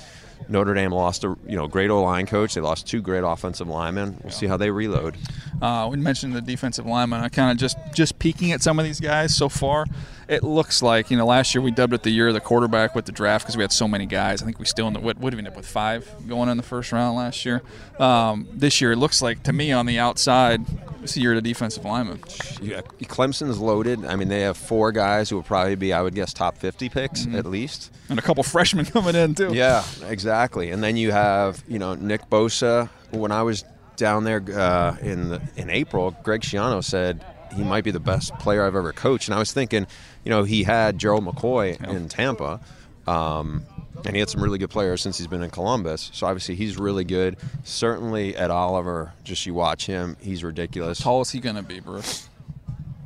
Notre 0.49 0.73
Dame 0.73 0.91
lost 0.91 1.23
a 1.23 1.35
you 1.47 1.55
know 1.55 1.67
great 1.67 1.89
O 1.89 2.01
line 2.03 2.25
coach. 2.25 2.53
They 2.55 2.61
lost 2.61 2.87
two 2.87 3.01
great 3.01 3.23
offensive 3.23 3.67
linemen. 3.67 4.17
We'll 4.23 4.31
see 4.31 4.47
how 4.47 4.57
they 4.57 4.71
reload. 4.71 5.17
Uh, 5.61 5.87
we 5.91 5.97
mentioned 5.97 6.33
the 6.35 6.41
defensive 6.41 6.85
lineman. 6.85 7.21
I 7.21 7.29
kind 7.29 7.51
of 7.51 7.57
just 7.57 7.77
just 7.93 8.19
peeking 8.19 8.51
at 8.51 8.61
some 8.61 8.79
of 8.79 8.85
these 8.85 8.99
guys 8.99 9.35
so 9.35 9.49
far. 9.49 9.85
It 10.27 10.43
looks 10.43 10.81
like 10.81 11.09
you 11.09 11.17
know 11.17 11.25
last 11.25 11.55
year 11.55 11.61
we 11.61 11.71
dubbed 11.71 11.93
it 11.93 12.03
the 12.03 12.09
year 12.11 12.27
of 12.27 12.33
the 12.33 12.41
quarterback 12.41 12.95
with 12.95 13.05
the 13.05 13.11
draft 13.11 13.45
because 13.45 13.57
we 13.57 13.63
had 13.63 13.71
so 13.71 13.87
many 13.87 14.05
guys. 14.05 14.41
I 14.41 14.45
think 14.45 14.59
we 14.59 14.65
still 14.65 14.87
ended, 14.87 15.03
what 15.03 15.17
would 15.19 15.33
have 15.33 15.37
ended 15.37 15.53
up 15.53 15.57
with 15.57 15.67
five 15.67 16.09
going 16.27 16.49
in 16.49 16.57
the 16.57 16.63
first 16.63 16.91
round 16.91 17.15
last 17.17 17.45
year. 17.45 17.61
Um, 17.99 18.47
this 18.53 18.79
year 18.81 18.91
it 18.91 18.97
looks 18.97 19.21
like 19.21 19.43
to 19.43 19.53
me 19.53 19.71
on 19.71 19.85
the 19.85 19.99
outside 19.99 20.61
it's 21.03 21.13
the 21.13 21.21
year 21.21 21.31
of 21.33 21.41
the 21.41 21.49
defensive 21.49 21.85
lineman. 21.85 22.19
Yeah, 22.61 22.81
Clemson's 23.03 23.59
loaded. 23.59 24.03
I 24.05 24.17
mean, 24.17 24.27
they 24.27 24.41
have 24.41 24.57
four 24.57 24.91
guys 24.91 25.29
who 25.29 25.37
will 25.37 25.43
probably 25.43 25.75
be, 25.75 25.93
I 25.93 26.01
would 26.01 26.13
guess, 26.15 26.33
top 26.33 26.57
50 26.57 26.89
picks 26.89 27.21
Mm-hmm. 27.21 27.35
at 27.37 27.45
least. 27.45 27.91
And 28.09 28.19
a 28.19 28.21
couple 28.21 28.43
freshmen 28.43 28.83
coming 28.93 29.15
in 29.15 29.33
too. 29.33 29.53
Yeah, 29.53 29.83
exactly. 30.07 30.26
And 30.71 30.83
then 30.83 30.97
you 30.97 31.11
have, 31.11 31.63
you 31.67 31.79
know, 31.79 31.95
Nick 31.95 32.29
Bosa. 32.29 32.89
When 33.11 33.31
I 33.31 33.43
was 33.43 33.63
down 33.95 34.23
there 34.23 34.43
uh, 34.53 34.97
in 35.01 35.29
the, 35.29 35.41
in 35.55 35.69
April, 35.69 36.15
Greg 36.23 36.41
Schiano 36.41 36.83
said 36.83 37.23
he 37.55 37.63
might 37.63 37.83
be 37.83 37.91
the 37.91 37.99
best 37.99 38.37
player 38.39 38.63
I've 38.65 38.75
ever 38.75 38.93
coached. 38.93 39.27
And 39.27 39.35
I 39.35 39.39
was 39.39 39.51
thinking, 39.51 39.87
you 40.23 40.29
know, 40.29 40.43
he 40.43 40.63
had 40.63 40.97
Gerald 40.97 41.25
McCoy 41.25 41.81
in 41.89 42.09
Tampa. 42.09 42.59
Um, 43.07 43.65
and 44.05 44.15
he 44.15 44.19
had 44.19 44.29
some 44.29 44.43
really 44.43 44.59
good 44.59 44.69
players 44.69 45.01
since 45.01 45.17
he's 45.17 45.27
been 45.27 45.41
in 45.41 45.49
Columbus. 45.49 46.11
So 46.13 46.27
obviously 46.27 46.55
he's 46.55 46.77
really 46.77 47.03
good. 47.03 47.37
Certainly 47.63 48.35
Ed 48.35 48.51
Oliver, 48.51 49.13
just 49.23 49.45
you 49.45 49.53
watch 49.53 49.85
him, 49.85 50.17
he's 50.21 50.43
ridiculous. 50.43 50.99
How 50.99 51.05
tall 51.05 51.21
is 51.21 51.31
he 51.31 51.39
going 51.39 51.55
to 51.55 51.63
be, 51.63 51.79
Bruce? 51.79 52.29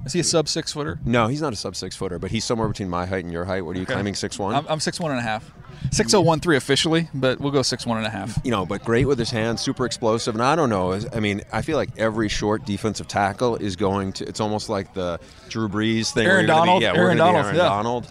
Is 0.05 0.13
he 0.13 0.19
a 0.19 0.23
sub 0.23 0.47
six 0.49 0.71
footer? 0.73 0.99
No, 1.05 1.27
he's 1.27 1.41
not 1.41 1.53
a 1.53 1.55
sub 1.55 1.75
six 1.75 1.95
footer, 1.95 2.17
but 2.19 2.31
he's 2.31 2.43
somewhere 2.43 2.67
between 2.67 2.89
my 2.89 3.05
height 3.05 3.23
and 3.23 3.31
your 3.31 3.45
height. 3.45 3.65
What 3.65 3.75
are 3.75 3.79
you 3.79 3.83
Okay. 3.83 3.93
claiming, 3.93 4.15
six 4.15 4.39
one? 4.39 4.55
I'm, 4.55 4.65
I'm 4.67 4.79
six 4.79 4.99
one 4.99 5.11
and 5.11 5.19
a 5.19 5.23
half. 5.23 5.51
Six 5.91 6.13
oh 6.13 6.21
one 6.21 6.39
three 6.39 6.57
officially, 6.57 7.09
but 7.13 7.39
we'll 7.39 7.51
go 7.51 7.61
six 7.63 7.85
one 7.87 7.97
and 7.97 8.05
a 8.05 8.09
half. 8.09 8.37
you 8.43 8.51
know, 8.51 8.65
but 8.65 8.83
great 8.83 9.07
with 9.07 9.17
his 9.17 9.31
hands, 9.31 9.61
super 9.61 9.85
explosive. 9.85 10.35
And 10.35 10.43
I 10.43 10.55
don't 10.55 10.69
know. 10.69 10.93
I 11.13 11.19
mean, 11.19 11.41
I 11.51 11.61
feel 11.63 11.75
like 11.77 11.89
every 11.97 12.29
short 12.29 12.65
defensive 12.65 13.07
tackle 13.07 13.55
is 13.55 13.75
going 13.75 14.13
to. 14.13 14.27
It's 14.27 14.39
almost 14.39 14.69
like 14.69 14.93
the 14.93 15.19
Drew 15.49 15.67
Brees 15.69 16.11
thing. 16.13 16.25
Aaron 16.27 16.45
you're 16.45 16.55
be- 16.55 16.59
Donald, 16.59 16.81
yeah, 16.83 16.93
Aaron 16.95 17.17
Donald, 17.17 17.45
Aaron 17.45 17.55
yeah. 17.57 17.63
Donald. 17.63 18.07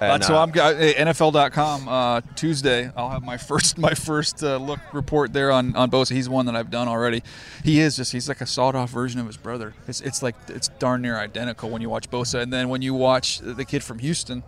And, 0.00 0.12
That's 0.12 0.28
so 0.28 0.36
uh, 0.36 0.42
I'm 0.42 0.52
NFL.com 0.52 1.88
uh, 1.88 2.20
Tuesday. 2.34 2.90
I'll 2.96 3.10
have 3.10 3.22
my 3.22 3.36
first 3.50 3.76
my 3.76 3.92
first 3.92 4.42
uh, 4.42 4.56
look 4.56 4.80
report 4.94 5.32
there 5.34 5.52
on 5.52 5.76
on 5.76 5.90
Bosa. 5.90 6.12
He's 6.12 6.28
one 6.28 6.46
that 6.46 6.56
I've 6.56 6.70
done 6.70 6.88
already. 6.88 7.22
He 7.64 7.80
is 7.80 7.96
just 7.96 8.12
he's 8.12 8.28
like 8.28 8.40
a 8.40 8.46
sawed 8.46 8.74
off 8.74 8.90
version 8.90 9.20
of 9.20 9.26
his 9.26 9.36
brother. 9.36 9.74
It's 9.86 10.00
it's 10.00 10.22
like 10.22 10.36
it's 10.48 10.68
darn 10.78 11.02
near 11.02 11.18
identical 11.18 11.68
when 11.68 11.82
you 11.82 11.90
watch 11.90 12.10
Bosa, 12.10 12.40
and 12.40 12.50
then 12.52 12.70
when 12.70 12.80
you 12.80 12.94
watch 12.94 13.40
the 13.40 13.64
kid 13.64 13.82
from 13.84 13.98
Houston. 13.98 14.42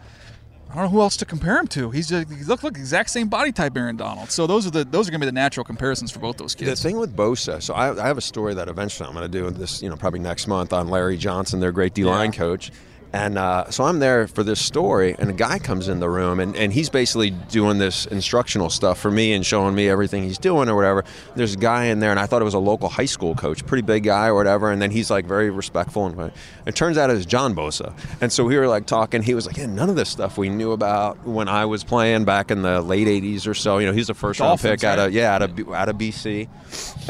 I 0.71 0.77
don't 0.77 0.85
know 0.85 0.91
who 0.91 1.01
else 1.03 1.19
to 1.19 1.27
compare 1.27 1.59
him 1.59 1.67
to. 1.69 1.91
He's 1.91 2.09
just, 2.09 2.31
he 2.31 2.45
look 2.45 2.63
look 2.63 2.79
exact 2.79 3.11
same 3.11 3.29
body 3.29 3.53
type, 3.53 3.77
Aaron 3.77 3.99
Donald. 3.99 4.31
So 4.31 4.47
those 4.47 4.67
are 4.67 4.71
the 4.71 4.85
those 4.85 5.07
are 5.07 5.11
gonna 5.11 5.21
be 5.21 5.27
the 5.27 5.33
natural 5.33 5.65
comparisons 5.65 6.11
for 6.11 6.19
both 6.19 6.39
those 6.39 6.55
kids. 6.55 6.81
The 6.83 6.89
thing 6.89 6.97
with 6.99 7.15
Bosa, 7.15 7.63
so 7.63 7.75
I, 7.75 7.93
I 8.03 8.07
have 8.07 8.17
a 8.17 8.23
story 8.23 8.55
that 8.55 8.69
eventually 8.69 9.07
I'm 9.07 9.15
going 9.15 9.31
to 9.31 9.39
do 9.39 9.51
this, 9.51 9.83
you 9.83 9.91
know, 9.91 9.97
probably 9.97 10.21
next 10.21 10.47
month 10.47 10.73
on 10.73 10.89
Larry 10.89 11.19
Johnson, 11.19 11.61
their 11.61 11.73
great 11.73 11.93
D 11.93 12.05
line 12.05 12.33
Yeah. 12.33 12.39
coach. 12.39 12.73
And 13.13 13.37
uh, 13.37 13.71
so 13.71 13.85
I'm 13.85 13.99
there 13.99 14.27
for 14.27 14.43
this 14.43 14.59
story, 14.59 15.15
and 15.19 15.29
a 15.29 15.35
guy 15.35 15.59
comes 15.59 15.89
in 15.89 16.01
the 16.01 16.09
room, 16.09 16.41
and, 16.41 16.57
and 16.57 16.73
he's 16.73 16.89
basically 16.89 17.31
doing 17.31 17.77
this 17.77 18.07
instructional 18.07 18.71
stuff 18.71 18.99
for 18.99 19.11
me 19.11 19.35
and 19.35 19.45
showing 19.45 19.75
me 19.75 19.87
everything 19.89 20.23
he's 20.23 20.39
doing 20.39 20.71
or 20.71 20.75
whatever. 20.75 21.05
There's 21.37 21.53
a 21.53 21.59
guy 21.59 21.85
in 21.87 22.01
there, 22.01 22.11
and 22.11 22.19
I 22.19 22.25
thought 22.25 22.41
it 22.41 22.47
was 22.47 22.55
a 22.55 22.59
local 22.59 22.89
high 22.89 23.05
school 23.05 23.35
coach, 23.35 23.67
pretty 23.67 23.83
big 23.83 24.05
guy 24.05 24.29
or 24.29 24.35
whatever. 24.35 24.71
And 24.71 24.81
then 24.81 24.91
he's 24.91 25.11
like 25.11 25.27
very 25.27 25.51
respectful, 25.51 26.07
and 26.07 26.33
it 26.65 26.75
turns 26.75 26.97
out 26.97 27.11
it's 27.11 27.27
John 27.27 27.55
Bosa. 27.55 27.93
And 28.23 28.33
so 28.33 28.45
we 28.45 28.57
were 28.57 28.67
like 28.67 28.87
talking. 28.87 29.23
He 29.23 29.35
was 29.35 29.47
like, 29.47 29.59
"Yeah, 29.59 29.67
none 29.67 29.91
of 29.91 29.97
this 29.97 30.09
stuff 30.09 30.39
we 30.39 30.49
knew 30.49 30.73
about 30.73 31.27
when 31.27 31.49
I 31.49 31.67
was 31.67 31.85
playing 31.85 32.25
back 32.25 32.51
in 32.51 32.63
the 32.63 32.81
late 32.81 33.09
'80s 33.09 33.47
or 33.47 33.55
so. 33.55 33.77
You 33.77 33.89
know, 33.89 33.93
he's 33.93 34.09
a 34.09 34.15
first 34.15 34.41
round 34.41 34.59
pick 34.59 34.85
out 34.85 34.99
of 34.99 35.13
yeah, 35.13 35.35
out 35.35 35.43
of 35.43 35.51
out 35.73 35.91
of 35.91 35.97
BC, 35.97 36.49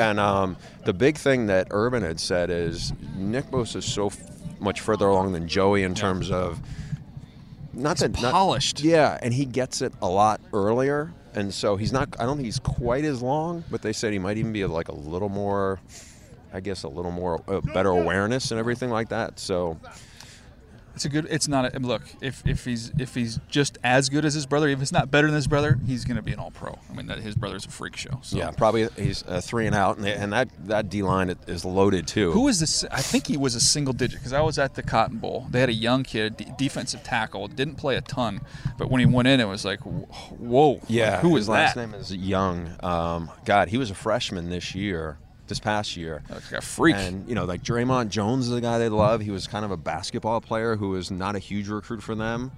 and 0.01 0.19
um, 0.19 0.57
the 0.85 0.93
big 0.93 1.17
thing 1.17 1.47
that 1.47 1.69
Urban 1.71 2.03
had 2.03 2.19
said 2.19 2.51
is 2.51 2.93
Nick 3.15 3.47
Bosa 3.47 3.77
is 3.77 3.85
so 3.85 4.11
much 4.63 4.81
further 4.81 5.07
along 5.07 5.33
than 5.33 5.49
Joey 5.49 5.83
in 5.83 5.95
terms 5.95 6.31
of 6.31 6.61
not 7.73 7.99
that 7.99 8.21
not- 8.21 8.33
polished. 8.33 8.81
yeah, 8.81 9.19
and 9.23 9.35
he 9.35 9.45
gets 9.45 9.83
it 9.83 9.93
a 10.01 10.09
lot 10.09 10.41
earlier. 10.53 11.13
and 11.35 11.53
so 11.53 11.77
he's 11.77 11.93
not. 11.93 12.09
I 12.19 12.25
don't 12.25 12.37
think 12.37 12.45
he's 12.47 12.59
quite 12.59 13.05
as 13.05 13.23
long, 13.23 13.65
but 13.71 13.83
they 13.83 13.93
said 13.93 14.13
he 14.13 14.19
might 14.19 14.37
even 14.39 14.53
be 14.53 14.65
like 14.67 14.89
a 14.89 14.95
little 14.95 15.29
more. 15.31 15.81
I 16.55 16.61
guess 16.61 16.83
a 16.83 16.89
little 16.89 17.11
more 17.11 17.43
uh, 17.49 17.61
better 17.63 17.89
awareness 17.89 18.51
and 18.51 18.61
everything 18.61 18.91
like 18.91 19.09
that. 19.09 19.39
So 19.39 19.79
It's 20.95 21.05
a 21.05 21.09
good. 21.09 21.27
It's 21.31 21.49
not 21.49 21.75
a 21.75 21.79
look. 21.79 22.03
If 22.21 22.47
if 22.47 22.65
he's 22.65 22.93
if 22.99 23.15
he's 23.15 23.41
just 23.49 23.79
as 23.83 24.09
good 24.09 24.25
as 24.25 24.35
his 24.35 24.47
brother, 24.47 24.69
if 24.69 24.83
it's 24.83 24.93
not 24.93 25.11
better 25.11 25.27
than 25.27 25.37
his 25.37 25.47
brother, 25.47 25.79
he's 25.87 26.05
going 26.05 26.17
to 26.17 26.23
be 26.23 26.33
an 26.33 26.39
All 26.39 26.51
Pro. 26.51 26.79
I 26.91 26.93
mean, 26.95 27.07
that 27.07 27.19
his 27.19 27.35
brother's 27.35 27.65
a 27.65 27.71
freak 27.71 27.97
show. 27.97 28.21
So. 28.23 28.37
yeah, 28.37 28.51
probably 28.51 28.89
he's 28.97 29.23
a 29.27 29.41
three 29.41 29.67
and 29.67 29.75
out, 29.75 29.97
and, 29.97 30.05
they, 30.05 30.15
and 30.15 30.33
that 30.33 30.49
that 30.67 30.89
D 30.89 31.03
line 31.03 31.35
is 31.47 31.65
loaded 31.65 32.07
too. 32.07 32.33
Who 32.33 32.43
was 32.43 32.61
this? 32.61 32.85
I 32.91 33.01
think 33.01 33.27
he 33.27 33.37
was 33.37 33.55
a 33.55 33.61
single 33.61 33.93
digit 33.93 34.21
because 34.21 34.33
I 34.33 34.41
was 34.41 34.59
at 34.59 34.75
the 34.75 34.83
Cotton 34.83 35.19
Bowl. 35.19 35.47
They 35.51 35.61
had 35.61 35.69
a 35.69 35.75
young 35.75 36.03
kid, 36.03 36.37
d- 36.37 36.47
defensive 36.59 37.03
tackle, 37.03 37.49
didn't 37.49 37.77
play 37.77 37.97
a 37.97 38.01
ton, 38.01 38.41
but 38.79 38.91
when 38.91 39.01
he 39.01 39.07
went 39.07 39.29
in, 39.29 39.41
it 39.41 39.49
was 39.49 39.65
like, 39.65 39.81
whoa. 39.81 40.81
Yeah, 40.89 41.21
who 41.21 41.37
his 41.37 41.43
was 41.43 41.49
last 41.49 41.77
name 41.77 41.95
is 41.95 42.15
Young. 42.15 42.71
Um, 42.83 43.31
God, 43.45 43.69
he 43.69 43.79
was 43.79 43.91
a 43.91 43.95
freshman 43.95 44.51
this 44.51 44.75
year, 44.75 45.19
this 45.53 45.61
past 45.61 45.97
year. 45.97 46.23
Like 46.31 46.51
a 46.53 46.61
freak. 46.63 46.97
And 46.97 47.29
you 47.29 47.35
know, 47.35 47.45
like 47.45 47.63
Dre'Mont 47.63 48.09
Jones 48.09 48.49
is 48.49 48.55
a 48.55 48.61
guy 48.61 48.79
they 48.79 48.89
love. 48.89 49.21
He 49.21 49.31
was 49.31 49.47
kind 49.47 49.65
of 49.65 49.71
a 49.71 49.77
basketball 49.77 50.41
player 50.41 50.77
who 50.77 50.89
was 50.91 51.11
not 51.11 51.37
a 51.37 51.39
huge 51.39 51.69
recruit 51.69 52.03
for 52.03 52.15
them, 52.15 52.51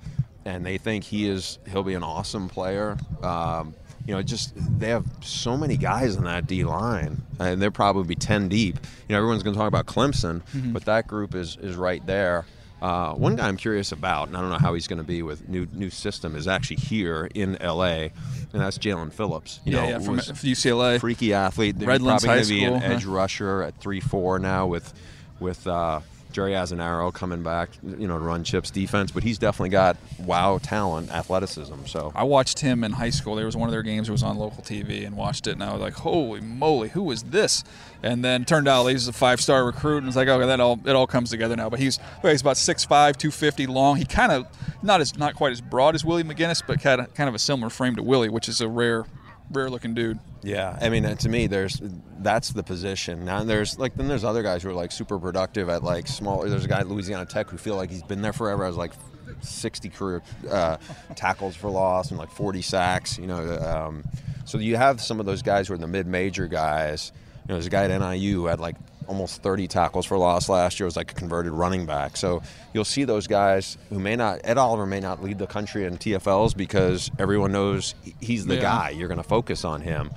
and 0.44 0.64
they 0.64 0.78
think 0.78 1.02
he 1.04 1.28
is. 1.28 1.58
He'll 1.68 1.82
be 1.82 1.94
an 1.94 2.04
awesome 2.04 2.48
player. 2.48 2.96
Um, 3.22 3.74
you 4.06 4.14
know, 4.14 4.22
just 4.22 4.52
they 4.78 4.90
have 4.90 5.04
so 5.22 5.56
many 5.56 5.76
guys 5.76 6.14
in 6.14 6.24
that 6.24 6.46
D 6.46 6.62
line, 6.62 7.22
and 7.40 7.60
they'll 7.60 7.70
probably 7.70 8.04
be 8.04 8.14
ten 8.14 8.48
deep. 8.48 8.78
You 9.08 9.14
know, 9.14 9.18
everyone's 9.18 9.42
going 9.42 9.54
to 9.54 9.58
talk 9.58 9.68
about 9.68 9.86
Clemson, 9.86 10.42
Mhm. 10.54 10.72
but 10.72 10.84
that 10.84 11.06
group 11.08 11.34
is 11.34 11.56
is 11.60 11.74
right 11.74 12.04
there. 12.06 12.44
Uh, 12.84 13.14
one 13.14 13.34
guy 13.34 13.48
I'm 13.48 13.56
curious 13.56 13.92
about, 13.92 14.28
and 14.28 14.36
I 14.36 14.42
don't 14.42 14.50
know 14.50 14.58
how 14.58 14.74
he's 14.74 14.86
going 14.86 14.98
to 14.98 15.04
be 15.04 15.22
with 15.22 15.48
new 15.48 15.66
new 15.72 15.88
system, 15.88 16.36
is 16.36 16.46
actually 16.46 16.76
here 16.76 17.30
in 17.34 17.56
L.A. 17.62 18.12
and 18.52 18.60
that's 18.60 18.76
Jaelan 18.76 19.10
Phillips. 19.10 19.60
You 19.64 19.72
Yeah, 19.72 19.80
know, 19.82 19.88
yeah, 19.88 19.98
from- 20.00 20.18
UCLA. 20.18 21.00
freaky 21.00 21.32
athlete. 21.32 21.76
Redlands 21.78 22.24
probably 22.24 22.42
going 22.42 22.44
to 22.44 22.48
be 22.50 22.64
an 22.64 22.82
huh? 22.82 22.94
edge 22.96 23.04
rusher 23.06 23.62
at 23.62 23.78
three 23.80 24.00
four 24.00 24.38
now 24.38 24.66
with 24.66 24.92
with 25.40 25.66
uh, 25.66 26.00
Jerry 26.34 26.50
Azzinaro 26.50 27.14
coming 27.14 27.44
back, 27.44 27.70
you 27.82 28.08
know, 28.08 28.18
to 28.18 28.24
run 28.24 28.42
Chip's 28.42 28.70
defense. 28.70 29.12
But 29.12 29.22
he's 29.22 29.38
definitely 29.38 29.70
got 29.70 29.96
wow 30.18 30.58
talent, 30.58 31.10
athleticism. 31.10 31.86
So 31.86 32.12
I 32.14 32.24
watched 32.24 32.58
him 32.58 32.82
in 32.82 32.92
high 32.92 33.10
school. 33.10 33.36
There 33.36 33.46
was 33.46 33.56
one 33.56 33.68
of 33.68 33.72
their 33.72 33.84
games 33.84 34.08
that 34.08 34.12
was 34.12 34.24
on 34.24 34.36
local 34.36 34.62
TV 34.62 35.06
and 35.06 35.16
watched 35.16 35.46
it, 35.46 35.52
and 35.52 35.62
I 35.62 35.72
was 35.72 35.80
like, 35.80 35.94
"Holy 35.94 36.40
moly, 36.40 36.88
who 36.88 37.08
is 37.12 37.22
this?" 37.22 37.62
And 38.02 38.24
then 38.24 38.44
turned 38.44 38.66
out 38.68 38.84
he's 38.86 39.08
a 39.08 39.12
five-star 39.12 39.64
recruit, 39.64 39.98
and 39.98 40.08
it's 40.08 40.16
like, 40.16 40.28
okay, 40.28 40.44
that 40.44 40.60
all 40.60 40.78
it 40.84 40.94
all 40.96 41.06
comes 41.06 41.30
together 41.30 41.54
now. 41.56 41.70
But 41.70 41.78
he's 41.78 41.98
he's 42.20 42.40
about 42.40 42.56
6'5", 42.56 42.88
250 43.16 43.66
long. 43.66 43.96
He 43.96 44.04
kind 44.04 44.32
of 44.32 44.46
not 44.82 45.00
as 45.00 45.16
not 45.16 45.36
quite 45.36 45.52
as 45.52 45.60
broad 45.60 45.94
as 45.94 46.04
Willie 46.04 46.24
McGinest, 46.24 46.64
but 46.66 46.80
kind 46.80 47.00
of 47.00 47.14
kind 47.14 47.28
of 47.28 47.34
a 47.34 47.38
similar 47.38 47.70
frame 47.70 47.94
to 47.96 48.02
Willie, 48.02 48.28
which 48.28 48.48
is 48.48 48.60
a 48.60 48.68
rare, 48.68 49.06
rare 49.50 49.70
looking 49.70 49.94
dude. 49.94 50.18
Yeah, 50.42 50.78
I 50.80 50.88
mean, 50.88 51.06
uh, 51.06 51.14
to 51.16 51.28
me, 51.28 51.46
there's 51.46 51.80
that's 52.18 52.50
the 52.50 52.62
position. 52.62 53.24
Now 53.24 53.44
there's 53.44 53.78
like 53.78 53.94
then 53.94 54.08
there's 54.08 54.24
other 54.24 54.42
guys 54.42 54.62
who 54.62 54.70
are 54.70 54.74
like 54.74 54.92
super 54.92 55.18
productive 55.18 55.68
at 55.68 55.82
like 55.82 56.06
smaller. 56.06 56.48
There's 56.48 56.64
a 56.64 56.68
guy 56.68 56.80
at 56.80 56.88
Louisiana 56.88 57.26
Tech 57.26 57.48
who 57.48 57.56
feel 57.56 57.76
like 57.76 57.90
he's 57.90 58.02
been 58.02 58.22
there 58.22 58.32
forever. 58.32 58.64
Has 58.64 58.76
like 58.76 58.92
60 59.40 59.88
career 59.90 60.22
uh, 60.50 60.76
tackles 61.16 61.56
for 61.56 61.70
loss 61.70 62.10
and 62.10 62.18
like 62.18 62.30
40 62.30 62.62
sacks. 62.62 63.18
You 63.18 63.26
know, 63.26 63.58
um, 63.58 64.04
so 64.44 64.58
you 64.58 64.76
have 64.76 65.00
some 65.00 65.20
of 65.20 65.26
those 65.26 65.42
guys 65.42 65.68
who 65.68 65.74
are 65.74 65.78
the 65.78 65.86
mid-major 65.86 66.48
guys. 66.48 67.12
You 67.14 67.48
know, 67.48 67.54
there's 67.54 67.66
a 67.66 67.70
guy 67.70 67.84
at 67.84 67.98
NIU 67.98 68.40
who 68.40 68.46
had 68.46 68.60
like 68.60 68.76
almost 69.06 69.42
30 69.42 69.68
tackles 69.68 70.06
for 70.06 70.16
loss 70.18 70.48
last 70.48 70.78
year. 70.80 70.84
Was 70.86 70.96
like 70.96 71.10
a 71.12 71.14
converted 71.14 71.52
running 71.52 71.86
back. 71.86 72.16
So 72.16 72.42
you'll 72.72 72.84
see 72.84 73.04
those 73.04 73.26
guys 73.26 73.76
who 73.90 73.98
may 73.98 74.16
not. 74.16 74.40
Ed 74.44 74.58
Oliver 74.58 74.86
may 74.86 75.00
not 75.00 75.22
lead 75.22 75.38
the 75.38 75.46
country 75.46 75.84
in 75.84 75.96
TFLs 75.98 76.56
because 76.56 77.10
everyone 77.18 77.52
knows 77.52 77.94
he's 78.20 78.46
the 78.46 78.56
Yeah. 78.56 78.60
guy. 78.62 78.90
You're 78.90 79.08
going 79.08 79.18
to 79.18 79.28
focus 79.28 79.64
on 79.64 79.80
him. 79.80 80.10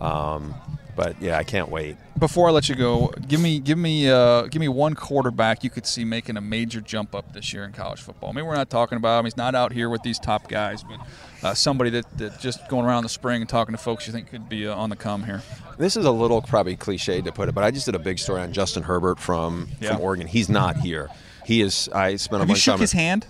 Um, 0.00 0.54
but 0.96 1.20
yeah, 1.20 1.38
I 1.38 1.44
can't 1.44 1.68
wait. 1.68 1.96
Before 2.18 2.48
I 2.48 2.52
let 2.52 2.68
you 2.68 2.74
go, 2.74 3.08
give 3.26 3.40
me 3.40 3.58
give 3.58 3.78
me 3.78 4.08
uh, 4.10 4.42
give 4.42 4.60
me 4.60 4.68
one 4.68 4.94
quarterback 4.94 5.64
you 5.64 5.70
could 5.70 5.86
see 5.86 6.04
making 6.04 6.36
a 6.36 6.40
major 6.40 6.80
jump 6.80 7.14
up 7.14 7.32
this 7.32 7.52
year 7.52 7.64
in 7.64 7.72
college 7.72 8.00
football. 8.00 8.32
Maybe 8.32 8.46
we're 8.46 8.54
not 8.54 8.70
talking 8.70 8.96
about 8.96 9.18
him; 9.20 9.24
he's 9.26 9.36
not 9.36 9.54
out 9.54 9.72
here 9.72 9.88
with 9.88 10.02
these 10.02 10.18
top 10.18 10.48
guys, 10.48 10.84
but 10.84 11.00
uh, 11.42 11.54
somebody 11.54 11.90
that, 11.90 12.18
that 12.18 12.38
just 12.38 12.68
going 12.68 12.84
around 12.86 13.02
the 13.02 13.08
spring 13.08 13.40
and 13.42 13.48
talking 13.48 13.74
to 13.74 13.80
folks 13.80 14.06
you 14.06 14.12
think 14.12 14.28
could 14.30 14.48
be 14.48 14.68
uh, 14.68 14.74
on 14.76 14.90
the 14.90 14.96
come 14.96 15.24
here. 15.24 15.42
This 15.78 15.96
is 15.96 16.04
a 16.04 16.10
little 16.12 16.42
probably 16.42 16.76
cliche 16.76 17.20
to 17.22 17.32
put 17.32 17.48
it, 17.48 17.54
but 17.54 17.64
I 17.64 17.70
just 17.70 17.86
did 17.86 17.94
a 17.94 17.98
big 17.98 18.18
story 18.18 18.40
on 18.42 18.52
Justin 18.52 18.82
Herbert 18.84 19.18
from 19.18 19.68
Yeah. 19.80 19.92
from 19.94 20.00
Oregon. 20.02 20.26
He's 20.26 20.48
not 20.48 20.76
here. 20.76 21.08
He 21.44 21.60
is. 21.60 21.88
I 21.92 22.16
spent 22.16 22.36
a 22.36 22.38
Have 22.40 22.48
you 22.50 22.54
bunch 22.54 22.60
of 22.60 22.64
time. 22.64 22.74
shook 22.74 22.80
his 22.82 22.92
hand? 22.92 23.26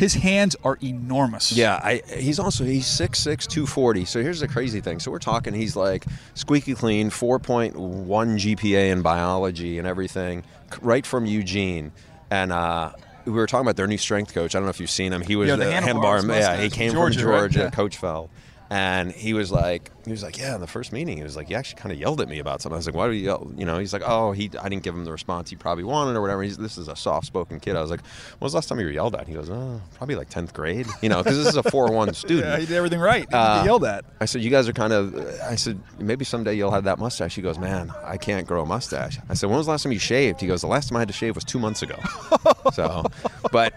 His 0.00 0.14
hands 0.14 0.56
are 0.64 0.78
enormous. 0.82 1.52
Yeah, 1.52 1.74
I, 1.74 2.00
he's 2.16 2.38
also 2.38 2.64
he's 2.64 2.86
6'6", 2.86 3.46
240. 3.46 4.06
So 4.06 4.22
here's 4.22 4.40
the 4.40 4.48
crazy 4.48 4.80
thing. 4.80 4.98
So 4.98 5.10
we're 5.10 5.18
talking 5.18 5.52
he's 5.52 5.76
like 5.76 6.06
squeaky 6.32 6.74
clean, 6.74 7.10
4.1 7.10 7.74
GPA 7.74 8.92
in 8.92 9.02
biology 9.02 9.78
and 9.78 9.86
everything, 9.86 10.42
right 10.80 11.04
from 11.04 11.26
Eugene. 11.26 11.92
And 12.30 12.50
uh, 12.50 12.92
we 13.26 13.32
were 13.32 13.46
talking 13.46 13.66
about 13.66 13.76
their 13.76 13.86
new 13.86 13.98
strength 13.98 14.32
coach. 14.32 14.54
I 14.54 14.58
don't 14.58 14.64
know 14.64 14.70
if 14.70 14.80
you've 14.80 14.88
seen 14.88 15.12
him. 15.12 15.20
He 15.20 15.36
was 15.36 15.50
Yeah, 15.50 15.56
the 15.56 15.66
the 15.66 15.70
handlebar 15.70 16.20
handlebar. 16.22 16.40
Yeah, 16.40 16.56
he 16.56 16.70
came 16.70 16.92
Georgia, 16.92 17.20
from 17.20 17.28
right? 17.28 17.38
Georgia, 17.40 17.58
Yeah. 17.64 17.70
Coach 17.70 17.98
Feld. 17.98 18.30
And 18.72 19.10
he 19.10 19.34
was 19.34 19.50
like, 19.50 19.90
he 20.04 20.12
was 20.12 20.22
like, 20.22 20.38
yeah. 20.38 20.54
In 20.54 20.60
the 20.60 20.66
first 20.68 20.92
meeting, 20.92 21.16
he 21.16 21.24
was 21.24 21.34
like, 21.36 21.48
he 21.48 21.56
actually 21.56 21.80
kind 21.80 21.92
of 21.92 21.98
yelled 21.98 22.20
at 22.20 22.28
me 22.28 22.38
about 22.38 22.62
something. 22.62 22.74
I 22.74 22.78
was 22.78 22.86
like, 22.86 22.94
why 22.94 23.08
do 23.08 23.12
you 23.14 23.24
yell? 23.24 23.50
You 23.56 23.64
know, 23.64 23.78
he's 23.80 23.92
like, 23.92 24.02
oh, 24.06 24.30
he, 24.30 24.48
I 24.62 24.68
didn't 24.68 24.84
give 24.84 24.94
him 24.94 25.04
the 25.04 25.10
response 25.10 25.50
he 25.50 25.56
probably 25.56 25.82
wanted 25.82 26.14
or 26.16 26.20
whatever. 26.20 26.40
He's, 26.44 26.56
this 26.56 26.78
is 26.78 26.86
a 26.86 26.94
soft-spoken 26.94 27.58
kid. 27.58 27.74
I 27.74 27.82
was 27.82 27.90
like, 27.90 28.00
when 28.00 28.46
was 28.46 28.52
the 28.52 28.58
last 28.58 28.68
time 28.68 28.78
you 28.78 28.86
were 28.86 28.92
yelled 28.92 29.16
at? 29.16 29.26
He 29.26 29.34
goes, 29.34 29.50
oh, 29.50 29.80
probably 29.96 30.14
like 30.14 30.28
tenth 30.28 30.54
grade. 30.54 30.86
You 31.02 31.08
know, 31.08 31.20
because 31.20 31.36
this 31.36 31.48
is 31.48 31.56
a 31.56 31.64
four-one 31.64 32.14
student. 32.14 32.46
Yeah, 32.46 32.58
he 32.58 32.66
did 32.66 32.76
everything 32.76 33.00
right. 33.00 33.28
He 33.28 33.34
Uh, 33.34 33.64
yelled 33.64 33.84
at. 33.84 34.04
I 34.20 34.26
said, 34.26 34.40
you 34.42 34.50
guys 34.50 34.68
are 34.68 34.72
kind 34.72 34.92
of. 34.92 35.16
I 35.42 35.56
said, 35.56 35.80
maybe 35.98 36.24
someday 36.24 36.54
you'll 36.54 36.70
have 36.70 36.84
that 36.84 37.00
mustache. 37.00 37.34
He 37.34 37.42
goes, 37.42 37.58
man, 37.58 37.92
I 38.04 38.18
can't 38.18 38.46
grow 38.46 38.62
a 38.62 38.66
mustache. 38.66 39.18
I 39.28 39.34
said, 39.34 39.48
when 39.48 39.56
was 39.58 39.66
the 39.66 39.72
last 39.72 39.82
time 39.82 39.90
you 39.92 39.98
shaved? 39.98 40.40
He 40.40 40.46
goes, 40.46 40.60
the 40.60 40.68
last 40.68 40.90
time 40.90 40.96
I 40.96 41.00
had 41.00 41.08
to 41.08 41.14
shave 41.14 41.34
was 41.34 41.42
two 41.44 41.58
months 41.58 41.82
ago. 41.82 41.96
so, 42.72 43.04
but 43.50 43.74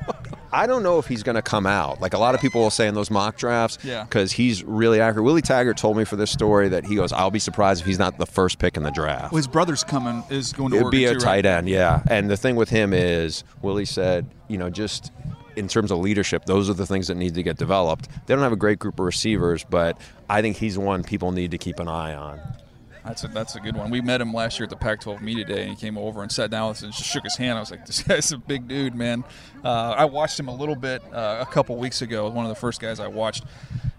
I 0.54 0.68
don't 0.68 0.84
know 0.84 1.00
if 1.00 1.08
he's 1.08 1.24
going 1.24 1.36
to 1.36 1.42
come 1.42 1.66
out. 1.66 2.00
Like 2.00 2.14
a 2.14 2.18
lot 2.20 2.36
of 2.36 2.42
people 2.42 2.62
will 2.62 2.70
say 2.70 2.88
in 2.88 2.94
those 2.94 3.10
mock 3.10 3.38
drafts, 3.38 3.80
Yeah. 3.84 4.04
because 4.04 4.32
he's 4.32 4.64
really 4.64 5.02
accurate. 5.02 5.26
Willie 5.26 5.42
Taggart 5.42 5.78
told 5.78 5.98
me 5.98 6.06
for 6.06 6.16
this 6.16 6.30
story 6.32 6.70
that 6.70 6.86
he 6.86 6.96
goes, 6.96 7.12
I'll 7.12 7.32
be 7.32 7.40
surprised 7.40 7.82
if 7.82 7.88
he's 7.88 8.00
not 8.00 8.18
the 8.20 8.26
first 8.28 8.60
pick 8.60 8.78
in 8.78 8.84
the 8.84 8.92
draft. 8.92 9.32
Well, 9.32 9.38
his 9.38 9.48
brother's 9.48 9.84
coming 9.84 10.24
is 10.30 10.54
going 10.54 10.72
to 10.72 10.78
It'd 10.78 10.92
be 10.92 11.06
a 11.06 11.14
too, 11.14 11.20
tight 11.20 11.28
right? 11.38 11.46
end, 11.46 11.68
yeah. 11.70 12.04
And 12.08 12.30
the 12.30 12.38
thing 12.38 12.56
with 12.56 12.70
him 12.70 12.94
is, 12.94 13.44
Willie 13.62 13.86
said, 13.86 14.28
you 14.48 14.58
know, 14.60 14.70
just 14.70 15.12
in 15.56 15.68
terms 15.68 15.92
of 15.92 16.00
leadership, 16.00 16.46
those 16.46 16.70
are 16.70 16.74
the 16.74 16.86
things 16.86 17.08
that 17.08 17.16
need 17.16 17.34
to 17.36 17.44
get 17.44 17.58
developed. 17.58 18.08
They 18.28 18.34
don't 18.34 18.44
have 18.44 18.52
a 18.54 18.56
great 18.56 18.80
group 18.80 19.00
of 19.00 19.06
receivers, 19.06 19.64
but 19.70 19.98
I 20.30 20.42
think 20.42 20.58
he's 20.58 20.78
one 20.78 21.04
people 21.04 21.32
need 21.32 21.52
to 21.52 21.58
keep 21.58 21.80
an 21.80 21.88
eye 21.88 22.14
on. 22.14 22.40
That's 23.06 23.24
a, 23.24 23.28
that's 23.28 23.56
a 23.56 23.60
good 23.60 23.76
one. 23.76 23.90
We 23.90 24.02
met 24.02 24.22
him 24.22 24.34
last 24.34 24.60
year 24.60 24.64
at 24.64 24.70
the 24.70 24.76
Pac-12 24.78 25.22
media 25.22 25.44
day, 25.44 25.62
and 25.64 25.70
he 25.72 25.76
came 25.76 25.98
over 25.98 26.22
and 26.22 26.32
sat 26.32 26.50
down 26.50 26.70
with 26.70 26.78
us 26.78 26.84
and 26.84 26.94
just 26.94 27.06
shook 27.10 27.24
his 27.24 27.36
hand. 27.36 27.58
I 27.58 27.60
was 27.62 27.70
like, 27.72 27.86
"This 27.86 28.02
guy's 28.02 28.32
a 28.32 28.38
big 28.38 28.68
dude, 28.68 28.96
man." 28.96 29.24
Uh, 29.64 29.96
I 29.98 30.06
watched 30.06 30.40
him 30.40 30.48
a 30.48 30.56
little 30.56 30.76
bit 30.76 31.02
uh, 31.14 31.40
a 31.42 31.52
couple 31.52 31.76
weeks 31.78 32.02
ago. 32.02 32.30
One 32.30 32.46
of 32.46 32.50
the 32.50 32.56
first 32.56 32.80
guys 32.82 33.00
I 33.00 33.08
watched. 33.08 33.44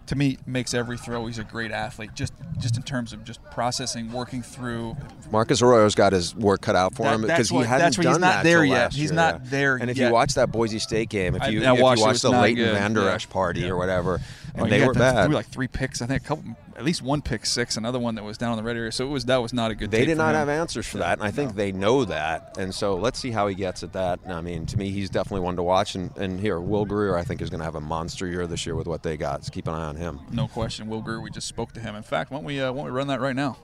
To 0.08 0.16
me, 0.16 0.36
makes 0.46 0.74
every 0.74 0.98
throw. 0.98 1.24
He's 1.24 1.38
a 1.38 1.44
great 1.44 1.70
athlete. 1.70 2.10
Just 2.14 2.34
just 2.58 2.76
in 2.76 2.82
terms 2.82 3.14
of 3.14 3.24
just 3.24 3.42
processing, 3.50 4.12
working 4.12 4.42
through. 4.42 4.96
Marcus 5.30 5.62
Arroyo's 5.62 5.94
got 5.94 6.12
his 6.12 6.34
work 6.34 6.60
cut 6.60 6.76
out 6.76 6.94
for 6.94 7.04
That- 7.04 7.14
him 7.14 7.20
because 7.22 7.48
he 7.48 7.56
what- 7.56 7.66
hadn't 7.66 7.86
that's 7.86 7.96
where 7.98 8.02
done 8.04 8.12
he's 8.14 8.20
not 8.20 8.34
that 8.34 8.42
there 8.44 8.64
yet. 8.66 8.92
He's 8.92 9.04
year, 9.10 9.12
not 9.14 9.34
yeah. 9.34 9.40
there 9.50 9.76
And 9.76 9.90
if 9.90 9.96
yet. 9.96 10.08
you 10.08 10.12
watch 10.12 10.34
that 10.34 10.52
Boise 10.52 10.78
State 10.78 11.08
game, 11.08 11.34
if 11.36 11.50
you, 11.50 11.64
I 11.64 11.72
if 11.74 11.80
watched 11.80 12.02
it, 12.02 12.04
watch 12.04 12.20
the 12.20 12.30
Leighton 12.30 12.64
good, 12.64 12.74
Vander 12.74 13.00
yeah. 13.04 13.16
Party 13.30 13.60
Yeah. 13.62 13.68
or 13.70 13.76
whatever, 13.78 14.20
and 14.54 14.62
Oh, 14.66 14.68
they 14.68 14.78
had 14.80 14.88
were 14.88 14.94
bad. 14.94 15.26
threw 15.26 15.34
like 15.34 15.46
three 15.46 15.68
picks. 15.68 16.00
I 16.00 16.06
think 16.06 16.22
a 16.22 16.26
couple, 16.26 16.44
at 16.76 16.84
least 16.84 17.02
one 17.02 17.22
pick 17.22 17.44
six. 17.46 17.76
Another 17.76 17.98
one 17.98 18.14
that 18.14 18.24
was 18.24 18.38
down 18.38 18.52
in 18.52 18.56
the 18.56 18.62
red 18.62 18.76
area. 18.76 18.92
So 18.92 19.04
it 19.04 19.10
was 19.10 19.24
that 19.26 19.38
was 19.38 19.52
not 19.52 19.70
a 19.70 19.74
good. 19.74 19.90
Thing. 19.90 20.00
They 20.00 20.06
did 20.06 20.16
not 20.18 20.34
have 20.34 20.48
answers 20.48 20.86
for 20.86 20.98
that, 20.98 21.18
and 21.18 21.26
I 21.26 21.30
think 21.30 21.54
they 21.56 21.72
know 21.72 22.04
that. 22.04 22.56
And 22.58 22.74
so 22.74 22.94
let's 22.94 23.18
see 23.18 23.30
how 23.32 23.46
he 23.48 23.54
gets 23.54 23.82
at 23.82 23.92
that. 23.94 24.20
I 24.26 24.40
mean, 24.40 24.66
to 24.66 24.76
me, 24.78 24.90
he's 24.90 25.10
definitely 25.10 25.40
one 25.40 25.56
to 25.56 25.62
watch. 25.62 25.94
And, 25.94 26.16
and 26.16 26.38
here, 26.40 26.60
Will 26.60 26.84
Grier, 26.84 27.16
I 27.16 27.22
think, 27.24 27.42
is 27.42 27.50
going 27.50 27.58
to 27.60 27.64
have 27.64 27.74
a 27.74 27.80
monster 27.80 28.26
year 28.26 28.46
this 28.46 28.64
year 28.66 28.74
with 28.76 28.86
what 28.86 29.02
they 29.02 29.16
got. 29.16 29.44
So 29.44 29.50
keep 29.50 29.66
an 29.68 29.74
eye 29.74 29.84
on 29.86 29.96
him. 29.96 30.20
No 30.30 30.46
question. 30.48 30.88
Will 30.88 31.00
Grier, 31.02 31.20
we 31.20 31.30
just 31.30 31.48
spoke 31.48 31.72
to 31.72 31.80
him. 31.80 31.94
In 31.96 32.02
fact, 32.02 32.30
why 32.30 32.36
don't 32.38 32.44
we, 32.44 32.60
uh, 32.60 32.72
why 32.72 32.78
don't 32.84 32.92
we 32.92 32.96
run 32.96 33.08
that 33.08 33.20
right 33.20 33.36
now? 33.36 33.56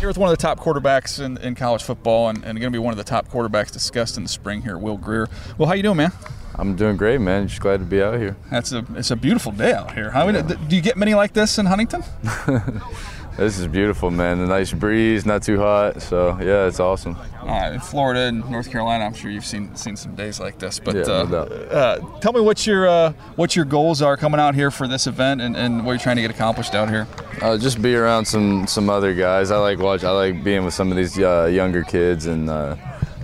Here 0.00 0.08
with 0.08 0.18
one 0.18 0.28
of 0.30 0.36
the 0.36 0.42
top 0.42 0.58
quarterbacks 0.58 1.24
in, 1.24 1.36
in 1.38 1.54
college 1.54 1.82
football 1.84 2.28
and, 2.28 2.38
and 2.38 2.58
going 2.58 2.62
to 2.62 2.70
be 2.70 2.78
one 2.78 2.92
of 2.92 2.98
the 2.98 3.04
top 3.04 3.28
quarterbacks 3.28 3.70
discussed 3.70 4.16
in 4.16 4.24
the 4.24 4.28
spring 4.28 4.62
here, 4.62 4.76
Will 4.76 4.96
Grier. 4.98 5.28
Well, 5.58 5.68
how 5.68 5.74
you 5.74 5.82
doing, 5.84 5.96
man? 5.98 6.10
I'm 6.56 6.76
doing 6.76 6.96
great, 6.96 7.20
man. 7.20 7.48
Just 7.48 7.60
glad 7.60 7.80
to 7.80 7.86
be 7.86 8.02
out 8.02 8.18
here. 8.18 8.36
That's 8.50 8.72
a 8.72 8.84
it's 8.94 9.10
a 9.10 9.16
beautiful 9.16 9.52
day 9.52 9.72
out 9.72 9.94
here. 9.94 10.10
How 10.10 10.30
do 10.30 10.76
you 10.76 10.82
get 10.82 10.96
many 10.96 11.14
like 11.14 11.32
this 11.32 11.58
in 11.58 11.66
Huntington? 11.66 12.04
This 13.36 13.58
is 13.58 13.66
beautiful, 13.66 14.10
man. 14.10 14.40
A 14.40 14.46
nice 14.46 14.74
breeze, 14.74 15.24
not 15.24 15.42
too 15.42 15.58
hot. 15.58 16.02
So 16.02 16.36
yeah, 16.38 16.66
it's 16.66 16.78
awesome. 16.80 17.16
Uh, 17.40 17.70
in 17.72 17.80
Florida 17.80 18.20
and 18.24 18.48
North 18.50 18.70
Carolina, 18.70 19.04
I'm 19.04 19.14
sure 19.14 19.30
you've 19.30 19.46
seen 19.46 19.74
seen 19.74 19.96
some 19.96 20.14
days 20.14 20.38
like 20.38 20.58
this. 20.58 20.78
But 20.78 20.96
Yeah, 20.96 21.02
no 21.02 21.12
uh, 21.12 21.24
doubt. 21.24 21.52
uh, 21.72 22.20
tell 22.20 22.34
me 22.34 22.40
what 22.42 22.66
your 22.66 22.86
uh, 22.86 23.12
what 23.36 23.56
your 23.56 23.64
goals 23.64 24.02
are 24.02 24.18
coming 24.18 24.38
out 24.38 24.54
here 24.54 24.70
for 24.70 24.86
this 24.86 25.06
event 25.06 25.40
and, 25.40 25.56
and 25.56 25.86
what 25.86 25.92
you're 25.92 25.98
trying 25.98 26.16
to 26.16 26.22
get 26.22 26.30
accomplished 26.30 26.74
out 26.74 26.90
here. 26.90 27.06
Uh, 27.40 27.56
just 27.56 27.80
be 27.80 27.94
around 27.94 28.26
some 28.26 28.66
some 28.66 28.90
other 28.90 29.14
guys. 29.14 29.50
I 29.50 29.56
like 29.56 29.78
watch. 29.78 30.04
I 30.04 30.10
like 30.10 30.44
being 30.44 30.66
with 30.66 30.74
some 30.74 30.90
of 30.90 30.98
these 30.98 31.18
uh, 31.18 31.46
younger 31.46 31.84
kids 31.84 32.26
and 32.26 32.50
uh, 32.50 32.76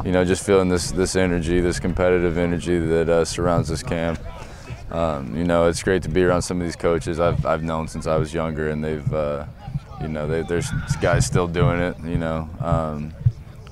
you 0.04 0.12
know 0.12 0.24
just 0.24 0.44
feeling 0.44 0.68
this 0.68 0.90
this 0.90 1.16
energy, 1.16 1.60
this 1.60 1.80
competitive 1.80 2.38
energy 2.38 2.78
that 2.78 3.08
uh, 3.08 3.24
surrounds 3.24 3.68
this 3.68 3.82
camp. 3.82 4.20
um, 4.90 5.36
you 5.36 5.44
know, 5.44 5.66
it's 5.66 5.82
great 5.82 6.02
to 6.04 6.08
be 6.08 6.22
around 6.22 6.42
some 6.42 6.60
of 6.60 6.66
these 6.66 6.76
coaches 6.76 7.20
I've, 7.20 7.44
I've 7.44 7.62
known 7.62 7.88
since 7.88 8.06
I 8.06 8.16
was 8.16 8.32
younger, 8.32 8.70
and 8.70 8.82
they've, 8.82 9.12
uh, 9.12 9.44
you 10.00 10.08
know, 10.08 10.26
they, 10.26 10.42
there's 10.42 10.70
guys 11.00 11.26
still 11.26 11.46
doing 11.46 11.78
it. 11.80 11.96
You 12.04 12.18
know, 12.18 12.48
um, 12.60 13.12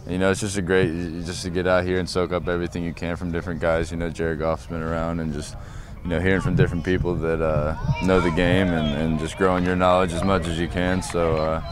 you 0.06 0.18
know, 0.18 0.30
it's 0.30 0.40
just 0.40 0.58
a 0.58 0.62
great 0.62 0.88
just 1.24 1.42
to 1.44 1.50
get 1.50 1.66
out 1.66 1.84
here 1.84 1.98
and 1.98 2.08
soak 2.08 2.32
up 2.32 2.48
everything 2.48 2.84
you 2.84 2.92
can 2.92 3.16
from 3.16 3.32
different 3.32 3.60
guys. 3.60 3.90
You 3.90 3.96
know, 3.96 4.10
Jared 4.10 4.38
Goff's 4.40 4.66
been 4.66 4.82
around, 4.82 5.20
and 5.20 5.32
just 5.32 5.56
you 6.04 6.10
know, 6.10 6.20
hearing 6.20 6.40
from 6.40 6.54
different 6.54 6.84
people 6.84 7.14
that 7.14 7.42
uh, 7.42 7.76
know 8.04 8.20
the 8.20 8.30
game 8.30 8.68
and, 8.68 8.96
and 9.00 9.18
just 9.18 9.38
growing 9.38 9.64
your 9.64 9.76
knowledge 9.76 10.12
as 10.12 10.22
much 10.22 10.46
as 10.46 10.58
you 10.58 10.68
can. 10.68 11.02
So. 11.02 11.62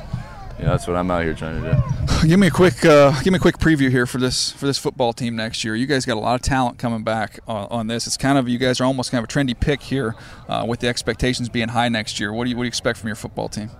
You 0.58 0.64
know, 0.64 0.70
that's 0.70 0.86
what 0.86 0.96
I'm 0.96 1.10
out 1.10 1.24
here 1.24 1.34
trying 1.34 1.62
to 1.62 1.72
do. 1.72 2.28
Give 2.28 2.38
me 2.38 2.46
a 2.46 2.50
quick, 2.50 2.84
uh, 2.84 3.10
give 3.22 3.32
me 3.32 3.36
a 3.36 3.40
quick 3.40 3.58
preview 3.58 3.90
here 3.90 4.06
for 4.06 4.16
this 4.16 4.50
for 4.50 4.64
this 4.64 4.78
football 4.78 5.12
team 5.12 5.36
next 5.36 5.62
year. 5.62 5.74
You 5.74 5.84
guys 5.86 6.06
got 6.06 6.16
a 6.16 6.20
lot 6.20 6.36
of 6.36 6.40
talent 6.40 6.78
coming 6.78 7.04
back 7.04 7.38
on, 7.46 7.66
on 7.70 7.86
this. 7.86 8.06
It's 8.06 8.16
kind 8.16 8.38
of 8.38 8.48
you 8.48 8.56
guys 8.56 8.80
are 8.80 8.84
almost 8.84 9.10
kind 9.10 9.22
of 9.22 9.28
a 9.28 9.32
trendy 9.32 9.58
pick 9.58 9.82
here, 9.82 10.14
uh, 10.48 10.64
with 10.66 10.80
the 10.80 10.88
expectations 10.88 11.50
being 11.50 11.68
high 11.68 11.90
next 11.90 12.18
year. 12.18 12.32
What 12.32 12.44
do 12.44 12.50
you 12.50 12.56
what 12.56 12.62
do 12.62 12.66
you 12.66 12.68
expect 12.68 12.98
from 12.98 13.08
your 13.08 13.16
football 13.16 13.48
team? 13.50 13.70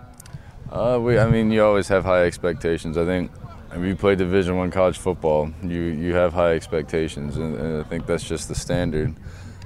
Uh, 0.71 0.99
we, 1.01 1.19
I 1.19 1.27
mean, 1.27 1.51
you 1.53 1.65
always 1.65 1.89
have 1.89 2.05
high 2.05 2.25
expectations. 2.25 2.99
I 2.99 3.07
think 3.07 3.31
if 3.73 3.83
you 3.83 3.97
play 3.97 4.15
Division 4.15 4.57
One 4.57 4.71
college 4.71 4.99
football, 4.99 5.51
you 5.63 5.81
you 5.81 6.15
have 6.15 6.35
high 6.35 6.53
expectations, 6.53 7.37
and, 7.37 7.57
and 7.57 7.85
I 7.85 7.89
think 7.89 8.05
that's 8.05 8.25
just 8.25 8.49
the 8.49 8.55
standard. 8.55 9.15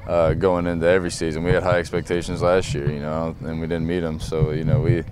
Uh, 0.06 0.34
going 0.34 0.66
into 0.66 0.86
every 0.86 1.10
season, 1.10 1.42
we 1.42 1.50
had 1.50 1.62
high 1.62 1.78
expectations 1.78 2.40
last 2.40 2.72
year, 2.72 2.90
you 2.90 3.00
know, 3.00 3.36
and 3.40 3.60
we 3.60 3.66
didn't 3.66 3.86
meet 3.86 4.00
them. 4.00 4.18
So, 4.20 4.52
you 4.52 4.64
know, 4.64 4.80
we 4.80 5.04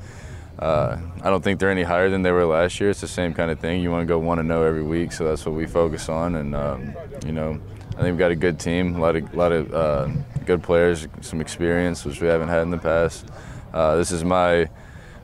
uh, 0.59 0.99
I 1.23 1.31
don't 1.31 1.45
think 1.45 1.61
they're 1.61 1.71
any 1.71 1.83
higher 1.83 2.09
than 2.09 2.23
they 2.23 2.31
were 2.31 2.47
last 2.47 2.81
year. 2.81 2.91
It's 2.91 3.01
the 3.01 3.09
same 3.09 3.35
kind 3.35 3.51
of 3.51 3.61
thing. 3.61 3.83
You 3.83 3.91
want 3.91 4.03
to 4.03 4.07
go 4.07 4.19
one 4.19 4.39
and 4.39 4.49
zero 4.49 4.63
every 4.63 4.83
week, 4.83 5.13
so 5.13 5.25
that's 5.25 5.45
what 5.45 5.55
we 5.55 5.67
focus 5.67 6.09
on. 6.09 6.37
And 6.37 6.55
um, 6.55 6.95
you 7.27 7.33
know, 7.33 7.61
I 7.91 8.01
think 8.01 8.05
we've 8.05 8.19
got 8.19 8.31
a 8.31 8.37
good 8.37 8.59
team, 8.59 8.97
a 8.97 8.99
lot 8.99 9.17
of 9.17 9.35
lot 9.35 9.53
of 9.53 9.75
uh, 9.75 10.09
good 10.47 10.63
players, 10.63 11.07
some 11.21 11.41
experience 11.41 12.05
which 12.05 12.21
we 12.21 12.29
haven't 12.29 12.49
had 12.49 12.63
in 12.63 12.71
the 12.71 12.79
past. 12.79 13.27
Uh, 13.75 13.97
this 13.97 14.11
is 14.11 14.25
my 14.25 14.69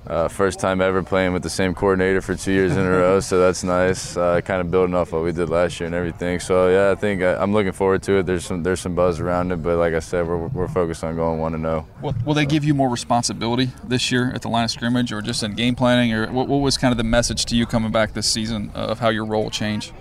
uh, 0.07 0.29
first 0.29 0.59
time 0.59 0.81
ever 0.81 1.03
playing 1.03 1.33
with 1.33 1.43
the 1.43 1.51
same 1.51 1.75
coordinator 1.75 2.21
for 2.21 2.35
two 2.35 2.53
years 2.53 2.73
in 2.73 2.85
a 2.85 2.91
row, 2.99 3.21
so 3.21 3.39
that's 3.39 3.63
nice. 3.63 4.17
Uh, 4.17 4.41
kind 4.41 4.61
of 4.61 4.71
building 4.71 4.95
off 4.95 5.13
what 5.13 5.23
we 5.23 5.33
did 5.33 5.49
last 5.49 5.79
year 5.79 5.87
and 5.87 5.95
everything. 5.95 6.41
So 6.41 6.69
yeah, 6.69 6.91
I 6.91 6.95
think 6.95 7.23
I, 7.23 7.43
am 7.43 7.53
looking 7.53 7.73
forward 7.73 8.03
to 8.05 8.19
it. 8.19 8.27
There's 8.27 8.45
some 8.45 8.63
there's 8.63 8.81
some 8.81 8.95
buzz 8.95 9.21
around 9.21 9.53
it, 9.53 9.63
but 9.63 9.79
like 9.79 9.95
I 9.95 10.01
said, 10.01 10.27
we're, 10.27 10.49
we're 10.49 10.69
focused 10.69 11.05
on 11.05 11.15
going 11.15 11.39
one 11.39 11.53
to 11.53 11.59
zero. 11.59 11.87
Will, 12.01 12.15
will 12.25 12.35
they 12.35 12.47
give 12.47 12.65
you 12.65 12.75
more 12.75 12.89
responsibility 12.89 13.71
this 13.85 14.11
year 14.11 14.33
at 14.35 14.43
the 14.43 14.49
line 14.49 14.65
of 14.65 14.71
scrimmage, 14.71 15.13
or 15.13 15.23
just 15.23 15.43
in 15.43 15.55
game 15.55 15.75
planning, 15.77 16.13
or 16.13 16.31
what, 16.33 16.49
what 16.49 16.59
was 16.59 16.77
kind 16.77 16.93
of 16.93 16.99
the 16.99 17.05
message 17.05 17.45
to 17.47 17.57
you 17.57 17.67
coming 17.67 17.93
back 17.93 18.13
this 18.13 18.31
season 18.31 18.71
of 18.75 18.99
how 18.99 19.09
your 19.09 19.25
role 19.25 19.51
changed? 19.51 19.93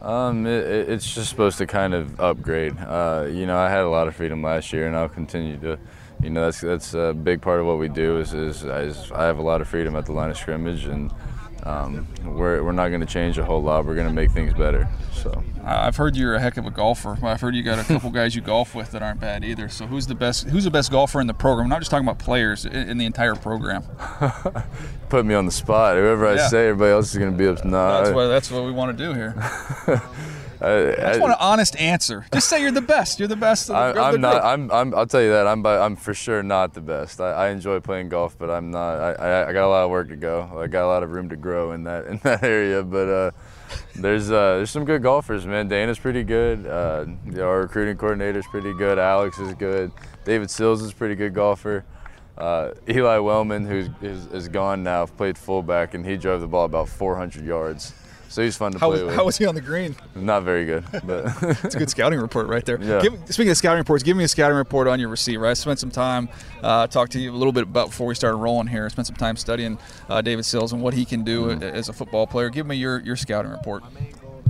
Um, 0.00 0.46
it, 0.46 0.88
it's 0.88 1.14
just 1.14 1.28
supposed 1.28 1.58
to 1.58 1.66
kind 1.66 1.92
of 1.92 2.18
upgrade. 2.18 2.78
Uh, 2.78 3.26
you 3.28 3.44
know, 3.44 3.58
I 3.58 3.68
had 3.68 3.80
a 3.80 3.88
lot 3.90 4.08
of 4.08 4.16
freedom 4.16 4.42
last 4.42 4.72
year, 4.72 4.86
and 4.86 4.96
I'll 4.96 5.10
continue 5.10 5.58
to 5.58 5.78
you 6.22 6.30
know 6.30 6.44
that's 6.44 6.60
that's 6.60 6.94
a 6.94 7.12
big 7.12 7.40
part 7.40 7.60
of 7.60 7.66
what 7.66 7.78
we 7.78 7.88
do 7.88 8.18
is, 8.18 8.32
is, 8.32 8.62
is 8.62 9.12
I 9.12 9.24
have 9.24 9.38
a 9.38 9.42
lot 9.42 9.60
of 9.60 9.68
freedom 9.68 9.96
at 9.96 10.06
the 10.06 10.12
line 10.12 10.30
of 10.30 10.36
scrimmage 10.36 10.86
and 10.86 11.12
um, 11.64 12.06
we're, 12.24 12.62
we're 12.62 12.72
not 12.72 12.88
going 12.88 13.00
to 13.00 13.06
change 13.06 13.38
a 13.38 13.44
whole 13.44 13.62
lot. 13.62 13.84
We're 13.84 13.94
going 13.94 14.06
to 14.06 14.12
make 14.12 14.30
things 14.30 14.54
better. 14.54 14.88
So 15.12 15.42
I've 15.64 15.96
heard 15.96 16.16
you're 16.16 16.34
a 16.34 16.40
heck 16.40 16.56
of 16.56 16.66
a 16.66 16.70
golfer. 16.70 17.18
I've 17.22 17.40
heard 17.40 17.54
you 17.54 17.62
got 17.62 17.78
a 17.78 17.84
couple 17.84 18.10
guys 18.10 18.34
you 18.34 18.40
golf 18.40 18.74
with 18.74 18.92
that 18.92 19.02
aren't 19.02 19.20
bad 19.20 19.44
either. 19.44 19.68
So 19.68 19.86
who's 19.86 20.06
the 20.06 20.14
best? 20.14 20.48
Who's 20.48 20.64
the 20.64 20.70
best 20.70 20.90
golfer 20.90 21.20
in 21.20 21.26
the 21.26 21.34
program? 21.34 21.66
I'm 21.66 21.70
not 21.70 21.80
just 21.80 21.90
talking 21.90 22.06
about 22.06 22.18
players 22.18 22.64
in, 22.64 22.88
in 22.88 22.98
the 22.98 23.04
entire 23.04 23.34
program. 23.34 23.82
Put 25.10 25.26
me 25.26 25.34
on 25.34 25.44
the 25.44 25.52
spot. 25.52 25.96
Whoever 25.96 26.26
I 26.26 26.36
say, 26.48 26.68
everybody 26.68 26.92
else 26.92 27.12
is 27.12 27.18
going 27.18 27.32
to 27.32 27.36
be 27.36 27.46
up. 27.46 27.64
No, 27.64 28.02
that's 28.02 28.14
what 28.14 28.28
that's 28.28 28.50
what 28.50 28.64
we 28.64 28.72
want 28.72 28.96
to 28.96 29.04
do 29.04 29.12
here. 29.12 29.34
I, 30.60 30.90
I, 30.90 30.94
just 31.08 31.20
want 31.20 31.32
an 31.32 31.38
honest 31.40 31.76
answer. 31.76 32.26
Just 32.32 32.48
say 32.48 32.60
you're 32.60 32.70
the 32.70 32.80
best. 32.80 33.18
You're 33.18 33.28
the 33.28 33.36
best. 33.36 33.70
I, 33.70 34.12
am 34.12 34.20
not. 34.20 34.44
I'm, 34.44 34.70
I'm. 34.70 34.94
I'll 34.94 35.06
tell 35.06 35.22
you 35.22 35.30
that. 35.30 35.46
I'm. 35.46 35.64
I'm 35.64 35.96
for 35.96 36.12
sure 36.12 36.42
not 36.42 36.74
the 36.74 36.80
best. 36.80 37.20
I, 37.20 37.32
I 37.32 37.48
enjoy 37.50 37.80
playing 37.80 38.10
golf, 38.10 38.36
but 38.38 38.50
I'm 38.50 38.70
not. 38.70 39.20
I, 39.20 39.48
I, 39.48 39.52
got 39.52 39.64
a 39.64 39.68
lot 39.68 39.84
of 39.84 39.90
work 39.90 40.08
to 40.08 40.16
go. 40.16 40.60
I 40.60 40.66
got 40.66 40.84
a 40.84 40.86
lot 40.86 41.02
of 41.02 41.10
room 41.10 41.30
to 41.30 41.36
grow 41.36 41.72
in 41.72 41.84
that 41.84 42.06
in 42.06 42.18
that 42.24 42.42
area. 42.42 42.82
But 42.82 43.08
uh, 43.08 43.30
there's 43.96 44.30
uh, 44.30 44.56
there's 44.56 44.70
some 44.70 44.84
good 44.84 45.02
golfers, 45.02 45.46
man. 45.46 45.68
Dana's 45.68 45.98
pretty 45.98 46.24
good. 46.24 46.66
Uh, 46.66 47.06
our 47.38 47.62
recruiting 47.62 47.96
coordinator's 47.96 48.46
pretty 48.46 48.74
good. 48.74 48.98
Alex 48.98 49.38
is 49.38 49.54
good. 49.54 49.92
David 50.24 50.50
Sills 50.50 50.82
is 50.82 50.92
a 50.92 50.94
pretty 50.94 51.14
good 51.14 51.34
golfer. 51.34 51.84
Uh, 52.36 52.72
Eli 52.88 53.18
Wellman, 53.18 53.66
who's 53.66 53.88
is, 54.00 54.26
is 54.26 54.48
gone 54.48 54.82
now, 54.82 55.04
played 55.06 55.36
fullback, 55.36 55.94
and 55.94 56.06
he 56.06 56.16
drove 56.16 56.40
the 56.40 56.46
ball 56.46 56.64
about 56.64 56.88
400 56.88 57.44
yards. 57.44 57.92
So 58.30 58.42
he's 58.42 58.56
fun 58.56 58.70
to 58.72 58.78
how 58.78 58.86
play 58.90 58.98
was, 58.98 59.06
with. 59.06 59.14
How 59.16 59.24
was 59.24 59.36
he 59.36 59.44
on 59.46 59.56
the 59.56 59.60
green? 59.60 59.96
Not 60.14 60.44
very 60.44 60.64
good, 60.64 60.84
but 61.04 61.26
it's 61.64 61.74
a 61.74 61.78
good 61.80 61.90
scouting 61.90 62.20
report 62.20 62.46
right 62.46 62.64
there. 62.64 62.80
Yeah. 62.80 63.02
Give, 63.02 63.18
speaking 63.28 63.50
of 63.50 63.56
scouting 63.56 63.78
reports, 63.78 64.04
give 64.04 64.16
me 64.16 64.22
a 64.22 64.28
scouting 64.28 64.56
report 64.56 64.86
on 64.86 65.00
your 65.00 65.08
receiver. 65.08 65.46
I 65.46 65.54
spent 65.54 65.80
some 65.80 65.90
time, 65.90 66.28
uh, 66.62 66.86
talked 66.86 67.10
to 67.12 67.18
you 67.18 67.32
a 67.32 67.34
little 67.34 67.52
bit 67.52 67.64
about 67.64 67.88
before 67.88 68.06
we 68.06 68.14
started 68.14 68.36
rolling 68.36 68.68
here. 68.68 68.84
I 68.84 68.88
spent 68.88 69.08
some 69.08 69.16
time 69.16 69.36
studying 69.36 69.78
uh, 70.08 70.20
David 70.20 70.44
Sills 70.44 70.72
and 70.72 70.80
what 70.80 70.94
he 70.94 71.04
can 71.04 71.24
do 71.24 71.46
mm-hmm. 71.46 71.62
as 71.64 71.88
a 71.88 71.92
football 71.92 72.24
player. 72.24 72.50
Give 72.50 72.66
me 72.66 72.76
your, 72.76 73.00
your 73.00 73.16
scouting 73.16 73.50
report. 73.50 73.82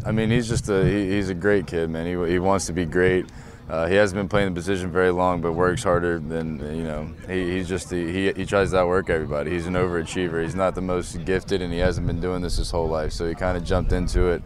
I 0.05 0.13
mean, 0.13 0.31
he's 0.31 0.47
just 0.47 0.69
a 0.69 0.85
he, 0.85 1.13
he's 1.13 1.31
a 1.31 1.35
great 1.35 1.67
kid, 1.67 1.89
man. 1.89 2.05
He, 2.05 2.33
he 2.33 2.39
wants 2.39 2.67
to 2.67 2.75
be 2.75 2.85
great. 2.85 3.27
Uh, 3.71 3.87
he 3.87 3.95
hasn't 3.95 4.19
been 4.19 4.29
playing 4.29 4.49
the 4.49 4.55
position 4.55 4.91
very 4.91 5.13
long, 5.13 5.41
but 5.41 5.53
works 5.53 5.85
harder 5.85 6.19
than 6.19 6.59
you 6.77 6.83
know. 6.83 7.09
He, 7.29 7.53
he's 7.53 7.69
just 7.69 7.89
he 7.89 8.33
he 8.33 8.45
tries 8.45 8.73
to 8.73 8.79
outwork 8.79 9.09
everybody. 9.09 9.53
He's 9.53 9.67
an 9.69 9.75
overachiever. 9.75 10.43
He's 10.43 10.57
not 10.57 10.75
the 10.75 10.81
most 10.81 11.25
gifted, 11.25 11.63
and 11.63 11.73
he 11.73 11.79
hasn't 11.79 12.05
been 12.05 12.21
doing 12.21 12.43
this 12.43 12.57
his 12.57 12.69
whole 12.73 12.89
life. 12.89 13.13
So 13.13 13.29
he 13.29 13.35
kind 13.37 13.57
of 13.57 13.63
jumped 13.63 13.93
into 13.93 14.31
it, 14.31 14.43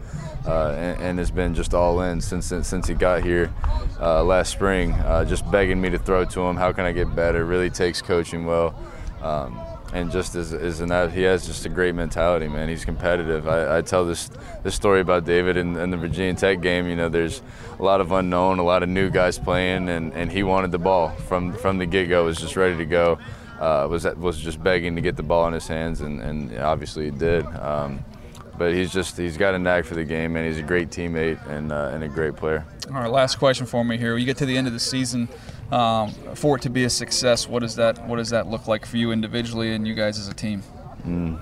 uh, 0.47 0.72
and, 0.72 1.01
and, 1.01 1.18
has 1.18 1.31
been 1.31 1.55
just 1.55 1.72
all 1.72 2.03
in 2.03 2.20
since 2.20 2.45
since, 2.45 2.68
since 2.68 2.87
he 2.87 2.93
got 2.93 3.22
here 3.25 3.51
uh, 3.99 4.22
last 4.22 4.53
spring. 4.53 4.93
Uh, 4.93 5.25
just 5.25 5.51
begging 5.51 5.81
me 5.81 5.89
to 5.89 5.99
throw 5.99 6.27
to 6.27 6.41
him. 6.43 6.57
How 6.57 6.72
can 6.72 6.85
I 6.85 6.93
get 6.93 7.16
better? 7.16 7.47
Really 7.47 7.70
takes 7.70 8.03
coaching 8.03 8.45
well. 8.45 8.79
Um, 9.22 9.59
and 9.95 10.11
just 10.11 10.35
as, 10.35 10.53
as 10.53 10.81
an 10.81 11.11
he 11.13 11.23
has 11.23 11.47
just 11.47 11.65
a 11.65 11.69
great 11.69 11.95
mentality, 11.95 12.49
man. 12.49 12.69
He's 12.69 12.85
competitive. 12.85 13.47
I, 13.47 13.79
I 13.79 13.81
tell 13.81 14.05
this 14.05 14.29
this 14.65 14.75
story 14.75 15.01
about 15.01 15.25
David 15.25 15.57
in, 15.57 15.73
the 15.73 15.97
Virginia 15.97 16.35
Tech 16.35 16.61
game. 16.61 16.89
You 16.89 16.97
know, 16.97 17.09
there's 17.09 17.43
a 17.79 17.83
lot 17.83 18.01
of 18.01 18.11
unknown, 18.11 18.59
a 18.59 18.65
lot 18.65 18.83
of 18.83 18.89
new 18.89 19.09
guys 19.09 19.39
playing, 19.39 19.89
and, 19.89 20.13
and 20.13 20.33
he 20.33 20.43
wanted 20.43 20.73
the 20.73 20.81
ball 20.81 21.11
from 21.11 21.53
from 21.55 21.79
the 21.79 21.87
get 21.87 22.09
go. 22.09 22.25
Was 22.25 22.39
just 22.39 22.57
ready 22.57 22.77
to 22.77 22.85
go. 22.85 23.19
Uh, 23.61 23.87
was 23.89 24.05
was 24.17 24.39
just 24.41 24.63
begging 24.63 24.97
to 24.97 25.01
get 25.01 25.17
the 25.17 25.23
ball 25.23 25.47
in 25.47 25.55
his 25.55 25.69
hands, 25.69 26.01
and, 26.01 26.21
and 26.21 26.59
obviously 26.59 27.05
he 27.05 27.11
did. 27.13 27.47
Um, 27.47 28.05
but 28.59 28.75
he's 28.75 28.93
just 28.93 29.17
he's 29.17 29.37
got 29.37 29.55
a 29.55 29.59
knack 29.61 29.85
for 29.85 29.95
the 29.95 30.05
game, 30.05 30.35
and 30.35 30.45
he's 30.45 30.59
a 30.59 30.63
great 30.63 30.91
teammate 30.91 31.45
and 31.49 31.71
uh, 31.71 31.93
and 31.95 32.03
a 32.03 32.09
great 32.09 32.35
player. 32.35 32.67
All 32.89 32.95
right, 32.95 33.11
last 33.11 33.39
question 33.39 33.65
for 33.65 33.85
me 33.85 33.97
here. 33.97 34.17
You 34.17 34.27
get 34.27 34.39
to 34.39 34.47
the 34.47 34.57
end 34.57 34.67
of 34.67 34.73
the 34.73 34.81
season 34.81 35.29
um, 35.71 36.11
for 36.35 36.57
it 36.57 36.62
to 36.62 36.71
be 36.71 36.85
a 36.85 36.91
success, 36.91 37.49
what 37.49 37.61
does 37.61 37.77
that 37.77 38.07
what 38.07 38.17
does 38.17 38.31
that 38.31 38.49
look 38.49 38.67
like 38.67 38.87
for 38.87 38.97
you 38.97 39.12
individually 39.12 39.75
and 39.75 39.87
you 39.87 39.95
guys 39.95 40.19
as 40.19 40.29
a 40.29 40.35
team? 40.35 40.62
Mm. 41.07 41.39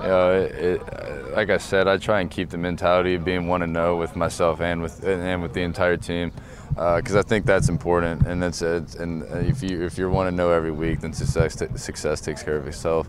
It, 0.00 0.52
it, 0.54 1.36
like 1.36 1.50
I 1.50 1.58
said, 1.58 1.88
I 1.88 1.96
try 1.96 2.20
and 2.20 2.30
keep 2.30 2.50
the 2.50 2.58
mentality 2.58 3.14
of 3.14 3.24
being 3.24 3.48
one 3.48 3.62
and 3.62 3.74
zero 3.74 3.98
with 3.98 4.14
myself 4.14 4.60
and 4.60 4.80
with 4.80 5.04
and 5.04 5.42
with 5.42 5.54
the 5.54 5.62
entire 5.62 5.96
team, 5.96 6.32
because 6.70 7.16
uh, 7.16 7.20
I 7.20 7.22
think 7.22 7.46
that's 7.46 7.68
important. 7.68 8.26
And 8.26 8.40
that's 8.40 8.62
it. 8.62 8.94
And 8.94 9.24
if 9.46 9.62
you 9.62 9.84
if 9.84 9.98
you're 9.98 10.08
one 10.08 10.26
to 10.26 10.32
know 10.32 10.52
every 10.52 10.70
week, 10.70 11.00
then 11.00 11.12
success 11.12 11.60
success 11.76 12.20
takes 12.20 12.42
care 12.42 12.56
of 12.56 12.66
itself. 12.68 13.08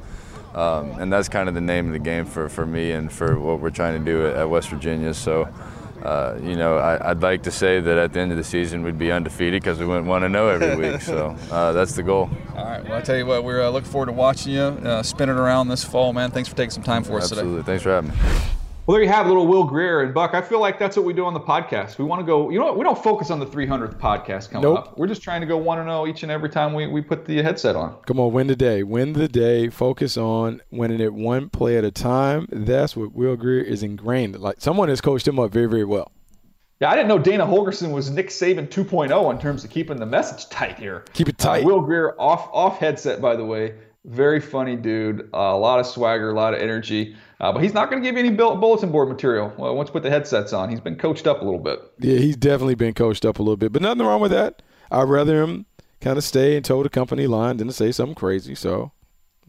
Um, 0.56 1.00
and 1.00 1.14
that's 1.14 1.30
kind 1.30 1.48
of 1.48 1.54
the 1.54 1.62
name 1.62 1.86
of 1.86 1.94
the 1.94 2.00
game 2.00 2.26
for, 2.26 2.50
for 2.50 2.66
me 2.66 2.92
and 2.94 3.12
for 3.12 3.40
what 3.40 3.60
we're 3.60 3.70
trying 3.70 4.00
to 4.00 4.04
do 4.04 4.26
at, 4.26 4.36
at 4.36 4.50
West 4.50 4.70
Virginia. 4.70 5.14
So 5.14 5.48
uh, 6.04 6.38
you 6.42 6.56
know, 6.56 6.78
I, 6.78 7.10
would 7.10 7.22
like 7.22 7.44
to 7.44 7.52
say 7.52 7.80
that 7.80 7.98
at 7.98 8.14
the 8.14 8.20
end 8.20 8.32
of 8.32 8.38
the 8.38 8.44
season 8.44 8.84
we'd 8.84 8.98
be 8.98 9.12
undefeated 9.12 9.62
because 9.62 9.80
we 9.80 9.86
wouldn't 9.86 10.08
want 10.08 10.24
to 10.24 10.30
know 10.30 10.48
every 10.48 10.76
week. 10.76 11.02
So 11.02 11.36
uh, 11.52 11.74
that's 11.74 11.96
the 11.96 12.04
goal. 12.04 12.30
All 12.56 12.66
right. 12.66 12.84
Well, 12.84 12.98
I 12.98 13.02
tell 13.02 13.18
you 13.18 13.26
what, 13.26 13.44
we're 13.44 13.62
uh, 13.62 13.70
looking 13.70 13.90
forward 13.90 14.08
to 14.08 14.12
watching 14.14 14.54
you 14.54 14.62
uh, 14.62 15.04
spin 15.04 15.30
it 15.30 15.36
around 15.36 15.68
this 15.68 15.84
fall, 15.84 16.14
man. 16.14 16.32
Thanks 16.32 16.50
for 16.50 16.56
taking 16.56 16.72
some 16.72 16.84
time 16.84 17.04
for 17.04 17.18
us 17.18 17.32
Absolutely. 17.32 17.62
today. 17.62 17.66
Thanks 17.66 17.84
for 17.84 17.92
having 17.92 18.12
me. 18.12 18.16
Well, 18.90 18.96
there 18.96 19.04
you 19.04 19.12
have 19.12 19.28
little 19.28 19.46
Will 19.46 19.66
Grier 19.66 20.02
and 20.02 20.16
Buck. 20.16 20.34
I 20.34 20.42
feel 20.42 20.60
like 20.60 20.80
that's 20.80 20.98
what 20.98 21.06
we 21.06 21.14
do 21.14 21.24
on 21.24 21.36
the 21.36 21.40
podcast. 21.40 22.00
We 22.00 22.06
want 22.06 22.22
to 22.22 22.26
go. 22.26 22.50
You 22.50 22.58
know, 22.58 22.66
what? 22.66 22.76
we 22.76 22.84
don't 22.84 22.98
focus 22.98 23.30
on 23.30 23.40
the 23.40 23.46
300th 23.46 24.00
podcast 24.00 24.50
coming 24.50 24.64
nope. 24.64 24.80
up. 24.80 24.98
We're 24.98 25.06
just 25.06 25.22
trying 25.22 25.42
to 25.42 25.46
go 25.46 25.58
one 25.58 25.78
and 25.78 25.86
zero 25.86 26.02
oh 26.02 26.08
each 26.08 26.24
and 26.24 26.32
every 26.32 26.50
time 26.50 26.74
we, 26.74 26.88
we 26.88 27.00
put 27.00 27.26
the 27.26 27.44
headset 27.44 27.76
on. 27.76 27.96
Come 28.08 28.20
on, 28.20 28.34
win 28.34 28.48
the 28.48 28.56
day. 28.56 28.82
Win 28.82 29.14
the 29.14 29.28
day. 29.28 29.70
Focus 29.70 30.18
on 30.18 30.64
winning 30.72 31.02
it 31.02 31.14
one 31.14 31.52
play 31.52 31.78
at 31.78 31.84
a 31.84 31.92
time. 31.92 32.48
That's 32.52 32.98
what 32.98 33.14
Will 33.14 33.36
Grier 33.36 33.62
is 33.62 33.84
ingrained. 33.84 34.40
Like 34.40 34.60
someone 34.60 34.90
has 34.90 35.02
coached 35.02 35.28
him 35.28 35.38
up 35.38 35.52
very, 35.52 35.68
very 35.68 35.86
well. 35.86 36.12
Yeah, 36.82 36.90
I 36.90 36.96
didn't 36.96 37.10
know 37.10 37.20
Dana 37.20 37.46
Holgorsen 37.46 37.92
was 37.92 38.10
Nick 38.10 38.30
Saban 38.30 38.70
2.0 38.70 39.32
in 39.32 39.40
terms 39.40 39.64
of 39.64 39.70
keeping 39.70 39.98
the 39.98 40.08
message 40.08 40.50
tight 40.50 40.80
here. 40.80 41.06
Keep 41.14 41.30
it 41.30 41.38
tight. 41.38 41.64
Uh, 41.64 41.68
Will 41.68 41.82
Grier 41.82 42.16
off 42.20 42.50
off 42.52 42.80
headset, 42.80 43.22
by 43.22 43.36
the 43.36 43.46
way. 43.46 43.76
Very 44.06 44.40
funny 44.40 44.76
dude. 44.76 45.30
Uh, 45.34 45.38
a 45.38 45.58
lot 45.58 45.80
of 45.80 45.86
swagger, 45.86 46.30
a 46.30 46.34
lot 46.34 46.54
of 46.54 46.62
energy. 46.62 47.16
Uh, 47.40 47.52
but 47.52 47.64
he's 47.64 47.74
not 47.74 47.90
going 47.90 48.02
to 48.02 48.08
give 48.08 48.18
you 48.18 48.26
any 48.26 48.36
bulletin 48.36 48.92
board 48.92 49.10
material 49.10 49.54
well, 49.58 49.76
once 49.76 49.90
you 49.90 49.94
put 49.94 50.04
the 50.04 50.10
headsets 50.10 50.54
on. 50.54 50.70
He's 50.70 50.80
been 50.80 50.96
coached 50.96 51.28
up 51.28 51.42
a 51.42 51.46
little 51.46 51.60
bit. 51.60 51.80
Yeah, 52.00 52.18
he's 52.18 52.38
definitely 52.38 52.76
been 52.76 52.94
coached 52.94 53.26
up 53.26 53.40
a 53.40 53.42
little 53.42 53.58
bit. 53.58 53.72
But 53.72 53.82
nothing 53.82 54.06
wrong 54.06 54.22
with 54.22 54.32
that. 54.32 54.62
I'd 54.92 55.04
rather 55.04 55.44
him 55.44 55.66
kind 56.02 56.18
of 56.18 56.24
stay 56.24 56.56
and 56.56 56.66
toe 56.66 56.82
the 56.82 56.90
company 56.90 57.28
line 57.28 57.58
than 57.58 57.68
to 57.68 57.74
say 57.74 57.92
something 57.92 58.16
crazy. 58.16 58.56
So 58.56 58.92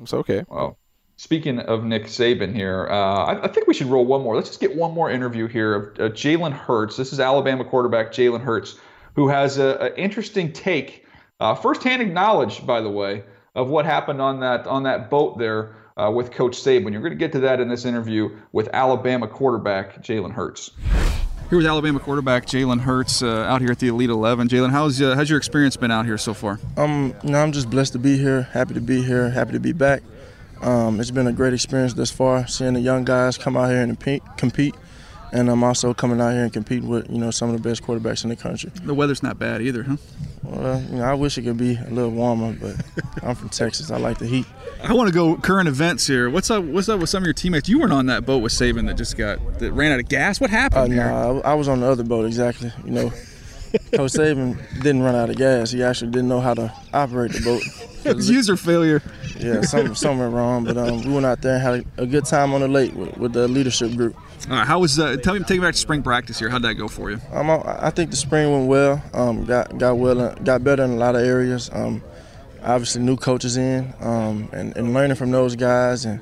it's 0.00 0.14
okay. 0.14 0.44
Well, 0.48 0.76
Speaking 1.20 1.58
of 1.58 1.84
Nick 1.84 2.04
Saban 2.04 2.54
here, 2.54 2.88
uh, 2.90 2.94
I, 2.94 3.44
I, 3.44 3.48
think 3.48 3.66
we 3.66 3.74
should 3.74 3.88
roll 3.88 4.06
one 4.06 4.22
more. 4.22 4.36
Let's 4.36 4.48
just 4.48 4.60
get 4.60 4.74
one 4.74 4.94
more 4.94 5.10
interview 5.10 5.48
here 5.48 5.74
of 5.74 5.82
uh, 6.00 6.14
Jalen 6.14 6.52
Hurts. 6.52 6.96
This 6.96 7.12
is 7.12 7.20
Alabama 7.20 7.62
quarterback 7.62 8.10
Jalen 8.10 8.40
Hurts, 8.40 8.78
who 9.16 9.28
has 9.28 9.58
an 9.58 9.92
interesting 9.98 10.50
take 10.50 11.04
uh, 11.38 11.54
firsthand 11.54 12.14
knowledge, 12.14 12.64
by 12.66 12.80
the 12.80 12.88
way, 12.88 13.22
of 13.54 13.68
what 13.68 13.84
happened 13.84 14.20
on 14.20 14.40
that 14.40 14.66
on 14.66 14.84
that 14.84 15.10
boat 15.10 15.38
there 15.38 15.74
uh, 15.96 16.10
with 16.10 16.30
Coach 16.30 16.56
Saban. 16.56 16.92
You're 16.92 17.02
going 17.02 17.12
to 17.12 17.18
get 17.18 17.32
to 17.32 17.40
that 17.40 17.60
in 17.60 17.68
this 17.68 17.84
interview 17.84 18.36
with 18.52 18.68
Alabama 18.72 19.26
quarterback 19.28 20.02
Jalen 20.02 20.32
Hurts. 20.32 20.70
Here 21.48 21.58
with 21.58 21.66
Alabama 21.66 21.98
quarterback 21.98 22.46
Jalen 22.46 22.80
Hurts 22.80 23.22
uh, 23.22 23.42
out 23.42 23.60
here 23.60 23.72
at 23.72 23.80
the 23.80 23.88
Elite 23.88 24.10
11. 24.10 24.48
Jalen, 24.48 24.70
how's 24.70 25.02
uh, 25.02 25.16
how's 25.16 25.28
your 25.28 25.38
experience 25.38 25.76
been 25.76 25.90
out 25.90 26.06
here 26.06 26.18
so 26.18 26.32
far? 26.32 26.60
Um, 26.76 27.14
you 27.24 27.30
know, 27.30 27.42
I'm 27.42 27.52
just 27.52 27.68
blessed 27.68 27.92
to 27.94 27.98
be 27.98 28.16
here. 28.16 28.42
Happy 28.42 28.74
to 28.74 28.80
be 28.80 29.02
here. 29.02 29.30
Happy 29.30 29.52
to 29.52 29.60
be 29.60 29.72
back. 29.72 30.02
Um, 30.60 31.00
it's 31.00 31.10
been 31.10 31.26
a 31.26 31.32
great 31.32 31.54
experience 31.54 31.94
thus 31.94 32.10
far. 32.10 32.46
Seeing 32.46 32.74
the 32.74 32.80
young 32.80 33.04
guys 33.04 33.36
come 33.36 33.56
out 33.56 33.70
here 33.70 33.82
and 33.82 33.98
compete 34.36 34.74
and 35.32 35.48
I'm 35.48 35.62
also 35.62 35.94
coming 35.94 36.20
out 36.20 36.32
here 36.32 36.44
and 36.44 36.52
competing 36.52 36.88
with 36.88 37.08
you 37.10 37.18
know 37.18 37.30
some 37.30 37.50
of 37.50 37.60
the 37.60 37.68
best 37.68 37.82
quarterbacks 37.82 38.24
in 38.24 38.30
the 38.30 38.36
country. 38.36 38.70
The 38.82 38.94
weather's 38.94 39.22
not 39.22 39.38
bad 39.38 39.62
either, 39.62 39.82
huh? 39.82 39.96
Well, 40.42 40.80
you 40.82 40.96
know, 40.96 41.04
I 41.04 41.14
wish 41.14 41.38
it 41.38 41.42
could 41.42 41.58
be 41.58 41.76
a 41.76 41.90
little 41.90 42.10
warmer, 42.10 42.52
but 42.52 42.76
I'm 43.22 43.34
from 43.34 43.50
Texas. 43.50 43.90
I 43.90 43.98
like 43.98 44.18
the 44.18 44.26
heat. 44.26 44.46
I 44.82 44.92
want 44.94 45.08
to 45.08 45.14
go 45.14 45.36
current 45.36 45.68
events 45.68 46.06
here. 46.06 46.30
What's 46.30 46.50
up? 46.50 46.64
What's 46.64 46.88
up 46.88 47.00
with 47.00 47.10
some 47.10 47.22
of 47.22 47.26
your 47.26 47.34
teammates? 47.34 47.68
You 47.68 47.78
weren't 47.78 47.92
on 47.92 48.06
that 48.06 48.26
boat 48.26 48.38
with 48.38 48.52
Saban 48.52 48.86
that 48.86 48.96
just 48.96 49.16
got 49.16 49.58
that 49.58 49.72
ran 49.72 49.92
out 49.92 50.00
of 50.00 50.08
gas. 50.08 50.40
What 50.40 50.50
happened? 50.50 50.98
Uh, 50.98 51.32
no, 51.32 51.42
I, 51.42 51.52
I 51.52 51.54
was 51.54 51.68
on 51.68 51.80
the 51.80 51.86
other 51.86 52.04
boat 52.04 52.26
exactly. 52.26 52.72
You 52.84 52.90
know, 52.90 53.10
Coach 53.92 54.12
Saban 54.12 54.56
didn't 54.82 55.02
run 55.02 55.14
out 55.14 55.30
of 55.30 55.36
gas. 55.36 55.70
He 55.70 55.82
actually 55.82 56.10
didn't 56.10 56.28
know 56.28 56.40
how 56.40 56.54
to 56.54 56.72
operate 56.92 57.32
the 57.32 57.40
boat. 57.40 57.62
It 58.02 58.16
was 58.16 58.30
user 58.30 58.56
failure. 58.56 59.02
Yeah, 59.38 59.60
something, 59.60 59.94
something 59.94 60.20
went 60.20 60.32
wrong. 60.32 60.64
But 60.64 60.78
um, 60.78 61.02
we 61.02 61.12
went 61.12 61.26
out 61.26 61.42
there 61.42 61.56
and 61.56 61.62
had 61.62 61.86
a, 61.98 62.04
a 62.04 62.06
good 62.06 62.24
time 62.24 62.54
on 62.54 62.62
the 62.62 62.66
lake 62.66 62.94
with, 62.94 63.14
with 63.18 63.34
the 63.34 63.46
leadership 63.46 63.94
group. 63.94 64.16
All 64.48 64.56
right, 64.56 64.66
how 64.66 64.78
was 64.80 64.98
uh, 64.98 65.16
tell 65.16 65.34
me 65.34 65.40
take 65.40 65.60
me 65.60 65.66
back 65.66 65.74
to 65.74 65.80
spring 65.80 66.02
practice 66.02 66.38
here? 66.38 66.48
How'd 66.48 66.62
that 66.62 66.74
go 66.74 66.88
for 66.88 67.10
you? 67.10 67.20
Um, 67.32 67.50
I, 67.50 67.86
I 67.86 67.90
think 67.90 68.10
the 68.10 68.16
spring 68.16 68.50
went 68.50 68.68
well. 68.68 69.02
Um, 69.12 69.44
got 69.44 69.76
got 69.76 69.98
well, 69.98 70.34
got 70.42 70.64
better 70.64 70.82
in 70.82 70.92
a 70.92 70.96
lot 70.96 71.14
of 71.14 71.22
areas. 71.22 71.70
Um, 71.72 72.02
obviously 72.62 73.02
new 73.02 73.16
coaches 73.16 73.56
in, 73.56 73.92
um, 74.00 74.48
and, 74.52 74.76
and 74.76 74.94
learning 74.94 75.16
from 75.16 75.30
those 75.30 75.56
guys, 75.56 76.04
and 76.04 76.20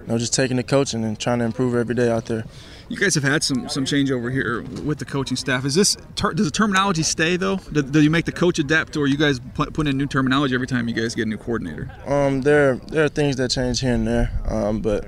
you 0.00 0.06
know 0.06 0.18
just 0.18 0.34
taking 0.34 0.56
the 0.56 0.62
coaching 0.62 1.04
and 1.04 1.18
trying 1.18 1.40
to 1.40 1.44
improve 1.44 1.74
every 1.74 1.94
day 1.94 2.10
out 2.10 2.26
there. 2.26 2.44
You 2.88 2.96
guys 2.96 3.14
have 3.16 3.24
had 3.24 3.44
some 3.44 3.68
some 3.68 3.84
change 3.84 4.10
over 4.10 4.30
here 4.30 4.62
with 4.62 4.98
the 4.98 5.04
coaching 5.04 5.36
staff. 5.36 5.66
Is 5.66 5.74
this 5.74 5.96
ter- 6.16 6.32
does 6.32 6.46
the 6.46 6.50
terminology 6.50 7.02
stay 7.02 7.36
though? 7.36 7.56
Do, 7.56 7.82
do, 7.82 8.00
you 8.00 8.08
make 8.08 8.24
the 8.24 8.32
coach 8.32 8.58
adapt, 8.58 8.96
or 8.96 9.06
you 9.06 9.18
guys 9.18 9.40
put, 9.54 9.74
put 9.74 9.86
in 9.86 9.98
new 9.98 10.06
terminology 10.06 10.54
every 10.54 10.66
time 10.66 10.88
you 10.88 10.94
guys 10.94 11.14
get 11.14 11.26
a 11.26 11.28
new 11.28 11.36
coordinator? 11.36 11.90
Um, 12.06 12.40
there 12.40 12.76
there 12.76 13.04
are 13.04 13.10
things 13.10 13.36
that 13.36 13.50
change 13.50 13.80
here 13.80 13.92
and 13.92 14.06
there, 14.06 14.32
um, 14.46 14.80
but 14.80 15.06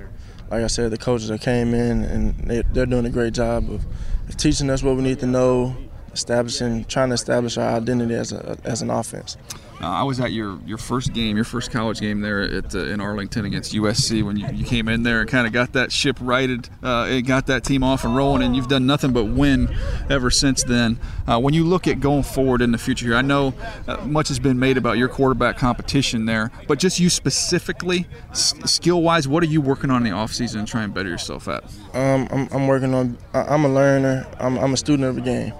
like 0.51 0.65
I 0.65 0.67
said, 0.67 0.91
the 0.91 0.97
coaches 0.97 1.29
that 1.29 1.39
came 1.39 1.73
in 1.73 2.03
and 2.03 2.35
they, 2.39 2.61
they're 2.73 2.85
doing 2.85 3.05
a 3.05 3.09
great 3.09 3.33
job 3.33 3.69
of, 3.71 3.85
of 4.27 4.35
teaching 4.35 4.69
us 4.69 4.83
what 4.83 4.97
we 4.97 5.01
need 5.01 5.19
to 5.19 5.25
know, 5.25 5.75
establishing, 6.13 6.83
trying 6.85 7.07
to 7.09 7.15
establish 7.15 7.57
our 7.57 7.77
identity 7.77 8.15
as 8.15 8.33
a 8.33 8.57
as 8.65 8.81
an 8.81 8.89
offense. 8.89 9.37
Uh, 9.81 9.87
I 9.87 10.03
was 10.03 10.19
at 10.19 10.31
your, 10.31 10.59
your 10.65 10.77
first 10.77 11.11
game, 11.13 11.35
your 11.35 11.45
first 11.45 11.71
college 11.71 11.99
game 11.99 12.21
there 12.21 12.41
at, 12.41 12.75
uh, 12.75 12.85
in 12.85 13.01
Arlington 13.01 13.45
against 13.45 13.73
USC 13.73 14.23
when 14.23 14.37
you, 14.37 14.47
you 14.53 14.63
came 14.63 14.87
in 14.87 15.01
there 15.01 15.21
and 15.21 15.29
kind 15.29 15.47
of 15.47 15.53
got 15.53 15.73
that 15.73 15.91
ship 15.91 16.17
righted, 16.21 16.69
uh, 16.83 17.07
it 17.09 17.23
got 17.23 17.47
that 17.47 17.63
team 17.63 17.83
off 17.83 18.05
and 18.05 18.15
rolling, 18.15 18.43
and 18.43 18.55
you've 18.55 18.67
done 18.67 18.85
nothing 18.85 19.11
but 19.11 19.25
win 19.25 19.75
ever 20.09 20.29
since 20.29 20.63
then. 20.63 20.99
Uh, 21.27 21.39
when 21.39 21.55
you 21.55 21.63
look 21.63 21.87
at 21.87 21.99
going 21.99 22.21
forward 22.21 22.61
in 22.61 22.71
the 22.71 22.77
future 22.77 23.07
here, 23.07 23.15
I 23.15 23.23
know 23.23 23.55
uh, 23.87 23.97
much 24.05 24.27
has 24.27 24.37
been 24.37 24.59
made 24.59 24.77
about 24.77 24.97
your 24.97 25.07
quarterback 25.07 25.57
competition 25.57 26.25
there, 26.25 26.51
but 26.67 26.77
just 26.77 26.99
you 26.99 27.09
specifically, 27.09 28.05
s- 28.29 28.53
skill 28.65 29.01
wise, 29.01 29.27
what 29.27 29.41
are 29.41 29.47
you 29.47 29.61
working 29.61 29.89
on 29.89 30.05
in 30.05 30.11
the 30.11 30.17
offseason 30.17 30.59
and 30.59 30.67
trying 30.67 30.89
to 30.89 30.93
better 30.93 31.09
yourself 31.09 31.47
at? 31.47 31.63
Um, 31.93 32.27
I'm, 32.29 32.47
I'm, 32.51 32.67
working 32.67 32.93
on, 32.93 33.17
I'm 33.33 33.65
a 33.65 33.69
learner, 33.69 34.27
I'm, 34.39 34.59
I'm 34.59 34.73
a 34.73 34.77
student 34.77 35.09
of 35.09 35.15
the 35.15 35.21
game 35.21 35.53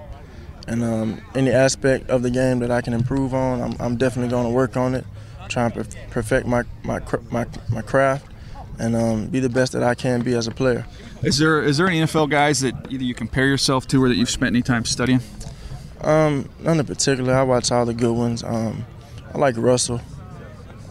and 0.68 0.84
um, 0.84 1.22
any 1.36 1.52
aspect 1.52 2.10
of 2.10 2.22
the 2.22 2.30
game 2.30 2.60
that 2.60 2.72
I 2.72 2.82
can 2.82 2.94
improve 2.94 3.34
on, 3.34 3.62
I'm, 3.62 3.76
I'm 3.80 3.98
definitely 3.98 4.30
going 4.30 4.46
to 4.46 4.52
work 4.52 4.78
on 4.78 4.96
it, 4.96 5.06
try 5.50 5.66
and 5.66 5.74
perfect 6.10 6.48
my 6.48 6.64
my 6.84 7.00
my, 7.30 7.46
my 7.70 7.82
craft, 7.82 8.26
and 8.80 8.96
um, 8.96 9.28
be 9.28 9.40
the 9.40 9.50
best 9.50 9.74
that 9.74 9.84
I 9.84 9.96
can 9.96 10.22
be 10.22 10.34
as 10.34 10.48
a 10.48 10.52
player. 10.52 10.86
Is 11.24 11.38
there 11.38 11.62
is 11.62 11.78
there 11.78 11.88
any 11.88 12.02
NFL 12.02 12.30
guys 12.30 12.62
that 12.62 12.74
either 12.90 13.04
you 13.04 13.14
compare 13.14 13.48
yourself 13.48 13.88
to 13.88 14.04
or 14.04 14.10
that 14.10 14.16
you've 14.16 14.30
spent 14.30 14.56
any 14.56 14.62
time 14.62 14.86
studying? 14.86 15.22
Um, 16.02 16.50
none 16.60 16.80
in 16.80 16.86
particular. 16.86 17.34
I 17.34 17.44
watch 17.44 17.72
all 17.72 17.86
the 17.86 17.94
good 17.94 18.14
ones. 18.14 18.44
Um, 18.44 18.86
I 19.34 19.38
like 19.38 19.56
Russell, 19.58 20.02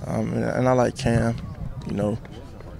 um, 0.06 0.32
and, 0.32 0.44
and 0.44 0.68
I 0.68 0.72
like 0.72 0.96
Cam. 0.96 1.36
You 1.86 1.94
know, 1.94 2.18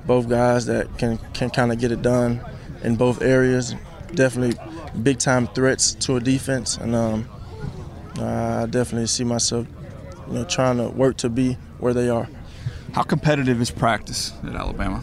both 0.07 0.29
guys 0.29 0.67
that 0.67 0.97
can 0.99 1.19
can 1.35 1.51
kind 1.51 1.73
of 1.73 1.79
get 1.79 1.93
it 1.93 2.03
done 2.03 2.41
in 2.83 2.97
both 2.97 3.23
areas. 3.23 3.75
Definitely 4.15 4.57
big 5.03 5.19
time 5.19 5.47
threats 5.49 5.95
to 5.95 6.17
a 6.17 6.21
defense, 6.21 6.77
and 6.77 6.95
um, 6.95 7.29
I 8.19 8.67
definitely 8.67 9.07
see 9.07 9.25
myself, 9.25 9.67
you 10.29 10.35
know, 10.35 10.45
trying 10.45 10.79
to 10.79 10.89
work 10.89 11.17
to 11.19 11.29
be 11.29 11.55
where 11.79 11.95
they 11.95 12.09
are. 12.09 12.29
How 12.93 13.03
competitive 13.03 13.61
is 13.61 13.71
practice 13.71 14.33
at 14.45 14.55
Alabama? 14.55 15.03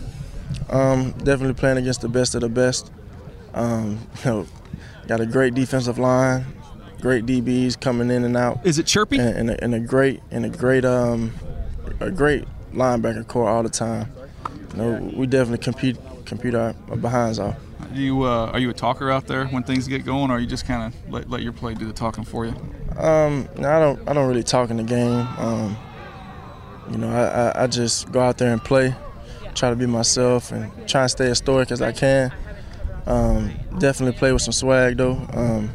Um, 0.69 1.11
definitely 1.11 1.53
playing 1.53 1.77
against 1.77 2.01
the 2.01 2.09
best 2.09 2.35
of 2.35 2.41
the 2.41 2.49
best. 2.49 2.91
Um, 3.53 3.99
you 4.25 4.31
know, 4.31 4.47
got 5.07 5.21
a 5.21 5.25
great 5.25 5.53
defensive 5.53 5.97
line, 5.97 6.45
great 7.01 7.25
DBs 7.25 7.79
coming 7.79 8.11
in 8.11 8.23
and 8.23 8.35
out. 8.35 8.65
Is 8.65 8.77
it 8.77 8.85
chirpy? 8.85 9.17
And, 9.17 9.29
and, 9.37 9.49
a, 9.51 9.63
and 9.63 9.75
a, 9.75 9.79
great 9.79 10.21
and 10.31 10.45
a 10.45 10.49
great 10.49 10.85
um, 10.85 11.33
a 11.99 12.11
great 12.11 12.45
linebacker 12.73 13.27
corps 13.27 13.49
all 13.49 13.63
the 13.63 13.69
time. 13.69 14.11
You 14.73 14.77
know, 14.77 15.11
we 15.15 15.27
definitely 15.27 15.63
compete 15.63 15.97
compete 16.25 16.55
our, 16.55 16.75
our 16.89 16.97
behinds 16.97 17.39
off. 17.39 17.55
Do 17.93 18.01
you 18.01 18.23
uh, 18.23 18.51
are 18.53 18.59
you 18.59 18.69
a 18.69 18.73
talker 18.73 19.11
out 19.11 19.27
there 19.27 19.45
when 19.47 19.63
things 19.63 19.87
get 19.87 20.05
going, 20.05 20.31
or 20.31 20.35
are 20.35 20.39
you 20.39 20.47
just 20.47 20.65
kind 20.65 20.93
of 20.93 21.11
let, 21.11 21.29
let 21.29 21.41
your 21.41 21.53
play 21.53 21.73
do 21.73 21.85
the 21.85 21.93
talking 21.93 22.23
for 22.23 22.45
you? 22.45 22.55
Um, 22.97 23.47
no, 23.57 23.69
I 23.69 23.79
don't 23.79 24.09
I 24.09 24.13
don't 24.13 24.27
really 24.27 24.43
talk 24.43 24.69
in 24.69 24.77
the 24.77 24.83
game. 24.83 25.27
Um, 25.37 25.77
you 26.91 26.97
know, 26.97 27.09
I, 27.09 27.61
I, 27.61 27.63
I, 27.63 27.67
just 27.67 28.11
go 28.11 28.21
out 28.21 28.37
there 28.37 28.51
and 28.51 28.63
play, 28.63 28.95
try 29.55 29.69
to 29.69 29.75
be 29.75 29.85
myself, 29.85 30.51
and 30.51 30.71
try 30.87 31.01
and 31.01 31.11
stay 31.11 31.29
as 31.29 31.39
stoic 31.39 31.71
as 31.71 31.81
I 31.81 31.91
can. 31.91 32.33
Um, 33.05 33.53
definitely 33.77 34.17
play 34.17 34.31
with 34.31 34.41
some 34.41 34.53
swag 34.53 34.97
though, 34.97 35.27
um, 35.33 35.69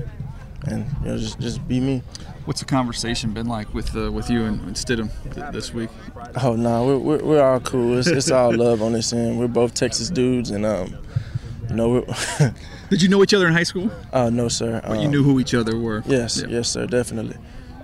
and 0.67 0.87
you 1.01 1.07
know, 1.07 1.19
just 1.19 1.39
just 1.39 1.67
be 1.69 1.81
me. 1.81 2.03
What's 2.45 2.61
the 2.61 2.67
conversation 2.67 3.33
been 3.33 3.47
like 3.47 3.73
with 3.73 3.97
uh, 3.97 4.11
with 4.11 4.29
you 4.29 4.45
and, 4.45 4.61
and 4.63 4.75
Stidham 4.75 5.11
th- 5.35 5.53
this 5.53 5.73
week? 5.73 5.91
Oh 6.43 6.57
no, 6.57 6.87
we're, 6.87 6.99
we're, 6.99 7.25
we're 7.25 7.43
all 7.43 7.61
cool. 7.61 7.99
It's, 7.99 8.09
it's 8.09 8.31
all 8.31 8.55
love 8.55 8.83
on 8.83 8.93
this 8.93 9.13
end. 9.13 9.39
We're 9.39 9.49
both 9.49 9.75
Texas 9.75 10.11
dudes, 10.11 10.51
and 10.51 10.67
um, 10.67 10.99
you 11.77 11.77
know. 11.77 12.05
Did 12.91 13.03
you 13.03 13.09
know 13.09 13.23
each 13.23 13.33
other 13.33 13.47
in 13.47 13.55
high 13.55 13.63
school? 13.63 13.91
Uh, 14.13 14.29
no, 14.29 14.49
sir. 14.49 14.81
But 14.83 14.99
um, 14.99 15.01
you 15.01 15.09
knew 15.09 15.23
who 15.23 15.41
each 15.41 15.55
other 15.55 15.79
were. 15.79 16.03
Yes, 16.07 16.41
yeah. 16.43 16.49
yes, 16.49 16.69
sir, 16.69 16.87
definitely. 16.87 17.37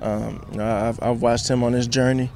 Um, 0.02 0.46
you 0.52 0.58
know, 0.58 0.70
I've, 0.70 1.02
I've 1.02 1.22
watched 1.22 1.48
him 1.48 1.64
on 1.64 1.72
his 1.72 1.86
journey, 1.86 2.30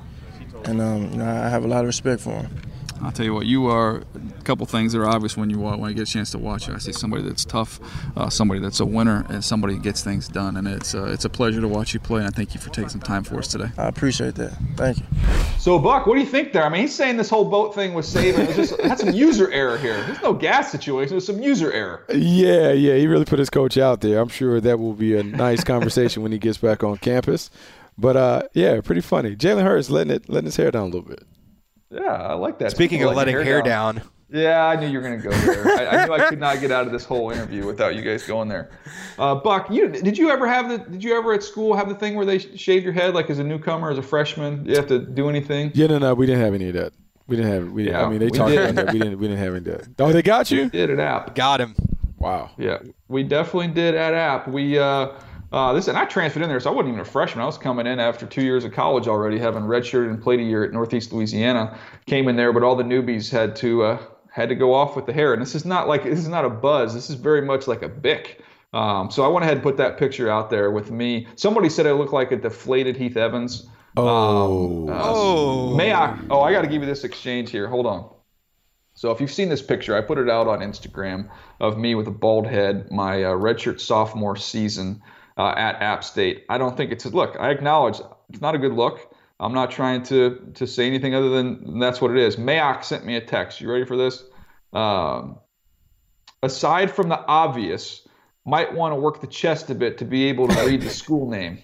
and 0.64 0.80
um, 0.80 1.10
you 1.12 1.18
know, 1.18 1.28
I 1.28 1.48
have 1.48 1.64
a 1.64 1.68
lot 1.68 1.80
of 1.80 1.86
respect 1.86 2.22
for 2.22 2.30
him. 2.30 2.62
I'll 3.02 3.10
tell 3.10 3.26
you 3.26 3.34
what, 3.34 3.46
you 3.46 3.66
are 3.66 3.96
a 3.96 4.42
couple 4.44 4.64
things 4.64 4.92
that 4.92 5.00
are 5.00 5.08
obvious 5.08 5.36
when 5.36 5.50
you 5.50 5.58
when 5.58 5.90
you 5.90 5.94
get 5.94 6.08
a 6.08 6.10
chance 6.10 6.30
to 6.30 6.38
watch 6.38 6.68
you. 6.68 6.74
I 6.74 6.78
see 6.78 6.92
somebody 6.92 7.24
that's 7.24 7.44
tough, 7.44 7.80
uh, 8.16 8.30
somebody 8.30 8.60
that's 8.60 8.80
a 8.80 8.86
winner, 8.86 9.26
and 9.28 9.44
somebody 9.44 9.74
that 9.74 9.82
gets 9.82 10.02
things 10.04 10.28
done. 10.28 10.56
And 10.56 10.68
it's 10.68 10.94
uh, 10.94 11.06
it's 11.06 11.24
a 11.24 11.30
pleasure 11.30 11.60
to 11.60 11.68
watch 11.68 11.94
you 11.94 12.00
play. 12.00 12.20
And 12.20 12.28
I 12.28 12.30
thank 12.30 12.54
you 12.54 12.60
for 12.60 12.70
taking 12.70 12.90
some 12.90 13.00
time 13.00 13.24
for 13.24 13.38
us 13.38 13.48
today. 13.48 13.70
I 13.76 13.88
appreciate 13.88 14.36
that. 14.36 14.56
Thank 14.76 14.98
you. 15.00 15.04
So 15.62 15.78
Buck, 15.78 16.08
what 16.08 16.14
do 16.14 16.20
you 16.20 16.26
think 16.26 16.52
there? 16.52 16.64
I 16.64 16.68
mean, 16.68 16.80
he's 16.80 16.92
saying 16.92 17.18
this 17.18 17.30
whole 17.30 17.44
boat 17.44 17.72
thing 17.72 17.94
was 17.94 18.08
saving. 18.08 18.40
It 18.40 18.48
was 18.48 18.68
just 18.68 18.80
had 18.80 18.98
some 18.98 19.12
user 19.12 19.48
error 19.52 19.78
here. 19.78 20.02
There's 20.06 20.20
no 20.20 20.32
gas 20.32 20.72
situation. 20.72 21.12
There's 21.12 21.24
some 21.24 21.40
user 21.40 21.72
error. 21.72 22.04
Yeah, 22.12 22.72
yeah. 22.72 22.96
He 22.96 23.06
really 23.06 23.24
put 23.24 23.38
his 23.38 23.48
coach 23.48 23.78
out 23.78 24.00
there. 24.00 24.18
I'm 24.18 24.28
sure 24.28 24.60
that 24.60 24.80
will 24.80 24.94
be 24.94 25.16
a 25.16 25.22
nice 25.22 25.62
conversation 25.62 26.24
when 26.24 26.32
he 26.32 26.38
gets 26.38 26.58
back 26.58 26.82
on 26.82 26.96
campus. 26.96 27.48
But 27.96 28.16
uh, 28.16 28.42
yeah, 28.54 28.80
pretty 28.80 29.02
funny. 29.02 29.36
Jalen 29.36 29.62
Hurts 29.62 29.88
letting 29.88 30.12
it 30.12 30.28
letting 30.28 30.46
his 30.46 30.56
hair 30.56 30.72
down 30.72 30.82
a 30.82 30.86
little 30.86 31.08
bit. 31.08 31.22
Yeah, 31.92 32.10
I 32.10 32.32
like 32.34 32.58
that. 32.58 32.72
Speaking 32.72 33.04
of 33.04 33.14
letting 33.14 33.36
hair, 33.36 33.44
hair 33.44 33.62
down. 33.62 33.94
down. 33.94 34.04
Yeah, 34.32 34.66
I 34.66 34.76
knew 34.76 34.86
you 34.86 34.98
were 34.98 35.06
going 35.06 35.20
to 35.20 35.28
go 35.28 35.30
there. 35.30 35.78
I, 35.78 35.86
I, 35.86 36.06
knew 36.06 36.12
I 36.14 36.28
could 36.30 36.40
not 36.40 36.60
get 36.60 36.70
out 36.70 36.86
of 36.86 36.92
this 36.92 37.04
whole 37.04 37.30
interview 37.30 37.66
without 37.66 37.94
you 37.94 38.00
guys 38.00 38.26
going 38.26 38.48
there. 38.48 38.70
Uh, 39.18 39.34
Buck, 39.34 39.70
you 39.70 39.88
did 39.88 40.16
you 40.16 40.30
ever 40.30 40.48
have 40.48 40.70
the? 40.70 40.78
Did 40.78 41.04
you 41.04 41.16
ever 41.16 41.34
at 41.34 41.42
school 41.42 41.74
have 41.76 41.88
the 41.88 41.94
thing 41.94 42.14
where 42.14 42.24
they 42.24 42.38
shave 42.38 42.82
your 42.82 42.94
head 42.94 43.14
like 43.14 43.28
as 43.28 43.38
a 43.38 43.44
newcomer, 43.44 43.90
as 43.90 43.98
a 43.98 44.02
freshman? 44.02 44.64
You 44.64 44.76
have 44.76 44.86
to 44.86 45.00
do 45.00 45.28
anything? 45.28 45.70
Yeah, 45.74 45.88
no, 45.88 45.98
no, 45.98 46.14
we 46.14 46.24
didn't 46.24 46.40
have 46.40 46.54
any 46.54 46.68
of 46.68 46.74
that. 46.74 46.94
We 47.26 47.36
didn't 47.36 47.52
have. 47.52 47.72
We, 47.72 47.88
yeah, 47.88 48.06
I 48.06 48.08
mean, 48.08 48.20
they 48.20 48.30
talked 48.30 48.54
about 48.54 48.74
that. 48.74 48.92
We 48.94 49.00
didn't. 49.00 49.18
We 49.18 49.28
didn't 49.28 49.40
have 49.40 49.54
any 49.54 49.70
of 49.70 49.96
that. 49.96 50.02
Oh, 50.02 50.12
they 50.12 50.22
got 50.22 50.50
you. 50.50 50.62
We 50.62 50.68
did 50.70 50.88
it 50.88 50.98
App. 50.98 51.34
Got 51.34 51.60
him. 51.60 51.74
Wow. 52.18 52.52
Yeah, 52.56 52.78
we 53.08 53.24
definitely 53.24 53.68
did 53.68 53.94
at 53.94 54.14
App. 54.14 54.48
We. 54.48 54.78
Uh, 54.78 55.12
uh, 55.52 55.74
this 55.74 55.86
and 55.86 55.98
I 55.98 56.06
transferred 56.06 56.42
in 56.42 56.48
there, 56.48 56.58
so 56.60 56.70
I 56.70 56.72
wasn't 56.72 56.94
even 56.94 57.00
a 57.00 57.04
freshman. 57.04 57.42
I 57.42 57.46
was 57.46 57.58
coming 57.58 57.86
in 57.86 58.00
after 58.00 58.24
two 58.24 58.42
years 58.42 58.64
of 58.64 58.72
college 58.72 59.06
already, 59.06 59.38
having 59.38 59.64
redshirted 59.64 60.08
and 60.08 60.22
played 60.22 60.40
a 60.40 60.42
year 60.42 60.64
at 60.64 60.72
Northeast 60.72 61.12
Louisiana. 61.12 61.78
Came 62.06 62.28
in 62.28 62.36
there, 62.36 62.54
but 62.54 62.62
all 62.62 62.74
the 62.74 62.82
newbies 62.82 63.30
had 63.30 63.54
to 63.56 63.82
uh, 63.82 64.02
had 64.32 64.48
to 64.48 64.54
go 64.54 64.74
off 64.74 64.96
with 64.96 65.06
the 65.06 65.12
hair. 65.12 65.32
And 65.32 65.42
this 65.42 65.54
is 65.54 65.64
not 65.64 65.86
like 65.88 66.04
this 66.04 66.18
is 66.18 66.28
not 66.28 66.44
a 66.44 66.50
buzz. 66.50 66.94
This 66.94 67.10
is 67.10 67.16
very 67.16 67.42
much 67.42 67.66
like 67.68 67.82
a 67.82 67.88
Bic. 67.88 68.40
Um, 68.72 69.10
so 69.10 69.22
I 69.22 69.28
went 69.28 69.44
ahead 69.44 69.58
and 69.58 69.62
put 69.62 69.76
that 69.76 69.98
picture 69.98 70.30
out 70.30 70.48
there 70.48 70.70
with 70.70 70.90
me. 70.90 71.28
Somebody 71.36 71.68
said 71.68 71.86
I 71.86 71.92
look 71.92 72.12
like 72.12 72.32
a 72.32 72.36
deflated 72.36 72.96
Heath 72.96 73.18
Evans. 73.18 73.68
Oh. 73.96 74.88
Um, 74.88 74.90
uh, 74.90 75.00
oh. 75.02 75.76
May 75.76 75.92
I? 75.92 76.18
Oh, 76.30 76.40
I 76.40 76.52
got 76.52 76.62
to 76.62 76.68
give 76.68 76.80
you 76.80 76.88
this 76.88 77.04
exchange 77.04 77.50
here. 77.50 77.68
Hold 77.68 77.86
on. 77.86 78.10
So 78.94 79.10
if 79.10 79.20
you've 79.20 79.32
seen 79.32 79.48
this 79.48 79.62
picture, 79.62 79.96
I 79.96 80.00
put 80.00 80.18
it 80.18 80.28
out 80.28 80.48
on 80.48 80.60
Instagram 80.60 81.30
of 81.60 81.78
me 81.78 81.94
with 81.94 82.08
a 82.08 82.10
bald 82.10 82.46
head, 82.46 82.90
my 82.90 83.24
uh, 83.24 83.30
redshirt 83.30 83.80
sophomore 83.80 84.36
season 84.36 85.02
uh, 85.36 85.54
at 85.56 85.80
App 85.82 86.04
State. 86.04 86.44
I 86.48 86.58
don't 86.58 86.76
think 86.76 86.92
it's 86.92 87.04
a 87.04 87.10
look. 87.10 87.36
I 87.38 87.50
acknowledge 87.50 88.00
it's 88.30 88.40
not 88.40 88.54
a 88.54 88.58
good 88.58 88.72
look. 88.72 89.11
I'm 89.42 89.52
not 89.52 89.70
trying 89.70 90.04
to 90.04 90.52
to 90.54 90.66
say 90.66 90.86
anything 90.86 91.14
other 91.14 91.30
than 91.30 91.78
that's 91.80 92.00
what 92.00 92.12
it 92.12 92.16
is. 92.16 92.36
Mayock 92.36 92.84
sent 92.84 93.04
me 93.04 93.16
a 93.16 93.20
text. 93.20 93.60
You 93.60 93.70
ready 93.70 93.84
for 93.84 93.96
this? 93.96 94.22
Um, 94.72 95.38
aside 96.42 96.90
from 96.90 97.08
the 97.08 97.18
obvious, 97.26 98.06
might 98.44 98.72
want 98.72 98.92
to 98.92 98.96
work 98.96 99.20
the 99.20 99.26
chest 99.26 99.68
a 99.70 99.74
bit 99.74 99.98
to 99.98 100.04
be 100.04 100.24
able 100.24 100.48
to 100.48 100.64
read 100.64 100.82
the 100.82 100.90
school 101.02 101.28
name. 101.28 101.58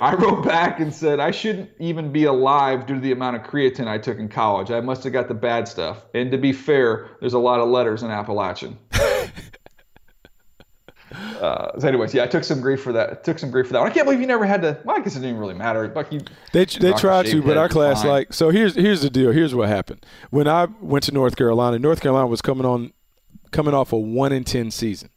I 0.00 0.14
wrote 0.14 0.44
back 0.44 0.80
and 0.80 0.92
said 0.92 1.20
I 1.20 1.30
shouldn't 1.30 1.70
even 1.78 2.10
be 2.10 2.24
alive 2.24 2.86
due 2.86 2.94
to 2.94 3.00
the 3.00 3.12
amount 3.12 3.36
of 3.36 3.42
creatine 3.42 3.86
I 3.86 3.98
took 3.98 4.18
in 4.18 4.28
college. 4.28 4.70
I 4.70 4.80
must 4.80 5.04
have 5.04 5.12
got 5.12 5.28
the 5.28 5.34
bad 5.34 5.68
stuff. 5.68 6.04
And 6.14 6.30
to 6.32 6.38
be 6.38 6.52
fair, 6.52 7.10
there's 7.20 7.34
a 7.34 7.38
lot 7.38 7.60
of 7.60 7.68
letters 7.68 8.02
in 8.02 8.10
Appalachian. 8.10 8.78
Uh, 11.40 11.78
so 11.78 11.88
anyways, 11.88 12.14
yeah, 12.14 12.24
I 12.24 12.26
took 12.26 12.44
some 12.44 12.60
grief 12.60 12.82
for 12.82 12.92
that. 12.92 13.24
Took 13.24 13.38
some 13.38 13.50
grief 13.50 13.66
for 13.66 13.72
that. 13.74 13.80
One. 13.80 13.90
I 13.90 13.94
can't 13.94 14.06
believe 14.06 14.20
you 14.20 14.26
never 14.26 14.46
had 14.46 14.62
to. 14.62 14.78
Well, 14.84 14.96
I 14.96 15.00
guess 15.00 15.16
it 15.16 15.20
didn't 15.20 15.38
really 15.38 15.54
matter. 15.54 15.88
But 15.88 16.12
you, 16.12 16.20
they 16.52 16.64
they 16.64 16.92
tried 16.92 17.26
to, 17.26 17.42
but 17.42 17.56
our 17.56 17.68
class 17.68 18.02
fine. 18.02 18.10
like 18.10 18.32
so. 18.32 18.50
Here's 18.50 18.74
here's 18.74 19.02
the 19.02 19.10
deal. 19.10 19.32
Here's 19.32 19.54
what 19.54 19.68
happened 19.68 20.04
when 20.30 20.48
I 20.48 20.66
went 20.80 21.04
to 21.04 21.12
North 21.12 21.36
Carolina. 21.36 21.78
North 21.78 22.00
Carolina 22.00 22.26
was 22.26 22.42
coming 22.42 22.66
on, 22.66 22.92
coming 23.50 23.74
off 23.74 23.92
a 23.92 23.98
one 23.98 24.32
in 24.32 24.44
ten 24.44 24.70
season. 24.70 25.10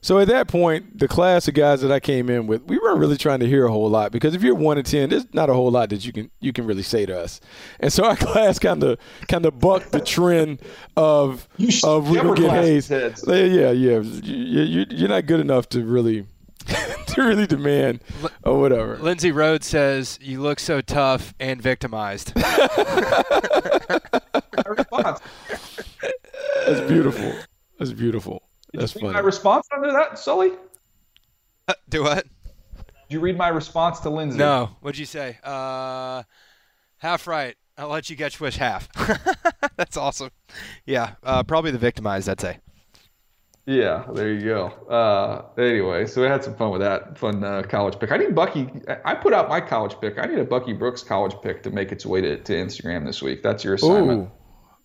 So 0.00 0.18
at 0.18 0.28
that 0.28 0.46
point, 0.48 0.98
the 0.98 1.08
class 1.08 1.48
of 1.48 1.54
guys 1.54 1.80
that 1.80 1.90
I 1.90 2.00
came 2.00 2.30
in 2.30 2.46
with, 2.46 2.62
we 2.64 2.78
weren't 2.78 2.98
really 2.98 3.16
trying 3.16 3.40
to 3.40 3.46
hear 3.46 3.66
a 3.66 3.70
whole 3.70 3.90
lot 3.90 4.12
because 4.12 4.34
if 4.34 4.42
you're 4.42 4.54
one 4.54 4.78
in 4.78 4.84
ten, 4.84 5.08
there's 5.10 5.26
not 5.34 5.50
a 5.50 5.54
whole 5.54 5.70
lot 5.70 5.90
that 5.90 6.04
you 6.04 6.12
can 6.12 6.30
you 6.40 6.52
can 6.52 6.66
really 6.66 6.82
say 6.82 7.06
to 7.06 7.18
us. 7.18 7.40
And 7.80 7.92
so 7.92 8.04
our 8.08 8.16
class 8.16 8.58
kind 8.58 8.82
of 8.84 8.98
kind 9.28 9.46
of 9.46 9.58
bucked 9.58 9.92
the 9.92 10.00
trend 10.00 10.60
of 10.96 11.48
of 11.84 12.10
we 12.10 12.16
gonna 12.16 12.34
get 12.34 12.50
Hayes. 12.50 12.90
Yeah, 12.90 13.04
yeah, 13.72 14.00
you, 14.00 14.86
you're 14.90 15.08
not 15.08 15.26
good 15.26 15.40
enough 15.40 15.68
to 15.70 15.84
really 15.84 16.26
to 17.06 17.22
really 17.22 17.46
demand 17.46 18.00
or 18.44 18.60
whatever. 18.60 18.96
Lindsay 18.98 19.32
Rhodes 19.32 19.66
says 19.66 20.18
you 20.20 20.40
look 20.40 20.58
so 20.58 20.80
tough 20.80 21.34
and 21.38 21.60
victimized. 21.62 22.32
That's 26.66 26.80
beautiful. 26.88 27.32
That's 27.78 27.92
beautiful. 27.92 28.42
Did 28.72 28.80
That's 28.80 28.94
you 28.94 29.00
read 29.00 29.06
funny. 29.08 29.14
my 29.14 29.20
response 29.20 29.66
under 29.74 29.92
that, 29.92 30.18
Sully? 30.18 30.52
Uh, 31.68 31.74
do 31.88 32.02
what? 32.02 32.24
Did 32.76 33.14
you 33.14 33.20
read 33.20 33.36
my 33.36 33.48
response 33.48 34.00
to 34.00 34.10
Lindsay? 34.10 34.38
No. 34.38 34.76
What'd 34.80 34.98
you 34.98 35.06
say? 35.06 35.38
Uh, 35.42 36.22
half 36.98 37.26
right. 37.26 37.56
I'll 37.78 37.88
let 37.88 38.08
you 38.08 38.16
get 38.16 38.32
Swish 38.32 38.56
half. 38.56 38.88
That's 39.76 39.96
awesome. 39.96 40.30
Yeah, 40.86 41.14
uh, 41.22 41.42
probably 41.42 41.70
the 41.70 41.78
victimized, 41.78 42.28
I'd 42.28 42.40
say. 42.40 42.58
Yeah, 43.66 44.04
there 44.14 44.32
you 44.32 44.44
go. 44.44 44.66
Uh, 44.88 45.60
anyway, 45.60 46.06
so 46.06 46.22
we 46.22 46.28
had 46.28 46.44
some 46.44 46.54
fun 46.54 46.70
with 46.70 46.80
that 46.80 47.18
fun 47.18 47.42
uh, 47.42 47.62
college 47.68 47.98
pick. 47.98 48.12
I 48.12 48.16
need 48.16 48.34
Bucky. 48.34 48.70
I 49.04 49.14
put 49.14 49.32
out 49.32 49.48
my 49.48 49.60
college 49.60 49.96
pick. 50.00 50.18
I 50.18 50.26
need 50.26 50.38
a 50.38 50.44
Bucky 50.44 50.72
Brooks 50.72 51.02
college 51.02 51.34
pick 51.42 51.64
to 51.64 51.70
make 51.70 51.90
its 51.90 52.06
way 52.06 52.20
to, 52.20 52.36
to 52.38 52.52
Instagram 52.52 53.04
this 53.04 53.20
week. 53.20 53.42
That's 53.42 53.64
your 53.64 53.74
assignment. 53.74 54.30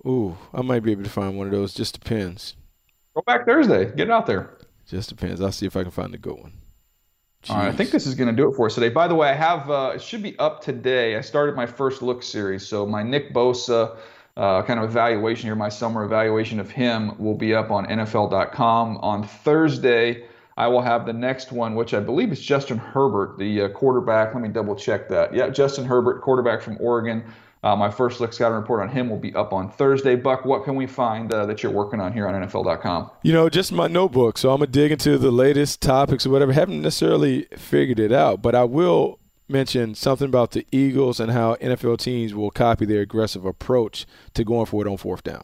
Ooh, 0.05 0.09
ooh, 0.09 0.37
I 0.53 0.63
might 0.63 0.81
be 0.81 0.91
able 0.91 1.03
to 1.03 1.09
find 1.11 1.37
one 1.37 1.45
of 1.45 1.53
those. 1.53 1.75
Just 1.75 1.93
depends. 2.01 2.55
Go 3.15 3.21
back 3.25 3.45
Thursday. 3.45 3.85
Get 3.85 4.07
it 4.07 4.11
out 4.11 4.25
there. 4.25 4.57
Just 4.87 5.09
depends. 5.09 5.41
I'll 5.41 5.51
see 5.51 5.65
if 5.65 5.75
I 5.75 5.83
can 5.83 5.91
find 5.91 6.13
a 6.13 6.17
good 6.17 6.35
one. 6.35 6.53
All 7.49 7.57
right, 7.57 7.69
I 7.69 7.71
think 7.71 7.89
this 7.89 8.05
is 8.05 8.13
going 8.13 8.29
to 8.29 8.35
do 8.35 8.51
it 8.51 8.55
for 8.55 8.67
us 8.67 8.75
today. 8.75 8.89
By 8.89 9.07
the 9.07 9.15
way, 9.15 9.29
I 9.29 9.33
have 9.33 9.69
uh, 9.69 9.93
it 9.95 10.01
should 10.01 10.21
be 10.21 10.37
up 10.37 10.61
today. 10.61 11.15
I 11.15 11.21
started 11.21 11.55
my 11.55 11.65
first 11.65 12.03
look 12.03 12.21
series, 12.21 12.67
so 12.67 12.85
my 12.85 13.01
Nick 13.01 13.33
Bosa 13.33 13.97
uh, 14.37 14.61
kind 14.63 14.79
of 14.79 14.89
evaluation 14.89 15.47
here, 15.47 15.55
my 15.55 15.69
summer 15.69 16.03
evaluation 16.03 16.59
of 16.59 16.69
him, 16.69 17.17
will 17.17 17.35
be 17.35 17.55
up 17.55 17.71
on 17.71 17.87
NFL.com 17.87 18.97
on 18.97 19.23
Thursday. 19.23 20.25
I 20.55 20.67
will 20.67 20.81
have 20.81 21.07
the 21.07 21.13
next 21.13 21.51
one, 21.51 21.73
which 21.73 21.95
I 21.95 21.99
believe 21.99 22.31
is 22.31 22.39
Justin 22.39 22.77
Herbert, 22.77 23.39
the 23.39 23.63
uh, 23.63 23.69
quarterback. 23.69 24.35
Let 24.35 24.43
me 24.43 24.49
double 24.49 24.75
check 24.75 25.09
that. 25.09 25.33
Yeah, 25.33 25.49
Justin 25.49 25.85
Herbert, 25.85 26.21
quarterback 26.21 26.61
from 26.61 26.77
Oregon. 26.79 27.23
Uh, 27.63 27.75
my 27.75 27.91
first 27.91 28.19
look 28.19 28.33
scouting 28.33 28.57
report 28.57 28.81
on 28.81 28.89
him 28.89 29.09
will 29.09 29.19
be 29.19 29.33
up 29.35 29.53
on 29.53 29.69
Thursday. 29.69 30.15
Buck, 30.15 30.45
what 30.45 30.63
can 30.63 30.75
we 30.75 30.87
find 30.87 31.31
uh, 31.31 31.45
that 31.45 31.61
you're 31.61 31.71
working 31.71 31.99
on 31.99 32.11
here 32.11 32.27
on 32.27 32.33
NFL.com? 32.33 33.11
You 33.21 33.33
know, 33.33 33.49
just 33.49 33.71
my 33.71 33.87
notebook. 33.87 34.37
So 34.37 34.51
I'm 34.51 34.59
gonna 34.59 34.71
dig 34.71 34.91
into 34.91 35.17
the 35.17 35.31
latest 35.31 35.81
topics 35.81 36.25
or 36.25 36.31
whatever. 36.31 36.53
Haven't 36.53 36.81
necessarily 36.81 37.47
figured 37.57 37.99
it 37.99 38.11
out, 38.11 38.41
but 38.41 38.55
I 38.55 38.63
will 38.63 39.19
mention 39.47 39.93
something 39.93 40.27
about 40.27 40.51
the 40.51 40.65
Eagles 40.71 41.19
and 41.19 41.31
how 41.31 41.55
NFL 41.55 41.99
teams 41.99 42.33
will 42.33 42.51
copy 42.51 42.85
their 42.85 43.01
aggressive 43.01 43.45
approach 43.45 44.05
to 44.33 44.43
going 44.43 44.65
for 44.65 44.85
it 44.85 44.89
on 44.89 44.97
fourth 44.97 45.23
down. 45.23 45.43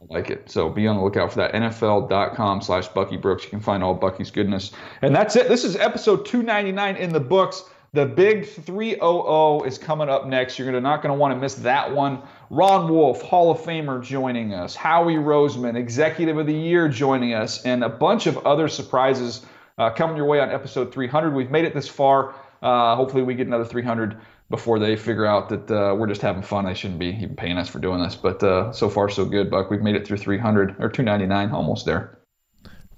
I 0.00 0.12
like 0.12 0.30
it. 0.30 0.50
So 0.50 0.68
be 0.68 0.86
on 0.86 0.96
the 0.96 1.02
lookout 1.02 1.32
for 1.32 1.38
that. 1.38 1.52
NFL.com 1.52 2.60
slash 2.62 2.88
Bucky 2.88 3.16
Brooks. 3.16 3.44
You 3.44 3.50
can 3.50 3.60
find 3.60 3.82
all 3.82 3.94
Bucky's 3.94 4.30
goodness. 4.30 4.72
And 5.02 5.14
that's 5.14 5.36
it. 5.36 5.48
This 5.48 5.64
is 5.64 5.76
episode 5.76 6.26
299 6.26 6.96
in 6.96 7.12
the 7.12 7.20
books. 7.20 7.64
The 7.94 8.04
big 8.04 8.44
300 8.44 9.66
is 9.68 9.78
coming 9.78 10.08
up 10.08 10.26
next. 10.26 10.58
You're 10.58 10.80
not 10.80 11.00
going 11.00 11.14
to 11.14 11.18
want 11.18 11.32
to 11.32 11.38
miss 11.38 11.54
that 11.54 11.94
one. 11.94 12.20
Ron 12.50 12.90
Wolf, 12.90 13.22
Hall 13.22 13.52
of 13.52 13.60
Famer, 13.60 14.02
joining 14.02 14.52
us. 14.52 14.74
Howie 14.74 15.14
Roseman, 15.14 15.76
Executive 15.76 16.36
of 16.36 16.48
the 16.48 16.52
Year, 16.52 16.88
joining 16.88 17.34
us. 17.34 17.64
And 17.64 17.84
a 17.84 17.88
bunch 17.88 18.26
of 18.26 18.36
other 18.38 18.66
surprises 18.66 19.46
uh, 19.78 19.90
coming 19.90 20.16
your 20.16 20.26
way 20.26 20.40
on 20.40 20.50
episode 20.50 20.92
300. 20.92 21.32
We've 21.32 21.52
made 21.52 21.66
it 21.66 21.72
this 21.72 21.86
far. 21.86 22.34
Uh, 22.62 22.96
hopefully, 22.96 23.22
we 23.22 23.36
get 23.36 23.46
another 23.46 23.64
300 23.64 24.16
before 24.50 24.80
they 24.80 24.96
figure 24.96 25.24
out 25.24 25.48
that 25.50 25.70
uh, 25.70 25.94
we're 25.94 26.08
just 26.08 26.20
having 26.20 26.42
fun. 26.42 26.64
They 26.64 26.74
shouldn't 26.74 26.98
be 26.98 27.10
even 27.10 27.36
paying 27.36 27.58
us 27.58 27.68
for 27.68 27.78
doing 27.78 28.02
this. 28.02 28.16
But 28.16 28.42
uh, 28.42 28.72
so 28.72 28.88
far, 28.88 29.08
so 29.08 29.24
good, 29.24 29.52
Buck. 29.52 29.70
We've 29.70 29.82
made 29.82 29.94
it 29.94 30.04
through 30.04 30.16
300 30.16 30.70
or 30.80 30.88
299, 30.88 31.52
almost 31.52 31.86
there. 31.86 32.18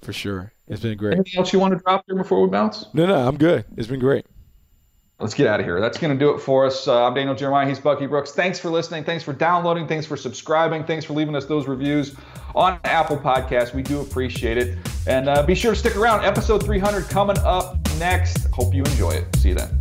For 0.01 0.11
sure. 0.11 0.53
It's 0.67 0.81
been 0.81 0.97
great. 0.97 1.13
Anything 1.13 1.37
else 1.37 1.53
you 1.53 1.59
want 1.59 1.75
to 1.75 1.79
drop 1.83 2.03
there 2.07 2.17
before 2.17 2.41
we 2.41 2.49
bounce? 2.49 2.87
No, 2.95 3.05
no, 3.05 3.27
I'm 3.27 3.37
good. 3.37 3.63
It's 3.77 3.87
been 3.87 3.99
great. 3.99 4.25
Let's 5.19 5.33
get 5.33 5.47
out 5.47 5.59
of 5.59 5.65
here. 5.65 5.81
That's 5.81 5.97
going 5.97 6.13
to 6.13 6.19
do 6.19 6.29
it 6.35 6.39
for 6.39 6.63
us. 6.63 6.87
Uh, 6.87 7.07
I'm 7.07 7.15
Daniel 7.15 7.33
Jeremiah. 7.33 7.67
He's 7.67 7.79
Bucky 7.79 8.05
Brooks. 8.05 8.33
Thanks 8.33 8.59
for 8.59 8.69
listening. 8.69 9.03
Thanks 9.03 9.23
for 9.23 9.33
downloading. 9.33 9.87
Thanks 9.87 10.05
for 10.05 10.15
subscribing. 10.15 10.83
Thanks 10.83 11.05
for 11.05 11.13
leaving 11.13 11.35
us 11.35 11.45
those 11.45 11.67
reviews 11.67 12.15
on 12.53 12.79
Apple 12.83 13.17
Podcasts. 13.17 13.73
We 13.73 13.81
do 13.81 14.01
appreciate 14.01 14.59
it. 14.59 14.77
And 15.07 15.27
uh, 15.27 15.41
be 15.41 15.55
sure 15.55 15.73
to 15.73 15.79
stick 15.79 15.95
around. 15.95 16.23
Episode 16.23 16.63
300 16.63 17.05
coming 17.09 17.37
up 17.39 17.79
next. 17.97 18.45
Hope 18.51 18.75
you 18.75 18.83
enjoy 18.83 19.09
it. 19.11 19.35
See 19.37 19.49
you 19.49 19.55
then. 19.55 19.79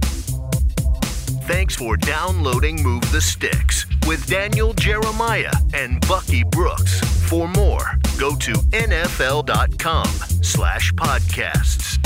Thanks 1.47 1.77
for 1.77 1.99
downloading 1.99 2.83
Move 2.83 3.13
the 3.13 3.21
Sticks 3.21 3.85
with 4.07 4.27
Daniel 4.27 4.73
Jeremiah 4.73 5.53
and 5.75 6.01
Bucky 6.09 6.45
Brooks. 6.45 6.99
For 7.29 7.47
more, 7.47 7.99
go 8.19 8.35
to 8.37 8.53
nfl.com 8.53 10.07
slash 10.43 10.93
podcasts. 10.95 12.06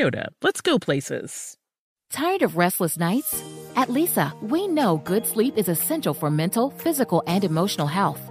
Toyota, 0.01 0.27
let's 0.41 0.61
go 0.61 0.79
places. 0.79 1.57
Tired 2.09 2.41
of 2.41 2.57
restless 2.57 2.97
nights? 2.97 3.43
At 3.75 3.89
Leesa, 3.89 4.33
we 4.41 4.67
know 4.67 4.97
good 4.97 5.25
sleep 5.27 5.57
is 5.57 5.69
essential 5.69 6.13
for 6.13 6.31
mental, 6.31 6.71
physical, 6.71 7.23
and 7.27 7.43
emotional 7.43 7.87
health. 7.87 8.30